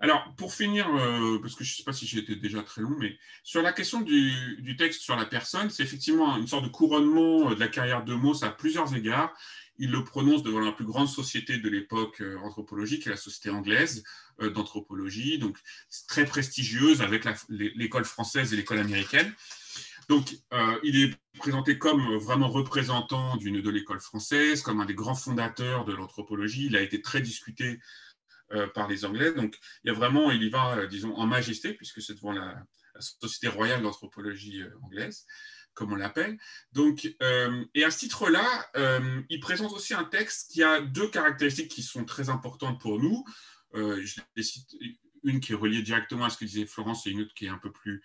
Alors, 0.00 0.34
pour 0.36 0.54
finir, 0.54 0.86
parce 1.42 1.54
que 1.54 1.64
je 1.64 1.72
ne 1.72 1.76
sais 1.76 1.82
pas 1.84 1.92
si 1.92 2.18
été 2.18 2.36
déjà 2.36 2.62
très 2.62 2.82
long, 2.82 2.96
mais 2.98 3.16
sur 3.42 3.62
la 3.62 3.72
question 3.72 4.00
du, 4.00 4.76
texte 4.76 5.02
sur 5.02 5.16
la 5.16 5.24
personne, 5.24 5.70
c'est 5.70 5.82
effectivement 5.82 6.36
une 6.36 6.46
sorte 6.46 6.64
de 6.64 6.68
couronnement 6.68 7.50
de 7.50 7.58
la 7.58 7.68
carrière 7.68 8.04
de 8.04 8.14
Mauss 8.14 8.42
à 8.42 8.50
plusieurs 8.50 8.94
égards. 8.94 9.34
Il 9.78 9.90
le 9.90 10.04
prononce 10.04 10.42
devant 10.42 10.60
la 10.60 10.72
plus 10.72 10.84
grande 10.84 11.08
société 11.08 11.58
de 11.58 11.68
l'époque 11.68 12.22
anthropologique, 12.42 13.06
la 13.06 13.16
société 13.16 13.50
anglaise 13.50 14.02
d'anthropologie, 14.40 15.38
donc 15.38 15.56
très 16.08 16.24
prestigieuse 16.24 17.00
avec 17.00 17.24
l'école 17.48 18.04
française 18.04 18.52
et 18.52 18.56
l'école 18.56 18.78
américaine. 18.78 19.32
Donc, 20.08 20.38
euh, 20.54 20.78
il 20.82 21.02
est 21.02 21.14
présenté 21.38 21.76
comme 21.76 22.16
vraiment 22.16 22.48
représentant 22.48 23.36
de 23.36 23.70
l'école 23.70 24.00
française, 24.00 24.62
comme 24.62 24.80
un 24.80 24.86
des 24.86 24.94
grands 24.94 25.14
fondateurs 25.14 25.84
de 25.84 25.92
l'anthropologie. 25.92 26.66
Il 26.66 26.76
a 26.76 26.80
été 26.80 27.02
très 27.02 27.20
discuté 27.20 27.78
euh, 28.52 28.66
par 28.68 28.88
les 28.88 29.04
Anglais. 29.04 29.32
Donc, 29.32 29.58
il 29.84 29.92
y 29.92 30.48
va, 30.48 30.78
euh, 30.78 30.86
disons, 30.86 31.14
en 31.14 31.26
majesté, 31.26 31.74
puisque 31.74 32.00
c'est 32.00 32.14
devant 32.14 32.32
la, 32.32 32.62
Société 33.00 33.46
royale 33.46 33.82
d'anthropologie 33.82 34.60
anglaise, 34.82 35.24
comme 35.78 35.92
on 35.92 35.96
l'appelle. 35.96 36.36
Donc, 36.72 37.06
et 37.74 37.84
à 37.84 37.90
ce 37.90 37.98
titre-là, 38.00 38.68
il 39.30 39.38
présente 39.40 39.72
aussi 39.72 39.94
un 39.94 40.04
texte 40.04 40.50
qui 40.50 40.62
a 40.64 40.80
deux 40.80 41.08
caractéristiques 41.08 41.70
qui 41.70 41.82
sont 41.82 42.04
très 42.04 42.28
importantes 42.28 42.80
pour 42.80 43.00
nous. 43.00 43.24
je 43.74 44.20
les 44.34 44.42
cite 44.42 44.76
une 45.22 45.40
qui 45.40 45.52
est 45.52 45.56
reliée 45.56 45.82
directement 45.82 46.24
à 46.24 46.30
ce 46.30 46.36
que 46.36 46.44
disait 46.44 46.66
Florence 46.66 47.06
et 47.06 47.10
une 47.10 47.20
autre 47.22 47.34
qui 47.34 47.46
est 47.46 47.50
un 47.50 47.58
peu 47.58 47.70
plus 47.70 48.02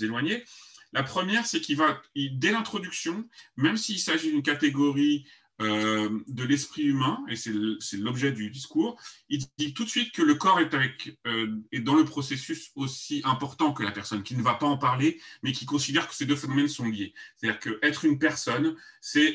éloignée. 0.00 0.44
La 0.92 1.02
première, 1.02 1.46
c'est 1.46 1.60
qu'il 1.60 1.76
va, 1.76 2.02
dès 2.16 2.50
l'introduction, 2.50 3.28
même 3.56 3.76
s'il 3.76 4.00
s'agit 4.00 4.30
d'une 4.30 4.42
catégorie 4.42 5.28
euh, 5.60 6.20
de 6.28 6.44
l'esprit 6.44 6.82
humain, 6.82 7.24
et 7.28 7.36
c'est 7.36 7.52
l'objet 7.96 8.30
du 8.30 8.50
discours, 8.50 9.00
il 9.28 9.44
dit 9.58 9.74
tout 9.74 9.84
de 9.84 9.88
suite 9.88 10.12
que 10.12 10.22
le 10.22 10.36
corps 10.36 10.60
est, 10.60 10.72
avec, 10.72 11.18
euh, 11.26 11.48
dans 11.80 11.96
le 11.96 12.04
processus 12.04 12.70
aussi 12.76 13.22
important 13.24 13.72
que 13.72 13.82
la 13.82 13.90
personne, 13.90 14.22
qui 14.22 14.36
ne 14.36 14.42
va 14.42 14.54
pas 14.54 14.66
en 14.66 14.78
parler, 14.78 15.20
mais 15.42 15.52
qui 15.52 15.66
considère 15.66 16.08
que 16.08 16.14
ces 16.14 16.26
deux 16.26 16.36
phénomènes 16.36 16.68
sont 16.68 16.86
liés. 16.86 17.12
C'est-à-dire 17.36 17.58
qu'être 17.58 18.04
une 18.04 18.18
personne, 18.18 18.76
c'est 19.00 19.34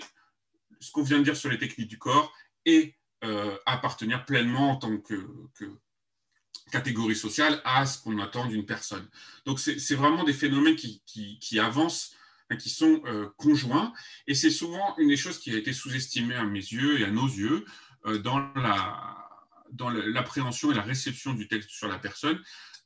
ce 0.80 0.91
qu'on 0.91 1.04
vient 1.04 1.20
de 1.20 1.24
dire 1.24 1.36
sur 1.36 1.50
les 1.50 1.58
techniques 1.58 1.90
du 1.90 2.00
corps, 2.00 2.34
et 2.66 2.95
euh, 3.24 3.58
appartenir 3.66 4.26
pleinement 4.26 4.72
en 4.72 4.76
tant 4.76 4.98
que, 4.98 5.16
catégorie 6.72 7.16
sociale 7.16 7.62
à 7.64 7.86
ce 7.86 8.02
qu'on 8.02 8.20
attend 8.20 8.48
d'une 8.48 8.66
personne. 8.66 9.08
Donc 9.45 9.60
c'est 9.60 9.95
vraiment 9.95 10.24
des 10.24 10.34
phénomènes 10.34 10.76
qui, 10.76 11.60
avancent, 11.60 12.16
qui 12.60 12.70
sont 12.70 13.02
euh, 13.06 13.30
conjoints, 13.38 13.94
et 14.28 14.36
c'est 14.36 14.52
souvent 14.52 14.95
une 14.98 15.07
des 15.07 15.18
choses 15.18 15.40
qui 15.40 15.52
a 15.52 15.57
été 15.57 15.74
sous-estimée 15.74 16.36
à 16.36 16.44
mes 16.44 16.60
yeux 16.60 16.99
et 16.99 17.06
à 17.06 17.11
nos 17.11 17.28
yeux 17.28 17.65
euh, 18.06 18.20
dans 18.20 18.40
la 18.56 19.18
dans 19.72 19.90
l'appréhension 19.90 20.72
et 20.72 20.76
la 20.76 20.84
réception 20.84 21.34
du 21.34 21.48
texte 21.48 21.72
sur 21.72 21.88
la 21.88 21.98
personne, 21.98 22.40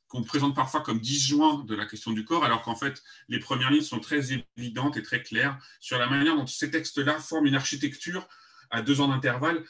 qu'on 0.08 0.24
présente 0.24 0.56
parfois 0.56 0.80
comme 0.80 1.00
disjoint 1.00 1.64
de 1.64 1.74
la 1.74 1.84
question 1.84 2.12
du 2.12 2.24
corps, 2.24 2.44
alors 2.44 2.62
qu'en 2.62 2.74
fait, 2.74 3.02
les 3.28 3.38
premières 3.38 3.70
lignes 3.70 3.82
sont 3.82 4.00
très 4.00 4.28
évidentes 4.56 4.96
et 4.96 5.02
très 5.02 5.22
claires 5.22 5.58
sur 5.80 5.98
la 5.98 6.08
manière 6.08 6.34
dont 6.34 6.46
ces 6.46 6.70
textes-là 6.70 7.18
forment 7.20 7.46
une 7.46 7.54
architecture 7.54 8.26
à 8.70 8.80
deux 8.80 9.02
ans 9.02 9.08
d'intervalle 9.08 9.64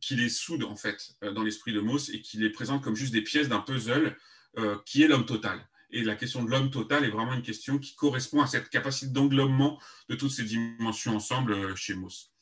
qui 0.00 0.16
les 0.16 0.28
soude 0.28 0.64
en 0.64 0.76
fait 0.76 1.12
euh, 1.24 1.32
dans 1.32 1.42
l'esprit 1.42 1.72
de 1.72 1.80
Mauss 1.80 2.08
et 2.08 2.22
qui 2.22 2.38
les 2.38 2.50
présente 2.50 2.82
comme 2.82 2.96
juste 2.96 3.12
des 3.12 3.22
pièces 3.22 3.48
d'un 3.48 3.60
puzzle 3.60 4.16
euh, 4.58 4.76
qui 4.86 5.02
est 5.02 5.08
l'homme 5.08 5.26
total. 5.26 5.68
Et 5.92 6.02
la 6.02 6.14
question 6.14 6.42
de 6.44 6.50
l'homme 6.50 6.70
total 6.70 7.04
est 7.04 7.10
vraiment 7.10 7.34
une 7.34 7.42
question 7.42 7.78
qui 7.78 7.94
correspond 7.94 8.42
à 8.42 8.46
cette 8.46 8.68
capacité 8.68 9.12
d'englobement 9.12 9.80
de 10.08 10.14
toutes 10.14 10.30
ces 10.30 10.44
dimensions 10.44 11.16
ensemble 11.16 11.52
euh, 11.52 11.76
chez 11.76 11.94
Mauss. 11.94 12.32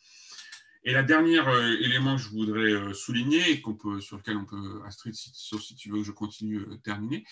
Et 0.84 0.92
la 0.92 1.02
dernière 1.02 1.48
élément 1.80 2.16
que 2.16 2.22
je 2.22 2.28
voudrais 2.28 2.94
souligner 2.94 3.50
et 3.50 3.60
peut, 3.60 4.00
sur 4.00 4.16
lequel 4.16 4.36
on 4.36 4.44
peut, 4.46 4.80
Astrid, 4.86 5.12
si 5.14 5.74
tu 5.74 5.90
veux 5.90 5.98
que 5.98 6.04
je 6.04 6.12
continue, 6.12 6.64
terminer, 6.82 7.24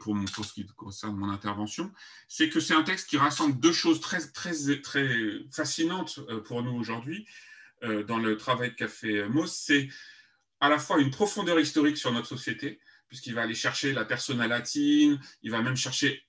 pour, 0.00 0.16
ce 0.26 0.52
qui 0.52 0.66
concerne 0.74 1.14
mon 1.14 1.28
intervention, 1.28 1.92
c'est 2.26 2.48
que 2.48 2.60
c'est 2.60 2.74
un 2.74 2.82
texte 2.82 3.08
qui 3.08 3.16
rassemble 3.16 3.60
deux 3.60 3.72
choses 3.72 4.00
très, 4.00 4.18
très, 4.18 4.80
très 4.80 5.08
fascinantes 5.52 6.18
pour 6.46 6.62
nous 6.62 6.72
aujourd'hui. 6.72 7.26
Euh, 7.84 8.02
dans 8.02 8.18
le 8.18 8.36
travail 8.36 8.74
qu'a 8.74 8.88
fait 8.88 9.28
Mauss, 9.28 9.52
c'est 9.52 9.88
à 10.60 10.68
la 10.68 10.78
fois 10.78 11.00
une 11.00 11.10
profondeur 11.10 11.58
historique 11.60 11.98
sur 11.98 12.12
notre 12.12 12.28
société, 12.28 12.80
puisqu'il 13.14 13.34
va 13.34 13.42
aller 13.42 13.54
chercher 13.54 13.92
la 13.92 14.04
persona 14.04 14.48
latine, 14.48 15.20
il 15.44 15.52
va 15.52 15.62
même 15.62 15.76
chercher 15.76 16.26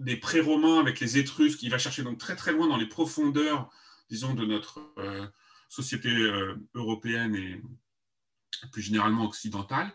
des 0.00 0.16
pré-romains 0.16 0.80
avec 0.80 0.98
les 0.98 1.18
Étrusques, 1.18 1.62
il 1.62 1.70
va 1.70 1.78
chercher 1.78 2.02
donc 2.02 2.18
très 2.18 2.34
très 2.34 2.50
loin 2.50 2.66
dans 2.66 2.76
les 2.76 2.88
profondeurs, 2.88 3.70
disons, 4.10 4.34
de 4.34 4.44
notre 4.44 4.80
euh, 4.98 5.24
société 5.68 6.08
euh, 6.08 6.56
européenne 6.74 7.36
et 7.36 7.62
plus 8.72 8.82
généralement 8.82 9.24
occidentale. 9.24 9.94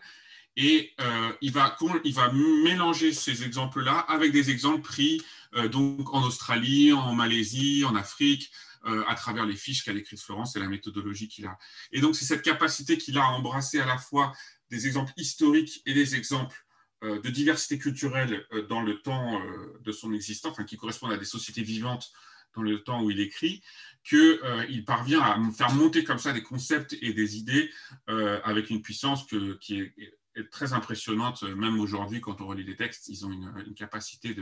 Et 0.56 0.94
il, 1.40 1.50
va, 1.50 1.78
il 2.04 2.14
va 2.14 2.30
mélanger 2.32 3.12
ces 3.12 3.42
exemples-là 3.42 3.98
avec 4.00 4.32
des 4.32 4.50
exemples 4.50 4.82
pris 4.82 5.22
donc 5.70 6.12
en 6.12 6.22
Australie, 6.22 6.92
en 6.92 7.14
Malaisie, 7.14 7.84
en 7.86 7.94
Afrique, 7.94 8.50
euh, 8.84 9.04
à 9.06 9.14
travers 9.14 9.46
les 9.46 9.54
fiches 9.54 9.84
qu'a 9.84 9.92
écrites 9.92 10.20
Florence 10.20 10.56
et 10.56 10.58
la 10.58 10.66
méthodologie 10.66 11.28
qu'il 11.28 11.46
a. 11.46 11.56
Et 11.92 12.00
donc, 12.00 12.16
c'est 12.16 12.24
cette 12.24 12.42
capacité 12.42 12.98
qu'il 12.98 13.16
a 13.16 13.22
à 13.22 13.28
embrasser 13.28 13.78
à 13.78 13.86
la 13.86 13.96
fois 13.96 14.32
des 14.72 14.86
exemples 14.88 15.12
historiques 15.16 15.82
et 15.86 15.94
des 15.94 16.16
exemples 16.16 16.64
euh, 17.04 17.20
de 17.20 17.30
diversité 17.30 17.78
culturelle 17.78 18.44
euh, 18.52 18.66
dans 18.66 18.82
le 18.82 19.00
temps 19.00 19.40
de 19.80 19.92
son 19.92 20.12
existence, 20.12 20.52
enfin, 20.52 20.64
qui 20.64 20.76
correspondent 20.76 21.12
à 21.12 21.18
des 21.18 21.24
sociétés 21.24 21.62
vivantes 21.62 22.10
dans 22.54 22.62
le 22.62 22.82
temps 22.82 23.02
où 23.02 23.10
il 23.10 23.20
écrit, 23.20 23.62
qu'il 24.04 24.84
parvient 24.84 25.22
à 25.22 25.40
faire 25.52 25.72
monter 25.72 26.04
comme 26.04 26.18
ça 26.18 26.32
des 26.32 26.42
concepts 26.42 26.94
et 27.00 27.14
des 27.14 27.38
idées 27.38 27.70
avec 28.08 28.68
une 28.68 28.82
puissance 28.82 29.26
qui 29.58 29.78
est, 29.78 30.50
très 30.50 30.74
impressionnante, 30.74 31.44
même 31.44 31.80
aujourd'hui, 31.80 32.20
quand 32.20 32.42
on 32.42 32.46
relit 32.48 32.64
les 32.64 32.76
textes, 32.76 33.08
ils 33.08 33.24
ont 33.24 33.30
une, 33.30 33.74
capacité 33.74 34.36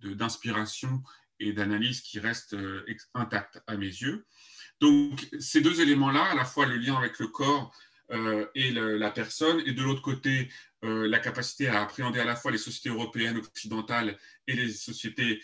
d'inspiration 0.00 0.90
de, 0.90 1.02
et 1.40 1.52
d'analyse 1.52 2.00
qui 2.00 2.18
reste 2.18 2.54
euh, 2.54 2.84
intacte 3.14 3.62
à 3.66 3.76
mes 3.76 3.86
yeux. 3.86 4.26
Donc, 4.80 5.28
ces 5.38 5.60
deux 5.60 5.80
éléments-là, 5.80 6.24
à 6.24 6.34
la 6.34 6.44
fois 6.44 6.66
le 6.66 6.76
lien 6.76 6.96
avec 6.96 7.18
le 7.18 7.28
corps 7.28 7.74
euh, 8.12 8.46
et 8.54 8.70
la 8.70 9.10
personne, 9.10 9.62
et 9.66 9.72
de 9.72 9.82
l'autre 9.82 10.02
côté, 10.02 10.48
euh, 10.84 11.08
la 11.08 11.18
capacité 11.18 11.68
à 11.68 11.82
appréhender 11.82 12.20
à 12.20 12.24
la 12.24 12.36
fois 12.36 12.50
les 12.50 12.58
sociétés 12.58 12.90
européennes 12.90 13.38
occidentales 13.38 14.18
et 14.46 14.54
les 14.54 14.72
sociétés 14.72 15.40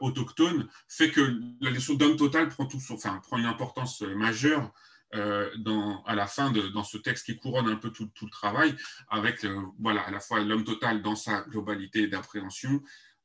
autochtones, 0.00 0.68
fait 0.88 1.10
que 1.10 1.40
la 1.62 1.70
notion 1.70 1.94
d'homme 1.94 2.16
total 2.16 2.48
prend, 2.48 2.66
tout 2.66 2.80
enfin, 2.90 3.18
prend 3.22 3.38
une 3.38 3.46
importance 3.46 4.02
majeure 4.02 4.72
à 5.12 6.14
la 6.14 6.26
fin 6.26 6.50
de 6.50 6.68
dans 6.68 6.84
ce 6.84 6.98
texte 6.98 7.26
qui 7.26 7.38
couronne 7.38 7.68
un 7.68 7.76
peu 7.76 7.90
tout, 7.90 8.10
tout 8.14 8.26
le 8.26 8.30
travail, 8.30 8.74
avec 9.08 9.46
voilà, 9.78 10.02
à 10.02 10.10
la 10.10 10.20
fois 10.20 10.40
l'homme 10.40 10.64
total 10.64 11.00
dans 11.02 11.16
sa 11.16 11.42
globalité 11.42 12.08
d'appréhension, 12.08 12.82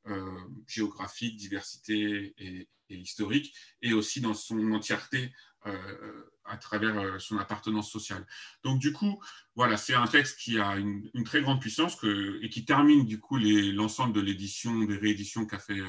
euh, 0.08 0.40
géographique, 0.66 1.36
diversité 1.36 2.34
et, 2.38 2.68
historique, 2.96 3.54
et 3.82 3.94
aussi 3.94 4.22
dans 4.22 4.34
son 4.34 4.72
entièreté 4.72 5.32
euh, 5.66 6.32
à 6.46 6.56
travers 6.58 6.98
euh, 6.98 7.20
son 7.20 7.38
appartenance 7.38 7.92
sociale. 7.92 8.26
Donc 8.64 8.80
du 8.80 8.94
coup, 8.94 9.22
voilà, 9.56 9.76
c'est 9.78 9.94
un 9.94 10.08
texte 10.08 10.40
qui 10.40 10.58
a 10.58 10.78
une, 10.78 11.12
très 11.26 11.42
grande 11.42 11.60
puissance 11.60 11.96
que, 11.96 12.40
et 12.42 12.50
qui 12.50 12.66
termine 12.66 13.06
du 13.06 13.20
coup 13.20 13.38
l'ensemble 13.38 14.14
de 14.14 14.22
l'édition, 14.22 14.86
des 14.86 14.98
rééditions 14.98 15.46
qu'a 15.46 15.60
fait 15.60 15.82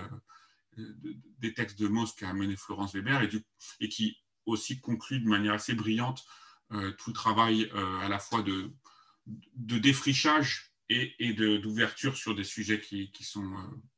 des 1.39 1.55
textes 1.55 1.79
de 1.79 1.89
Mauss 1.89 2.13
qu'a 2.15 2.33
mené 2.35 2.57
Florence 2.57 2.95
Weber 2.95 3.23
et, 3.23 3.29
du, 3.29 3.43
et, 3.81 3.89
qui 3.89 4.19
aussi 4.45 4.81
conclut 4.81 5.21
de 5.21 5.29
manière 5.29 5.55
assez 5.55 5.75
brillante 5.75 6.27
tout 6.71 7.11
le 7.11 7.15
travail 7.15 7.71
à 8.03 8.09
la 8.09 8.19
fois 8.19 8.43
de, 8.43 8.71
défrichage 9.55 10.73
et, 10.91 11.15
et 11.21 11.33
d'ouverture 11.33 12.17
sur 12.17 12.35
des 12.35 12.45
sujets 12.45 12.81
qui 12.81 13.25
sont 13.25 13.51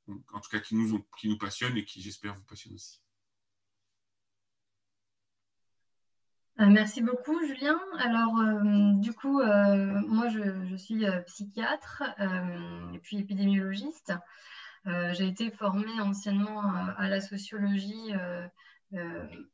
en 0.08 0.40
tout 0.40 0.50
cas 0.50 0.60
qui 0.60 0.74
nous, 0.74 0.94
ont, 0.94 1.04
qui 1.18 1.28
nous 1.28 1.38
passionnent 1.38 1.76
et 1.76 1.84
qui, 1.84 2.02
j'espère, 2.02 2.34
vous 2.34 2.44
passionnent 2.44 2.74
aussi. 2.74 3.00
Euh, 6.60 6.66
merci 6.66 7.02
beaucoup, 7.02 7.38
Julien. 7.46 7.80
Alors, 7.98 8.38
euh, 8.38 8.92
du 9.00 9.12
coup, 9.12 9.40
euh, 9.40 10.00
moi, 10.06 10.28
je, 10.28 10.76
suis 10.76 11.04
psychiatre 11.26 12.02
et 12.94 12.98
puis 13.00 13.18
épidémiologiste. 13.18 14.12
J'ai 14.84 15.28
été 15.28 15.50
formée 15.50 16.00
anciennement 16.00 16.62
à 16.96 17.08
la 17.08 17.20
sociologie, 17.20 18.12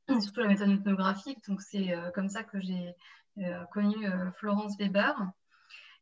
surtout 0.09 0.41
la 0.41 0.49
méthode 0.49 0.71
ethnographique. 0.71 1.39
Donc, 1.49 1.61
c'est 1.61 1.95
comme 2.15 2.29
ça 2.29 2.45
que 2.45 2.61
j'ai 2.61 2.95
connu 3.73 4.07
Florence 4.37 4.77
Weber. 4.79 5.15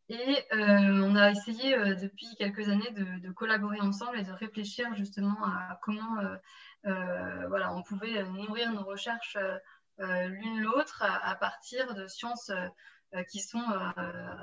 Et 0.09 0.45
euh, 0.53 1.03
on 1.03 1.17
a 1.17 1.33
essayé 1.33 1.77
euh, 1.77 1.95
depuis 1.97 2.29
quelques 2.37 2.69
années 2.69 2.91
de, 2.93 3.33
collaborer 3.33 3.81
ensemble 3.81 4.19
et 4.19 4.23
de 4.23 4.33
réfléchir 4.33 4.95
justement 4.95 5.45
à 5.45 5.81
comment 5.83 6.19
euh, 6.87 7.49
voilà, 7.49 7.75
on 7.75 7.83
pouvait 7.83 8.23
nourrir 8.25 8.73
nos 8.73 8.85
recherches 8.85 9.37
l'une 9.99 10.61
l'autre 10.61 11.03
à, 11.03 11.35
partir 11.37 11.95
de 11.95 12.07
sciences 12.07 12.53
qui 13.29 13.41
sont 13.41 13.65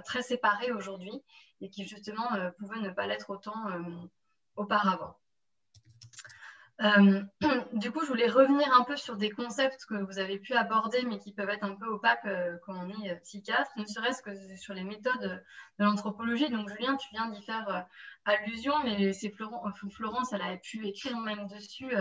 très 0.04 0.24
séparées 0.24 0.72
aujourd'hui 0.72 1.24
et 1.62 1.70
qui 1.70 1.88
justement 1.88 2.28
pouvaient 2.58 2.82
ne 2.82 2.90
pas 2.90 3.08
l'être 3.08 3.30
autant 3.30 3.68
auparavant. 4.56 5.16
Euh, 6.82 7.22
du 7.74 7.92
coup, 7.92 8.02
je 8.02 8.08
voulais 8.08 8.30
revenir 8.30 8.72
un 8.74 8.84
peu 8.84 8.96
sur 8.96 9.16
des 9.16 9.30
concepts 9.30 9.86
que 9.86 9.96
vous 9.96 10.20
avez 10.20 10.40
pu 10.40 10.54
aborder, 10.54 11.04
mais 11.04 11.20
qui 11.20 11.34
peuvent 11.34 11.50
être 11.50 11.64
un 11.64 11.76
peu 11.76 11.86
opaques 11.86 12.26
euh, 12.26 12.58
quand 12.66 12.74
on 12.76 12.90
est 12.90 13.12
euh, 13.12 13.16
psychiatre, 13.24 13.72
ne 13.78 13.86
serait-ce 13.86 14.24
que 14.24 14.32
sur 14.58 14.74
les 14.74 14.84
méthodes 14.84 15.44
de 15.80 15.86
l'anthropologie. 15.86 16.50
Donc, 16.50 16.70
Julien, 16.70 16.98
tu 16.98 17.08
viens 17.12 17.30
d'y 17.30 17.42
faire 17.44 17.86
allusion, 18.26 18.74
mais 18.84 19.14
c'est 19.14 19.32
Florence, 19.32 20.34
elle 20.34 20.42
a 20.42 20.58
pu 20.58 20.88
écrire 20.88 21.18
même 21.20 21.48
dessus 21.48 21.94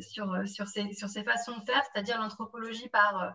sur, 0.00 0.36
sur, 0.46 0.68
ces, 0.68 0.92
sur 0.92 1.08
ces 1.08 1.24
façons 1.24 1.58
de 1.58 1.64
faire, 1.64 1.82
c'est-à-dire 1.92 2.20
l'anthropologie 2.20 2.88
par 2.88 3.34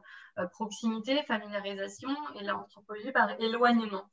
proximité, 0.51 1.21
familiarisation, 1.23 2.15
et 2.39 2.43
l'anthropologie 2.43 3.11
par 3.11 3.31
éloignement. 3.41 4.05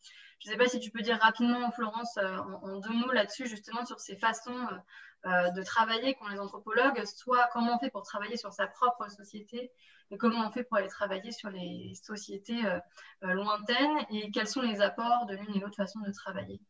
Je 0.45 0.49
ne 0.49 0.53
sais 0.53 0.59
pas 0.59 0.67
si 0.67 0.81
tu 0.81 0.91
peux 0.91 1.03
dire 1.03 1.19
rapidement, 1.21 1.71
Florence, 1.71 2.19
en 2.19 2.79
deux 2.81 2.93
mots 2.93 3.13
là-dessus, 3.13 3.47
justement, 3.47 3.87
sur 3.87 4.01
ces 4.01 4.17
façons 4.17 4.51
euh, 4.51 4.77
de 5.24 5.62
travailler 5.62 6.15
qu'ont 6.15 6.28
les 6.28 6.40
anthropologues, 6.40 7.05
soit 7.05 7.49
comment 7.53 7.77
on 7.77 7.78
fait 7.78 7.90
pour 7.90 8.03
travailler 8.03 8.36
sur 8.36 8.53
sa 8.53 8.66
propre 8.66 9.09
société 9.11 9.70
et 10.12 10.19
comment 10.19 10.47
on 10.47 10.51
fait 10.51 10.62
pour 10.62 10.77
aller 10.77 10.89
travailler 10.89 11.32
sur 11.32 11.49
les 11.51 11.94
sociétés 11.94 12.65
euh, 12.66 12.78
euh, 13.24 13.32
lointaines 13.32 13.97
et 14.11 14.31
quels 14.31 14.47
sont 14.47 14.61
les 14.61 14.81
apports 14.81 15.27
de 15.27 15.35
l'une 15.35 15.57
et 15.57 15.59
l'autre 15.59 15.77
façon 15.77 16.01
de 16.01 16.12
travailler. 16.12 16.61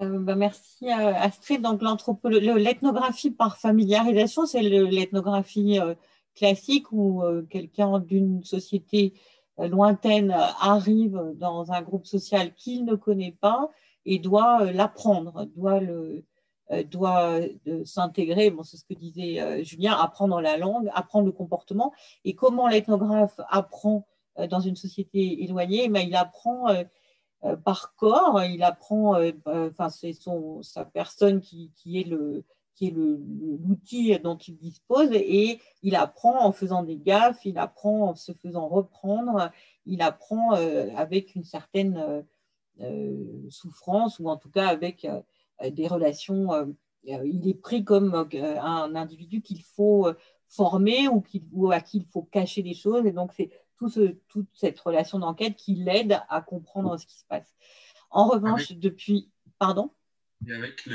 Bah, 0.00 0.34
merci 0.34 0.90
Astrid. 0.90 1.60
Donc 1.60 1.80
l'ethnographie 2.24 3.30
par 3.30 3.58
familiarisation, 3.58 4.46
c'est 4.46 4.62
l'ethnographie 4.62 5.78
classique 6.34 6.90
où 6.90 7.22
quelqu'un 7.48 8.00
d'une 8.00 8.42
société 8.42 9.14
lointaine 9.58 10.34
arrive 10.60 11.34
dans 11.36 11.70
un 11.70 11.82
groupe 11.82 12.06
social 12.06 12.52
qu'il 12.54 12.84
ne 12.84 12.96
connaît 12.96 13.36
pas 13.40 13.70
et 14.04 14.18
doit 14.18 14.70
l'apprendre, 14.72 15.46
doit 15.56 15.80
le, 15.80 16.24
doit 16.90 17.40
s'intégrer, 17.84 18.50
bon, 18.50 18.62
c'est 18.62 18.76
ce 18.76 18.84
que 18.84 18.94
disait 18.94 19.64
Julien, 19.64 19.92
apprendre 19.92 20.40
la 20.40 20.56
langue, 20.56 20.90
apprendre 20.94 21.26
le 21.26 21.32
comportement. 21.32 21.92
Et 22.24 22.34
comment 22.34 22.68
l'ethnographe 22.68 23.38
apprend 23.48 24.06
dans 24.48 24.60
une 24.60 24.76
société 24.76 25.44
éloignée 25.44 25.90
eh 25.94 26.00
Il 26.00 26.16
apprend 26.16 26.68
par 27.64 27.94
corps, 27.96 28.42
il 28.44 28.62
apprend, 28.62 29.20
enfin, 29.46 29.90
c'est 29.90 30.14
sa 30.62 30.84
personne 30.84 31.40
qui, 31.40 31.72
qui 31.76 32.00
est 32.00 32.08
le, 32.08 32.44
qui 32.74 32.88
est 32.88 32.94
l'outil 32.94 34.18
dont 34.18 34.36
il 34.36 34.56
dispose, 34.56 35.10
et 35.12 35.60
il 35.82 35.96
apprend 35.96 36.44
en 36.44 36.52
faisant 36.52 36.82
des 36.82 36.96
gaffes, 36.96 37.44
il 37.44 37.58
apprend 37.58 38.10
en 38.10 38.14
se 38.14 38.32
faisant 38.32 38.68
reprendre, 38.68 39.50
il 39.86 40.02
apprend 40.02 40.54
euh, 40.54 40.88
avec 40.96 41.34
une 41.34 41.44
certaine 41.44 41.96
euh, 41.96 42.18
euh, 42.18 42.22
souffrance, 43.48 44.18
ou 44.18 44.28
en 44.28 44.36
tout 44.36 44.50
cas 44.50 44.68
avec 44.68 45.06
des 45.70 45.88
relations. 45.88 46.74
il 47.04 47.48
est 47.48 47.60
pris 47.60 47.84
comme 47.84 48.14
un 48.14 48.94
individu 48.94 49.42
qu'il 49.42 49.62
faut 49.62 50.08
former 50.46 51.08
ou, 51.08 51.22
ou, 51.52 51.72
à 51.72 51.80
qui 51.80 51.98
il 51.98 52.06
faut 52.06 52.22
cacher 52.22 52.62
des 52.62 52.74
choses, 52.74 53.06
et 53.06 53.12
donc 53.12 53.32
c'est 53.32 53.50
tout 53.78 53.88
ce, 53.88 54.14
toute 54.28 54.48
cette 54.52 54.78
relation 54.78 55.18
d'enquête 55.18 55.56
qui 55.56 55.74
l'aide 55.74 56.20
à 56.28 56.40
comprendre 56.40 56.96
ce 56.98 57.06
qui 57.06 57.18
se 57.18 57.24
passe. 57.24 57.52
En 58.10 58.28
revanche, 58.28 58.72
depuis. 58.72 59.30
Pardon? 59.58 59.90
Et 60.46 60.52
avec 60.52 60.88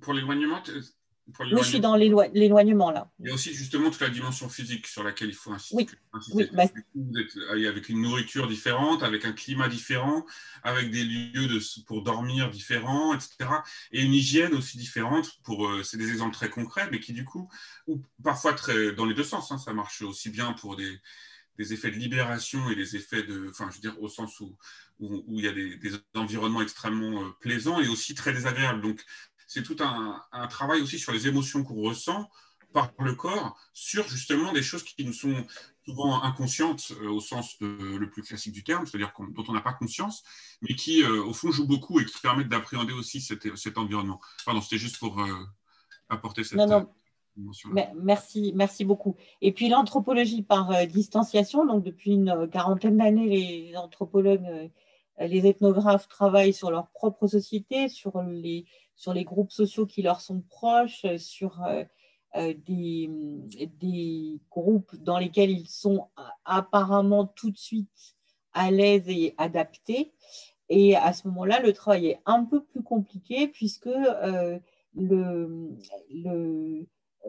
pour 0.00 0.12
l'éloignement, 0.12 0.62
oui, 1.26 1.62
je 1.62 1.68
suis 1.68 1.80
dans 1.80 1.96
l'éloignement 1.96 2.90
là. 2.90 3.10
Il 3.18 3.28
y 3.28 3.30
a 3.30 3.34
aussi 3.34 3.54
justement 3.54 3.90
toute 3.90 4.02
la 4.02 4.10
dimension 4.10 4.48
physique 4.48 4.86
sur 4.86 5.02
laquelle 5.02 5.28
il 5.28 5.34
faut 5.34 5.52
insister. 5.52 5.74
Oui. 5.74 5.88
oui 6.34 6.48
bah 6.52 6.64
Vous 6.94 7.18
êtes 7.18 7.66
avec 7.66 7.88
une 7.88 8.02
nourriture 8.02 8.46
différente, 8.46 9.02
avec 9.02 9.24
un 9.24 9.32
climat 9.32 9.68
différent, 9.68 10.26
avec 10.62 10.90
des 10.90 11.02
lieux 11.02 11.46
de, 11.46 11.60
pour 11.86 12.02
dormir 12.02 12.50
différents, 12.50 13.14
etc. 13.14 13.36
Et 13.92 14.02
une 14.02 14.12
hygiène 14.12 14.54
aussi 14.54 14.76
différente. 14.76 15.30
Pour, 15.44 15.66
euh, 15.66 15.82
c'est 15.82 15.96
des 15.96 16.10
exemples 16.10 16.34
très 16.34 16.50
concrets, 16.50 16.88
mais 16.90 17.00
qui 17.00 17.14
du 17.14 17.24
coup, 17.24 17.48
ou 17.86 18.02
parfois 18.22 18.52
très, 18.52 18.92
dans 18.92 19.06
les 19.06 19.14
deux 19.14 19.24
sens, 19.24 19.50
hein, 19.50 19.58
ça 19.58 19.72
marche 19.72 20.02
aussi 20.02 20.28
bien 20.28 20.52
pour 20.52 20.76
des, 20.76 21.00
des, 21.56 21.72
effets 21.72 21.90
de 21.90 21.96
libération 21.96 22.68
et 22.68 22.74
des 22.74 22.96
effets 22.96 23.22
de, 23.22 23.48
enfin, 23.48 23.70
je 23.70 23.76
veux 23.76 23.80
dire, 23.80 24.00
au 24.02 24.08
sens 24.08 24.40
où, 24.40 24.56
où, 24.98 25.38
il 25.38 25.44
y 25.44 25.48
a 25.48 25.52
des, 25.52 25.76
des 25.76 25.92
environnements 26.14 26.60
extrêmement 26.60 27.22
euh, 27.22 27.30
plaisants 27.40 27.80
et 27.80 27.88
aussi 27.88 28.14
très 28.14 28.34
désagréables. 28.34 28.82
Donc, 28.82 29.02
c'est 29.54 29.62
tout 29.62 29.76
un, 29.80 30.48
travail 30.48 30.80
aussi 30.80 30.98
sur 30.98 31.12
les 31.12 31.28
émotions 31.28 31.62
qu'on 31.62 31.80
ressent 31.80 32.28
par 32.72 32.90
le 32.98 33.14
corps, 33.14 33.56
sur 33.72 34.08
justement 34.08 34.52
des 34.52 34.64
choses 34.64 34.82
qui 34.82 35.04
nous 35.04 35.12
sont 35.12 35.46
souvent 35.84 36.20
inconscientes 36.24 36.90
euh, 37.02 37.08
au 37.08 37.20
sens 37.20 37.56
le 37.60 38.10
plus 38.10 38.22
classique 38.22 38.52
du 38.52 38.64
terme, 38.64 38.84
c'est-à-dire 38.84 39.12
dont 39.16 39.44
on 39.46 39.52
n'a 39.52 39.60
pas 39.60 39.74
conscience, 39.74 40.24
mais 40.60 40.74
qui 40.74 41.04
euh, 41.04 41.22
au 41.22 41.32
fond 41.32 41.52
jouent 41.52 41.68
beaucoup 41.68 42.00
et 42.00 42.04
qui 42.04 42.18
permettent 42.20 42.48
d'appréhender 42.48 42.92
aussi 42.92 43.20
cet, 43.20 43.78
environnement. 43.78 44.20
Pardon, 44.44 44.60
c'était 44.60 44.78
juste 44.78 44.98
pour 44.98 45.20
euh, 45.20 45.44
apporter 46.08 46.42
cette... 46.42 46.58
Non, 46.58 46.66
non. 46.66 46.88
Merci, 48.02 48.52
merci 48.56 48.84
beaucoup. 48.84 49.16
Et 49.40 49.52
puis 49.52 49.68
l'anthropologie 49.68 50.42
par 50.42 50.86
distanciation, 50.86 51.64
donc 51.66 51.84
depuis 51.84 52.12
une 52.12 52.48
quarantaine 52.50 52.96
d'années, 52.96 53.28
les 53.28 53.76
anthropologues, 53.76 54.70
les 55.18 55.46
ethnographes 55.46 56.08
travaillent 56.08 56.54
sur 56.54 56.70
leur 56.70 56.90
propre 56.90 57.26
société, 57.26 57.88
sur 57.88 58.22
les, 58.22 58.66
sur 58.96 59.12
les 59.12 59.24
groupes 59.24 59.52
sociaux 59.52 59.86
qui 59.86 60.02
leur 60.02 60.20
sont 60.20 60.40
proches, 60.40 61.06
sur 61.16 61.62
euh, 61.64 61.84
euh, 62.36 62.54
des, 62.66 64.40
groupes 64.50 64.94
dans 64.96 65.18
lesquels 65.18 65.50
ils 65.50 65.68
sont 65.68 66.08
apparemment 66.44 67.26
tout 67.26 67.50
de 67.50 67.58
suite 67.58 68.16
à 68.52 68.70
l'aise 68.70 69.08
et 69.08 69.34
adaptés. 69.38 70.12
Et 70.68 70.96
à 70.96 71.12
ce 71.12 71.28
moment-là, 71.28 71.60
le 71.60 71.72
travail 71.72 72.06
est 72.06 72.20
un 72.24 72.44
peu 72.44 72.62
plus 72.62 72.82
compliqué 72.82 73.48
puisque 73.48 73.88
euh, 73.88 74.58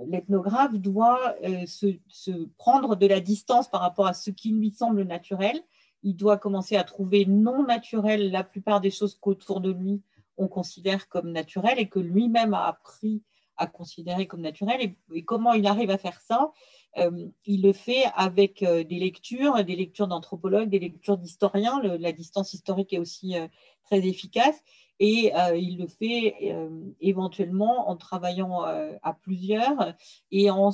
l'ethnographe 0.05 0.75
doit 0.75 1.35
se, 1.65 1.97
se, 2.07 2.31
prendre 2.57 2.95
de 2.95 3.07
la 3.07 3.19
distance 3.19 3.69
par 3.69 3.81
rapport 3.81 4.07
à 4.07 4.13
ce 4.13 4.29
qui 4.31 4.51
lui 4.51 4.71
semble 4.71 5.03
naturel. 5.03 5.59
Il 6.03 6.15
doit 6.15 6.37
commencer 6.37 6.75
à 6.77 6.83
trouver 6.83 7.25
non 7.25 7.63
naturel 7.63 8.31
la 8.31 8.43
plupart 8.43 8.79
des 8.79 8.91
choses 8.91 9.17
qu'autour 9.19 9.59
de 9.59 9.71
lui 9.71 10.01
on 10.37 10.47
considère 10.47 11.07
comme 11.07 11.31
naturel 11.31 11.79
et 11.79 11.89
que 11.89 11.99
lui-même 11.99 12.53
a 12.53 12.67
appris 12.67 13.23
à 13.57 13.67
considérer 13.67 14.27
comme 14.27 14.41
naturel. 14.41 14.95
Et, 15.13 15.23
comment 15.23 15.53
il 15.53 15.67
arrive 15.67 15.89
à 15.89 15.97
faire 15.97 16.19
ça 16.21 16.51
euh, 16.97 17.27
Il 17.45 17.61
le 17.63 17.73
fait 17.73 18.05
avec 18.15 18.63
euh, 18.63 18.83
des 18.83 18.99
lectures, 18.99 19.63
des 19.63 19.75
lectures 19.75 20.07
d'anthropologues, 20.07 20.69
des 20.69 20.79
lectures 20.79 21.17
d'historiens. 21.17 21.81
La 21.81 22.11
distance 22.11 22.53
historique 22.53 22.93
est 22.93 22.99
aussi 22.99 23.37
euh, 23.37 23.47
très 23.83 24.05
efficace. 24.05 24.61
Et 25.01 25.33
il 25.57 25.77
le 25.77 25.87
fait 25.87 26.55
éventuellement 27.01 27.89
en 27.89 27.97
travaillant 27.97 28.61
à 28.61 29.13
plusieurs 29.13 29.93
et 30.31 30.49
en, 30.49 30.71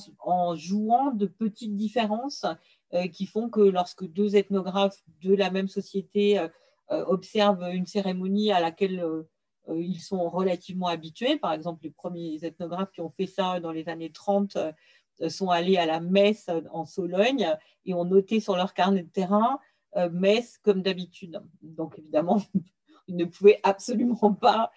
jouant 0.56 1.10
de 1.10 1.26
petites 1.26 1.76
différences 1.76 2.46
qui 3.14 3.26
font 3.26 3.50
que 3.50 3.62
lorsque 3.62 4.06
deux 4.06 4.36
ethnographes 4.36 5.02
de 5.24 5.34
la 5.34 5.50
même 5.50 5.68
société 5.68 6.40
observent 6.90 7.68
une 7.74 7.88
cérémonie 7.88 8.52
à 8.52 8.60
laquelle 8.60 9.04
ils 9.70 10.00
sont 10.00 10.30
relativement 10.30 10.88
habitués. 10.88 11.38
Par 11.38 11.54
exemple, 11.54 11.84
les 11.84 11.92
premiers 11.92 12.44
ethnographes 12.44 12.92
qui 12.92 13.02
ont 13.02 13.10
fait 13.10 13.28
ça 13.28 13.60
dans 13.60 13.72
les 13.72 13.90
années 13.90 14.12
30 14.12 14.56
euh, 14.56 15.30
sont 15.30 15.50
allés 15.50 15.78
à 15.78 15.86
la 15.86 16.00
messe 16.00 16.50
en 16.72 16.86
Sologne 16.86 17.56
et 17.86 17.94
ont 17.94 18.06
noté 18.06 18.40
sur 18.40 18.56
leur 18.56 18.74
carnet 18.74 19.04
de 19.04 19.10
terrain 19.10 19.60
euh, 19.96 20.10
messe 20.10 20.58
comme 20.58 20.82
d'habitude. 20.82 21.42
Donc 21.62 22.00
évidemment, 22.00 22.42
ils 23.08 23.16
ne 23.16 23.26
pouvaient 23.26 23.60
absolument 23.64 24.34
pas 24.34 24.72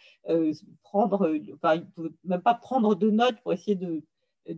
prendre, 0.82 1.34
enfin, 1.54 1.76
ils 1.76 1.86
pouvaient 1.86 2.10
même 2.24 2.42
pas 2.42 2.54
prendre 2.54 2.94
de 2.94 3.10
notes 3.10 3.40
pour 3.42 3.52
essayer 3.52 3.76
de, 3.76 4.02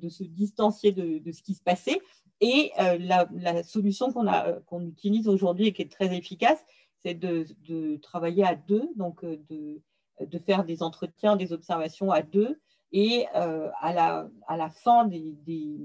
se 0.08 0.24
distancier 0.24 0.92
de, 0.92 1.32
ce 1.32 1.42
qui 1.42 1.54
se 1.54 1.62
passait. 1.62 2.00
Et 2.40 2.72
la, 2.76 3.62
solution 3.62 4.12
qu'on 4.12 4.26
qu'on 4.66 4.86
utilise 4.86 5.28
aujourd'hui 5.28 5.68
et 5.68 5.72
qui 5.72 5.82
est 5.82 5.92
très 5.92 6.14
efficace, 6.16 6.64
c'est 7.02 7.14
de, 7.14 7.46
de, 7.68 7.96
travailler 7.96 8.44
à 8.44 8.54
deux, 8.54 8.88
donc 8.96 9.24
de, 9.24 9.80
de 10.20 10.38
faire 10.38 10.64
des 10.64 10.82
entretiens, 10.82 11.36
des 11.36 11.52
observations 11.52 12.10
à 12.10 12.22
deux. 12.22 12.60
Et 12.92 13.26
euh, 13.34 13.68
à, 13.80 13.92
la, 13.92 14.28
à 14.46 14.56
la 14.56 14.70
fin 14.70 15.06
des, 15.06 15.78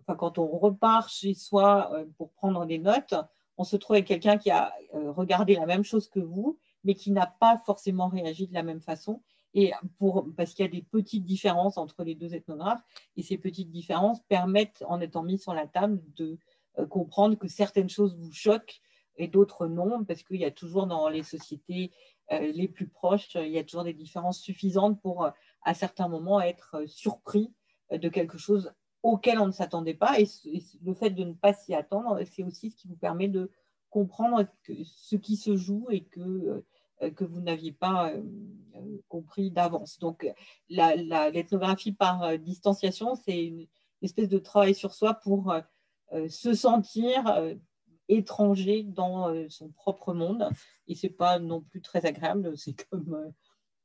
enfin, 0.00 0.16
quand 0.16 0.38
on 0.38 0.46
repart 0.46 1.10
chez 1.10 1.34
soi 1.34 1.90
euh, 1.92 2.06
pour 2.16 2.30
prendre 2.32 2.64
des 2.66 2.78
notes, 2.78 3.14
on 3.58 3.64
se 3.64 3.76
trouve 3.76 3.94
avec 3.94 4.06
quelqu'un 4.06 4.38
qui 4.38 4.50
a 4.50 4.72
euh, 4.94 5.10
regardé 5.12 5.54
la 5.54 5.66
même 5.66 5.84
chose 5.84 6.08
que 6.08 6.20
vous, 6.20 6.58
mais 6.84 6.94
qui 6.94 7.10
n'a 7.10 7.26
pas 7.26 7.58
forcément 7.58 8.08
réagi 8.08 8.46
de 8.46 8.54
la 8.54 8.62
même 8.62 8.80
façon. 8.80 9.22
Et 9.54 9.72
pour, 9.98 10.28
parce 10.36 10.52
qu'il 10.52 10.64
y 10.64 10.68
a 10.68 10.70
des 10.70 10.82
petites 10.82 11.24
différences 11.24 11.78
entre 11.78 12.04
les 12.04 12.14
deux 12.14 12.34
ethnographes, 12.34 12.82
et 13.16 13.22
ces 13.22 13.38
petites 13.38 13.70
différences 13.70 14.20
permettent, 14.28 14.84
en 14.86 15.00
étant 15.00 15.22
mis 15.22 15.38
sur 15.38 15.54
la 15.54 15.66
table, 15.66 16.02
de 16.16 16.38
comprendre 16.90 17.36
que 17.36 17.48
certaines 17.48 17.88
choses 17.88 18.14
vous 18.18 18.32
choquent 18.32 18.82
et 19.16 19.28
d'autres 19.28 19.66
non, 19.66 20.04
parce 20.04 20.22
qu'il 20.22 20.40
y 20.40 20.44
a 20.44 20.50
toujours 20.50 20.86
dans 20.86 21.08
les 21.08 21.22
sociétés 21.22 21.92
euh, 22.32 22.52
les 22.52 22.68
plus 22.68 22.88
proches, 22.88 23.34
il 23.36 23.52
y 23.52 23.58
a 23.58 23.64
toujours 23.64 23.84
des 23.84 23.94
différences 23.94 24.40
suffisantes 24.40 25.00
pour, 25.00 25.24
euh, 25.24 25.30
à 25.62 25.74
certains 25.74 26.08
moments, 26.08 26.40
être 26.40 26.76
euh, 26.76 26.86
surpris 26.86 27.52
de 27.92 28.08
quelque 28.08 28.36
chose 28.36 28.72
auquel 29.04 29.38
on 29.38 29.46
ne 29.46 29.52
s'attendait 29.52 29.94
pas. 29.94 30.18
Et 30.18 30.26
le 30.82 30.92
fait 30.92 31.10
de 31.10 31.22
ne 31.22 31.34
pas 31.34 31.52
s'y 31.52 31.72
attendre, 31.72 32.20
c'est 32.24 32.42
aussi 32.42 32.72
ce 32.72 32.76
qui 32.76 32.88
vous 32.88 32.96
permet 32.96 33.28
de 33.28 33.50
comprendre 33.90 34.44
ce 34.84 35.14
qui 35.14 35.36
se 35.36 35.56
joue 35.56 35.86
et 35.90 36.02
que, 36.02 36.64
que 37.14 37.24
vous 37.24 37.40
n'aviez 37.40 37.70
pas 37.70 38.12
compris 39.06 39.52
d'avance. 39.52 40.00
Donc, 40.00 40.28
l'ethnographie 40.68 41.92
par 41.92 42.36
distanciation, 42.40 43.14
c'est 43.14 43.44
une 43.44 43.68
espèce 44.02 44.28
de 44.28 44.38
travail 44.38 44.74
sur 44.74 44.92
soi 44.92 45.14
pour 45.14 45.54
se 46.28 46.54
sentir 46.54 47.56
étranger 48.08 48.82
dans 48.82 49.28
euh, 49.28 49.46
son 49.48 49.70
propre 49.70 50.14
monde. 50.14 50.48
Et 50.88 50.94
c'est 50.94 51.10
pas 51.10 51.38
non 51.38 51.60
plus 51.60 51.80
très 51.80 52.04
agréable. 52.06 52.56
C'est 52.56 52.74
comme, 52.88 53.32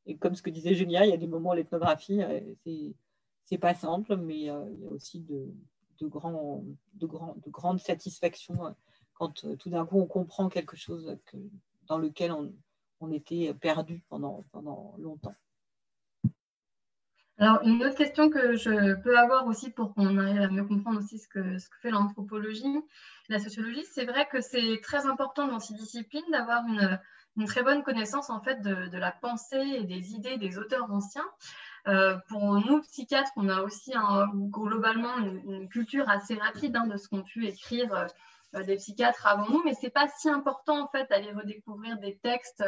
euh, 0.07 0.15
comme 0.19 0.35
ce 0.35 0.41
que 0.41 0.49
disait 0.49 0.76
Julia, 0.76 1.06
il 1.06 1.10
y 1.10 1.14
a 1.14 1.18
des 1.18 1.27
moments 1.27 1.53
l'ethnographie, 1.53 2.22
euh, 2.22 2.39
c'est, 2.64 2.95
c'est 3.45 3.57
pas 3.57 3.73
simple, 3.73 4.15
mais 4.18 4.35
il 4.35 4.43
y 4.45 4.49
a 4.49 4.60
aussi 4.89 5.22
de, 5.22 5.53
de, 5.99 6.07
grands, 6.07 6.64
de, 6.93 7.07
de 7.07 7.49
grandes 7.49 7.80
satisfactions 7.80 8.76
quand 9.14 9.45
tout 9.57 9.69
d'un 9.69 9.85
coup 9.85 9.99
on 9.99 10.07
comprend 10.07 10.49
quelque 10.49 10.76
chose 10.76 11.18
que, 11.26 11.38
dans 11.88 11.99
lequel 11.99 12.31
on, 12.31 12.53
on 13.02 13.11
était 13.11 13.53
perdu 13.53 14.03
pendant, 14.10 14.45
pendant 14.52 14.95
longtemps. 14.98 15.35
Alors, 17.41 17.59
une 17.63 17.84
autre 17.84 17.95
question 17.95 18.30
que 18.30 18.55
je 18.55 18.93
peux 19.01 19.18
avoir 19.18 19.47
aussi 19.47 19.72
pour 19.72 19.95
qu'on 19.95 20.15
arrive 20.19 20.41
à 20.41 20.47
mieux 20.47 20.63
comprendre 20.63 20.99
aussi 20.99 21.18
ce 21.18 21.27
que, 21.27 21.57
ce 21.57 21.69
que 21.69 21.77
fait 21.81 21.89
l'anthropologie, 21.89 22.77
la 23.30 23.39
sociologie, 23.39 23.84
c'est 23.91 24.05
vrai 24.05 24.27
que 24.31 24.41
c'est 24.41 24.80
très 24.84 25.07
important 25.07 25.47
dans 25.47 25.57
ces 25.57 25.73
disciplines 25.73 26.23
d'avoir 26.31 26.63
une, 26.68 26.99
une, 27.38 27.47
très 27.47 27.63
bonne 27.63 27.81
connaissance 27.81 28.30
en 28.30 28.41
fait 28.41 28.61
de, 28.61 28.95
la 28.95 29.11
pensée 29.11 29.57
et 29.57 29.84
des 29.85 30.11
idées 30.11 30.38
des 30.38 30.59
auteurs 30.59 30.91
anciens. 30.91 31.26
Euh, 31.88 32.15
pour 32.30 32.63
nous, 32.63 32.81
psychiatres, 32.81 33.31
on 33.35 33.49
a 33.49 33.61
aussi 33.63 33.93
globalement 34.51 35.18
une, 35.18 35.68
culture 35.68 36.07
assez 36.09 36.35
rapide 36.35 36.76
hein, 36.76 36.85
de 36.85 36.95
ce 36.95 37.07
qu'ont 37.07 37.23
pu 37.23 37.47
écrire 37.47 38.05
des 38.53 38.76
psychiatres 38.76 39.26
avant 39.26 39.49
nous, 39.49 39.63
mais 39.65 39.73
c'est 39.73 39.89
pas 39.89 40.07
si 40.09 40.30
important 40.30 40.84
en 40.84 40.88
fait 40.89 41.09
d'aller 41.09 41.31
redécouvrir 41.31 41.97
des 41.97 42.18
textes 42.18 42.63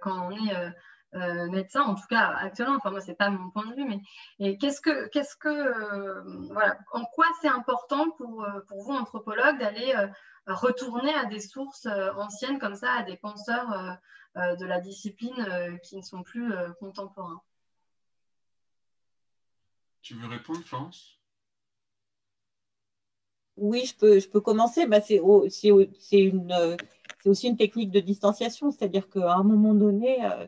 quand 0.00 0.26
on 0.26 0.32
est 0.32 0.72
euh, 1.14 1.48
médecin, 1.50 1.82
en 1.82 1.94
tout 1.94 2.06
cas 2.10 2.34
actuellement, 2.38 2.76
enfin 2.76 2.90
moi 2.90 3.00
c'est 3.00 3.14
pas 3.14 3.30
mon 3.30 3.50
point 3.50 3.66
de 3.66 3.74
vue, 3.74 3.84
mais 3.84 4.00
et 4.38 4.58
qu'est-ce 4.58 4.80
que, 4.80 5.08
qu'est-ce 5.08 5.36
que, 5.36 5.48
euh, 5.48 6.22
voilà, 6.50 6.78
en 6.92 7.04
quoi 7.04 7.26
c'est 7.40 7.48
important 7.48 8.10
pour, 8.18 8.44
euh, 8.44 8.60
pour 8.68 8.82
vous 8.82 8.92
anthropologues 8.92 9.58
d'aller 9.58 9.94
retourner 10.46 11.14
à 11.14 11.24
des 11.24 11.40
sources 11.40 11.86
anciennes 12.16 12.58
comme 12.58 12.76
ça, 12.76 12.92
à 12.92 13.02
des 13.02 13.16
penseurs 13.16 13.98
de 14.36 14.64
la 14.64 14.80
discipline 14.80 15.78
qui 15.82 15.96
ne 15.96 16.02
sont 16.02 16.22
plus 16.22 16.52
contemporains? 16.78 17.40
Tu 20.02 20.14
veux 20.14 20.28
répondre, 20.28 20.60
Florence? 20.64 21.18
Oui, 23.56 23.86
je 23.86 23.96
peux, 23.96 24.20
je 24.20 24.28
peux 24.28 24.40
commencer. 24.40 24.86
Bah, 24.86 25.00
c'est, 25.00 25.20
c'est, 25.48 26.20
une, 26.20 26.76
c'est 27.20 27.28
aussi 27.28 27.48
une 27.48 27.56
technique 27.56 27.90
de 27.90 28.00
distanciation, 28.00 28.70
c'est-à-dire 28.70 29.08
qu'à 29.08 29.34
un 29.34 29.42
moment 29.42 29.74
donné, 29.74 30.24
euh, 30.24 30.46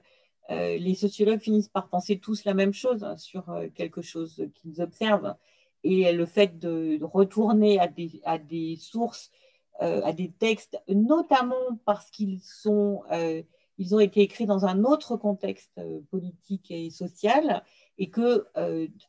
les 0.48 0.94
sociologues 0.94 1.40
finissent 1.40 1.68
par 1.68 1.88
penser 1.88 2.18
tous 2.18 2.44
la 2.44 2.54
même 2.54 2.72
chose 2.72 3.04
hein, 3.04 3.16
sur 3.16 3.50
euh, 3.50 3.68
quelque 3.74 4.02
chose 4.02 4.46
qu'ils 4.54 4.80
observent. 4.80 5.34
Et 5.84 6.12
le 6.12 6.26
fait 6.26 6.58
de 6.58 6.98
retourner 7.02 7.78
à 7.78 7.86
des, 7.86 8.76
sources, 8.80 9.30
euh, 9.80 10.00
à 10.02 10.12
des 10.12 10.30
textes, 10.30 10.80
notamment 10.88 11.78
parce 11.84 12.10
qu'ils 12.10 12.40
sont, 12.40 13.04
ont 13.10 14.00
été 14.00 14.20
écrits 14.22 14.46
dans 14.46 14.66
un 14.66 14.82
autre 14.82 15.16
contexte 15.16 15.80
politique 16.10 16.72
et 16.72 16.90
social, 16.90 17.62
et 17.96 18.10
que 18.10 18.48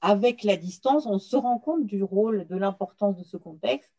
avec 0.01 0.43
la 0.43 0.57
distance, 0.57 1.07
on 1.07 1.17
se 1.17 1.35
rend 1.35 1.57
compte 1.57 1.87
du 1.87 2.03
rôle, 2.03 2.45
de 2.45 2.55
l'importance 2.55 3.17
de 3.17 3.23
ce 3.23 3.37
contexte. 3.37 3.91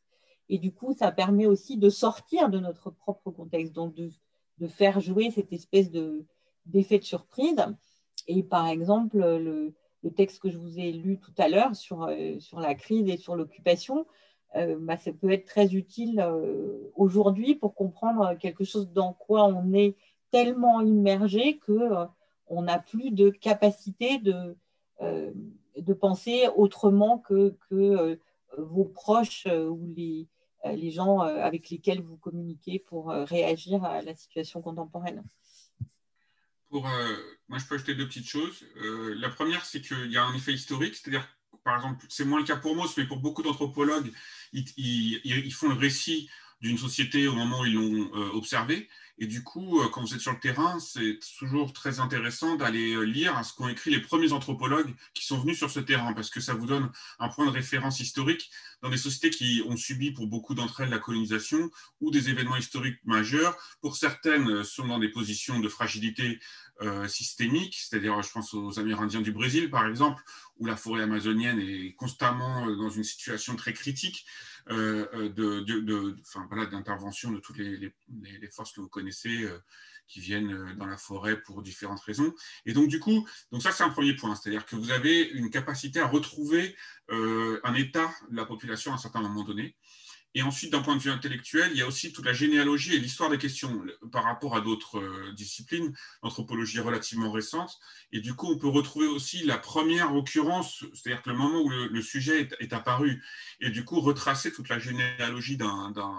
Et 0.49 0.59
du 0.59 0.73
coup, 0.73 0.95
ça 0.95 1.11
permet 1.11 1.47
aussi 1.47 1.77
de 1.77 1.89
sortir 1.89 2.51
de 2.51 2.61
notre 2.61 2.91
propre 2.91 3.33
contexte, 3.33 3.73
donc 3.73 3.95
de 3.97 4.69
faire 4.69 5.01
jouer 5.01 5.33
cette 5.33 5.53
espèce 5.53 5.91
de, 5.91 6.25
d'effet 6.67 6.99
de 6.99 7.05
surprise. 7.05 7.65
Et 8.27 8.43
par 8.43 8.69
exemple, 8.69 9.19
le, 9.19 9.75
texte 10.17 10.41
que 10.41 10.51
je 10.51 10.57
vous 10.57 10.79
ai 10.79 10.93
lu 10.93 11.19
tout 11.19 11.35
à 11.37 11.49
l'heure 11.49 11.77
sur, 11.77 12.05
euh, 12.05 12.39
sur 12.39 12.61
la 12.61 12.75
crise 12.75 13.09
et 13.09 13.17
sur 13.17 13.37
l'occupation, 13.37 14.07
euh, 14.57 14.77
bah, 14.81 14.97
ça 14.97 15.13
peut 15.13 15.31
être 15.31 15.47
très 15.47 15.75
utile 15.75 16.21
euh, 16.21 16.91
aujourd'hui 16.97 17.55
pour 17.55 17.75
comprendre 17.75 18.35
quelque 18.39 18.65
chose 18.65 18.91
dans 18.93 19.13
quoi 19.13 19.45
on 19.45 19.73
est 19.73 19.97
tellement 20.31 20.81
immergé 20.81 21.59
que 21.59 22.07
on 22.47 22.63
n'a 22.63 22.79
plus 22.79 23.11
de 23.11 23.31
capacité 23.31 24.19
de, 24.19 24.57
de 25.01 25.93
penser 25.93 26.49
autrement 26.57 27.19
que, 27.19 27.57
que 27.69 28.19
vos 28.59 28.85
proches 28.85 29.47
ou 29.47 29.81
les, 29.97 30.29
les 30.65 30.91
gens 30.91 31.21
avec 31.21 31.71
lesquels 31.71 32.01
vous 32.01 32.17
communiquez 32.17 32.79
pour 32.81 33.09
réagir 33.09 33.85
à 33.85 34.03
la 34.03 34.15
situation 34.15 34.63
contemporaine. 34.63 35.25
Euh, 36.73 37.17
moi, 37.49 37.59
je 37.59 37.67
peux 37.67 37.75
ajouter 37.75 37.95
deux 37.95 38.07
petites 38.07 38.29
choses. 38.29 38.65
Euh, 38.77 39.15
la 39.19 39.29
première, 39.29 39.65
c'est 39.65 39.81
qu'il 39.81 40.11
y 40.11 40.17
a 40.17 40.25
un 40.25 40.35
effet 40.35 40.53
historique, 40.53 40.95
c'est-à-dire, 40.95 41.27
par 41.65 41.77
exemple, 41.77 42.05
c'est 42.09 42.25
moins 42.25 42.39
le 42.39 42.47
cas 42.47 42.57
pour 42.57 42.77
Mauss, 42.77 42.97
mais 42.97 43.07
pour 43.07 43.19
beaucoup 43.19 43.43
d'anthropologues, 43.43 44.11
ils, 44.53 45.53
font 45.53 45.69
le 45.69 45.75
récit 45.75 46.31
d'une 46.61 46.79
société 46.79 47.27
au 47.27 47.35
moment 47.35 47.61
où 47.61 47.67
ils 47.67 47.75
l'ont 47.75 48.11
euh, 48.15 48.31
observée. 48.33 48.89
Et 49.23 49.27
du 49.27 49.45
coup, 49.45 49.83
quand 49.93 50.01
vous 50.01 50.15
êtes 50.15 50.21
sur 50.21 50.33
le 50.33 50.41
terrain, 50.41 50.81
c'est 50.81 51.19
toujours 51.39 51.75
très 51.75 52.01
intéressant 52.01 52.57
d'aller 52.57 53.05
lire 53.05 53.39
ce 53.45 53.53
qu'ont 53.53 53.69
écrit 53.69 53.91
les 53.91 54.01
premiers 54.01 54.33
anthropologues 54.33 54.95
qui 55.13 55.27
sont 55.27 55.39
venus 55.39 55.59
sur 55.59 55.71
ce 55.71 55.79
terrain, 55.79 56.15
parce 56.15 56.31
que 56.31 56.41
ça 56.41 56.55
vous 56.55 56.65
donne 56.65 56.91
un 57.19 57.29
point 57.29 57.45
de 57.45 57.51
référence 57.51 58.01
historique 58.01 58.51
dans 58.81 58.89
des 58.89 58.97
sociétés 58.97 59.29
qui 59.29 59.63
ont 59.69 59.77
subi 59.77 60.11
pour 60.11 60.27
beaucoup 60.27 60.55
d'entre 60.55 60.81
elles 60.81 60.89
la 60.89 60.99
colonisation 60.99 61.71
ou 62.01 62.11
des 62.11 62.31
événements 62.31 62.57
historiques 62.57 62.99
majeurs. 63.05 63.59
Pour 63.83 63.97
certaines, 63.97 64.65
sont 64.65 64.87
dans 64.87 64.99
des 64.99 65.11
positions 65.11 65.61
de 65.61 65.69
fragilité 65.69 66.41
euh, 66.83 67.07
systémique, 67.09 67.77
c'est-à-dire 67.79 68.23
je 68.23 68.33
pense 68.33 68.55
aux 68.55 68.79
Amérindiens 68.79 69.21
du 69.21 69.33
Brésil 69.33 69.69
par 69.69 69.87
exemple, 69.87 70.23
où 70.57 70.65
la 70.65 70.77
forêt 70.77 71.03
amazonienne 71.03 71.61
est 71.61 71.93
constamment 71.93 72.67
euh, 72.67 72.75
dans 72.75 72.89
une 72.89 73.05
situation 73.05 73.55
très 73.55 73.75
critique 73.75 74.25
euh, 74.71 75.29
d'intervention 76.71 77.29
de, 77.29 77.35
de, 77.35 77.41
de, 77.41 77.45
toutes 77.45 77.59
les, 77.59 77.77
les, 77.77 78.49
forces 78.51 78.73
que 78.73 78.81
vous 78.81 78.89
connaissez 78.89 79.47
qui 80.09 80.21
viennent 80.21 80.75
dans 80.77 80.87
la 80.87 80.97
forêt 80.97 81.41
pour 81.43 81.63
différentes 81.63 82.01
raisons. 82.01 82.33
Et 82.65 82.73
donc 82.73 82.89
du 82.89 82.99
coup, 82.99 83.29
donc 83.53 83.63
ça 83.63 83.73
c'est 83.73 83.85
un 83.85 83.91
premier 83.91 84.15
point, 84.15 84.35
c'est-à-dire 84.35 84.65
que 84.65 84.75
vous 84.75 84.91
avez 84.91 85.23
une 85.23 85.51
capacité 85.51 86.01
à 86.01 86.07
retrouver 86.07 86.77
un 87.11 87.75
état 87.75 88.11
de 88.31 88.37
la 88.37 88.47
population 88.47 88.93
à 88.93 88.95
un 88.95 88.99
certain 88.99 89.21
moment 89.21 89.45
donné. 89.45 89.77
Et 90.35 90.43
ensuite, 90.43 90.71
d'un 90.71 90.81
point 90.81 90.95
de 90.95 91.01
vue 91.01 91.11
intellectuel, 91.11 91.71
il 91.73 91.79
y 91.79 91.83
a 91.83 91.87
aussi 91.87 92.13
toute 92.13 92.25
la 92.25 92.33
généalogie 92.33 92.95
et 92.95 92.99
l'histoire 92.99 93.31
des 93.31 93.39
questions 93.39 93.85
par 94.13 94.25
rapport 94.25 94.55
à 94.57 94.61
d'autres 94.61 94.99
euh, 94.99 95.33
disciplines, 95.33 95.93
l'anthropologie 96.23 96.79
relativement 96.79 97.33
récente. 97.33 97.79
Et 98.13 98.21
du 98.21 98.35
coup, 98.35 98.47
on 98.47 98.59
peut 98.59 98.69
retrouver 98.69 99.07
aussi 99.07 99.45
la 99.45 99.59
première 99.59 100.15
occurrence, 100.15 100.85
c'est-à-dire 100.95 101.23
le 101.27 101.35
moment 101.35 101.61
où 101.61 101.69
le, 101.69 102.03
sujet 102.03 102.49
est, 102.61 102.73
apparu, 102.73 103.25
et 103.61 103.71
du 103.71 103.85
coup, 103.85 104.01
retracer 104.01 104.53
toute 104.53 104.69
la 104.69 104.79
généalogie 104.79 105.59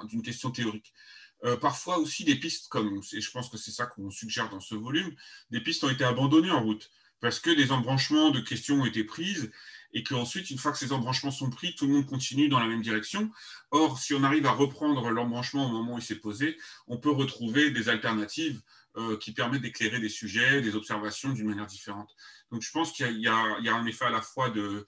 d'une 0.09 0.21
question 0.21 0.51
théorique. 0.51 0.93
Euh, 1.43 1.57
parfois 1.57 1.97
aussi 1.97 2.23
des 2.23 2.35
pistes, 2.35 2.67
comme, 2.69 3.01
et 3.13 3.21
je 3.21 3.31
pense 3.31 3.49
que 3.49 3.57
c'est 3.57 3.71
ça 3.71 3.85
qu'on 3.85 4.11
suggère 4.11 4.49
dans 4.49 4.59
ce 4.59 4.75
volume, 4.75 5.15
des 5.49 5.61
pistes 5.61 5.83
ont 5.83 5.89
été 5.89 6.03
abandonnées 6.03 6.51
en 6.51 6.61
route 6.61 6.91
parce 7.21 7.39
que 7.39 7.51
des 7.51 7.71
embranchements 7.71 8.31
de 8.31 8.41
questions 8.41 8.81
ont 8.81 8.85
été 8.85 9.03
prises 9.03 9.51
et 9.93 10.03
qu'ensuite, 10.03 10.49
une 10.49 10.57
fois 10.57 10.71
que 10.71 10.77
ces 10.77 10.91
embranchements 10.91 11.31
sont 11.31 11.49
pris, 11.49 11.75
tout 11.75 11.87
le 11.87 11.93
monde 11.93 12.05
continue 12.05 12.49
dans 12.49 12.59
la 12.59 12.67
même 12.67 12.81
direction. 12.81 13.31
Or, 13.71 13.99
si 13.99 14.13
on 14.13 14.23
arrive 14.23 14.45
à 14.45 14.51
reprendre 14.51 15.09
l'embranchement 15.09 15.67
au 15.67 15.71
moment 15.71 15.95
où 15.95 15.97
il 15.97 16.03
s'est 16.03 16.15
posé, 16.15 16.57
on 16.87 16.97
peut 16.97 17.11
retrouver 17.11 17.71
des 17.71 17.89
alternatives 17.89 18.61
euh, 18.97 19.17
qui 19.17 19.33
permettent 19.33 19.61
d'éclairer 19.61 19.99
des 19.99 20.09
sujets, 20.09 20.61
des 20.61 20.75
observations 20.75 21.29
d'une 21.29 21.47
manière 21.47 21.67
différente. 21.67 22.13
Donc, 22.51 22.61
je 22.61 22.71
pense 22.71 22.91
qu'il 22.91 23.19
y, 23.19 23.27
a 23.27 23.35
un 23.55 23.85
effet 23.85 24.05
à 24.05 24.09
la 24.09 24.21
fois 24.21 24.49
de 24.49 24.85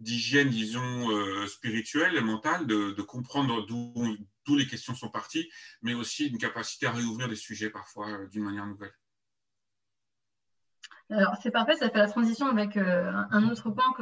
d'hygiène, 0.00 0.48
disons, 0.48 1.10
euh, 1.10 1.46
spirituelle 1.46 2.16
et 2.16 2.22
mentale, 2.22 2.66
de, 2.66 2.92
de 2.92 3.02
comprendre 3.02 3.66
d'où 3.66 4.56
les 4.56 4.66
questions 4.66 4.94
sont 4.94 5.10
parties, 5.10 5.50
mais 5.82 5.94
aussi 5.94 6.26
une 6.26 6.38
capacité 6.38 6.86
à 6.86 6.92
réouvrir 6.92 7.28
des 7.28 7.36
sujets 7.36 7.70
parfois 7.70 8.08
euh, 8.08 8.26
d'une 8.28 8.44
manière 8.44 8.66
nouvelle. 8.66 8.94
Alors, 11.10 11.36
c'est 11.42 11.50
parfait, 11.50 11.74
ça 11.74 11.90
fait 11.90 11.98
la 11.98 12.06
transition 12.06 12.46
avec 12.46 12.76
euh, 12.76 13.10
un 13.30 13.48
autre 13.50 13.70
point 13.70 13.92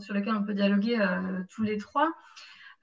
sur 0.00 0.14
lequel 0.14 0.34
on 0.34 0.42
peut 0.42 0.54
dialoguer 0.54 0.98
euh, 0.98 1.42
tous 1.50 1.62
les 1.62 1.76
trois. 1.76 2.10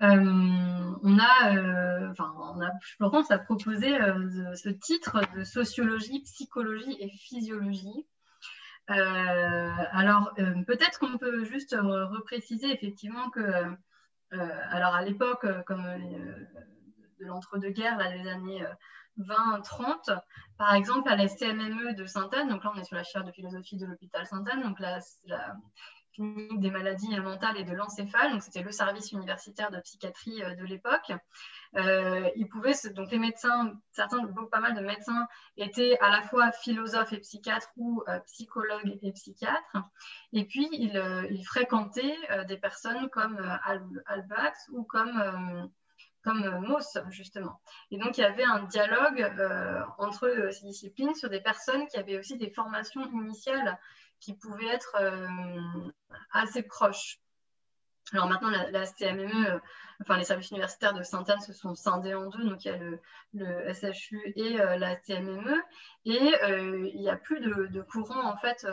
Euh, 0.03 0.93
on 1.03 1.17
a, 1.19 2.11
enfin, 2.11 2.31
on 2.37 2.61
a 2.61 2.69
Florence 2.97 3.31
a 3.31 3.39
proposé 3.39 3.97
ce 4.55 4.69
titre 4.69 5.21
de 5.35 5.43
sociologie, 5.43 6.21
psychologie 6.23 6.95
et 6.99 7.09
physiologie. 7.09 8.05
alors, 8.87 10.35
peut-être 10.67 10.99
qu'on 10.99 11.17
peut 11.17 11.43
juste 11.45 11.75
repréciser 11.79 12.71
effectivement 12.71 13.29
que, 13.31 13.41
alors 14.31 14.93
à 14.93 15.01
l'époque, 15.03 15.47
comme 15.65 15.83
de 15.83 17.25
l'entre-deux-guerres, 17.25 17.97
les 18.11 18.29
années 18.29 18.63
20-30, 19.19 20.19
par 20.57 20.73
exemple 20.73 21.09
à 21.09 21.15
la 21.15 21.27
CMME 21.27 21.93
de 21.95 22.05
Sainte-Anne, 22.05 22.49
donc 22.49 22.63
là 22.63 22.71
on 22.75 22.79
est 22.79 22.83
sur 22.83 22.95
la 22.95 23.03
chaire 23.03 23.23
de 23.23 23.31
philosophie 23.31 23.77
de 23.77 23.85
l'hôpital 23.85 24.25
Sainte-Anne, 24.25 24.63
donc 24.63 24.79
la, 24.79 24.99
la, 25.25 25.55
clinique 26.15 26.59
des 26.59 26.71
maladies 26.71 27.19
mentales 27.19 27.57
et 27.57 27.63
de 27.63 27.73
l'encéphale, 27.73 28.31
donc 28.31 28.41
c'était 28.41 28.61
le 28.61 28.71
service 28.71 29.11
universitaire 29.11 29.69
de 29.69 29.79
psychiatrie 29.81 30.41
euh, 30.41 30.55
de 30.55 30.63
l'époque. 30.63 31.11
Euh, 31.75 32.29
ils 32.35 32.47
pouvaient, 32.47 32.73
donc 32.93 33.11
les 33.11 33.19
médecins, 33.19 33.73
certains, 33.91 34.25
pas 34.49 34.59
mal 34.59 34.75
de 34.75 34.81
médecins 34.81 35.27
étaient 35.57 35.97
à 35.99 36.09
la 36.09 36.21
fois 36.21 36.51
philosophes 36.51 37.11
et 37.13 37.19
psychiatres 37.19 37.69
ou 37.75 38.01
euh, 38.07 38.19
psychologues 38.27 38.97
et 39.01 39.11
psychiatres. 39.11 39.77
Et 40.31 40.45
puis, 40.45 40.69
ils, 40.71 41.43
fréquentaient 41.45 42.17
des 42.47 42.57
personnes 42.57 43.09
comme 43.09 43.37
Albax 44.07 44.69
ou 44.71 44.83
comme 44.83 45.69
comme 46.25 46.43
euh, 46.43 46.59
Mauss, 46.59 46.97
justement. 47.11 47.61
Et 47.91 47.97
donc, 47.97 48.17
il 48.17 48.21
y 48.21 48.23
avait 48.25 48.43
un 48.43 48.63
dialogue 48.63 49.21
euh, 49.21 49.81
entre 49.99 50.27
euh, 50.27 50.51
ces 50.51 50.65
disciplines 50.65 51.13
sur 51.13 51.29
des 51.29 51.39
personnes 51.39 51.87
qui 51.87 51.97
avaient 51.97 52.17
aussi 52.17 52.37
des 52.37 52.49
formations 52.49 53.05
initiales 53.11 53.79
qui 54.19 54.33
pouvaient 54.33 54.67
être 54.67 54.97
assez 56.31 56.63
proches. 56.63 57.19
Alors 58.13 58.27
maintenant, 58.27 58.49
la, 58.49 58.85
CMME, 58.85 59.61
enfin 60.01 60.17
les 60.17 60.23
services 60.23 60.49
universitaires 60.49 60.93
de 60.93 61.03
Sainte-Anne 61.03 61.41
se 61.41 61.53
sont 61.53 61.75
scindés 61.75 62.15
en 62.15 62.27
deux, 62.29 62.43
donc 62.45 62.63
il 62.63 62.71
y 62.71 62.73
a 62.73 62.77
le, 63.33 63.93
SHU 63.93 64.33
et 64.35 64.53
la 64.53 64.95
CMME, 64.95 65.61
et 66.05 66.33
il 66.45 66.99
n'y 66.99 67.09
a 67.09 67.17
plus 67.17 67.41
de, 67.41 67.67
de 67.67 67.81
courant 67.81 68.23
en 68.23 68.37
fait 68.37 68.65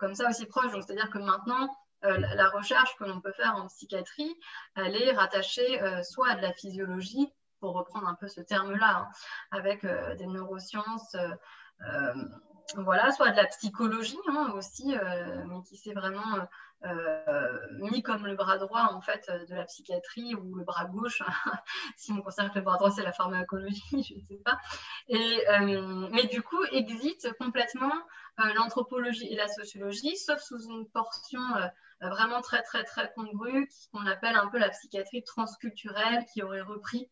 comme 0.00 0.14
ça 0.14 0.28
aussi 0.28 0.44
proche. 0.46 0.70
C'est-à-dire 0.74 1.10
que 1.10 1.18
maintenant, 1.18 1.74
euh, 2.04 2.18
la 2.34 2.48
recherche 2.48 2.96
que 2.96 3.04
l'on 3.04 3.20
peut 3.20 3.32
faire 3.32 3.54
en 3.56 3.68
psychiatrie, 3.68 4.36
elle 4.74 5.00
est 5.00 5.12
rattachée 5.12 5.80
euh, 5.82 6.02
soit 6.02 6.30
à 6.30 6.34
de 6.34 6.42
la 6.42 6.52
physiologie, 6.52 7.32
pour 7.60 7.74
reprendre 7.74 8.08
un 8.08 8.16
peu 8.16 8.26
ce 8.26 8.40
terme-là, 8.40 8.96
hein, 8.96 9.08
avec 9.52 9.84
euh, 9.84 10.16
des 10.16 10.26
neurosciences 10.26 11.16
voilà, 12.76 13.10
soit 13.10 13.30
de 13.30 13.36
la 13.36 13.46
psychologie 13.46 14.18
hein, 14.28 14.52
aussi, 14.54 14.94
mais 14.94 15.62
qui 15.68 15.76
s'est 15.76 15.92
vraiment 15.92 16.46
mis 17.72 18.02
comme 18.02 18.24
le 18.24 18.36
bras 18.36 18.56
droit 18.56 18.88
en 18.92 19.00
fait 19.00 19.28
de 19.48 19.54
la 19.54 19.64
psychiatrie 19.64 20.36
ou 20.36 20.54
le 20.54 20.64
bras 20.64 20.84
gauche, 20.84 21.22
si 21.96 22.12
on 22.12 22.22
considère 22.22 22.52
que 22.52 22.60
le 22.60 22.64
bras 22.64 22.76
droit 22.76 22.92
c'est 22.92 23.02
la 23.02 23.12
pharmacologie, 23.12 23.82
je 23.92 24.14
ne 24.14 24.20
sais 24.28 24.42
pas. 24.44 24.58
Et, 25.08 25.44
mais 26.12 26.28
du 26.28 26.40
coup, 26.40 26.62
exit 26.70 27.28
complètement 27.38 27.92
l'anthropologie 28.54 29.26
et 29.26 29.36
la 29.36 29.48
sociologie, 29.48 30.16
sauf 30.16 30.40
sous 30.40 30.70
une 30.70 30.88
portion 30.88 31.40
vraiment 32.08 32.40
très 32.40 32.62
très 32.62 32.84
très 32.84 33.12
congrue, 33.14 33.68
qu'on 33.92 34.06
appelle 34.06 34.36
un 34.36 34.48
peu 34.48 34.58
la 34.58 34.70
psychiatrie 34.70 35.22
transculturelle, 35.22 36.24
qui 36.32 36.42
aurait 36.42 36.62
repris 36.62 37.08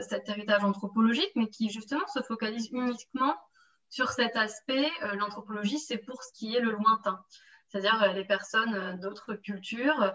cet 0.00 0.28
héritage 0.28 0.64
anthropologique, 0.64 1.30
mais 1.34 1.48
qui 1.48 1.70
justement 1.70 2.06
se 2.08 2.22
focalise 2.22 2.68
uniquement 2.72 3.36
sur 3.90 4.10
cet 4.10 4.36
aspect, 4.36 4.90
euh, 5.02 5.14
l'anthropologie, 5.14 5.78
c'est 5.78 5.98
pour 5.98 6.22
ce 6.22 6.32
qui 6.32 6.54
est 6.54 6.60
le 6.60 6.72
lointain, 6.72 7.24
c'est-à-dire 7.68 8.02
euh, 8.02 8.12
les 8.12 8.24
personnes 8.24 8.74
euh, 8.74 8.96
d'autres 8.96 9.34
cultures 9.34 10.14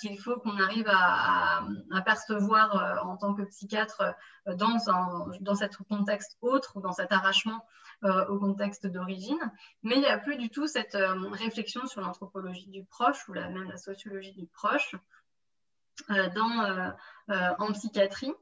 qu'il 0.00 0.18
faut 0.20 0.36
qu'on 0.38 0.56
arrive 0.58 0.88
à, 0.88 1.64
percevoir 2.04 3.04
en 3.04 3.16
tant 3.16 3.34
que 3.34 3.42
psychiatre 3.42 4.14
dans, 4.46 4.88
un, 4.88 5.54
cet 5.56 5.76
contexte 5.88 6.36
autre 6.40 6.76
ou 6.76 6.80
dans 6.80 6.92
cet 6.92 7.10
arrachement 7.10 7.66
au 8.02 8.38
contexte 8.38 8.86
d'origine. 8.86 9.40
Mais 9.82 9.96
il 9.96 10.00
n'y 10.00 10.06
a 10.06 10.18
plus 10.18 10.36
du 10.36 10.48
tout 10.48 10.68
cette 10.68 10.96
réflexion 11.32 11.86
sur 11.88 12.00
l'anthropologie 12.02 12.68
du 12.68 12.84
proche 12.84 13.28
ou 13.28 13.32
même 13.32 13.68
la 13.68 13.76
sociologie 13.76 14.32
du 14.32 14.46
proche 14.46 14.94
en 16.08 17.72
psychiatrie. 17.72 18.32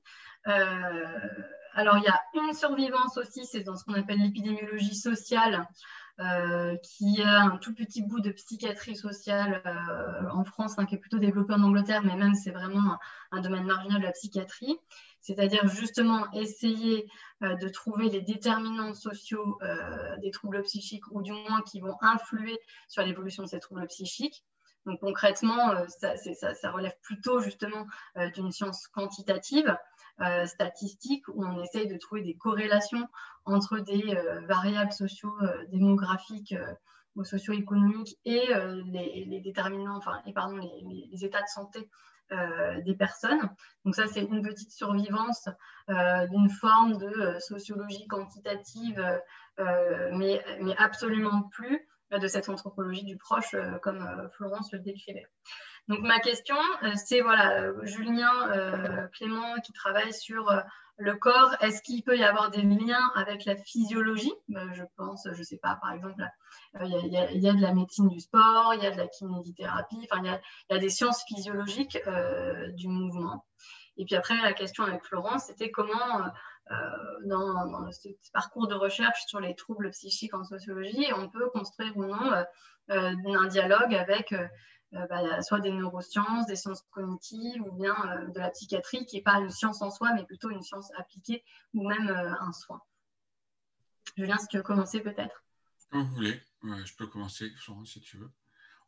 Alors, 1.76 1.98
il 1.98 2.04
y 2.04 2.08
a 2.08 2.22
une 2.34 2.54
survivance 2.54 3.18
aussi, 3.18 3.44
c'est 3.44 3.62
dans 3.62 3.76
ce 3.76 3.84
qu'on 3.84 3.92
appelle 3.92 4.18
l'épidémiologie 4.18 4.96
sociale, 4.96 5.68
euh, 6.18 6.76
qui 6.76 7.20
a 7.20 7.42
un 7.42 7.58
tout 7.58 7.74
petit 7.74 8.00
bout 8.00 8.20
de 8.20 8.30
psychiatrie 8.30 8.96
sociale 8.96 9.60
euh, 9.66 10.30
en 10.30 10.44
France, 10.44 10.78
hein, 10.78 10.86
qui 10.86 10.94
est 10.94 10.98
plutôt 10.98 11.18
développé 11.18 11.52
en 11.52 11.62
Angleterre, 11.62 12.02
mais 12.02 12.16
même 12.16 12.34
c'est 12.34 12.52
vraiment 12.52 12.96
un, 13.32 13.40
domaine 13.42 13.66
marginal 13.66 14.00
de 14.00 14.06
la 14.06 14.12
psychiatrie. 14.12 14.78
C'est-à-dire 15.20 15.68
justement 15.68 16.26
essayer 16.32 17.06
euh, 17.42 17.54
de 17.56 17.68
trouver 17.68 18.08
les 18.08 18.22
déterminants 18.22 18.94
sociaux 18.94 19.58
des 20.22 20.30
troubles 20.30 20.62
psychiques, 20.62 21.04
ou 21.10 21.20
du 21.20 21.32
moins 21.32 21.60
qui 21.70 21.80
vont 21.80 21.98
influer 22.00 22.58
sur 22.88 23.02
l'évolution 23.02 23.42
de 23.42 23.48
ces 23.48 23.60
troubles 23.60 23.86
psychiques. 23.88 24.42
Donc 24.86 25.00
concrètement, 25.00 25.74
ça, 26.00 26.70
relève 26.70 26.96
plutôt 27.02 27.40
justement 27.40 27.86
d'une 28.34 28.52
science 28.52 28.86
quantitative. 28.86 29.76
Euh, 30.22 30.46
statistiques 30.46 31.28
où 31.28 31.44
on 31.44 31.60
essaye 31.60 31.88
de 31.88 31.98
trouver 31.98 32.22
des 32.22 32.34
corrélations 32.38 33.06
entre 33.44 33.80
des 33.80 34.16
euh, 34.16 34.40
variables 34.46 34.92
socio-démographiques 34.92 36.52
euh, 36.52 36.72
ou 37.16 37.24
socio-économiques 37.24 38.16
et 38.24 38.46
les, 38.86 39.40
déterminants, 39.44 39.96
enfin, 39.96 40.22
et 40.24 40.32
pardon, 40.32 40.56
les, 40.56 41.24
états 41.24 41.40
de 41.40 41.48
santé 41.48 41.88
des 42.84 42.94
personnes. 42.94 43.48
Donc 43.86 43.94
ça, 43.94 44.06
c'est 44.06 44.20
une 44.20 44.42
petite 44.42 44.70
survivance 44.70 45.48
d'une 45.88 46.50
forme 46.50 46.98
de 46.98 47.38
sociologie 47.38 48.06
quantitative, 48.06 49.02
mais, 49.58 50.44
mais, 50.60 50.76
absolument 50.76 51.44
plus 51.52 51.88
de 52.10 52.26
cette 52.26 52.50
anthropologie 52.50 53.04
du 53.04 53.16
proche, 53.16 53.56
comme 53.80 54.28
Florence 54.36 54.70
le 54.72 54.80
décrivait. 54.80 55.26
Donc 55.88 56.00
ma 56.00 56.18
question, 56.18 56.56
euh, 56.82 56.92
c'est 56.96 57.20
voilà, 57.20 57.60
euh, 57.60 57.84
Julien 57.84 58.50
euh, 58.50 59.06
Clément 59.14 59.54
qui 59.64 59.72
travaille 59.72 60.12
sur 60.12 60.50
le 60.98 61.14
corps, 61.14 61.54
est-ce 61.60 61.82
qu'il 61.82 62.02
peut 62.02 62.16
y 62.16 62.24
avoir 62.24 62.50
des 62.50 62.62
liens 62.62 63.12
avec 63.14 63.44
la 63.44 63.54
physiologie? 63.54 64.32
Je 64.48 64.82
pense, 64.96 65.28
je 65.30 65.38
ne 65.38 65.44
sais 65.44 65.58
pas, 65.58 65.78
par 65.80 65.92
exemple, 65.92 66.24
il 66.82 67.42
y, 67.42 67.48
a 67.48 67.52
de 67.52 67.60
la 67.60 67.74
médecine 67.74 68.08
du 68.08 68.18
sport, 68.18 68.72
il 68.74 68.82
y 68.82 68.86
a 68.86 68.90
de 68.90 68.96
la 68.96 69.06
kinésithérapie, 69.06 70.08
enfin, 70.10 70.22
il 70.24 70.40
y, 70.70 70.74
a, 70.74 70.78
des 70.78 70.88
sciences 70.88 71.22
physiologiques 71.28 71.98
du 72.76 72.88
mouvement. 72.88 73.44
Et 73.98 74.06
puis 74.06 74.16
après, 74.16 74.40
la 74.40 74.54
question 74.54 74.84
avec 74.84 75.04
Florence, 75.04 75.44
c'était 75.48 75.70
comment, 75.70 76.30
dans, 77.26 77.92
ce 77.92 78.08
parcours 78.32 78.66
de 78.66 78.74
recherche 78.74 79.22
sur 79.26 79.38
les 79.38 79.54
troubles 79.54 79.90
psychiques 79.90 80.34
en 80.34 80.44
sociologie, 80.44 81.06
on 81.14 81.28
peut 81.28 81.50
construire 81.50 81.94
ou 81.98 82.06
non 82.06 82.32
un 82.88 83.46
dialogue 83.48 83.94
avec 83.94 84.34
bah, 84.92 85.42
soit 85.42 85.60
des 85.60 85.72
neurosciences, 85.72 86.46
des 86.46 86.56
sciences 86.56 86.82
cognitives 86.90 87.60
ou 87.62 87.72
bien 87.72 87.94
euh, 87.94 88.26
de 88.28 88.38
la 88.38 88.50
psychiatrie 88.50 89.04
qui 89.04 89.16
n'est 89.16 89.22
pas 89.22 89.40
une 89.40 89.50
science 89.50 89.82
en 89.82 89.90
soi, 89.90 90.12
mais 90.14 90.24
plutôt 90.24 90.50
une 90.50 90.62
science 90.62 90.90
appliquée 90.96 91.44
ou 91.74 91.88
même 91.88 92.08
euh, 92.08 92.32
un 92.40 92.52
soin. 92.52 92.80
Julien, 94.16 94.38
si 94.38 94.46
tu 94.46 94.56
veux 94.56 94.62
commencer 94.62 95.00
peut-être. 95.00 95.42
Quand 95.90 96.04
vous 96.04 96.14
voulez, 96.14 96.40
je 96.62 96.94
peux 96.96 97.06
commencer, 97.06 97.52
Florence, 97.58 97.92
si 97.92 98.00
tu 98.00 98.16
veux. 98.16 98.30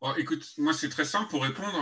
Oh, 0.01 0.13
écoute, 0.17 0.53
moi 0.57 0.73
c'est 0.73 0.89
très 0.89 1.05
simple 1.05 1.29
pour 1.29 1.43
répondre. 1.43 1.77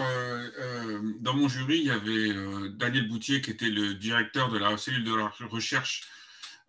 dans 1.21 1.33
mon 1.33 1.47
jury, 1.47 1.77
il 1.77 1.85
y 1.85 1.91
avait 1.91 2.69
Daniel 2.71 3.07
Boutier 3.07 3.41
qui 3.41 3.51
était 3.51 3.69
le 3.69 3.93
directeur 3.93 4.49
de 4.49 4.57
la 4.57 4.75
cellule 4.77 5.03
de 5.03 5.15
la 5.15 5.31
recherche 5.49 6.07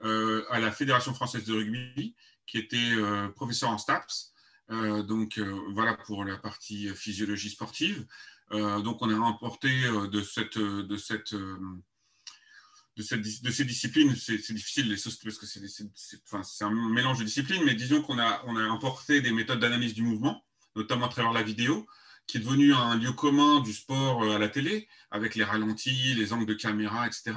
à 0.01 0.61
la 0.61 0.71
Fédération 0.71 1.15
française 1.15 1.45
de 1.45 1.55
rugby, 1.55 2.15
qui 2.47 2.59
était 2.59 2.95
professeur 3.35 3.71
en 3.71 3.79
STAPS. 3.79 4.33
Euh, 4.71 5.03
donc 5.03 5.39
euh, 5.39 5.59
voilà 5.73 5.95
pour 5.95 6.25
la 6.25 6.37
partie 6.37 6.89
physiologie 6.95 7.51
sportive. 7.51 8.07
Euh, 8.53 8.81
donc 8.81 9.01
on 9.03 9.11
a 9.11 9.19
remporté 9.19 9.69
de 10.11 10.23
cette, 10.23 10.59
de 10.59 10.97
cette 10.97 11.35
de, 11.35 13.03
cette, 13.03 13.21
de, 13.21 13.51
ces 13.51 13.65
disciplines, 13.65 14.15
c'est 14.17 14.53
difficile 14.53 14.89
parce 14.89 15.39
que 15.39 15.47
c'est 15.47 16.65
un 16.65 16.91
mélange 16.91 17.21
de 17.21 17.25
disciplines, 17.25 17.63
mais 17.65 17.75
disons 17.75 18.03
qu'on 18.03 18.19
a, 18.19 18.43
on 18.47 18.57
a 18.57 18.63
importé 18.63 19.21
des 19.21 19.31
méthodes 19.31 19.61
d'analyse 19.61 19.95
du 19.95 20.03
mouvement, 20.03 20.45
notamment 20.75 21.07
à 21.07 21.09
travers 21.09 21.33
la 21.33 21.45
vidéo, 21.45 21.87
qui 22.27 22.39
est 22.39 22.41
devenu 22.41 22.75
un 22.75 22.97
lieu 22.97 23.13
commun 23.13 23.61
du 23.61 23.73
sport 23.73 24.25
à 24.25 24.39
la 24.39 24.49
télé, 24.49 24.89
avec 25.13 25.37
les 25.37 25.45
ralentis, 25.45 26.15
les 26.15 26.33
angles 26.33 26.47
de 26.47 26.55
caméra, 26.55 27.07
etc., 27.07 27.35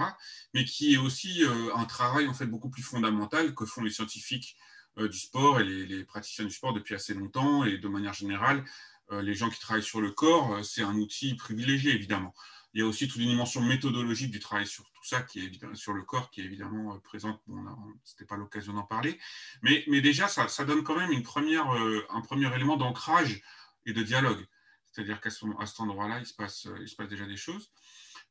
mais 0.55 0.65
qui 0.65 0.95
est 0.95 0.97
aussi 0.97 1.43
un 1.75 1.85
travail 1.85 2.27
en 2.27 2.33
fait 2.33 2.47
beaucoup 2.47 2.71
plus 2.71 2.81
fondamental 2.83 3.53
que 3.53 3.65
font 3.65 3.83
les 3.83 3.91
scientifiques 3.91 4.57
euh, 4.57 4.71
du 4.97 5.17
sport 5.17 5.59
et 5.59 5.63
les, 5.63 6.03
praticiens 6.03 6.45
du 6.45 6.51
sport 6.51 6.73
depuis 6.73 6.95
assez 6.95 7.13
longtemps. 7.13 7.63
Et 7.63 7.77
de 7.77 7.87
manière 7.87 8.13
générale, 8.13 8.63
euh, 9.11 9.21
les 9.21 9.33
gens 9.33 9.49
qui 9.49 9.59
travaillent 9.59 9.83
sur 9.83 10.01
le 10.01 10.11
corps, 10.11 10.55
euh, 10.55 10.63
c'est 10.63 10.83
un 10.83 10.95
outil 10.95 11.35
privilégié, 11.35 11.93
évidemment. 11.93 12.33
Il 12.73 12.79
y 12.79 12.83
a 12.83 12.87
aussi 12.87 13.09
toute 13.09 13.21
une 13.21 13.27
dimension 13.27 13.61
méthodologique 13.61 14.31
du 14.31 14.39
travail 14.39 14.65
sur 14.65 14.85
tout 14.85 15.03
ça, 15.03 15.21
qui 15.21 15.39
est 15.39 15.75
sur 15.75 15.91
le 15.91 16.03
corps, 16.03 16.29
qui 16.31 16.39
est 16.39 16.45
évidemment 16.45 16.97
présente. 16.99 17.41
Bon, 17.45 17.61
ce 18.05 18.13
n'était 18.13 18.25
pas 18.25 18.37
l'occasion 18.37 18.71
d'en 18.71 18.83
parler. 18.83 19.19
Mais, 19.61 19.83
déjà, 19.99 20.29
ça, 20.29 20.63
donne 20.63 20.81
quand 20.81 20.95
même 20.95 21.11
un 21.11 22.21
premier 22.21 22.55
élément 22.55 22.77
d'ancrage 22.77 23.41
et 23.85 23.91
de 23.91 24.01
dialogue. 24.03 24.47
C'est-à-dire 24.85 25.19
qu'à 25.19 25.29
ce, 25.29 25.45
cet 25.65 25.79
endroit-là, 25.81 26.19
il, 26.19 26.25
se 26.25 26.33
passe, 26.33 26.65
déjà 27.09 27.25
des 27.25 27.35
choses. 27.35 27.71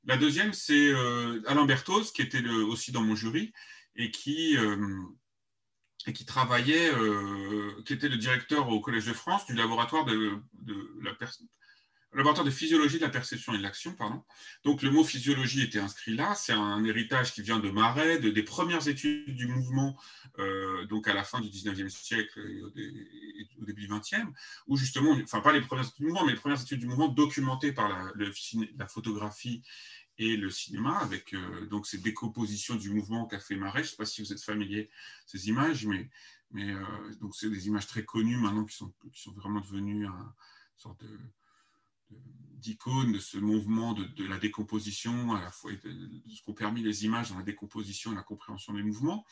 La 0.04 0.16
deuxième, 0.16 0.54
c'est 0.54 0.90
Alain 1.46 1.66
Berthoz, 1.66 2.10
qui 2.10 2.22
était 2.22 2.42
aussi 2.48 2.92
dans 2.92 3.02
mon 3.02 3.14
jury 3.14 3.52
et 3.94 4.10
qui, 4.10 4.56
et 6.06 6.12
qui 6.12 6.24
travaillait, 6.24 6.92
euh, 6.94 7.72
qui 7.84 7.92
était 7.92 8.08
le 8.08 8.16
directeur 8.16 8.68
au 8.68 8.80
Collège 8.80 9.06
de 9.06 9.12
France 9.12 9.46
du 9.46 9.54
laboratoire 9.54 10.04
de, 10.04 10.40
physiologie 12.50 12.96
de 12.96 13.02
la 13.02 13.10
perception 13.10 13.52
et 13.54 13.58
de 13.58 13.62
l'action, 13.62 13.94
pardon. 13.94 14.22
Donc 14.64 14.82
le 14.82 14.90
mot 14.90 15.04
physiologie 15.04 15.62
était 15.62 15.78
inscrit 15.78 16.14
là. 16.14 16.34
C'est 16.34 16.52
un 16.52 16.82
héritage 16.84 17.32
qui 17.32 17.42
vient 17.42 17.60
de 17.60 17.70
Marais, 17.70 18.18
de, 18.18 18.30
des 18.30 18.42
premières 18.42 18.88
études 18.88 19.34
du 19.34 19.46
mouvement, 19.46 19.98
euh, 20.38 20.86
donc 20.86 21.06
à 21.06 21.14
la 21.14 21.22
fin 21.22 21.40
du 21.40 21.48
19e 21.48 21.88
siècle 21.88 22.40
et 22.40 22.62
au, 22.62 22.70
début 22.70 23.82
du 23.82 23.88
20e, 23.88 24.26
où 24.68 24.76
justement, 24.76 25.12
enfin 25.22 25.40
pas 25.40 25.52
les 25.52 25.60
premières 25.60 25.84
études 25.84 25.98
du 25.98 26.06
mouvement, 26.06 26.24
mais 26.24 26.32
les 26.32 26.38
premières 26.38 26.62
études 26.62 26.80
du 26.80 26.86
mouvement 26.86 27.08
documentées 27.08 27.72
par 27.72 27.88
la 27.88 28.88
photographie 28.88 29.62
et 30.20 30.36
le 30.36 30.50
cinéma, 30.50 30.98
avec 30.98 31.32
euh, 31.32 31.66
donc 31.66 31.86
ces 31.86 31.96
décompositions 31.96 32.76
du 32.76 32.90
mouvement 32.90 33.26
qu'a 33.26 33.40
fait 33.40 33.56
Marais. 33.56 33.82
Je 33.82 33.86
ne 33.86 33.90
sais 33.92 33.96
pas 33.96 34.04
si 34.04 34.20
vous 34.20 34.32
êtes 34.34 34.42
familier 34.42 34.90
ces 35.24 35.48
images, 35.48 35.86
mais, 35.86 36.10
mais 36.50 36.70
euh, 36.70 36.84
donc 37.22 37.34
c'est 37.34 37.48
des 37.48 37.66
images 37.68 37.86
très 37.86 38.04
connues 38.04 38.36
maintenant 38.36 38.66
qui 38.66 38.76
sont, 38.76 38.92
qui 39.14 39.22
sont 39.22 39.32
vraiment 39.32 39.60
devenues 39.60 40.04
une 40.04 40.12
sorte 40.76 41.00
de, 41.02 41.18
d'icône 42.10 43.12
de 43.12 43.18
ce 43.18 43.38
mouvement 43.38 43.94
de, 43.94 44.26
la 44.26 44.38
décomposition, 44.38 45.34
à 45.34 45.40
la 45.40 45.50
fois 45.50 45.72
de, 45.72 46.10
ce 46.28 46.42
qu'ont 46.42 46.52
permis 46.52 46.82
les 46.82 47.06
images 47.06 47.30
dans 47.30 47.38
la 47.38 47.42
décomposition 47.42 48.12
et 48.12 48.14
la 48.14 48.22
compréhension 48.22 48.74
des 48.74 48.82
mouvements. 48.82 49.24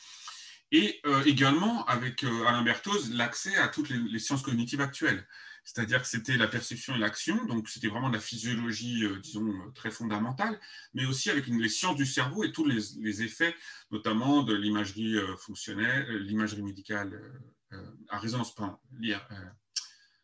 Et 0.71 0.99
euh, 1.05 1.23
également, 1.25 1.85
avec 1.85 2.23
Alain 2.23 2.61
Berthoz, 2.61 3.11
l'accès 3.11 3.55
à 3.57 3.67
toutes 3.67 3.89
les, 3.89 4.19
sciences 4.19 4.43
cognitives 4.43 4.81
actuelles 4.81 5.25
c'est-à-dire 5.63 6.01
que 6.01 6.07
c'était 6.07 6.35
la 6.35 6.47
perception 6.47 6.95
et 6.95 6.97
l'action, 6.97 7.45
donc 7.45 7.69
c'était 7.69 7.87
vraiment 7.87 8.09
de 8.09 8.15
la 8.15 8.19
physiologie, 8.19 9.03
euh, 9.03 9.19
disons, 9.19 9.47
euh, 9.47 9.71
très 9.75 9.91
fondamentale, 9.91 10.59
mais 10.95 11.05
aussi 11.05 11.29
avec 11.29 11.45
les 11.45 11.69
sciences 11.69 11.95
du 11.95 12.07
cerveau 12.07 12.43
et 12.43 12.51
tous 12.51 12.65
les, 12.65 13.21
effets, 13.21 13.55
notamment 13.91 14.41
de 14.41 14.55
l'imagerie 14.55 15.15
euh, 15.15 15.35
fonctionnelle, 15.37 16.07
l'imagerie 16.23 16.63
médicale 16.63 17.21
à 18.09 18.17
résonance, 18.17 18.55
pardon, 18.55 18.77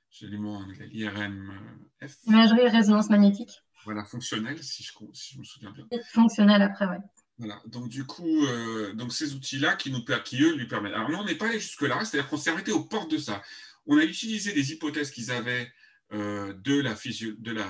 j'ai 0.09 0.27
les 0.27 0.37
mots 0.37 0.55
en 0.55 0.63
anglais, 0.63 0.87
l'IRMF. 0.87 2.17
Imagerie 2.25 2.61
et 2.61 2.69
résonance 2.69 3.09
magnétique. 3.11 3.61
Voilà, 3.83 4.03
fonctionnelle, 4.03 4.63
si 4.63 4.81
je, 4.81 5.37
me 5.37 5.43
souviens 5.43 5.71
bien. 5.71 5.85
fonctionnelle 6.11 6.63
après, 6.63 6.87
oui. 6.87 6.97
Voilà, 7.37 7.61
donc 7.65 7.89
du 7.89 8.05
coup, 8.05 8.45
euh, 8.45 8.93
donc 8.93 9.11
ces 9.11 9.33
outils-là 9.33 9.75
qui, 9.75 9.91
nous, 9.91 10.03
qui, 10.23 10.41
eux, 10.41 10.55
lui 10.55 10.67
permettent. 10.67 10.93
Alors, 10.93 11.09
nous, 11.09 11.17
on 11.17 11.25
n'est 11.25 11.35
pas 11.35 11.47
allé 11.47 11.59
jusque-là, 11.59 12.05
c'est-à-dire 12.05 12.29
qu'on 12.29 12.37
s'est 12.37 12.49
arrêté 12.49 12.71
aux 12.71 12.83
portes 12.83 13.11
de 13.11 13.17
ça. 13.17 13.41
On 13.87 13.97
a 13.97 14.03
utilisé 14.03 14.53
des 14.53 14.71
hypothèses 14.71 15.11
qu'ils 15.11 15.31
avaient 15.31 15.69
euh, 16.13 16.53
de, 16.53 16.79
la 16.79 16.93
de, 16.93 17.51
la, 17.51 17.67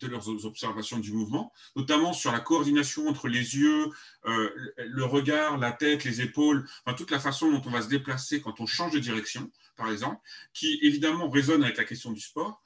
de 0.00 0.06
leurs 0.06 0.46
observations 0.46 0.98
du 0.98 1.12
mouvement, 1.12 1.52
notamment 1.76 2.14
sur 2.14 2.32
la 2.32 2.40
coordination 2.40 3.06
entre 3.08 3.28
les 3.28 3.56
yeux, 3.56 3.86
euh, 4.26 4.50
le 4.78 5.04
regard, 5.04 5.58
la 5.58 5.72
tête, 5.72 6.04
les 6.04 6.22
épaules, 6.22 6.66
enfin, 6.84 6.96
toute 6.96 7.10
la 7.10 7.20
façon 7.20 7.50
dont 7.50 7.62
on 7.66 7.70
va 7.70 7.82
se 7.82 7.88
déplacer 7.88 8.40
quand 8.40 8.60
on 8.60 8.66
change 8.66 8.92
de 8.92 8.98
direction, 8.98 9.50
par 9.76 9.90
exemple, 9.90 10.20
qui 10.54 10.78
évidemment 10.82 11.28
résonne 11.28 11.62
avec 11.62 11.76
la 11.76 11.84
question 11.84 12.12
du 12.12 12.20
sport. 12.20 12.62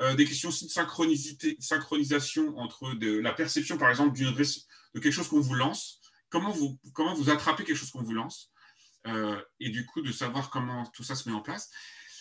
Euh, 0.00 0.14
des 0.14 0.26
questions 0.26 0.50
aussi 0.50 0.66
de 0.66 1.56
synchronisation 1.58 2.58
entre 2.58 2.94
de, 2.94 3.18
la 3.18 3.32
perception, 3.32 3.78
par 3.78 3.88
exemple, 3.88 4.12
de 4.96 5.00
quelque 5.00 5.12
chose 5.12 5.28
qu'on 5.28 5.40
vous 5.40 5.54
lance, 5.54 6.00
comment 6.30 6.50
vous, 6.50 6.80
comment 6.94 7.14
vous 7.14 7.28
attrapez 7.28 7.64
quelque 7.64 7.76
chose 7.76 7.90
qu'on 7.90 8.02
vous 8.02 8.14
lance, 8.14 8.50
euh, 9.06 9.40
et 9.60 9.68
du 9.68 9.84
coup 9.84 10.00
de 10.00 10.10
savoir 10.10 10.48
comment 10.48 10.86
tout 10.86 11.04
ça 11.04 11.14
se 11.14 11.28
met 11.28 11.34
en 11.34 11.42
place. 11.42 11.70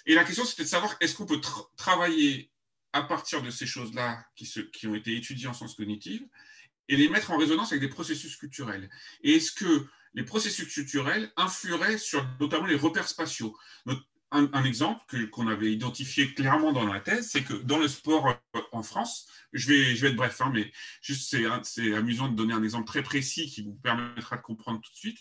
Et 0.05 0.13
la 0.13 0.25
question, 0.25 0.43
c'était 0.43 0.63
de 0.63 0.67
savoir 0.67 0.95
est-ce 0.99 1.15
qu'on 1.15 1.25
peut 1.25 1.39
travailler 1.77 2.51
à 2.91 3.01
partir 3.01 3.41
de 3.41 3.49
ces 3.49 3.65
choses-là 3.65 4.25
qui, 4.35 4.51
qui 4.73 4.87
ont 4.87 4.93
été 4.93 5.15
étudiées 5.15 5.47
en 5.47 5.53
sciences 5.53 5.75
cognitives 5.75 6.27
et 6.89 6.97
les 6.97 7.07
mettre 7.07 7.31
en 7.31 7.37
résonance 7.37 7.71
avec 7.71 7.81
des 7.81 7.87
processus 7.87 8.35
culturels? 8.35 8.89
Et 9.23 9.37
est-ce 9.37 9.53
que 9.53 9.87
les 10.13 10.23
processus 10.23 10.67
culturels 10.67 11.31
influeraient 11.37 11.97
sur 11.97 12.27
notamment 12.41 12.65
les 12.65 12.75
repères 12.75 13.07
spatiaux? 13.07 13.57
Un, 14.31 14.63
exemple 14.63 15.29
qu'on 15.29 15.47
avait 15.47 15.71
identifié 15.71 16.33
clairement 16.33 16.73
dans 16.73 16.85
la 16.85 16.99
thèse, 16.99 17.29
c'est 17.29 17.43
que 17.43 17.53
dans 17.53 17.77
le 17.77 17.87
sport 17.87 18.27
euh, 18.27 18.61
en 18.71 18.83
France, 18.83 19.27
je 19.53 19.67
vais, 19.67 19.95
je 19.95 20.01
vais 20.01 20.09
être 20.09 20.15
bref, 20.15 20.41
hein, 20.41 20.51
mais 20.53 20.71
juste 21.01 21.33
c'est 21.63 21.93
amusant 21.93 22.27
de 22.27 22.35
donner 22.35 22.53
un 22.53 22.63
exemple 22.63 22.87
très 22.87 23.03
précis 23.03 23.49
qui 23.49 23.63
vous 23.63 23.75
permettra 23.75 24.37
de 24.37 24.41
comprendre 24.41 24.81
tout 24.81 24.91
de 24.91 24.97
suite. 24.97 25.19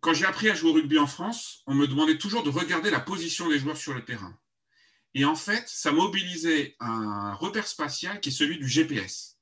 Quand 0.00 0.14
j'ai 0.14 0.24
appris 0.24 0.50
à 0.50 0.54
jouer 0.54 0.70
au 0.70 0.72
rugby 0.74 0.98
en 0.98 1.06
France, 1.06 1.62
on 1.66 1.74
me 1.74 1.86
demandait 1.86 2.18
toujours 2.18 2.42
de 2.42 2.50
regarder 2.50 2.90
la 2.90 2.98
position 2.98 3.48
des 3.48 3.60
joueurs 3.60 3.76
sur 3.76 3.94
le 3.94 4.04
terrain. 4.04 4.36
Et 5.14 5.24
en 5.24 5.36
fait, 5.36 5.68
ça 5.68 5.92
mobilisait 5.92 6.74
un 6.80 7.34
repère 7.34 7.68
spatial 7.68 8.20
qui 8.20 8.30
est 8.30 8.32
celui 8.32 8.58
du 8.58 8.66
GPS, 8.66 9.38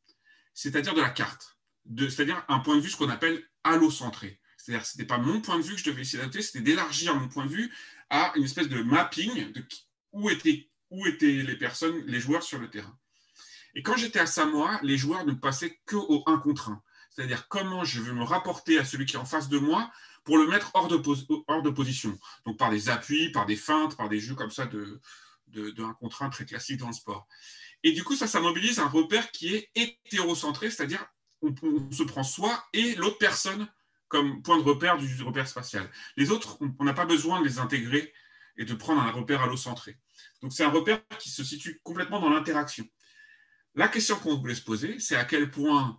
c'est-à-dire 0.52 0.94
de 0.94 1.00
la 1.00 1.10
carte, 1.10 1.58
c'est-à-dire 1.96 2.44
un 2.48 2.58
point 2.58 2.76
de 2.76 2.80
vue 2.80 2.90
ce 2.90 2.96
qu'on 2.96 3.08
appelle 3.08 3.42
allocentré. 3.64 4.40
C'est-à-dire 4.56 4.82
que 4.82 4.88
ce 4.88 4.98
n'était 4.98 5.06
pas 5.06 5.18
mon 5.18 5.40
point 5.40 5.58
de 5.58 5.62
vue 5.62 5.74
que 5.74 5.80
je 5.80 5.86
devais 5.86 6.02
essayer 6.02 6.18
d'adapter, 6.18 6.42
c'était 6.42 6.60
d'élargir 6.60 7.14
mon 7.14 7.28
point 7.28 7.46
de 7.46 7.50
vue 7.50 7.72
à 8.10 8.32
une 8.36 8.44
espèce 8.44 8.68
de 8.68 8.82
mapping 8.82 9.52
de 9.52 9.64
où 10.12 10.28
étaient, 10.28 10.68
où 10.90 11.06
étaient 11.06 11.42
les 11.42 11.56
personnes, 11.56 12.04
les 12.06 12.20
joueurs 12.20 12.42
sur 12.42 12.58
le 12.58 12.68
terrain. 12.68 12.98
Et 13.74 13.82
quand 13.82 13.96
j'étais 13.96 14.18
à 14.18 14.26
Samoa, 14.26 14.80
les 14.82 14.98
joueurs 14.98 15.24
ne 15.24 15.32
passaient 15.32 15.80
que 15.86 15.96
au 15.96 16.22
1 16.26 16.38
contre 16.38 16.70
1. 16.70 16.82
C'est-à-dire 17.10 17.48
comment 17.48 17.84
je 17.84 18.00
veux 18.00 18.12
me 18.12 18.24
rapporter 18.24 18.78
à 18.78 18.84
celui 18.84 19.06
qui 19.06 19.16
est 19.16 19.18
en 19.18 19.24
face 19.24 19.48
de 19.48 19.58
moi 19.58 19.90
pour 20.24 20.38
le 20.38 20.46
mettre 20.46 20.70
hors 20.74 20.88
de, 20.88 21.00
hors 21.46 21.62
de 21.62 21.70
position. 21.70 22.18
Donc 22.44 22.58
par 22.58 22.70
des 22.70 22.88
appuis, 22.88 23.30
par 23.30 23.46
des 23.46 23.56
feintes, 23.56 23.96
par 23.96 24.08
des 24.08 24.20
jeux 24.20 24.34
comme 24.34 24.50
ça 24.50 24.66
de, 24.66 25.00
de, 25.48 25.70
de 25.70 25.82
1 25.82 25.94
contre 25.94 26.22
1 26.22 26.30
très 26.30 26.44
classique 26.44 26.78
dans 26.78 26.88
le 26.88 26.92
sport. 26.92 27.26
Et 27.82 27.92
du 27.92 28.04
coup, 28.04 28.14
ça, 28.14 28.26
ça 28.26 28.40
mobilise 28.40 28.78
un 28.78 28.88
repère 28.88 29.30
qui 29.30 29.54
est 29.54 29.70
hétérocentré, 29.74 30.70
c'est-à-dire 30.70 31.04
on, 31.42 31.54
on, 31.62 31.90
se 31.92 32.02
prend 32.02 32.22
soi 32.22 32.62
et 32.72 32.94
l'autre 32.96 33.18
personne 33.18 33.66
comme 34.10 34.42
point 34.42 34.58
de 34.58 34.62
repère 34.62 34.98
du 34.98 35.22
repère 35.22 35.48
spatial. 35.48 35.88
Les 36.16 36.30
autres, 36.30 36.58
on 36.78 36.84
n'a 36.84 36.92
pas 36.92 37.06
besoin 37.06 37.40
de 37.40 37.46
les 37.46 37.58
intégrer 37.58 38.12
et 38.58 38.64
de 38.64 38.74
prendre 38.74 39.00
un 39.00 39.10
repère 39.10 39.40
allocentré. 39.40 39.98
Donc 40.42 40.52
c'est 40.52 40.64
un 40.64 40.70
repère 40.70 41.00
qui 41.18 41.30
se 41.30 41.44
situe 41.44 41.80
complètement 41.84 42.20
dans 42.20 42.28
l'interaction. 42.28 42.86
La 43.76 43.86
question 43.86 44.16
qu'on 44.16 44.36
voulait 44.36 44.56
se 44.56 44.62
poser, 44.62 44.98
c'est 44.98 45.14
à 45.14 45.24
quel 45.24 45.48
point 45.48 45.98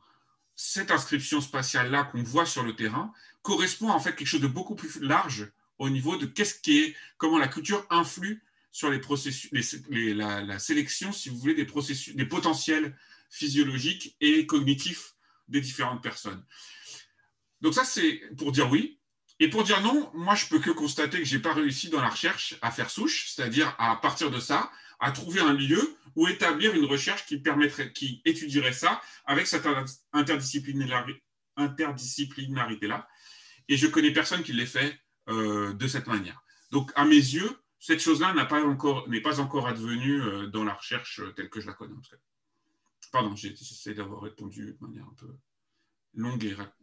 cette 0.55 0.91
inscription 0.91 1.39
spatiale-là 1.39 2.03
qu'on 2.03 2.21
voit 2.21 2.45
sur 2.45 2.63
le 2.63 2.75
terrain 2.75 3.13
correspond 3.41 3.89
à 3.89 3.93
en 3.93 3.99
fait 3.99 4.13
quelque 4.13 4.27
chose 4.27 4.41
de 4.41 4.47
beaucoup 4.47 4.75
plus 4.75 4.99
large 4.99 5.49
au 5.79 5.89
niveau 5.89 6.17
de 6.17 6.25
qu'est-ce 6.25 6.59
qui 6.59 6.79
est, 6.79 6.95
comment 7.17 7.39
la 7.39 7.47
culture 7.47 7.87
influe 7.89 8.43
sur 8.71 8.91
les 8.91 8.99
processus, 8.99 9.49
la, 9.89 10.41
la, 10.41 10.59
sélection, 10.59 11.13
si 11.13 11.29
vous 11.29 11.37
voulez, 11.37 11.55
des 11.55 11.65
processus, 11.65 12.13
des 12.15 12.25
potentiels 12.25 12.95
physiologiques 13.29 14.17
et 14.19 14.45
cognitifs 14.45 15.15
des 15.47 15.61
différentes 15.61 16.03
personnes. 16.03 16.43
Donc 17.61 17.73
ça, 17.73 17.83
c'est 17.83 18.21
pour 18.37 18.51
dire 18.51 18.71
oui. 18.71 18.99
Et 19.39 19.49
pour 19.49 19.63
dire 19.63 19.81
non, 19.81 20.11
moi, 20.13 20.35
je 20.35 20.45
peux 20.47 20.59
que 20.59 20.69
constater 20.69 21.19
que 21.19 21.25
je 21.25 21.35
n'ai 21.35 21.41
pas 21.41 21.53
réussi 21.53 21.89
dans 21.89 22.01
la 22.01 22.09
recherche 22.09 22.55
à 22.61 22.69
faire 22.69 22.91
souche, 22.91 23.31
c'est-à-dire 23.31 23.75
à 23.79 23.95
partir 23.95 24.29
de 24.29 24.39
ça, 24.39 24.71
à 24.99 25.11
trouver 25.11 25.41
un 25.41 25.53
lieu 25.53 25.97
où 26.15 26.27
établir 26.27 26.75
une 26.75 26.85
recherche 26.85 27.25
qui 27.25 27.37
permettrait, 27.37 27.91
qui 27.91 28.21
étudierait 28.23 28.73
ça 28.73 29.01
avec 29.25 29.47
cette 29.47 29.67
interdisciplinarité-là. 30.13 33.07
Et 33.67 33.77
je 33.77 33.87
connais 33.87 34.11
personne 34.11 34.43
qui 34.43 34.53
l'ait 34.53 34.65
fait 34.65 34.99
euh, 35.29 35.73
de 35.73 35.87
cette 35.87 36.07
manière. 36.07 36.43
Donc, 36.71 36.91
à 36.95 37.05
mes 37.05 37.15
yeux, 37.15 37.57
cette 37.79 37.99
chose-là 37.99 38.33
n'est 38.33 38.47
pas 38.47 38.63
encore, 38.63 39.07
n'est 39.09 39.21
pas 39.21 39.39
encore 39.39 39.67
advenue 39.67 40.21
euh, 40.21 40.47
dans 40.47 40.63
la 40.63 40.73
recherche 40.73 41.19
euh, 41.19 41.31
telle 41.31 41.49
que 41.49 41.59
je 41.59 41.67
la 41.67 41.73
connais. 41.73 41.93
En 41.93 42.01
tout 42.01 42.11
cas. 42.11 42.21
Pardon, 43.11 43.35
j'essaie 43.35 43.93
d'avoir 43.93 44.21
répondu 44.21 44.77
de 44.79 44.85
manière 44.85 45.05
un 45.05 45.15
peu 45.15 45.35
longue 46.13 46.43
et 46.43 46.53
rapide. 46.53 46.80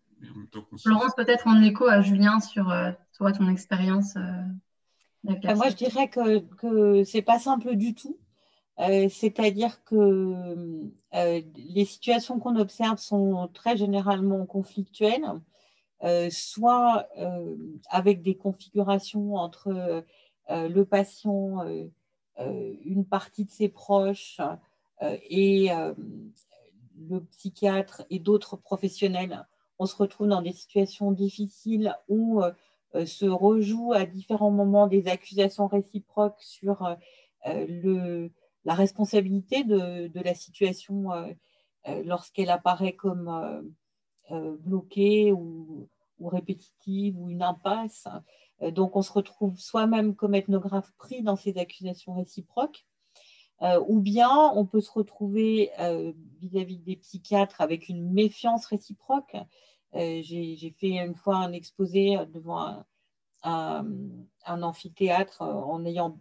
Florence, 0.83 1.15
peut-être 1.17 1.47
en 1.47 1.61
écho 1.63 1.87
à 1.87 2.01
Julien 2.01 2.41
sur 2.41 2.71
euh, 2.71 2.91
toi, 3.17 3.33
ton 3.33 3.49
expérience. 3.49 4.17
Euh, 4.17 4.43
bah, 5.25 5.55
moi, 5.55 5.69
je 5.69 5.77
dirais 5.77 6.09
que, 6.09 6.39
que 6.57 7.05
ce 7.05 7.17
n'est 7.17 7.23
pas 7.23 7.39
simple 7.39 7.77
du 7.77 7.95
tout. 7.95 8.19
Euh, 8.81 9.09
c'est-à-dire 9.09 9.83
que 9.85 10.91
les 11.13 11.85
situations 11.85 12.39
qu'on 12.39 12.57
observe 12.57 12.99
sont 12.99 13.49
très 13.53 13.77
généralement 13.77 14.47
conflictuelles, 14.47 15.27
soit 16.31 17.09
avec 17.91 18.23
des 18.23 18.37
configurations 18.37 19.35
entre 19.35 20.05
le 20.49 20.83
patient, 20.85 21.67
une 22.39 23.05
partie 23.05 23.47
de 23.47 23.51
ses 23.51 23.69
proches 23.69 24.41
et 25.03 25.71
le 27.11 27.21
psychiatre 27.25 28.05
et 28.11 28.21
d'autres 28.21 28.57
professionnels 28.57 29.45
on 29.79 29.87
se 29.87 29.97
retrouve 29.97 30.29
dans 30.29 30.43
des 30.43 30.53
situations 30.53 31.13
difficiles 31.13 31.95
où 32.09 32.43
euh, 32.43 32.53
euh, 32.95 33.07
se 33.07 33.27
rejouent 33.27 33.93
à 33.93 34.07
différents 34.07 34.51
moments 34.51 34.87
des 34.87 35.09
accusations 35.09 35.67
réciproques 35.67 36.41
sur 36.41 36.97
euh, 37.47 38.29
la 38.65 38.75
responsabilité 38.75 39.65
de, 39.65 40.11
la 40.21 40.35
situation 40.35 41.11
lorsqu'elle 42.05 42.51
apparaît 42.51 42.93
comme 42.93 43.73
bloquée 44.31 45.33
ou, 45.33 45.89
répétitive 46.21 47.17
ou 47.19 47.31
une 47.31 47.43
impasse. 47.43 48.09
Donc 48.61 48.97
on 48.97 49.03
se 49.03 49.13
retrouve 49.13 49.59
soi-même 49.59 50.17
comme 50.17 50.35
ethnographe 50.35 50.93
pris 50.99 51.23
dans 51.23 51.37
ces 51.37 51.57
accusations 51.57 52.15
réciproques. 52.15 52.85
Ou 53.61 54.01
bien 54.01 54.53
on 54.55 54.67
peut 54.67 54.81
se 54.81 54.93
retrouver 54.93 55.71
vis-à-vis 56.41 56.79
des 56.79 56.97
psychiatres 56.97 57.61
avec 57.61 57.89
une 57.89 58.13
méfiance 58.13 58.67
réciproque 58.67 59.37
euh, 59.95 60.21
j'ai 60.23 60.75
fait 60.79 60.99
une 60.99 61.15
fois 61.15 61.37
un 61.37 61.53
exposé 61.53 62.19
devant 62.33 62.85
un, 63.43 63.87
amphithéâtre 64.47 65.43
euh, 65.43 65.47
en 65.47 65.85
ayant 65.85 66.19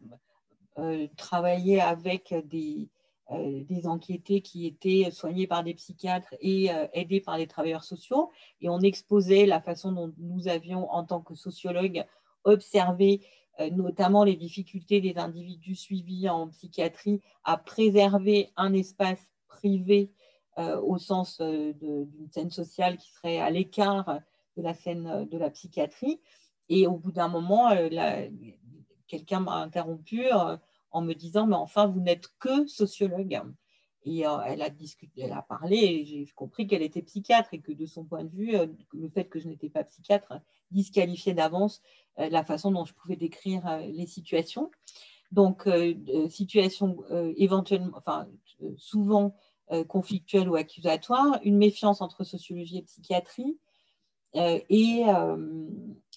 euh, 0.78 1.08
travaillé 1.18 1.82
avec 1.82 2.34
des, 2.46 2.90
des 3.32 3.88
enquêtés 3.88 4.42
qui 4.42 4.68
étaient 4.68 5.12
soignés 5.12 5.48
par 5.48 5.64
des 5.64 5.74
psychiatres 5.74 6.34
et 6.40 6.70
aidés 6.94 7.20
par 7.20 7.38
les 7.38 7.48
travailleurs 7.48 7.84
sociaux. 7.84 8.32
Et 8.62 8.70
on 8.70 8.80
exposait 8.80 9.46
la 9.46 9.60
façon 9.60 9.92
dont 9.92 10.14
nous 10.18 10.48
avions, 10.48 10.90
en 10.92 11.04
tant 11.04 11.20
que 11.20 11.36
sociologues, 11.36 12.06
observé 12.46 13.22
notamment 13.72 14.24
les 14.24 14.36
difficultés 14.36 15.02
des 15.02 15.18
individus 15.18 15.76
suivis 15.76 16.30
en 16.30 16.48
psychiatrie 16.50 17.22
à 17.44 17.58
préserver 17.58 18.52
un 18.56 18.74
espace 18.74 19.28
privé 19.48 20.12
euh, 20.60 20.82
au 20.82 20.98
sens 20.98 21.40
euh, 21.40 21.72
d'une 21.74 22.32
scène 22.32 22.50
sociale 22.50 22.98
qui 22.98 23.12
serait 23.12 23.38
à 23.38 23.52
l'écart 23.52 24.20
de 24.56 24.64
la 24.64 24.74
scène 24.74 25.06
euh, 25.06 25.26
de 25.26 25.38
la 25.38 25.52
psychiatrie. 25.52 26.20
Et 26.68 26.88
au 26.88 26.98
bout 26.98 27.12
d'un 27.12 27.28
moment, 27.28 27.70
quelqu'un 29.08 29.40
m'a 29.40 29.58
interrompu 29.58 30.26
en 30.92 31.02
me 31.02 31.14
disant, 31.14 31.48
mais 31.48 31.56
enfin, 31.56 31.86
vous 31.86 32.02
n'êtes 32.02 32.28
que 32.40 32.68
sociologue. 32.68 33.42
Et 34.10 34.22
elle 34.22 34.62
a 34.62 34.70
discuté, 34.70 35.22
elle 35.22 35.34
a 35.34 35.42
parlé, 35.42 35.76
et 35.78 36.06
j'ai 36.06 36.26
compris 36.34 36.66
qu'elle 36.66 36.82
était 36.82 37.02
psychiatre 37.02 37.54
et 37.54 37.60
que 37.60 37.74
de 37.74 37.86
son 37.86 38.06
point 38.06 38.24
de 38.24 38.30
vue, 38.30 38.56
le 38.94 39.10
fait 39.10 39.26
que 39.26 39.40
je 39.40 39.48
n'étais 39.48 39.70
pas 39.70 39.84
psychiatre 39.84 40.40
disqualifiait 40.72 41.34
d'avance 41.34 41.82
la 42.18 42.44
façon 42.46 42.72
dont 42.72 42.86
je 42.86 42.94
pouvais 42.94 43.18
décrire 43.18 43.82
les 43.86 44.06
situations. 44.06 44.72
Donc, 45.34 45.68
situation 46.30 47.04
éventuellement, 47.36 47.98
enfin, 47.98 48.28
souvent 48.78 49.36
euh, 49.74 49.84
conflictuelle 49.84 50.48
ou 50.48 50.56
accusatoire, 50.56 51.42
une 51.44 51.58
méfiance 51.58 52.00
entre 52.00 52.24
sociologie 52.24 52.78
et 52.78 52.84
psychiatrie, 52.84 53.60
euh, 54.38 54.62
et 54.70 55.04
euh, 55.10 55.68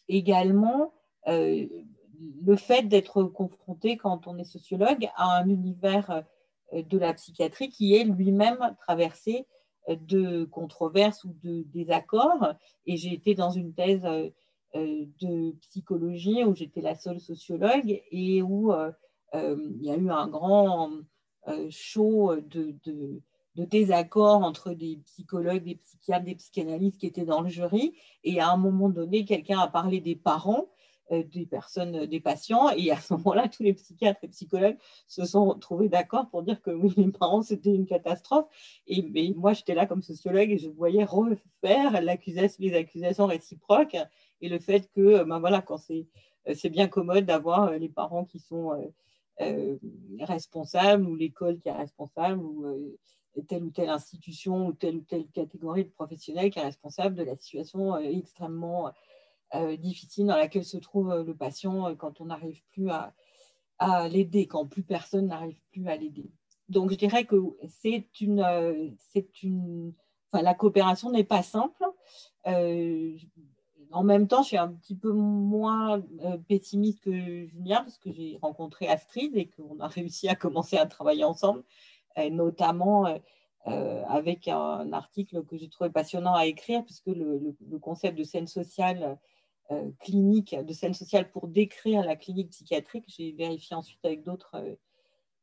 également 0.06 0.92
le 1.26 2.56
fait 2.56 2.82
d'être 2.82 3.24
confronté, 3.24 3.96
quand 3.96 4.28
on 4.28 4.38
est 4.38 4.44
sociologue, 4.44 5.08
à 5.16 5.38
un 5.38 5.48
univers 5.48 6.22
de 6.72 6.98
la 6.98 7.14
psychiatrie 7.14 7.68
qui 7.68 7.94
est 7.94 8.04
lui-même 8.04 8.74
traversé 8.78 9.46
de 9.88 10.44
controverses 10.44 11.24
ou 11.24 11.34
de 11.42 11.62
désaccords. 11.72 12.54
Et 12.86 12.96
j'ai 12.96 13.12
été 13.12 13.34
dans 13.34 13.50
une 13.50 13.74
thèse 13.74 14.06
de 14.74 15.50
psychologie 15.62 16.44
où 16.44 16.54
j'étais 16.54 16.80
la 16.80 16.94
seule 16.94 17.20
sociologue 17.20 18.00
et 18.10 18.42
où 18.42 18.72
il 19.34 19.82
y 19.82 19.90
a 19.90 19.96
eu 19.96 20.10
un 20.10 20.28
grand 20.28 20.90
show 21.70 22.36
de, 22.36 22.74
de, 22.84 23.20
de 23.56 23.64
désaccords 23.64 24.42
entre 24.42 24.72
des 24.72 24.98
psychologues, 25.06 25.64
des 25.64 25.76
psychiatres, 25.76 26.24
des 26.24 26.34
psychanalystes 26.34 26.98
qui 26.98 27.06
étaient 27.06 27.24
dans 27.24 27.40
le 27.40 27.48
jury. 27.48 27.94
Et 28.24 28.40
à 28.40 28.50
un 28.50 28.56
moment 28.56 28.88
donné, 28.88 29.24
quelqu'un 29.24 29.58
a 29.58 29.68
parlé 29.68 30.00
des 30.00 30.16
parents 30.16 30.66
euh, 30.66 30.79
des 31.10 31.46
personnes, 31.46 31.96
euh, 31.96 32.06
des 32.06 32.20
patients. 32.20 32.70
Et 32.70 32.90
à 32.90 32.96
ce 32.96 33.14
moment-là, 33.14 33.48
tous 33.48 33.62
les 33.62 33.74
psychiatres 33.74 34.20
et 34.22 34.28
psychologues 34.28 34.76
se 35.06 35.24
sont 35.24 35.54
trouvés 35.54 35.88
d'accord 35.88 36.28
pour 36.30 36.42
dire 36.42 36.60
que 36.62 36.70
oui, 36.70 36.92
les 36.96 37.10
parents, 37.10 37.42
c'était 37.42 37.74
une 37.74 37.86
catastrophe. 37.86 38.46
Et, 38.86 39.02
moi, 39.34 39.52
j'étais 39.52 39.74
là 39.74 39.86
comme 39.86 40.02
sociologue 40.02 40.50
et 40.50 40.58
je 40.58 40.68
voyais 40.68 41.04
refaire 41.04 42.00
les 42.00 42.74
accusations 42.74 43.26
réciproques 43.26 43.96
et 44.40 44.48
le 44.48 44.58
fait 44.58 44.90
que, 44.94 45.24
ben 45.24 45.38
voilà, 45.38 45.62
quand 45.62 45.78
c'est, 45.78 46.06
euh, 46.48 46.54
c'est 46.54 46.70
bien 46.70 46.88
commode 46.88 47.26
d'avoir 47.26 47.72
les 47.72 47.88
parents 47.88 48.24
qui 48.24 48.38
sont 48.38 48.92
responsables 50.20 51.06
ou 51.08 51.16
l'école 51.16 51.58
qui 51.60 51.70
est 51.70 51.72
responsable 51.72 52.42
ou 52.42 52.66
telle 53.48 53.64
ou 53.64 53.70
telle 53.70 53.88
institution 53.88 54.66
ou 54.66 54.72
telle 54.72 54.96
ou 54.96 55.04
telle 55.08 55.26
catégorie 55.28 55.84
de 55.84 55.90
professionnels 55.90 56.50
qui 56.50 56.58
est 56.58 56.64
responsable 56.64 57.14
de 57.14 57.22
la 57.22 57.36
situation 57.36 57.96
extrêmement 57.98 58.88
euh, 58.88 58.90
difficile 59.76 60.26
dans 60.26 60.36
laquelle 60.36 60.64
se 60.64 60.76
trouve 60.76 61.10
euh, 61.10 61.24
le 61.24 61.34
patient 61.34 61.88
euh, 61.88 61.94
quand 61.94 62.20
on 62.20 62.26
n'arrive 62.26 62.62
plus 62.72 62.90
à, 62.90 63.12
l'aider, 64.10 64.46
quand 64.46 64.66
plus 64.66 64.82
personne 64.82 65.28
n'arrive 65.28 65.58
plus 65.72 65.88
à 65.88 65.96
l'aider. 65.96 66.30
Donc, 66.68 66.90
je 66.90 66.96
dirais 66.96 67.24
que 67.24 67.36
c'est 67.66 68.20
une, 68.20 68.94
c'est 68.98 69.42
une, 69.42 69.94
enfin, 70.30 70.42
la 70.42 70.52
coopération 70.52 71.10
n'est 71.10 71.24
pas 71.24 71.42
simple. 71.42 71.82
en 72.44 74.04
même 74.04 74.28
temps, 74.28 74.42
je 74.42 74.48
suis 74.48 74.58
un 74.58 74.68
petit 74.68 74.94
peu 74.94 75.12
moins 75.12 76.02
pessimiste 76.46 77.00
que 77.00 77.10
Julien 77.10 77.84
parce 77.84 77.96
que 77.96 78.12
j'ai 78.12 78.38
rencontré 78.42 78.86
Astrid 78.86 79.34
et 79.34 79.48
qu'on 79.48 79.80
a 79.80 79.88
réussi 79.88 80.28
à 80.28 80.34
commencer 80.34 80.76
à 80.76 80.84
travailler 80.84 81.24
ensemble, 81.24 81.64
notamment 82.30 83.06
avec 83.64 84.48
un 84.48 84.92
article 84.92 85.44
que 85.44 85.56
j'ai 85.56 85.68
trouvé 85.68 85.90
passionnant 85.90 86.34
à 86.34 86.46
écrire, 86.46 86.84
puisque 86.84 87.06
le, 87.06 87.56
concept 87.80 88.18
de 88.18 88.24
scène 88.24 88.46
sociale 88.46 89.02
euh, 89.02 89.14
clinique 90.00 90.56
de 90.64 90.72
scène 90.72 90.94
sociale 90.94 91.30
pour 91.30 91.48
décrire 91.48 92.04
la 92.04 92.16
clinique 92.16 92.50
psychiatrique. 92.50 93.04
J'ai 93.08 93.32
vérifié 93.32 93.76
ensuite 93.76 94.04
avec 94.04 94.22
d'autres 94.24 94.56
euh, 94.56 94.74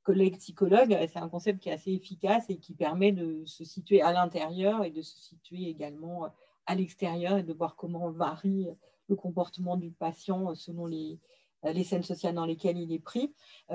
collègues 0.04 0.38
psychologues. 0.38 0.98
C'est 1.08 1.20
un 1.20 1.30
concept 1.30 1.60
qui 1.60 1.70
est 1.70 1.74
assez 1.74 1.92
efficace 1.92 2.50
et 2.50 2.58
qui 2.58 2.74
permet 2.74 3.12
de 3.12 3.46
se 3.46 3.64
situer 3.64 4.02
à 4.02 4.12
l'intérieur 4.12 4.84
et 4.84 4.92
de 4.92 5.02
se 5.02 5.18
situer 5.18 5.70
également 5.70 6.26
euh, 6.26 6.30
à 6.66 6.76
l'extérieur 6.76 7.38
et 7.38 7.44
de 7.44 7.54
voir 7.54 7.76
comment 7.76 8.10
varie 8.12 8.68
le 9.08 9.16
comportement 9.16 9.78
du 9.78 9.92
patient 9.92 10.54
selon 10.54 10.86
les, 10.86 11.18
les 11.64 11.86
scènes 11.86 12.04
sociales 12.04 12.36
dans 12.36 12.46
lesquelles 12.46 12.78
il 12.78 12.92
est 12.92 13.00
pris. 13.00 13.34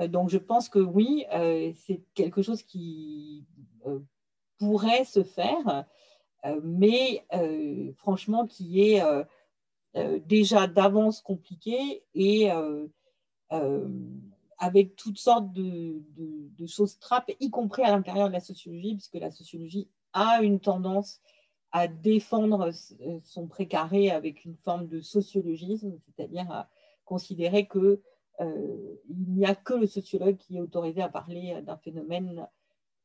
Donc 0.09 0.29
je 0.29 0.37
pense 0.37 0.69
que 0.69 0.77
oui, 0.77 1.25
c'est 1.75 2.03
quelque 2.13 2.43
chose 2.43 2.61
qui 2.61 3.47
pourrait 4.59 5.05
se 5.05 5.23
faire, 5.23 5.85
mais 6.61 7.25
franchement 7.95 8.45
qui 8.45 8.79
est 8.81 9.01
euh, 9.01 9.23
déjà 10.25 10.67
d'avance 10.67 11.21
compliqué 11.21 12.03
et 12.15 12.51
euh, 12.51 12.87
euh, 13.51 13.87
avec 14.57 14.95
toutes 14.95 15.19
sortes 15.19 15.51
de, 15.53 16.01
choses 16.65 16.97
trappes, 16.99 17.31
y 17.39 17.49
compris 17.49 17.83
à 17.83 17.91
l'intérieur 17.91 18.29
de 18.29 18.33
la 18.33 18.39
sociologie, 18.39 18.95
puisque 18.95 19.15
la 19.15 19.29
sociologie 19.29 19.89
a 20.13 20.41
une 20.41 20.59
tendance 20.59 21.21
à 21.71 21.87
défendre 21.87 22.71
son 23.23 23.47
précaré 23.47 24.11
avec 24.11 24.45
une 24.45 24.55
forme 24.55 24.87
de 24.87 25.01
sociologisme, 25.01 25.97
c'est-à-dire 26.05 26.49
à 26.51 26.69
considérer 27.03 27.67
que 27.67 28.01
il 28.39 29.33
n'y 29.35 29.45
a 29.45 29.55
que 29.55 29.73
le 29.73 29.85
sociologue 29.85 30.37
qui 30.37 30.57
est 30.57 30.61
autorisé 30.61 31.01
à 31.01 31.09
parler 31.09 31.61
d'un 31.61 31.77
phénomène 31.77 32.47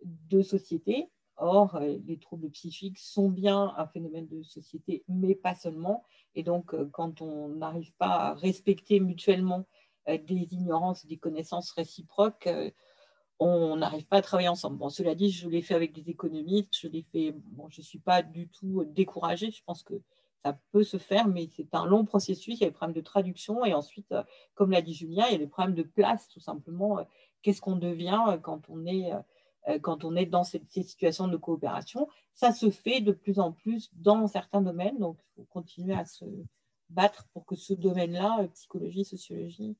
de 0.04 0.42
société. 0.42 1.10
Or, 1.40 1.76
euh, 1.76 1.98
les 2.04 2.18
troubles 2.18 2.50
psychiques 2.50 2.98
sont 2.98 3.28
bien 3.28 3.72
un 3.76 3.86
phénomène 3.86 4.26
de 4.26 4.42
société, 4.42 5.04
mais 5.08 5.36
pas 5.36 5.54
seulement. 5.54 6.04
Et 6.34 6.42
donc, 6.42 6.74
euh, 6.74 6.88
quand 6.92 7.22
on 7.22 7.48
n'arrive 7.48 7.92
pas 7.94 8.08
à 8.08 8.34
respecter 8.34 8.98
mutuellement 8.98 9.64
euh, 10.08 10.18
des 10.18 10.48
ignorances, 10.50 11.06
des 11.06 11.16
connaissances 11.16 11.70
réciproques, 11.70 12.48
on 13.38 13.76
n'arrive 13.76 14.06
pas 14.06 14.16
à 14.16 14.22
travailler 14.22 14.48
ensemble. 14.48 14.78
Bon, 14.78 14.88
cela 14.88 15.14
dit, 15.14 15.30
je 15.30 15.48
l'ai 15.48 15.62
fait 15.62 15.74
avec 15.74 15.92
des 15.92 16.10
économistes, 16.10 16.76
je 16.76 16.88
l'ai 16.88 17.02
fait, 17.12 17.32
bon, 17.32 17.68
je 17.68 17.82
ne 17.82 17.84
suis 17.84 18.00
pas 18.00 18.22
du 18.22 18.48
tout 18.48 18.84
découragée, 18.84 19.52
je 19.52 19.62
pense 19.64 19.84
que 19.84 19.94
ça 20.44 20.58
peut 20.72 20.82
se 20.82 20.96
faire, 20.96 21.28
mais 21.28 21.48
c'est 21.54 21.72
un 21.72 21.86
long 21.86 22.04
processus, 22.04 22.56
il 22.58 22.62
y 22.62 22.64
a 22.64 22.68
des 22.68 22.74
problèmes 22.74 22.96
de 22.96 23.00
traduction, 23.00 23.64
et 23.64 23.74
ensuite, 23.74 24.12
comme 24.54 24.72
l'a 24.72 24.82
dit 24.82 24.94
Julien, 24.94 25.26
il 25.28 25.32
y 25.32 25.34
a 25.36 25.38
des 25.38 25.46
problèmes 25.46 25.76
de 25.76 25.84
place, 25.84 26.28
tout 26.28 26.40
simplement. 26.40 26.98
Qu'est-ce 27.42 27.60
qu'on 27.60 27.76
devient 27.76 28.38
quand 28.42 28.68
on 28.68 28.86
est 28.86 29.12
quand 29.82 30.04
on 30.04 30.16
est 30.16 30.26
dans 30.26 30.44
ces, 30.44 30.62
situations 30.68 31.28
de 31.28 31.36
coopération. 31.36 32.08
Ça 32.34 32.52
se 32.52 32.70
fait 32.70 33.00
de 33.00 33.12
plus 33.12 33.38
en 33.38 33.52
plus 33.52 33.90
dans 33.94 34.26
certains 34.26 34.60
domaines, 34.60 34.98
donc 34.98 35.18
il 35.18 35.34
faut 35.36 35.46
continuer 35.50 35.94
à 35.94 36.04
se 36.04 36.24
battre 36.90 37.26
pour 37.32 37.44
que 37.44 37.56
ce 37.56 37.74
domaine-là, 37.74 38.38
euh, 38.40 38.48
psychologie, 38.48 39.04
sociologie, 39.04 39.76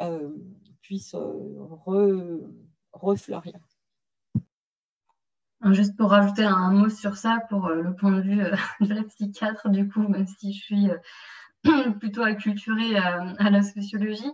euh, 0.00 0.30
puisse 0.82 1.16
refleurir. 2.92 3.58
Juste 5.72 5.96
pour 5.96 6.10
rajouter 6.10 6.44
un 6.44 6.70
mot 6.70 6.88
sur 6.88 7.16
ça, 7.16 7.40
pour 7.50 7.68
le 7.68 7.94
point 7.94 8.12
de 8.12 8.22
vue 8.22 8.36
de 8.80 8.94
la 8.94 9.02
psychiatre, 9.04 9.68
du 9.68 9.88
coup, 9.88 10.06
même 10.06 10.26
si 10.26 10.52
je 10.52 10.62
suis 10.62 10.88
plutôt 12.00 12.22
acculturée 12.22 12.96
à 12.96 13.50
la 13.50 13.62
sociologie, 13.62 14.32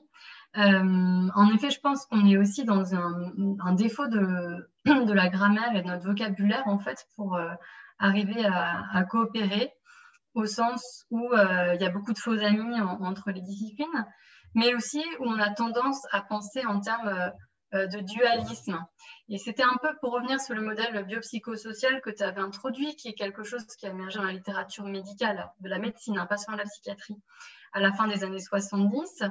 euh, 0.58 1.28
en 1.34 1.54
effet, 1.54 1.70
je 1.70 1.80
pense 1.80 2.06
qu'on 2.06 2.26
est 2.26 2.38
aussi 2.38 2.64
dans 2.64 2.94
un, 2.94 3.74
défaut 3.74 4.06
de, 4.06 4.66
la 4.84 5.28
grammaire 5.28 5.74
et 5.76 5.82
de 5.82 5.86
notre 5.86 6.06
vocabulaire, 6.06 6.66
en 6.66 6.78
fait, 6.78 7.06
pour 7.14 7.34
euh, 7.36 7.50
arriver 7.98 8.44
à, 8.46 9.04
coopérer, 9.04 9.72
au 10.34 10.46
sens 10.46 11.04
où 11.10 11.32
euh, 11.32 11.74
il 11.74 11.80
y 11.80 11.84
a 11.84 11.90
beaucoup 11.90 12.12
de 12.12 12.18
faux 12.18 12.38
amis 12.38 12.80
entre 12.80 13.30
les 13.30 13.42
disciplines, 13.42 14.06
mais 14.54 14.74
aussi 14.74 15.02
où 15.20 15.24
on 15.24 15.38
a 15.38 15.50
tendance 15.50 16.06
à 16.12 16.22
penser 16.22 16.64
en 16.64 16.80
termes 16.80 17.32
de 17.72 18.00
dualisme. 18.00 18.78
Et 19.28 19.36
c'était 19.36 19.64
un 19.64 19.76
peu 19.82 19.88
pour 20.00 20.12
revenir 20.12 20.40
sur 20.40 20.54
le 20.54 20.62
modèle 20.62 21.04
biopsychosocial 21.04 22.00
que 22.00 22.10
tu 22.10 22.22
avais 22.22 22.40
introduit, 22.40 22.94
qui 22.96 23.08
est 23.08 23.14
quelque 23.14 23.42
chose 23.42 23.66
qui 23.78 23.86
a 23.86 23.90
émergé 23.90 24.18
dans 24.18 24.24
la 24.24 24.32
littérature 24.32 24.84
médicale, 24.84 25.50
de 25.60 25.68
la 25.68 25.78
médecine, 25.78 26.16
hein, 26.16 26.26
pas 26.26 26.38
seulement 26.38 26.58
la 26.58 26.64
psychiatrie, 26.64 27.16
à 27.72 27.80
la 27.80 27.92
fin 27.92 28.06
des 28.06 28.24
années 28.24 28.40
70 28.40 29.24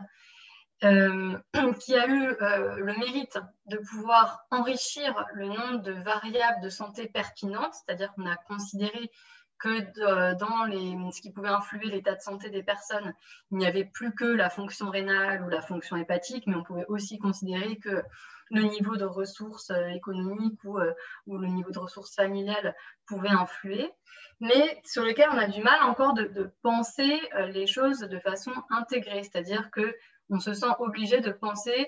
euh, 0.84 1.38
qui 1.80 1.96
a 1.96 2.08
eu 2.08 2.28
euh, 2.42 2.76
le 2.76 2.94
mérite 2.98 3.40
de 3.68 3.78
pouvoir 3.78 4.46
enrichir 4.52 5.26
le 5.34 5.48
nombre 5.48 5.82
de 5.82 5.94
variables 5.94 6.62
de 6.62 6.70
santé 6.70 7.08
pertinentes, 7.08 7.74
c'est-à-dire 7.74 8.14
qu'on 8.14 8.26
a 8.26 8.36
considéré 8.36 9.12
que 9.58 10.34
dans 10.38 10.66
les, 10.66 10.98
ce 11.14 11.22
qui 11.22 11.32
pouvait 11.32 11.48
influer 11.48 11.86
l'état 11.86 12.14
de 12.14 12.20
santé 12.20 12.50
des 12.50 12.62
personnes, 12.62 13.14
il 13.52 13.58
n'y 13.58 13.66
avait 13.66 13.86
plus 13.86 14.14
que 14.14 14.26
la 14.26 14.50
fonction 14.50 14.90
rénale 14.90 15.44
ou 15.44 15.50
la 15.50 15.62
fonction 15.62 15.96
hépatique, 15.96 16.46
mais 16.46 16.56
on 16.56 16.64
pouvait 16.64 16.86
aussi 16.90 17.20
considérer 17.20 17.78
que 17.78 18.04
le 18.52 18.64
niveau 18.64 18.98
de 18.98 19.06
ressources 19.06 19.72
euh, 19.72 19.88
économiques 19.88 20.62
ou, 20.66 20.78
le 20.78 21.48
niveau 21.48 21.72
de 21.72 21.80
ressources 21.80 22.14
familiales 22.14 22.76
pouvait 23.08 23.30
influer, 23.30 23.90
mais 24.42 24.82
sur 24.84 25.06
lequel 25.06 25.30
on 25.32 25.38
a 25.38 25.48
du 25.48 25.64
mal 25.64 25.82
encore 25.84 26.14
de 26.14 26.52
penser 26.62 27.22
les 27.48 27.66
choses 27.66 28.00
de 28.00 28.20
façon 28.20 28.52
intégrée, 28.70 29.24
c'est-à-dire 29.24 29.72
que 29.72 29.96
on 30.30 30.40
se 30.40 30.54
sent 30.54 30.74
obligé 30.80 31.22
de 31.22 31.32
penser 31.32 31.88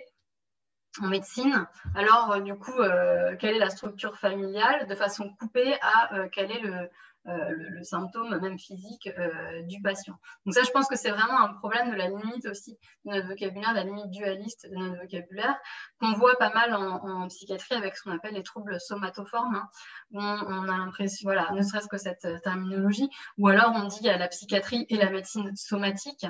en 1.02 1.08
médecine. 1.08 1.68
Alors, 1.96 2.32
euh, 2.32 2.40
du 2.40 2.56
coup, 2.56 2.80
euh, 2.80 3.36
quelle 3.38 3.56
est 3.56 3.60
la 3.60 3.70
structure 3.70 4.18
familiale 4.18 4.88
de 4.88 4.96
façon 4.96 5.30
coupée 5.40 5.76
à 5.82 6.16
euh, 6.16 6.28
quel 6.32 6.52
est 6.52 6.60
le, 6.60 6.90
euh, 7.28 7.50
le, 7.50 7.84
symptôme 7.84 8.40
même 8.40 8.58
physique 8.58 9.10
euh, 9.18 9.62
du 9.64 9.82
patient. 9.82 10.14
Donc 10.46 10.54
ça, 10.56 10.64
je 10.64 10.72
pense 10.72 10.88
que 10.88 10.96
c'est 10.96 11.10
vraiment 11.10 11.40
un 11.40 11.54
problème 11.56 11.92
de 11.92 11.96
la 11.96 12.08
limite 12.08 12.46
aussi 12.46 12.78
de 13.04 13.12
notre 13.12 13.28
vocabulaire, 13.28 13.74
la 13.74 13.84
limite 13.84 14.10
dualiste 14.12 14.70
de 14.70 14.76
notre 14.76 15.02
vocabulaire, 15.02 15.58
qu'on 16.00 16.14
voit 16.14 16.38
pas 16.38 16.54
mal 16.54 16.74
en, 16.74 17.28
psychiatrie 17.28 17.76
avec 17.76 17.98
ce 17.98 18.04
qu'on 18.04 18.16
appelle 18.16 18.34
les 18.34 18.44
troubles 18.44 18.80
somatoformes, 18.80 19.56
hein, 19.56 19.70
où 20.12 20.22
on, 20.22 20.70
a 20.70 20.78
l'impression, 20.78 21.28
voilà, 21.28 21.52
ne 21.52 21.62
serait-ce 21.62 21.90
que 21.90 21.98
cette 21.98 22.24
euh, 22.24 22.40
terminologie, 22.40 23.10
ou 23.38 23.50
alors 23.50 23.74
on 23.76 23.86
dit 23.86 24.10
à 24.10 24.18
la 24.18 24.30
psychiatrie 24.30 24.86
et 24.90 24.96
la 24.96 25.10
médecine 25.10 25.54
somatique, 25.56 26.26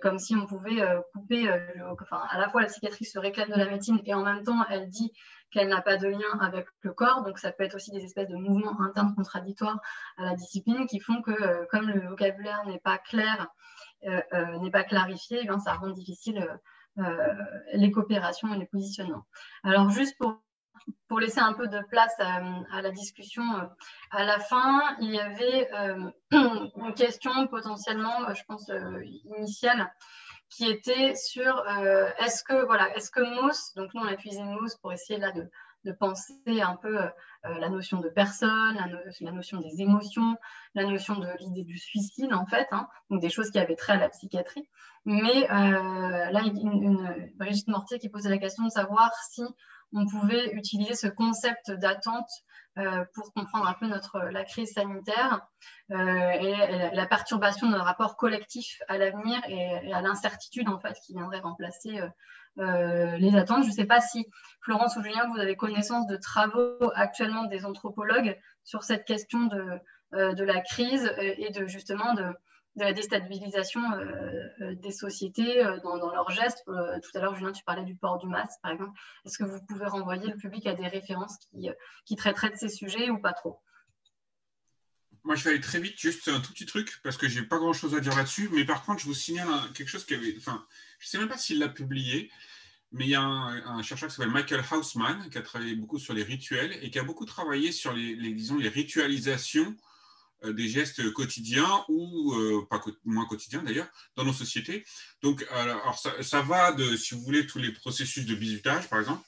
comme 0.00 0.18
si 0.18 0.36
on 0.36 0.46
pouvait 0.46 0.80
couper, 1.12 1.50
enfin, 1.90 2.22
à 2.30 2.38
la 2.38 2.48
fois 2.48 2.62
la 2.62 2.68
psychiatrie 2.68 3.04
se 3.04 3.18
réclame 3.18 3.50
de 3.50 3.56
la 3.56 3.68
médecine 3.68 4.00
et 4.04 4.14
en 4.14 4.22
même 4.22 4.44
temps 4.44 4.64
elle 4.70 4.88
dit 4.88 5.12
qu'elle 5.50 5.68
n'a 5.68 5.80
pas 5.80 5.96
de 5.96 6.08
lien 6.08 6.38
avec 6.40 6.66
le 6.82 6.92
corps. 6.92 7.22
Donc, 7.22 7.38
ça 7.38 7.52
peut 7.52 7.64
être 7.64 7.74
aussi 7.74 7.90
des 7.90 8.04
espèces 8.04 8.28
de 8.28 8.36
mouvements 8.36 8.80
internes 8.80 9.14
contradictoires 9.14 9.80
à 10.16 10.24
la 10.24 10.34
discipline 10.34 10.86
qui 10.86 11.00
font 11.00 11.22
que, 11.22 11.30
euh, 11.30 11.64
comme 11.70 11.88
le 11.88 12.06
vocabulaire 12.08 12.64
n'est 12.66 12.80
pas 12.80 12.98
clair, 12.98 13.48
euh, 14.06 14.20
euh, 14.32 14.58
n'est 14.58 14.70
pas 14.70 14.84
clarifié, 14.84 15.40
eh 15.42 15.58
ça 15.60 15.74
rend 15.74 15.90
difficile 15.90 16.46
les 17.74 17.92
coopérations 17.92 18.52
et 18.52 18.58
les 18.58 18.66
positionnements. 18.66 19.24
Alors, 19.62 19.88
juste 19.88 20.16
pour 20.18 21.20
laisser 21.20 21.38
un 21.38 21.52
peu 21.52 21.68
de 21.68 21.80
place 21.90 22.12
à, 22.18 22.82
la 22.82 22.90
discussion 22.90 23.44
à 24.10 24.24
la 24.24 24.40
fin, 24.40 24.82
il 25.00 25.12
y 25.12 25.20
avait 25.20 25.70
une 26.32 26.94
question 26.96 27.46
potentiellement, 27.46 28.34
je 28.34 28.42
pense, 28.48 28.68
initiale 29.36 29.88
qui 30.50 30.66
était 30.66 31.14
sur 31.14 31.64
est-ce 32.18 32.42
que 32.42 32.64
voilà 32.64 32.94
est-ce 32.96 33.10
que 33.10 33.20
Mousse 33.20 33.74
donc 33.74 33.92
nous 33.94 34.02
on 34.02 34.06
a 34.06 34.12
utilisé 34.12 34.42
Mousse 34.42 34.76
pour 34.76 34.92
essayer 34.92 35.18
là 35.18 35.30
de, 35.32 35.50
de 35.84 35.92
penser 35.92 36.34
un 36.46 36.76
peu 36.76 36.98
euh, 36.98 37.08
la 37.44 37.68
notion 37.68 38.00
de 38.00 38.08
personne, 38.08 38.76
la, 39.20 39.32
notion 39.32 39.60
des 39.60 39.80
émotions, 39.80 40.36
la 40.74 40.84
notion 40.84 41.16
de 41.16 41.28
l'idée 41.38 41.62
du 41.62 41.78
suicide, 41.78 42.32
en 42.32 42.46
fait, 42.46 42.66
hein, 42.72 42.88
donc 43.10 43.20
des 43.20 43.30
choses 43.30 43.50
qui 43.50 43.58
avaient 43.58 43.76
trait 43.76 43.94
à 43.94 43.98
la 43.98 44.08
psychiatrie. 44.08 44.68
Mais 45.04 45.50
euh, 45.50 46.30
là, 46.30 46.42
une, 46.44 46.82
une, 46.82 47.32
Brigitte 47.36 47.68
Mortier 47.68 47.98
qui 47.98 48.08
posait 48.08 48.28
la 48.28 48.38
question 48.38 48.64
de 48.64 48.70
savoir 48.70 49.12
si 49.30 49.42
on 49.92 50.06
pouvait 50.06 50.52
utiliser 50.52 50.94
ce 50.94 51.06
concept 51.06 51.70
d'attente 51.70 52.28
euh, 52.28 52.47
pour 53.14 53.32
comprendre 53.32 53.66
un 53.66 53.74
peu 53.74 53.86
notre, 53.86 54.20
la 54.30 54.44
crise 54.44 54.72
sanitaire 54.72 55.46
et 55.90 56.54
la 56.92 57.06
perturbation 57.06 57.66
de 57.66 57.72
notre 57.72 57.84
rapport 57.84 58.16
collectif 58.16 58.80
à 58.88 58.98
l'avenir 58.98 59.40
et, 59.48 59.92
à 59.92 60.00
l'incertitude 60.00 60.68
en 60.68 60.78
fait 60.78 60.96
qui 61.04 61.14
viendrait 61.14 61.40
remplacer 61.40 62.00
euh, 62.58 63.16
les 63.18 63.36
attentes. 63.36 63.62
Je 63.62 63.68
ne 63.68 63.74
sais 63.74 63.84
pas 63.84 64.00
si 64.00 64.26
Florence 64.62 64.96
ou 64.96 65.02
Julien, 65.02 65.28
vous 65.32 65.38
avez 65.38 65.54
connaissance 65.54 66.08
de 66.08 66.16
travaux 66.16 66.90
actuellement 66.94 67.44
des 67.44 67.64
anthropologues 67.64 68.36
sur 68.64 68.82
cette 68.82 69.04
question 69.04 69.44
de, 69.44 69.78
euh, 70.14 70.32
de 70.32 70.42
la 70.42 70.60
crise 70.60 71.06
euh, 71.06 71.34
et 71.38 71.50
de 71.50 71.66
justement 71.66 72.14
de, 72.14 72.24
la 72.84 72.92
déstabilisation 72.92 73.80
des 74.60 74.90
sociétés 74.90 75.62
dans, 75.82 75.96
leurs 75.96 76.30
gestes. 76.30 76.64
tout 76.64 77.18
à 77.18 77.20
l'heure, 77.20 77.34
Julien, 77.34 77.52
tu 77.52 77.64
parlais 77.64 77.84
du 77.84 77.96
port 77.96 78.18
du 78.18 78.26
masque, 78.26 78.58
par 78.62 78.72
exemple. 78.72 78.98
Est-ce 79.24 79.38
que 79.38 79.44
vous 79.44 79.60
pouvez 79.66 79.86
renvoyer 79.86 80.28
le 80.28 80.36
public 80.36 80.66
à 80.66 80.74
des 80.74 80.86
références 80.86 81.36
qui, 81.38 81.70
qui 82.04 82.16
traiteraient 82.16 82.50
de 82.50 82.56
ces 82.56 82.68
sujets 82.68 83.10
ou 83.10 83.18
pas 83.18 83.32
trop? 83.32 83.60
Moi, 85.24 85.34
je 85.34 85.44
vais 85.44 85.50
aller 85.50 85.60
très 85.60 85.80
vite, 85.80 85.98
juste 85.98 86.28
un 86.28 86.40
tout 86.40 86.52
petit 86.52 86.64
truc, 86.64 87.00
parce 87.02 87.18
que 87.18 87.28
j'ai 87.28 87.42
pas 87.42 87.58
grand 87.58 87.74
chose 87.74 87.94
à 87.94 88.00
dire 88.00 88.16
là-dessus. 88.16 88.48
Mais 88.52 88.64
par 88.64 88.82
contre, 88.84 89.00
je 89.00 89.06
vous 89.06 89.14
signale 89.14 89.46
quelque 89.74 89.88
chose 89.88 90.06
qui 90.06 90.14
avait. 90.14 90.34
Enfin, 90.38 90.64
je 90.98 91.06
ne 91.06 91.08
sais 91.10 91.18
même 91.18 91.28
pas 91.28 91.36
s'il 91.36 91.58
l'a 91.58 91.68
publié, 91.68 92.30
mais 92.92 93.04
il 93.04 93.10
y 93.10 93.14
a 93.14 93.20
un, 93.20 93.82
chercheur 93.82 94.08
qui 94.08 94.14
s'appelle 94.14 94.32
Michael 94.32 94.62
Hausman 94.70 95.28
qui 95.28 95.36
a 95.36 95.42
travaillé 95.42 95.74
beaucoup 95.74 95.98
sur 95.98 96.14
les 96.14 96.22
rituels 96.22 96.78
et 96.82 96.90
qui 96.90 96.98
a 96.98 97.02
beaucoup 97.02 97.26
travaillé 97.26 97.72
sur 97.72 97.92
les, 97.92 98.32
disons, 98.32 98.56
les 98.56 98.70
ritualisations 98.70 99.66
euh, 99.66 99.87
des 100.44 100.68
gestes 100.68 101.12
quotidiens 101.12 101.84
ou 101.88 102.34
euh, 102.34 102.66
pas 102.68 102.80
moins 103.04 103.26
quotidiens 103.26 103.62
d'ailleurs 103.62 103.88
dans 104.16 104.24
nos 104.24 104.32
sociétés. 104.32 104.84
Donc, 105.22 105.46
alors, 105.50 105.98
ça, 106.20 106.42
va 106.42 106.72
de, 106.72 106.96
si 106.96 107.14
vous 107.14 107.22
voulez, 107.22 107.46
tous 107.46 107.58
les 107.58 107.72
processus 107.72 108.26
de 108.26 108.34
bizutage, 108.34 108.88
par 108.88 109.00
exemple, 109.00 109.26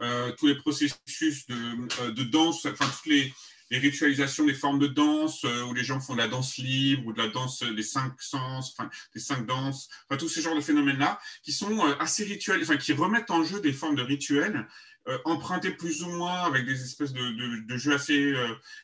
euh, 0.00 0.32
tous 0.38 0.46
les 0.46 0.56
processus 0.56 1.46
de, 1.46 2.10
de 2.10 2.22
danse, 2.24 2.66
enfin, 2.66 2.88
toutes 2.88 3.06
les, 3.06 3.32
les 3.70 3.78
ritualisations 3.78 4.46
des 4.46 4.54
formes 4.54 4.78
de 4.78 4.86
danse, 4.86 5.44
euh, 5.44 5.64
où 5.64 5.74
les 5.74 5.84
gens 5.84 6.00
font 6.00 6.14
de 6.14 6.18
la 6.18 6.28
danse 6.28 6.56
libre, 6.56 7.06
ou 7.06 7.12
de 7.12 7.18
la 7.18 7.28
danse 7.28 7.62
des 7.62 7.82
cinq 7.82 8.20
sens, 8.20 8.74
enfin, 8.76 8.88
des 9.14 9.20
cinq 9.20 9.46
danses, 9.46 9.88
enfin, 10.08 10.16
tous 10.18 10.28
ces 10.28 10.40
genres 10.40 10.56
de 10.56 10.60
phénomènes-là, 10.60 11.20
qui 11.42 11.52
sont 11.52 11.86
euh, 11.86 11.94
assez 11.98 12.24
rituels, 12.24 12.60
enfin, 12.62 12.76
qui 12.76 12.92
remettent 12.92 13.30
en 13.30 13.44
jeu 13.44 13.60
des 13.60 13.72
formes 13.72 13.96
de 13.96 14.02
rituels, 14.02 14.66
euh, 15.08 15.18
empruntés 15.24 15.70
plus 15.70 16.02
ou 16.02 16.10
moins 16.10 16.44
avec 16.44 16.66
des 16.66 16.82
espèces 16.82 17.12
de, 17.12 17.76
jeux 17.76 17.94
assez 17.94 18.34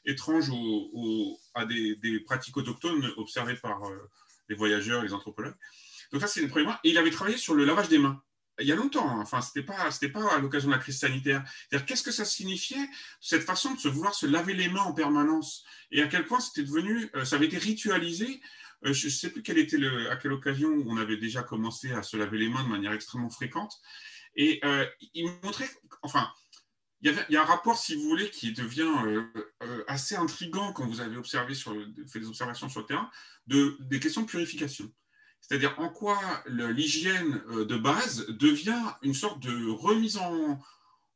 étranges 0.04 0.50
à 1.54 1.64
des, 1.66 2.20
pratiques 2.26 2.56
autochtones 2.56 3.12
observées 3.16 3.56
par 3.56 3.82
les 4.48 4.56
voyageurs 4.56 5.02
les 5.02 5.12
anthropologues. 5.12 5.54
Donc 6.12 6.20
ça, 6.20 6.26
c'est 6.26 6.42
le 6.42 6.48
premier 6.48 6.64
point. 6.64 6.78
Et 6.84 6.90
il 6.90 6.98
avait 6.98 7.10
travaillé 7.10 7.36
sur 7.36 7.54
le 7.54 7.64
lavage 7.64 7.88
des 7.88 7.98
mains 7.98 8.22
il 8.60 8.66
y 8.66 8.72
a 8.72 8.76
longtemps, 8.76 9.08
hein. 9.08 9.20
enfin, 9.20 9.40
ce 9.40 9.58
n'était 9.58 9.66
pas, 9.66 9.90
pas 10.12 10.34
à 10.34 10.38
l'occasion 10.38 10.68
de 10.68 10.74
la 10.74 10.80
crise 10.80 10.98
sanitaire. 10.98 11.44
qu'est-ce 11.86 12.02
que 12.02 12.12
ça 12.12 12.24
signifiait, 12.24 12.88
cette 13.20 13.42
façon 13.42 13.74
de 13.74 13.80
se 13.80 13.88
vouloir 13.88 14.14
se 14.14 14.26
laver 14.26 14.54
les 14.54 14.68
mains 14.68 14.82
en 14.82 14.92
permanence? 14.92 15.64
Et 15.90 16.02
à 16.02 16.06
quel 16.06 16.24
point 16.24 16.40
c'était 16.40 16.62
devenu, 16.62 17.10
euh, 17.16 17.24
ça 17.24 17.36
avait 17.36 17.46
été 17.46 17.58
ritualisé? 17.58 18.40
Euh, 18.84 18.92
je 18.92 19.06
ne 19.06 19.10
sais 19.10 19.30
plus 19.30 19.42
quelle 19.42 19.58
était 19.58 19.76
le, 19.76 20.10
à 20.10 20.16
quelle 20.16 20.32
occasion 20.32 20.70
on 20.86 20.96
avait 20.96 21.16
déjà 21.16 21.42
commencé 21.42 21.92
à 21.92 22.02
se 22.02 22.16
laver 22.16 22.38
les 22.38 22.48
mains 22.48 22.62
de 22.62 22.68
manière 22.68 22.92
extrêmement 22.92 23.30
fréquente. 23.30 23.72
Et 24.36 24.60
euh, 24.64 24.86
il 25.14 25.26
montrait, 25.42 25.70
enfin, 26.02 26.30
il 27.04 27.14
y, 27.28 27.36
a 27.36 27.42
un 27.42 27.44
rapport, 27.44 27.76
si 27.76 27.94
vous 27.96 28.08
voulez, 28.08 28.30
qui 28.30 28.52
devient 28.52 28.90
assez 29.86 30.16
intrigant 30.16 30.72
quand 30.72 30.86
vous 30.86 31.02
avez 31.02 31.18
observé 31.18 31.54
fait 31.54 32.18
des 32.18 32.28
observations 32.28 32.70
sur 32.70 32.80
le 32.80 32.86
terrain, 32.86 33.10
de, 33.46 33.76
des 33.80 34.00
questions 34.00 34.22
de 34.22 34.26
purification. 34.26 34.90
C'est-à-dire 35.46 35.74
en 35.78 35.90
quoi 35.90 36.18
l'hygiène 36.46 37.42
euh, 37.50 37.66
de 37.66 37.76
base 37.76 38.26
devient 38.28 38.82
une 39.02 39.12
sorte 39.12 39.40
de 39.40 39.68
remise 39.70 40.16
en, 40.16 40.58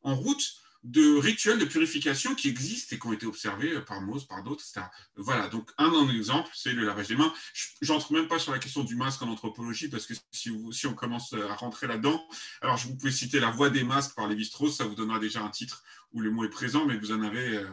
route 0.05 0.57
de 0.89 1.19
rituels 1.19 1.59
de 1.59 1.67
purification 1.67 2.35
qui 2.35 2.49
existent 2.49 2.97
et 2.97 2.99
qui 2.99 3.07
ont 3.07 3.13
été 3.13 3.27
observés 3.27 3.79
par 3.83 4.01
Mose, 4.01 4.27
par 4.27 4.43
d'autres, 4.43 4.65
etc. 4.65 4.87
Voilà, 5.17 5.49
donc 5.49 5.71
un, 5.77 6.09
exemple, 6.09 6.49
c'est 6.55 6.73
le 6.73 6.85
lavage 6.85 7.09
des 7.09 7.17
mains. 7.17 7.33
J'entre 7.83 8.13
même 8.15 8.27
pas 8.27 8.39
sur 8.39 8.53
la 8.53 8.59
question 8.59 8.85
du 8.85 8.97
masque 8.97 9.21
en 9.21 9.29
anthropologie 9.29 9.89
parce 9.89 10.07
que 10.07 10.15
si, 10.33 10.51
si 10.73 10.87
on 10.87 10.95
commence 10.95 11.35
à 11.35 11.55
rentrer 11.57 11.87
là-dedans, 11.87 12.27
alors 12.63 12.79
je 12.79 12.89
vous 12.89 12.97
pouvez 12.97 13.13
citer 13.13 13.39
la 13.39 13.51
voix 13.51 13.69
des 13.69 13.85
masques 13.85 14.15
par 14.15 14.29
Lévi-Strauss, 14.29 14.79
ça 14.79 14.85
vous 14.85 14.95
donnera 14.95 15.19
déjà 15.19 15.43
un 15.43 15.51
titre 15.51 15.85
où 16.13 16.21
le 16.21 16.31
mot 16.31 16.45
est 16.45 16.51
présent, 16.51 16.87
mais 16.87 16.97
vous 16.97 17.13
en 17.13 17.23
avez 17.23 17.59
euh, 17.59 17.69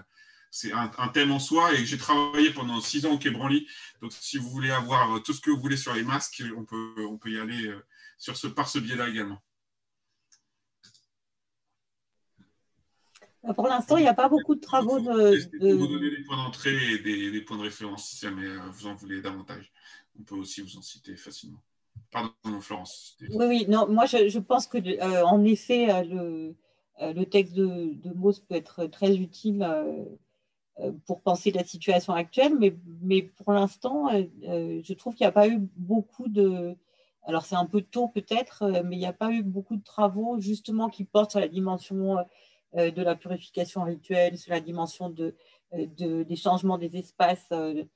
c'est 0.52 0.74
un, 0.74 0.88
thème 1.10 1.32
en 1.32 1.40
soi 1.40 1.74
et 1.74 1.86
j'ai 1.86 1.98
travaillé 1.98 2.50
pendant 2.52 2.80
six 2.82 3.06
ans 3.06 3.12
au 3.12 3.18
Quai 3.18 3.30
Branly. 3.30 3.68
Donc, 4.02 4.14
si 4.14 4.38
vous 4.38 4.50
voulez 4.50 4.72
avoir 4.72 5.22
tout 5.22 5.34
ce 5.34 5.42
que 5.42 5.52
vous 5.52 5.60
voulez 5.60 5.76
sur 5.76 5.94
les 5.94 6.04
masques, 6.04 6.44
on 6.56 6.64
peut, 6.64 6.94
on 7.10 7.18
peut 7.18 7.30
y 7.30 7.40
aller 7.40 7.68
euh, 7.68 7.86
sur 8.18 8.38
ce, 8.38 8.48
par 8.48 8.70
ce 8.70 8.80
biais-là 8.80 9.10
également. 9.10 9.42
Pour 13.54 13.68
l'instant, 13.68 13.98
il 13.98 14.02
n'y 14.02 14.08
a 14.08 14.14
pas 14.14 14.30
beaucoup 14.30 14.56
de 14.56 14.62
travaux 14.62 15.00
de. 15.00 15.60
de... 15.60 15.74
Vous 15.74 15.88
donner 15.88 16.10
des 16.10 16.24
points 16.24 16.38
d'entrée 16.38 16.94
et 16.94 17.00
des, 17.00 17.42
points 17.42 17.58
de 17.58 17.64
référence 17.64 18.10
si 18.10 18.26
jamais 18.26 18.48
euh, 18.48 18.60
vous 18.72 18.88
en 18.88 18.96
voulez 18.96 19.22
davantage? 19.22 19.72
On 20.20 20.24
peut 20.24 20.36
aussi 20.36 20.62
vous 20.62 20.78
en 20.78 20.82
citer 20.82 21.16
facilement. 21.16 21.62
Pardon, 22.12 22.32
Florence. 22.62 23.18
Oui, 23.22 23.46
oui, 23.48 23.66
non, 23.68 23.88
moi 23.88 24.06
je, 24.06 24.40
pense 24.40 24.68
que 24.68 24.78
en 25.24 25.44
effet, 25.44 26.04
le, 26.06 26.56
le 27.02 27.24
texte 27.26 27.54
de, 27.54 27.94
de 27.94 28.14
Mauss 28.14 28.40
peut 28.40 28.56
être 28.56 28.86
très 28.86 29.18
utile 29.18 29.66
euh, 30.82 30.92
pour 31.06 31.22
penser 31.22 31.52
la 31.52 31.64
situation 31.64 32.12
actuelle, 32.12 32.54
mais, 32.60 32.76
mais 33.02 33.22
pour 33.22 33.54
l'instant, 33.54 34.14
euh, 34.14 34.24
euh, 34.44 34.82
je 34.84 34.94
trouve 34.94 35.16
qu'il 35.16 35.24
n'y 35.24 35.30
a 35.30 35.32
pas 35.32 35.48
eu 35.48 35.58
beaucoup 35.78 36.28
de... 36.28 36.76
Alors 37.24 37.46
c'est 37.46 37.56
un 37.56 37.66
peu 37.66 37.82
tôt 37.82 38.10
peut-être, 38.10 38.84
mais 38.84 38.98
il 38.98 39.00
n'y 39.00 39.06
a 39.06 39.14
pas 39.14 39.32
eu 39.32 39.42
beaucoup 39.42 39.78
de 39.78 39.84
travaux 39.84 40.38
justement 40.40 40.90
qui 40.90 41.06
portent 41.06 41.32
sur 41.32 41.40
la 41.40 41.48
dimension 41.48 42.18
de 42.76 43.02
la 43.02 43.16
purification 43.16 43.84
rituelle, 43.84 44.38
sur 44.38 44.52
la 44.52 44.60
dimension 44.60 45.10
de, 45.10 45.36
des 45.72 46.36
changements 46.36 46.78
des 46.78 46.96
espaces, 46.98 47.50
de, 47.50 47.88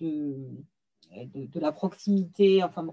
de, 0.00 1.60
la 1.60 1.72
proximité. 1.72 2.62
Enfin, 2.62 2.86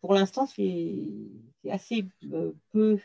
pour 0.00 0.14
l'instant, 0.14 0.46
c'est 0.46 1.70
assez 1.70 2.04
peu 2.72 2.98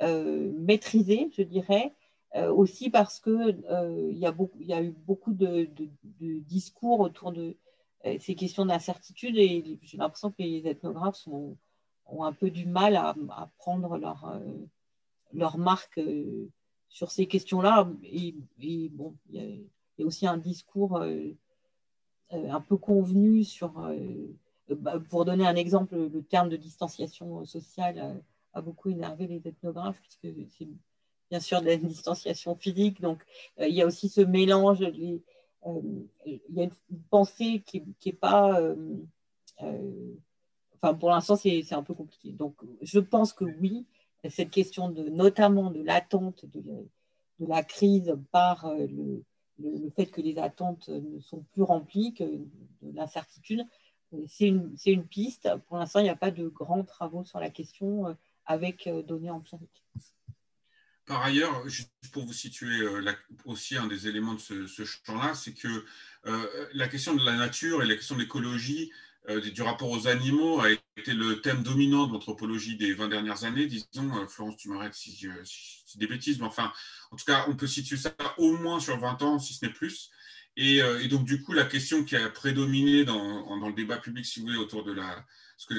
maîtrisé, 0.00 1.30
je 1.36 1.42
dirais. 1.42 1.94
Euh, 2.36 2.52
aussi 2.52 2.90
parce 2.90 3.20
qu'il 3.20 3.64
euh, 3.70 4.12
y, 4.12 4.26
a 4.26 4.34
y 4.60 4.72
a 4.74 4.82
eu 4.82 4.90
beaucoup 4.90 5.32
de, 5.32 5.70
discours 6.20 7.00
autour 7.00 7.32
de 7.32 7.56
euh, 8.04 8.18
ces 8.20 8.34
questions 8.34 8.66
d'incertitude 8.66 9.38
et 9.38 9.78
j'ai 9.82 9.96
l'impression 9.96 10.30
que 10.30 10.42
les 10.42 10.66
ethnographes 10.66 11.26
ont 11.26 11.56
un 12.22 12.32
peu 12.34 12.50
du 12.50 12.66
mal 12.66 12.96
à, 12.96 13.14
prendre 13.56 13.96
leur, 13.96 14.40
leur 15.32 15.58
marque 15.58 16.00
sur 16.88 17.10
ces 17.10 17.26
questions-là. 17.26 17.90
Et, 18.02 18.34
bon, 18.90 19.14
il 19.30 19.66
y, 19.98 20.02
a 20.02 20.06
aussi 20.06 20.26
un 20.26 20.38
discours 20.38 21.02
un 22.30 22.60
peu 22.60 22.76
convenu 22.76 23.44
sur, 23.44 23.72
bah, 24.70 25.00
pour 25.10 25.24
donner 25.24 25.46
un 25.46 25.56
exemple, 25.56 25.96
le 25.96 26.22
terme 26.22 26.48
de 26.48 26.56
distanciation 26.56 27.44
sociale 27.44 28.22
a 28.54 28.62
beaucoup 28.62 28.90
énervé 28.90 29.26
les 29.26 29.46
ethnographes 29.46 30.00
puisque 30.00 30.28
c'est 30.56 30.68
bien 31.30 31.40
sûr 31.40 31.60
de 31.60 31.66
la 31.66 31.76
distanciation 31.76 32.54
physique. 32.56 33.00
Donc, 33.00 33.24
euh, 33.60 33.68
il 33.68 33.74
y 33.74 33.82
a 33.82 33.86
aussi 33.86 34.08
ce 34.08 34.20
mélange. 34.20 34.82
Euh, 34.82 35.20
il 36.24 36.54
y 36.54 36.60
a 36.60 36.64
une 36.64 37.02
pensée 37.10 37.62
qui 37.66 37.82
n'est 38.06 38.12
pas. 38.12 38.60
Euh, 38.60 38.76
enfin, 40.76 40.94
pour 40.94 41.10
l'instant, 41.10 41.36
c'est 41.36 41.72
un 41.72 41.82
peu 41.82 41.94
compliqué. 41.94 42.32
Donc, 42.32 42.54
je 42.80 43.00
pense 43.00 43.32
que 43.32 43.44
oui, 43.44 43.86
cette 44.28 44.50
question 44.50 44.88
de, 44.88 45.08
notamment 45.08 45.70
de 45.70 45.82
l'attente 45.82 46.44
de, 46.46 46.62
la 47.40 47.62
crise 47.62 48.16
par 48.32 48.74
le, 48.74 49.24
le, 49.60 49.90
fait 49.90 50.06
que 50.06 50.20
les 50.20 50.38
attentes 50.38 50.88
ne 50.88 51.20
sont 51.20 51.44
plus 51.52 51.62
remplies, 51.62 52.14
que 52.14 52.24
de 52.24 52.96
l'incertitude, 52.96 53.64
c'est 54.26 54.48
une, 54.48 54.74
une, 54.86 55.06
piste. 55.06 55.48
Pour 55.68 55.76
l'instant, 55.76 56.00
il 56.00 56.04
n'y 56.04 56.08
a 56.08 56.16
pas 56.16 56.32
de 56.32 56.48
grands 56.48 56.84
travaux 56.84 57.24
sur 57.24 57.38
la 57.38 57.50
question 57.50 58.16
avec 58.46 58.88
données 59.06 59.30
empiriques. 59.30 59.84
Par 61.08 61.22
ailleurs, 61.22 61.66
juste 61.66 61.90
pour 62.12 62.26
vous 62.26 62.34
situer 62.34 62.80
euh, 62.80 63.02
aussi 63.46 63.76
un 63.78 63.86
des 63.86 64.08
éléments 64.08 64.34
de 64.34 64.40
ce, 64.40 64.84
champ-là, 64.84 65.34
c'est 65.34 65.54
que 65.54 65.86
euh, 66.26 66.68
la 66.74 66.86
question 66.86 67.14
de 67.14 67.24
la 67.24 67.34
nature 67.34 67.82
et 67.82 67.86
la 67.86 67.94
question 67.94 68.14
de 68.14 68.20
l'écologie 68.20 68.92
du 69.28 69.62
rapport 69.62 69.90
aux 69.90 70.08
animaux 70.08 70.60
a 70.60 70.70
été 70.70 71.12
le 71.12 71.40
thème 71.40 71.62
dominant 71.62 72.06
de 72.06 72.12
l'anthropologie 72.12 72.76
des 72.76 72.94
20 72.94 73.08
dernières 73.08 73.44
années. 73.44 73.66
Disons, 73.66 74.26
Florence, 74.28 74.56
tu 74.56 74.68
m'arrêtes 74.70 74.94
si, 74.94 75.12
si, 75.12 75.28
si 75.84 75.98
des 75.98 76.06
bêtises, 76.06 76.38
mais 76.38 76.46
enfin, 76.46 76.72
en 77.10 77.16
tout 77.16 77.24
cas, 77.24 77.44
on 77.48 77.56
peut 77.56 77.66
situer 77.66 77.96
ça 77.96 78.14
au 78.38 78.56
moins 78.56 78.80
sur 78.80 78.98
20 78.98 79.22
ans, 79.22 79.38
si 79.38 79.54
ce 79.54 79.66
n'est 79.66 79.72
plus. 79.72 80.10
Et, 80.60 81.06
donc, 81.06 81.24
du 81.24 81.40
coup, 81.42 81.52
la 81.52 81.64
question 81.64 82.02
qui 82.02 82.16
a 82.16 82.28
prédominé 82.30 83.04
dans, 83.04 83.64
le 83.64 83.72
débat 83.74 83.98
public, 83.98 84.26
si 84.26 84.40
vous 84.40 84.46
voulez, 84.46 84.58
autour 84.58 84.82
de 84.82 84.92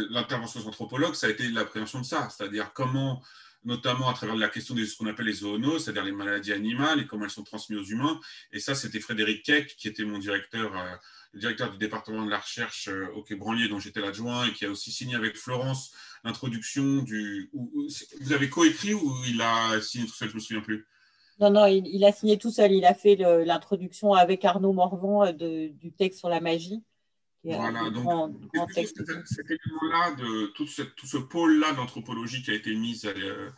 l'intervention 0.10 0.62
des 0.62 0.68
anthropologues, 0.68 1.16
ça 1.16 1.28
a 1.28 1.30
été 1.30 1.50
l'appréhension 1.50 2.00
de 2.00 2.06
ça, 2.06 2.30
c'est-à-dire 2.30 2.72
comment 2.74 3.22
notamment 3.64 4.10
à 4.10 4.14
travers 4.14 4.36
la 4.36 4.50
question 4.50 4.74
de 4.74 4.86
ce 4.86 4.96
qu'on 4.96 5.08
appelle 5.08 5.26
les 5.26 5.34
zoonoses, 5.34 5.86
c'est-à-dire 5.86 6.06
les 6.06 6.12
maladies 6.12 6.54
animales 6.54 7.02
et 7.02 7.08
comment 7.08 7.26
elles 7.26 7.30
sont 7.30 7.44
transmises 7.44 7.80
aux 7.80 7.84
humains. 7.84 8.20
Et 8.52 8.60
ça, 8.60 8.76
c'était 8.76 9.00
Frédéric 9.00 9.44
Keck, 9.44 9.76
qui 9.76 9.88
était 9.88 10.06
mon 10.06 10.18
directeur, 10.18 10.76
euh, 10.78 10.96
le 11.34 11.40
directeur 11.40 11.72
du 11.72 11.78
département 11.78 12.26
de 12.26 12.30
la 12.30 12.40
recherche 12.40 12.88
euh, 12.88 13.08
au 13.16 13.24
Quai 13.24 13.38
dont 13.68 13.80
j'étais 13.80 14.02
l'adjoint, 14.02 14.48
et 14.48 14.54
qui 14.54 14.66
a 14.66 14.70
aussi 14.70 14.92
signé 14.92 15.16
avec 15.16 15.36
Florence 15.38 15.94
l'introduction 16.24 17.02
du. 17.02 17.50
vous 17.54 18.34
avez 18.34 18.50
coécrit 18.50 18.94
ou 18.94 19.16
il 19.28 19.42
a 19.42 19.80
signé 19.82 20.06
tout 20.06 20.14
seul? 20.14 20.30
Je 20.30 20.34
ne 20.34 20.40
me 20.40 20.44
souviens 20.44 20.62
plus. 20.62 20.88
Non, 21.40 21.52
non, 21.52 21.66
il, 21.68 22.04
a 22.04 22.12
signé 22.12 22.38
tout 22.38 22.52
seul. 22.52 22.74
Il 22.74 22.84
a 22.84 22.94
fait 22.94 23.16
l'introduction 23.16 24.14
avec 24.14 24.44
Arnaud 24.44 24.74
Morvan 24.74 25.26
euh, 25.26 25.70
du 25.70 25.94
texte 25.94 26.20
sur 26.20 26.28
la 26.28 26.42
magie. 26.42 26.84
Voilà, 27.44 27.90
donc 27.90 28.36
cet 28.76 29.46
élément-là, 29.46 30.12
de 30.16 30.48
tout 30.48 30.68
ce, 30.68 30.82
tout 30.82 31.08
ce 31.08 31.18
pôle-là 31.18 31.72
d'anthropologie 31.72 32.44
qui 32.44 32.52
a 32.52 32.54
été 32.54 32.76
mise 32.76 33.06
euh, 33.06 33.50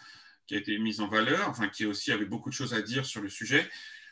qui 0.46 0.54
a 0.54 0.58
été 0.60 0.78
mise 0.78 1.02
en 1.02 1.08
valeur, 1.08 1.50
enfin 1.50 1.68
qui 1.68 1.86
aussi 1.86 2.12
avait 2.12 2.26
beaucoup 2.26 2.50
de 2.50 2.54
choses 2.54 2.74
à 2.76 2.82
dire 2.82 3.06
sur 3.06 3.22
le 3.22 3.30
sujet. 3.30 3.68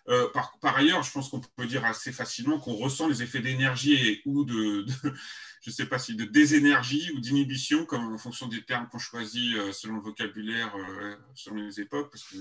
Euh, 0.08 0.28
par, 0.32 0.58
par, 0.60 0.76
ailleurs, 0.78 1.04
je 1.04 1.12
pense 1.12 1.30
qu'on 1.30 1.40
peut 1.40 1.68
dire 1.68 1.86
assez 1.86 2.12
facilement 2.12 2.60
qu'on 2.60 2.74
ressent 2.74 3.08
les 3.08 3.22
effets 3.22 3.42
d'énergie 3.42 4.22
ou 4.26 4.44
de, 4.44 4.86
je 5.62 5.70
sais 5.70 5.86
pas 5.86 6.00
si 6.00 6.16
de 6.16 6.26
désénergie 6.26 7.12
ou 7.16 7.20
d'inhibition, 7.20 7.86
comme 7.86 8.14
en 8.14 8.18
fonction 8.18 8.48
des 8.48 8.64
termes 8.64 8.88
qu'on 8.88 8.98
choisit 8.98 9.56
euh, 9.56 9.72
selon 9.72 9.98
le 9.98 10.02
vocabulaire, 10.02 10.74
selon 11.36 11.58
les 11.58 11.80
époques, 11.80 12.10
parce 12.12 12.24
que 12.24 12.38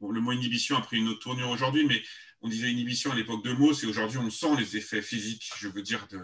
le 0.00 0.20
mot 0.20 0.32
inhibition 0.32 0.76
a 0.76 0.80
pris 0.80 0.98
une 0.98 1.08
autre 1.08 1.20
tournure 1.20 1.50
aujourd'hui, 1.50 1.86
mais 1.86 2.02
on 2.42 2.48
disait 2.48 2.70
inhibition 2.70 3.12
à 3.12 3.14
l'époque 3.14 3.44
de 3.44 3.52
Mauss, 3.52 3.84
et 3.84 3.86
aujourd'hui 3.86 4.18
on 4.18 4.28
sent 4.28 4.56
les 4.58 4.76
effets 4.76 5.02
physiques, 5.02 5.52
je 5.56 5.68
veux 5.68 5.82
dire, 5.82 6.06
de, 6.08 6.20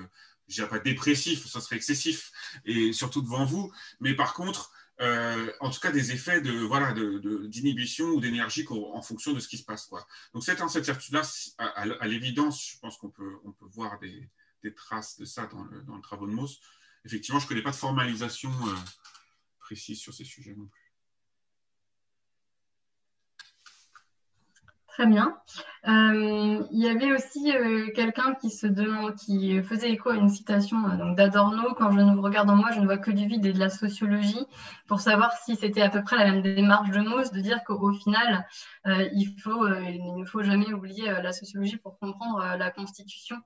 je 0.51 0.57
dirais 0.57 0.69
pas 0.69 0.79
dépressif, 0.81 1.47
ça 1.47 1.61
serait 1.61 1.77
excessif, 1.77 2.33
et 2.65 2.93
surtout 2.93 3.23
devant 3.23 3.45
vous, 3.45 3.73
mais 4.01 4.15
par 4.15 4.35
contre, 4.35 4.73
euh, 5.01 5.51
en 5.61 5.71
tout 5.71 5.81
cas 5.81 5.93
des 5.93 6.13
effets 6.13 6.43
de 6.43 6.53
voilà 6.53 6.93
d'inhibition 6.93 8.07
ou 8.09 8.21
d'énergie 8.21 8.67
en 8.69 9.01
fonction 9.01 9.33
de 9.33 9.41
ce 9.41 9.49
qui 9.49 9.57
se 9.57 9.65
passe. 9.65 9.87
Quoi. 9.87 10.07
Donc 10.35 10.45
cette 10.45 10.61
incertitude-là, 10.61 11.23
à, 11.57 12.07
l'évidence, 12.07 12.73
je 12.73 12.79
pense 12.81 12.99
qu'on 12.99 13.09
peut, 13.09 13.39
on 13.45 13.53
peut 13.53 13.67
voir 13.71 13.99
des, 14.01 14.29
traces 14.75 15.19
de 15.19 15.25
ça 15.25 15.47
dans 15.47 15.65
le, 15.65 15.83
dans 15.83 15.97
le 15.97 16.03
travaux 16.03 16.27
de 16.27 16.33
Mauss. 16.33 16.61
Effectivement, 17.07 17.41
je 17.41 17.47
ne 17.47 17.49
connais 17.49 17.63
pas 17.63 17.71
de 17.71 17.77
formalisation 17.77 18.51
euh, 18.51 18.75
précise 19.59 19.99
sur 19.99 20.13
ces 20.13 20.25
sujets 20.25 20.55
non 20.55 20.67
plus. 20.67 20.80
Très 25.01 25.09
bien. 25.09 25.35
Euh, 25.89 26.63
il 26.71 26.79
y 26.79 26.87
avait 26.87 27.11
aussi 27.15 27.57
euh, 27.57 27.91
quelqu'un 27.95 28.35
qui 28.35 28.51
se 28.51 28.67
demande, 28.67 29.15
qui 29.15 29.63
faisait 29.63 29.91
écho 29.91 30.11
à 30.11 30.15
une 30.15 30.29
citation 30.29 30.77
euh, 30.77 31.15
d'Adorno. 31.15 31.73
Quand 31.73 31.91
je 31.91 32.01
nous 32.01 32.21
regarde 32.21 32.51
en 32.51 32.57
moi, 32.57 32.71
je 32.71 32.81
ne 32.81 32.85
vois 32.85 32.99
que 32.99 33.11
du 33.11 33.27
vide 33.27 33.47
et 33.47 33.55
de 33.55 33.59
la 33.59 33.71
sociologie, 33.71 34.45
pour 34.89 35.01
savoir 35.01 35.33
si 35.33 35.57
c'était 35.57 35.81
à 35.81 35.89
peu 35.89 36.03
près 36.03 36.19
la 36.19 36.31
même 36.31 36.43
démarche 36.43 36.91
de 36.91 37.01
Mauss, 37.01 37.33
de 37.33 37.41
dire 37.41 37.65
qu'au 37.65 37.95
final, 37.95 38.47
il, 38.85 39.35
ne 40.19 40.25
faut 40.27 40.43
jamais 40.43 40.71
oublier 40.71 41.07
la 41.07 41.33
sociologie 41.33 41.79
pour 41.79 41.99
comprendre 41.99 42.57
la 42.59 42.71
constitution 42.71 43.37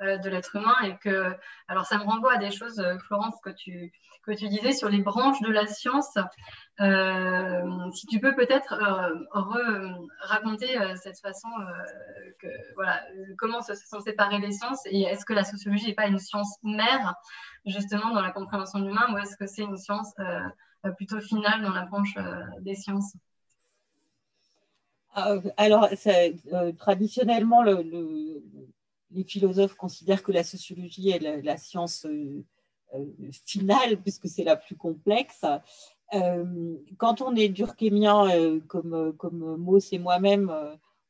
de 0.00 0.28
l'être 0.28 0.56
humain. 0.56 0.76
Et 0.84 0.96
que, 0.98 1.34
alors, 1.68 1.86
ça 1.86 1.98
me 1.98 2.04
renvoie 2.04 2.34
à 2.34 2.38
des 2.38 2.50
choses, 2.50 2.82
Florence, 3.06 3.34
que 3.42 3.50
tu, 3.50 3.92
que 4.24 4.32
tu 4.32 4.48
disais 4.48 4.72
sur 4.72 4.88
les 4.88 5.02
branches 5.02 5.40
de 5.42 5.50
la 5.50 5.66
science. 5.66 6.18
si 7.94 8.06
tu 8.06 8.20
peux 8.20 8.34
peut-être 8.34 8.78
raconter 10.20 10.78
cette 10.96 11.20
façon 11.20 11.48
que, 12.38 12.48
voilà, 12.74 13.02
comment 13.38 13.62
se 13.62 13.74
sont 13.74 14.00
séparées 14.00 14.38
les 14.38 14.52
sciences 14.52 14.80
et 14.86 15.02
est-ce 15.02 15.24
que 15.24 15.32
la 15.32 15.44
sociologie 15.44 15.86
n'est 15.86 15.94
pas 15.94 16.06
une 16.06 16.18
science 16.18 16.56
mère 16.62 17.14
justement 17.66 18.14
dans 18.14 18.22
la 18.22 18.30
compréhension 18.30 18.78
de 18.78 18.86
l'humain 18.86 19.12
ou 19.12 19.18
est-ce 19.18 19.36
que 19.36 19.46
c'est 19.46 19.62
une 19.62 19.76
science 19.76 20.12
euh, 20.86 20.90
plutôt 20.92 21.20
finale 21.20 21.62
dans 21.62 21.72
la 21.72 21.84
branche 21.84 22.14
euh, 22.16 22.42
des 22.60 22.74
sciences? 22.74 23.14
Ah, 25.14 25.34
alors, 25.56 25.88
euh, 26.06 26.72
traditionnellement, 26.72 27.62
le, 27.62 28.42
les 29.10 29.24
philosophes 29.24 29.74
considèrent 29.74 30.22
que 30.22 30.32
la 30.32 30.44
sociologie 30.44 31.10
est 31.10 31.42
la, 31.42 31.56
science 31.56 32.06
finale, 33.46 34.00
puisque 34.00 34.28
c'est 34.28 34.44
la 34.44 34.56
plus 34.56 34.76
complexe. 34.76 35.44
quand 36.96 37.20
on 37.20 37.34
est 37.34 37.48
durkheimien, 37.48 38.60
comme, 38.68 39.14
comme 39.16 39.56
Mauss 39.56 39.92
et 39.92 39.98
moi-même, 39.98 40.52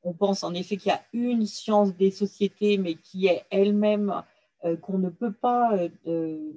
on 0.02 0.12
pense 0.12 0.44
en 0.44 0.54
effet 0.54 0.76
qu'il 0.76 0.90
y 0.90 0.94
a 0.94 1.02
une 1.12 1.46
science 1.46 1.94
des 1.94 2.10
sociétés, 2.10 2.78
mais 2.78 2.94
qui 2.94 3.26
est 3.26 3.44
elle-même, 3.50 4.22
euh, 4.64 4.76
qu'on 4.76 4.98
ne 4.98 5.10
peut 5.10 5.32
pas 5.32 5.76
euh, 6.06 6.52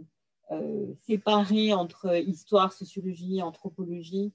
euh, 0.51 0.93
séparer 1.07 1.73
entre 1.73 2.15
histoire, 2.27 2.73
sociologie, 2.73 3.41
anthropologie, 3.41 4.33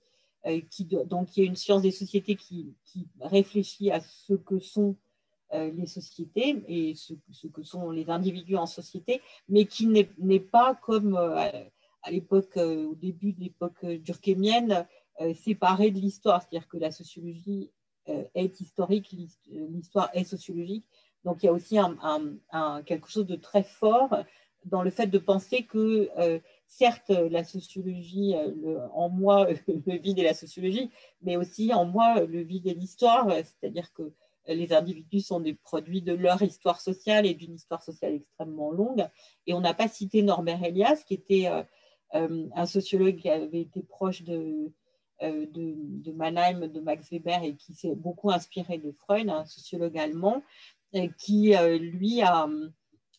donc 1.06 1.36
il 1.36 1.42
y 1.42 1.46
a 1.46 1.48
une 1.48 1.56
science 1.56 1.82
des 1.82 1.90
sociétés 1.90 2.36
qui, 2.36 2.74
réfléchit 3.20 3.90
à 3.90 4.00
ce 4.00 4.32
que 4.32 4.58
sont 4.58 4.96
les 5.52 5.86
sociétés 5.86 6.62
et 6.68 6.94
ce, 6.94 7.14
que 7.46 7.62
sont 7.62 7.90
les 7.90 8.10
individus 8.10 8.56
en 8.56 8.66
société, 8.66 9.22
mais 9.48 9.64
qui 9.64 9.86
n'est 9.86 10.40
pas 10.40 10.74
comme 10.74 11.16
à 11.16 12.10
l'époque, 12.10 12.56
au 12.56 12.94
début 12.94 13.32
de 13.32 13.40
l'époque 13.40 13.84
durkheimienne, 13.84 14.86
séparée 15.34 15.90
de 15.90 15.98
l'histoire, 15.98 16.42
c'est-à-dire 16.42 16.68
que 16.68 16.76
la 16.76 16.90
sociologie 16.90 17.70
euh, 18.08 18.24
est 18.34 18.60
historique, 18.60 19.14
l'histoire 19.46 20.08
est 20.14 20.24
sociologique. 20.24 20.86
Donc 21.24 21.42
il 21.42 21.46
y 21.46 21.48
a 21.48 21.52
aussi 21.52 21.76
quelque 22.86 23.08
chose 23.08 23.26
de 23.26 23.36
très 23.36 23.62
fort 23.62 24.16
dans 24.64 24.82
le 24.82 24.90
fait 24.90 25.06
de 25.06 25.18
penser 25.18 25.64
que, 25.64 26.08
euh, 26.18 26.38
certes, 26.66 27.10
la 27.10 27.44
sociologie, 27.44 28.34
euh, 28.34 28.86
en 28.94 29.10
moi, 29.10 29.46
le 29.68 29.98
vide 29.98 30.20
et 30.20 30.22
la 30.22 30.34
sociologie, 30.34 30.90
mais 31.20 31.36
aussi 31.36 31.74
en 31.74 31.84
moi, 31.84 32.20
le 32.20 32.40
vide 32.40 32.66
et 32.66 32.74
l'histoire, 32.74 33.30
c'est-à-dire 33.30 33.92
que 33.92 34.12
les 34.48 34.72
individus 34.72 35.20
sont 35.20 35.40
des 35.40 35.54
produits 35.54 36.02
de 36.02 36.14
leur 36.14 36.42
histoire 36.42 36.80
sociale 36.80 37.26
et 37.26 37.34
d'une 37.34 37.54
histoire 37.54 37.82
sociale 37.82 38.14
extrêmement 38.14 38.72
longue. 38.72 39.06
Et 39.46 39.54
on 39.54 39.60
n'a 39.60 39.74
pas 39.74 39.88
cité 39.88 40.22
Norbert 40.22 40.64
Elias, 40.64 41.02
qui 41.06 41.14
était 41.14 41.48
un 42.12 42.66
sociologue 42.66 43.16
qui 43.16 43.28
avait 43.28 43.60
été 43.60 43.82
proche 43.82 44.22
de, 44.22 44.72
euh, 45.22 45.46
de, 45.46 45.74
de, 45.76 46.12
Mannheim, 46.12 46.68
de 46.68 46.78
Max 46.78 47.10
Weber 47.10 47.42
et 47.42 47.56
qui 47.56 47.74
s'est 47.74 47.96
beaucoup 47.96 48.30
inspiré 48.30 48.78
de 48.78 48.92
Freud, 48.92 49.28
un 49.28 49.44
sociologue 49.46 49.98
allemand, 49.98 50.44
qui 51.18 51.56
euh, 51.56 51.76
lui 51.76 52.22
a, 52.22 52.48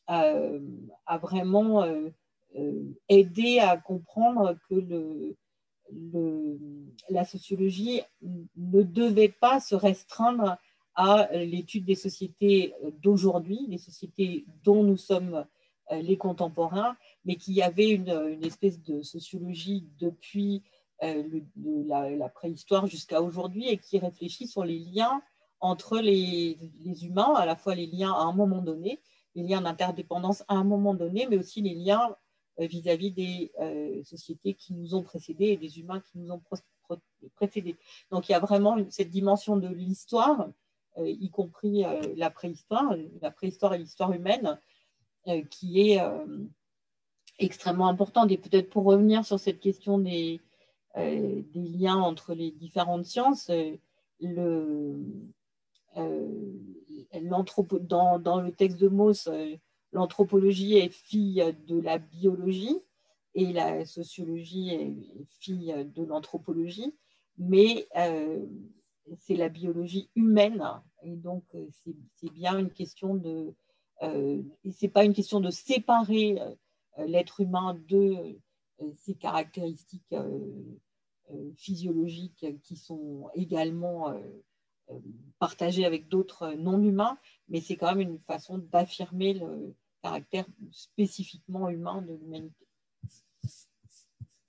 a, 0.07 1.18
vraiment 1.18 1.84
euh, 1.84 2.10
aidé 3.10 3.60
à 3.60 3.76
comprendre 3.76 4.57
que 4.69 4.76
le, 4.76 5.35
le, 5.91 6.57
la 7.10 7.26
sociologie 7.26 8.01
ne 8.22 8.81
devait 8.81 9.35
pas 9.41 9.60
se 9.60 9.76
restreindre 9.76 10.57
à 11.01 11.30
l'étude 11.31 11.85
des 11.85 11.95
sociétés 11.95 12.73
d'aujourd'hui, 13.01 13.65
les 13.69 13.77
sociétés 13.77 14.45
dont 14.65 14.84
nous 14.84 14.97
sommes 14.97 15.45
les 15.91 16.17
contemporains, 16.17 16.97
mais 17.23 17.38
qu'il 17.38 17.53
y 17.53 17.61
avait 17.61 17.89
une, 17.89 18.43
espèce 18.43 18.81
de 18.81 19.01
sociologie 19.01 19.88
depuis 19.97 20.61
euh, 21.01 21.23
la, 21.88 22.27
préhistoire 22.27 22.85
jusqu'à 22.85 23.21
aujourd'hui 23.21 23.69
et 23.69 23.77
qui 23.77 23.97
réfléchit 23.97 24.47
sur 24.47 24.65
les 24.65 24.80
liens 24.80 25.21
entre 25.61 25.99
les, 25.99 26.57
humains, 27.01 27.34
à 27.35 27.45
la 27.45 27.55
fois 27.55 27.76
les 27.76 27.88
liens 27.88 28.11
à 28.11 28.23
un 28.23 28.34
moment 28.34 28.61
donné, 28.61 28.99
les 29.35 29.43
liens 29.43 29.61
d'interdépendance 29.61 30.43
à 30.49 30.55
un 30.55 30.65
moment 30.65 30.93
donné, 30.93 31.27
mais 31.30 31.38
aussi 31.38 31.61
les 31.61 31.76
liens 31.76 32.13
euh, 32.59 32.67
vis-à-vis 32.67 33.11
des 33.11 33.53
euh, 33.61 34.03
sociétés 34.03 34.53
qui 34.53 34.73
nous 34.73 34.93
ont 34.95 35.03
précédés 35.03 35.47
et 35.47 35.57
des 35.57 35.80
humains 35.80 36.01
qui 36.01 36.17
nous 36.17 36.31
ont 36.31 36.41
précédés. 37.35 37.77
Donc 38.11 38.27
il 38.27 38.34
y 38.34 38.35
a 38.35 38.39
vraiment 38.39 38.77
cette 38.89 39.09
dimension 39.09 39.55
de 39.55 39.69
l'histoire, 39.69 40.49
y 41.05 41.30
compris 41.30 41.84
la 42.15 42.30
préhistoire, 42.30 42.95
la 43.21 43.31
préhistoire 43.31 43.73
et 43.73 43.77
l'histoire 43.77 44.11
humaine, 44.11 44.59
qui 45.49 45.81
est 45.81 45.99
extrêmement 47.39 47.88
importante. 47.88 48.31
Et 48.31 48.38
peut-être 48.38 48.69
pour 48.69 48.84
revenir 48.84 49.26
sur 49.26 49.39
cette 49.39 49.59
question 49.59 49.97
des, 49.97 50.41
euh, 50.97 51.43
liens 51.53 51.97
entre 51.97 52.34
les 52.34 52.51
différentes 52.51 53.05
sciences. 53.05 53.49
Euh, 53.49 53.77
euh, 54.23 54.93
dans, 57.81 58.41
le 58.41 58.51
texte 58.51 58.77
de 58.80 58.88
Mauss, 58.88 59.30
l'anthropologie 59.91 60.77
est 60.77 60.89
fille 60.89 61.43
de 61.67 61.80
la 61.80 61.97
biologie 61.97 62.80
et 63.34 63.53
la 63.53 63.85
sociologie 63.85 64.69
est 64.69 64.95
fille 65.39 65.73
de 65.95 66.03
l'anthropologie, 66.03 66.95
mais 67.38 67.88
c'est 69.17 69.35
la 69.35 69.49
biologie 69.49 70.09
humaine 70.15 70.63
et 71.03 71.15
donc 71.15 71.43
c'est 71.71 72.31
bien 72.34 72.57
une 72.57 72.71
question 72.71 73.15
de, 73.15 73.53
c'est 74.71 74.88
pas 74.88 75.03
une 75.03 75.13
question 75.13 75.39
de 75.39 75.49
séparer 75.49 76.39
l'être 76.97 77.39
humain 77.39 77.77
de 77.88 78.39
ses 78.95 79.15
caractéristiques 79.15 80.15
physiologiques 81.55 82.45
qui 82.63 82.76
sont 82.76 83.30
également 83.35 84.13
partagées 85.38 85.85
avec 85.85 86.07
d'autres 86.07 86.53
non-humains, 86.53 87.17
mais 87.47 87.61
c'est 87.61 87.76
quand 87.76 87.95
même 87.95 88.01
une 88.01 88.19
façon 88.19 88.57
d'affirmer 88.57 89.34
le 89.34 89.76
caractère 90.01 90.45
spécifiquement 90.71 91.69
humain 91.69 92.01
de 92.01 92.13
l'humanité. 92.13 92.67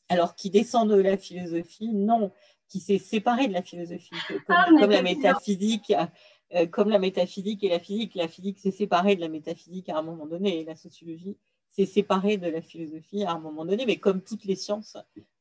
Alors, 0.09 0.35
qui 0.35 0.51
descend 0.51 0.89
de 0.89 0.97
la 0.97 1.17
philosophie, 1.17 1.89
non, 1.89 2.33
qui 2.69 2.81
s'est 2.81 2.99
séparé 2.99 3.49
de 3.49 3.53
la 3.53 3.63
philosophie, 3.63 4.15
comme, 4.29 4.41
ah, 4.49 4.87
la 4.87 5.03
métaphysique, 5.03 5.93
euh, 6.55 6.67
comme 6.67 6.91
la 6.91 6.99
métaphysique 6.99 7.63
et 7.63 7.69
la 7.69 7.79
physique. 7.79 8.17
La 8.17 8.27
physique 8.27 8.59
s'est 8.59 8.73
séparée 8.73 9.15
de 9.15 9.21
la 9.21 9.29
métaphysique 9.29 9.89
à 9.89 9.99
un 9.99 10.03
moment 10.03 10.27
donné, 10.27 10.61
et 10.61 10.65
la 10.65 10.75
sociologie 10.75 11.37
s'est 11.71 11.87
séparée 11.87 12.39
de 12.39 12.49
la 12.49 12.61
philosophie 12.61 13.23
à 13.23 13.33
un 13.33 13.39
moment 13.39 13.65
donné, 13.65 13.87
mais 13.87 13.99
comme 13.99 14.21
toutes 14.21 14.45
les 14.45 14.57
sciences 14.57 14.97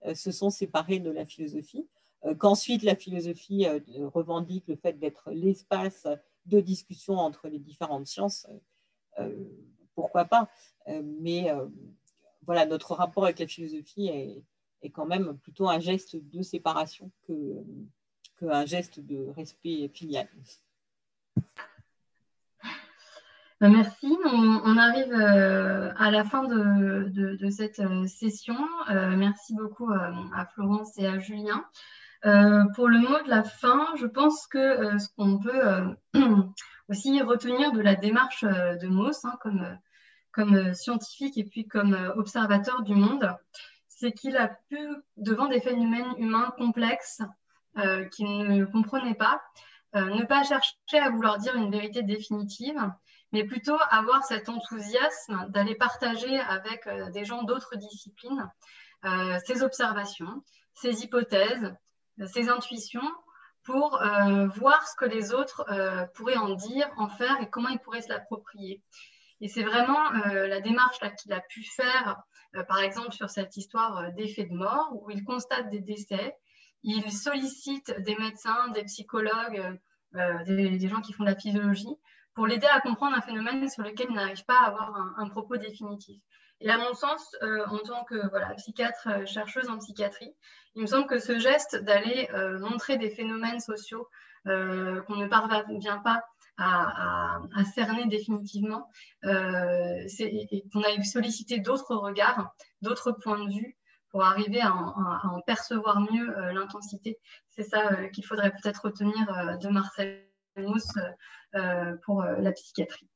euh, 0.06 0.14
se 0.14 0.32
sont 0.32 0.52
séparées 0.52 1.00
de 1.00 1.10
la 1.10 1.26
philosophie, 1.26 1.88
euh, 2.26 2.36
qu'ensuite 2.36 2.84
la 2.84 2.96
philosophie 2.96 3.66
revendique 4.14 4.68
le 4.68 4.76
fait 4.76 5.00
d'être 5.00 5.32
l'espace 5.32 6.08
de 6.46 6.60
discussion 6.60 7.16
entre 7.16 7.48
les 7.48 7.60
différentes 7.60 8.08
sciences, 8.08 8.48
pourquoi 9.94 10.26
pas. 10.26 10.48
mais 11.04 11.52
voilà, 12.46 12.66
notre 12.66 12.94
rapport 12.96 13.26
avec 13.26 13.40
la 13.40 13.48
philosophie 13.48 14.08
est, 14.08 14.90
quand 14.92 15.06
même 15.06 15.38
plutôt 15.40 15.68
un 15.68 15.80
geste 15.80 16.16
de 16.16 16.42
séparation 16.42 17.12
que 17.28 17.64
qu'un 18.40 18.66
geste 18.66 19.02
de 19.02 19.28
respect 19.36 19.90
filial. 19.90 20.30
Euh, 23.62 23.70
merci. 23.70 24.18
On, 24.26 24.78
arrive 24.78 25.14
euh, 25.14 25.92
à 25.98 26.12
la 26.12 26.24
fin 26.24 26.44
de, 26.44 27.50
cette 27.50 27.80
euh, 27.80 28.08
session. 28.08 28.58
merci 28.90 29.54
beaucoup 29.54 29.92
à 29.92 30.46
Florence 30.54 30.98
et 30.98 31.08
à 31.08 31.20
Julien. 31.20 31.66
pour 32.22 32.88
le 32.88 33.00
mot 33.00 33.22
de 33.24 33.30
la 33.30 33.44
fin, 33.44 33.88
je 33.98 34.06
pense 34.06 34.48
que 34.48 34.98
ce 34.98 35.08
qu'on 35.16 35.40
peut 35.40 35.96
aussi 36.90 37.22
retenir 37.22 37.72
de 37.72 37.82
la 37.82 37.96
démarche 37.96 38.44
de 38.44 38.88
Mauss 38.88 39.26
hein, 39.26 39.38
comme, 40.32 40.74
scientifique 40.74 41.38
et 41.38 41.44
puis 41.44 41.68
comme 41.68 41.98
observateur 42.16 42.84
du 42.84 42.96
monde, 42.96 43.36
c'est 43.88 44.14
qu'il 44.14 44.38
a 44.38 44.48
pu, 44.70 44.78
devant 45.18 45.48
des 45.48 45.60
phénomènes 45.60 46.14
humains 46.18 46.54
complexes 46.58 47.22
euh, 47.78 48.06
qu'il 48.06 48.26
ne 48.26 48.66
comprenait 48.66 49.14
pas, 49.14 49.42
euh, 49.96 50.10
ne 50.16 50.26
pas 50.26 50.44
chercher 50.44 51.00
à 51.00 51.10
vouloir 51.12 51.38
dire 51.38 51.56
une 51.56 51.72
vérité 51.72 52.02
définitive, 52.02 52.80
mais 53.32 53.44
plutôt 53.44 53.78
avoir 53.90 54.24
cet 54.24 54.50
enthousiasme 54.50 55.48
d'aller 55.50 55.76
partager 55.76 56.40
avec 56.40 56.88
euh, 56.88 57.10
des 57.12 57.26
gens 57.26 57.44
d'autres 57.44 57.76
disciplines 57.76 58.50
ses 59.46 59.64
observations, 59.64 60.44
ses 60.74 61.06
hypothèses, 61.06 61.74
ses 62.26 62.50
intuitions, 62.50 63.10
pour 63.64 63.98
voir 64.58 64.86
ce 64.86 64.96
que 64.98 65.06
les 65.06 65.34
autres 65.34 65.64
pourraient 66.16 66.36
en 66.36 66.50
dire, 66.56 66.92
en 66.98 67.08
faire 67.08 67.40
et 67.40 67.50
comment 67.50 67.70
ils 67.70 67.80
pourraient 67.80 68.02
se 68.02 68.10
l'approprier. 68.10 68.84
Et 69.40 69.48
c'est 69.48 69.64
vraiment 69.64 70.10
la 70.10 70.60
démarche 70.60 71.00
qu'il 71.18 71.32
a 71.32 71.40
pu 71.40 71.64
faire 71.64 72.22
euh, 72.56 72.64
par 72.64 72.80
exemple 72.80 73.12
sur 73.12 73.30
cette 73.30 73.56
histoire 73.58 73.98
euh, 73.98 74.12
d'effet 74.12 74.46
de 74.46 74.54
mort, 74.54 74.90
où 74.94 75.12
il 75.12 75.24
constate 75.24 75.70
des 75.70 75.82
décès, 75.82 76.36
il 76.84 77.12
sollicite 77.12 77.94
des 78.00 78.16
médecins, 78.16 78.70
des 78.70 78.84
psychologues, 78.86 79.80
euh, 80.16 80.44
des, 80.46 80.88
gens 80.88 81.02
qui 81.02 81.14
font 81.14 81.24
de 81.24 81.30
la 81.30 81.36
physiologie, 81.36 81.96
pour 82.34 82.48
l'aider 82.48 82.68
à 82.68 82.80
comprendre 82.82 83.18
un 83.18 83.22
phénomène 83.22 83.68
sur 83.70 83.84
lequel 83.84 84.08
il 84.10 84.16
n'arrive 84.16 84.46
pas 84.46 84.60
à 84.60 84.68
avoir 84.68 84.96
un, 85.18 85.30
propos 85.30 85.58
définitif. 85.58 86.22
Et 86.62 86.70
à 86.70 86.78
mon 86.78 86.94
sens, 86.94 87.36
en 87.42 87.78
tant 87.80 88.04
que 88.04 88.30
voilà, 88.30 88.54
psychiatre, 88.56 89.26
chercheuse 89.26 89.70
en 89.70 89.78
psychiatrie, 89.78 90.34
il 90.76 90.82
me 90.82 90.88
semble 90.88 91.08
que 91.08 91.20
ce 91.20 91.40
geste 91.40 91.78
d'aller 91.84 92.30
montrer 92.60 92.98
des 92.98 93.10
phénomènes 93.10 93.60
sociaux 93.60 94.08
qu'on 94.46 95.16
ne 95.16 95.28
parvient 95.28 96.00
pas 96.00 96.24
à, 96.60 97.64
cerner 97.74 98.08
définitivement 98.08 98.90
euh, 99.26 100.08
et 100.20 100.64
qu'on 100.72 100.82
a 100.82 101.04
sollicité 101.04 101.60
d'autres 101.60 101.96
regards, 101.96 102.54
d'autres 102.82 103.12
points 103.12 103.44
de 103.44 103.52
vue 103.52 103.78
pour 104.10 104.24
arriver 104.24 104.62
à 104.62 104.74
en, 104.74 105.42
percevoir 105.46 106.00
mieux 106.02 106.38
euh, 106.38 106.52
l'intensité. 106.52 107.20
C'est 107.48 107.64
ça 107.64 107.92
euh, 107.92 108.08
qu'il 108.10 108.26
faudrait 108.26 108.52
peut-être 108.52 108.86
retenir 108.86 109.16
de 109.60 109.70
Marcel 109.70 110.26
Mauss 110.58 110.92
pour 112.04 112.24
la 112.24 112.52
psychiatrie. 112.52 113.10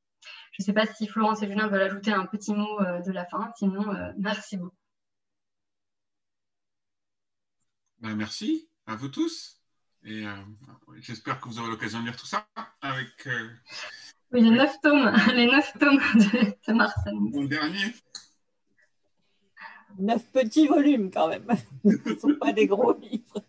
Je 0.52 0.62
ne 0.62 0.66
sais 0.66 0.74
pas 0.74 0.86
si 0.86 1.08
Florence 1.08 1.42
et 1.44 1.48
Julien 1.48 1.68
veulent 1.68 1.82
ajouter 1.82 2.12
un 2.12 2.26
petit 2.26 2.54
mot 2.54 2.80
de 2.80 3.12
la 3.12 3.26
fin, 3.26 3.52
sinon 3.58 3.86
merci 4.18 4.58
beaucoup. 4.58 4.76
Ben, 8.04 8.16
merci 8.16 8.70
à 8.86 8.98
vous 8.98 9.08
tous. 9.08 9.62
Et 10.04 10.28
euh, 10.28 10.36
j'espère 11.00 11.40
que 11.40 11.48
vous 11.48 11.60
aurez 11.60 11.70
l'occasion 11.70 12.02
de 12.02 12.06
lire 12.08 12.18
tout 12.18 12.26
ça 12.26 12.46
avec. 12.82 13.28
Euh, 13.28 13.50
oui, 14.34 14.42
les 14.42 14.50
neuf 14.50 14.76
tomes, 14.82 15.10
les 15.34 15.46
neuf 15.46 15.72
tomes 15.80 15.98
de, 15.98 16.74
Marcel. 16.74 17.14
Mon 17.16 17.46
dernier. 17.46 17.94
Neuf 20.00 20.30
petits 20.34 20.68
volumes 20.68 21.12
quand 21.12 21.30
même. 21.30 21.48
Ce 21.86 22.10
ne 22.10 22.20
sont 22.20 22.36
pas 22.42 22.52
des 22.52 22.68
gros 22.68 22.94
livres. 23.00 23.46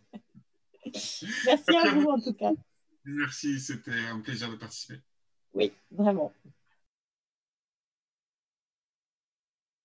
Merci 1.47 1.77
à 1.77 1.91
vous 1.91 2.07
en 2.07 2.21
tout 2.21 2.35
cas. 2.35 2.53
Merci, 3.05 3.61
c'était 3.61 4.07
un 4.11 4.21
plaisir 4.21 4.51
de 4.51 4.57
participer. 4.57 5.01
Oui, 5.53 5.73
vraiment. 5.91 6.33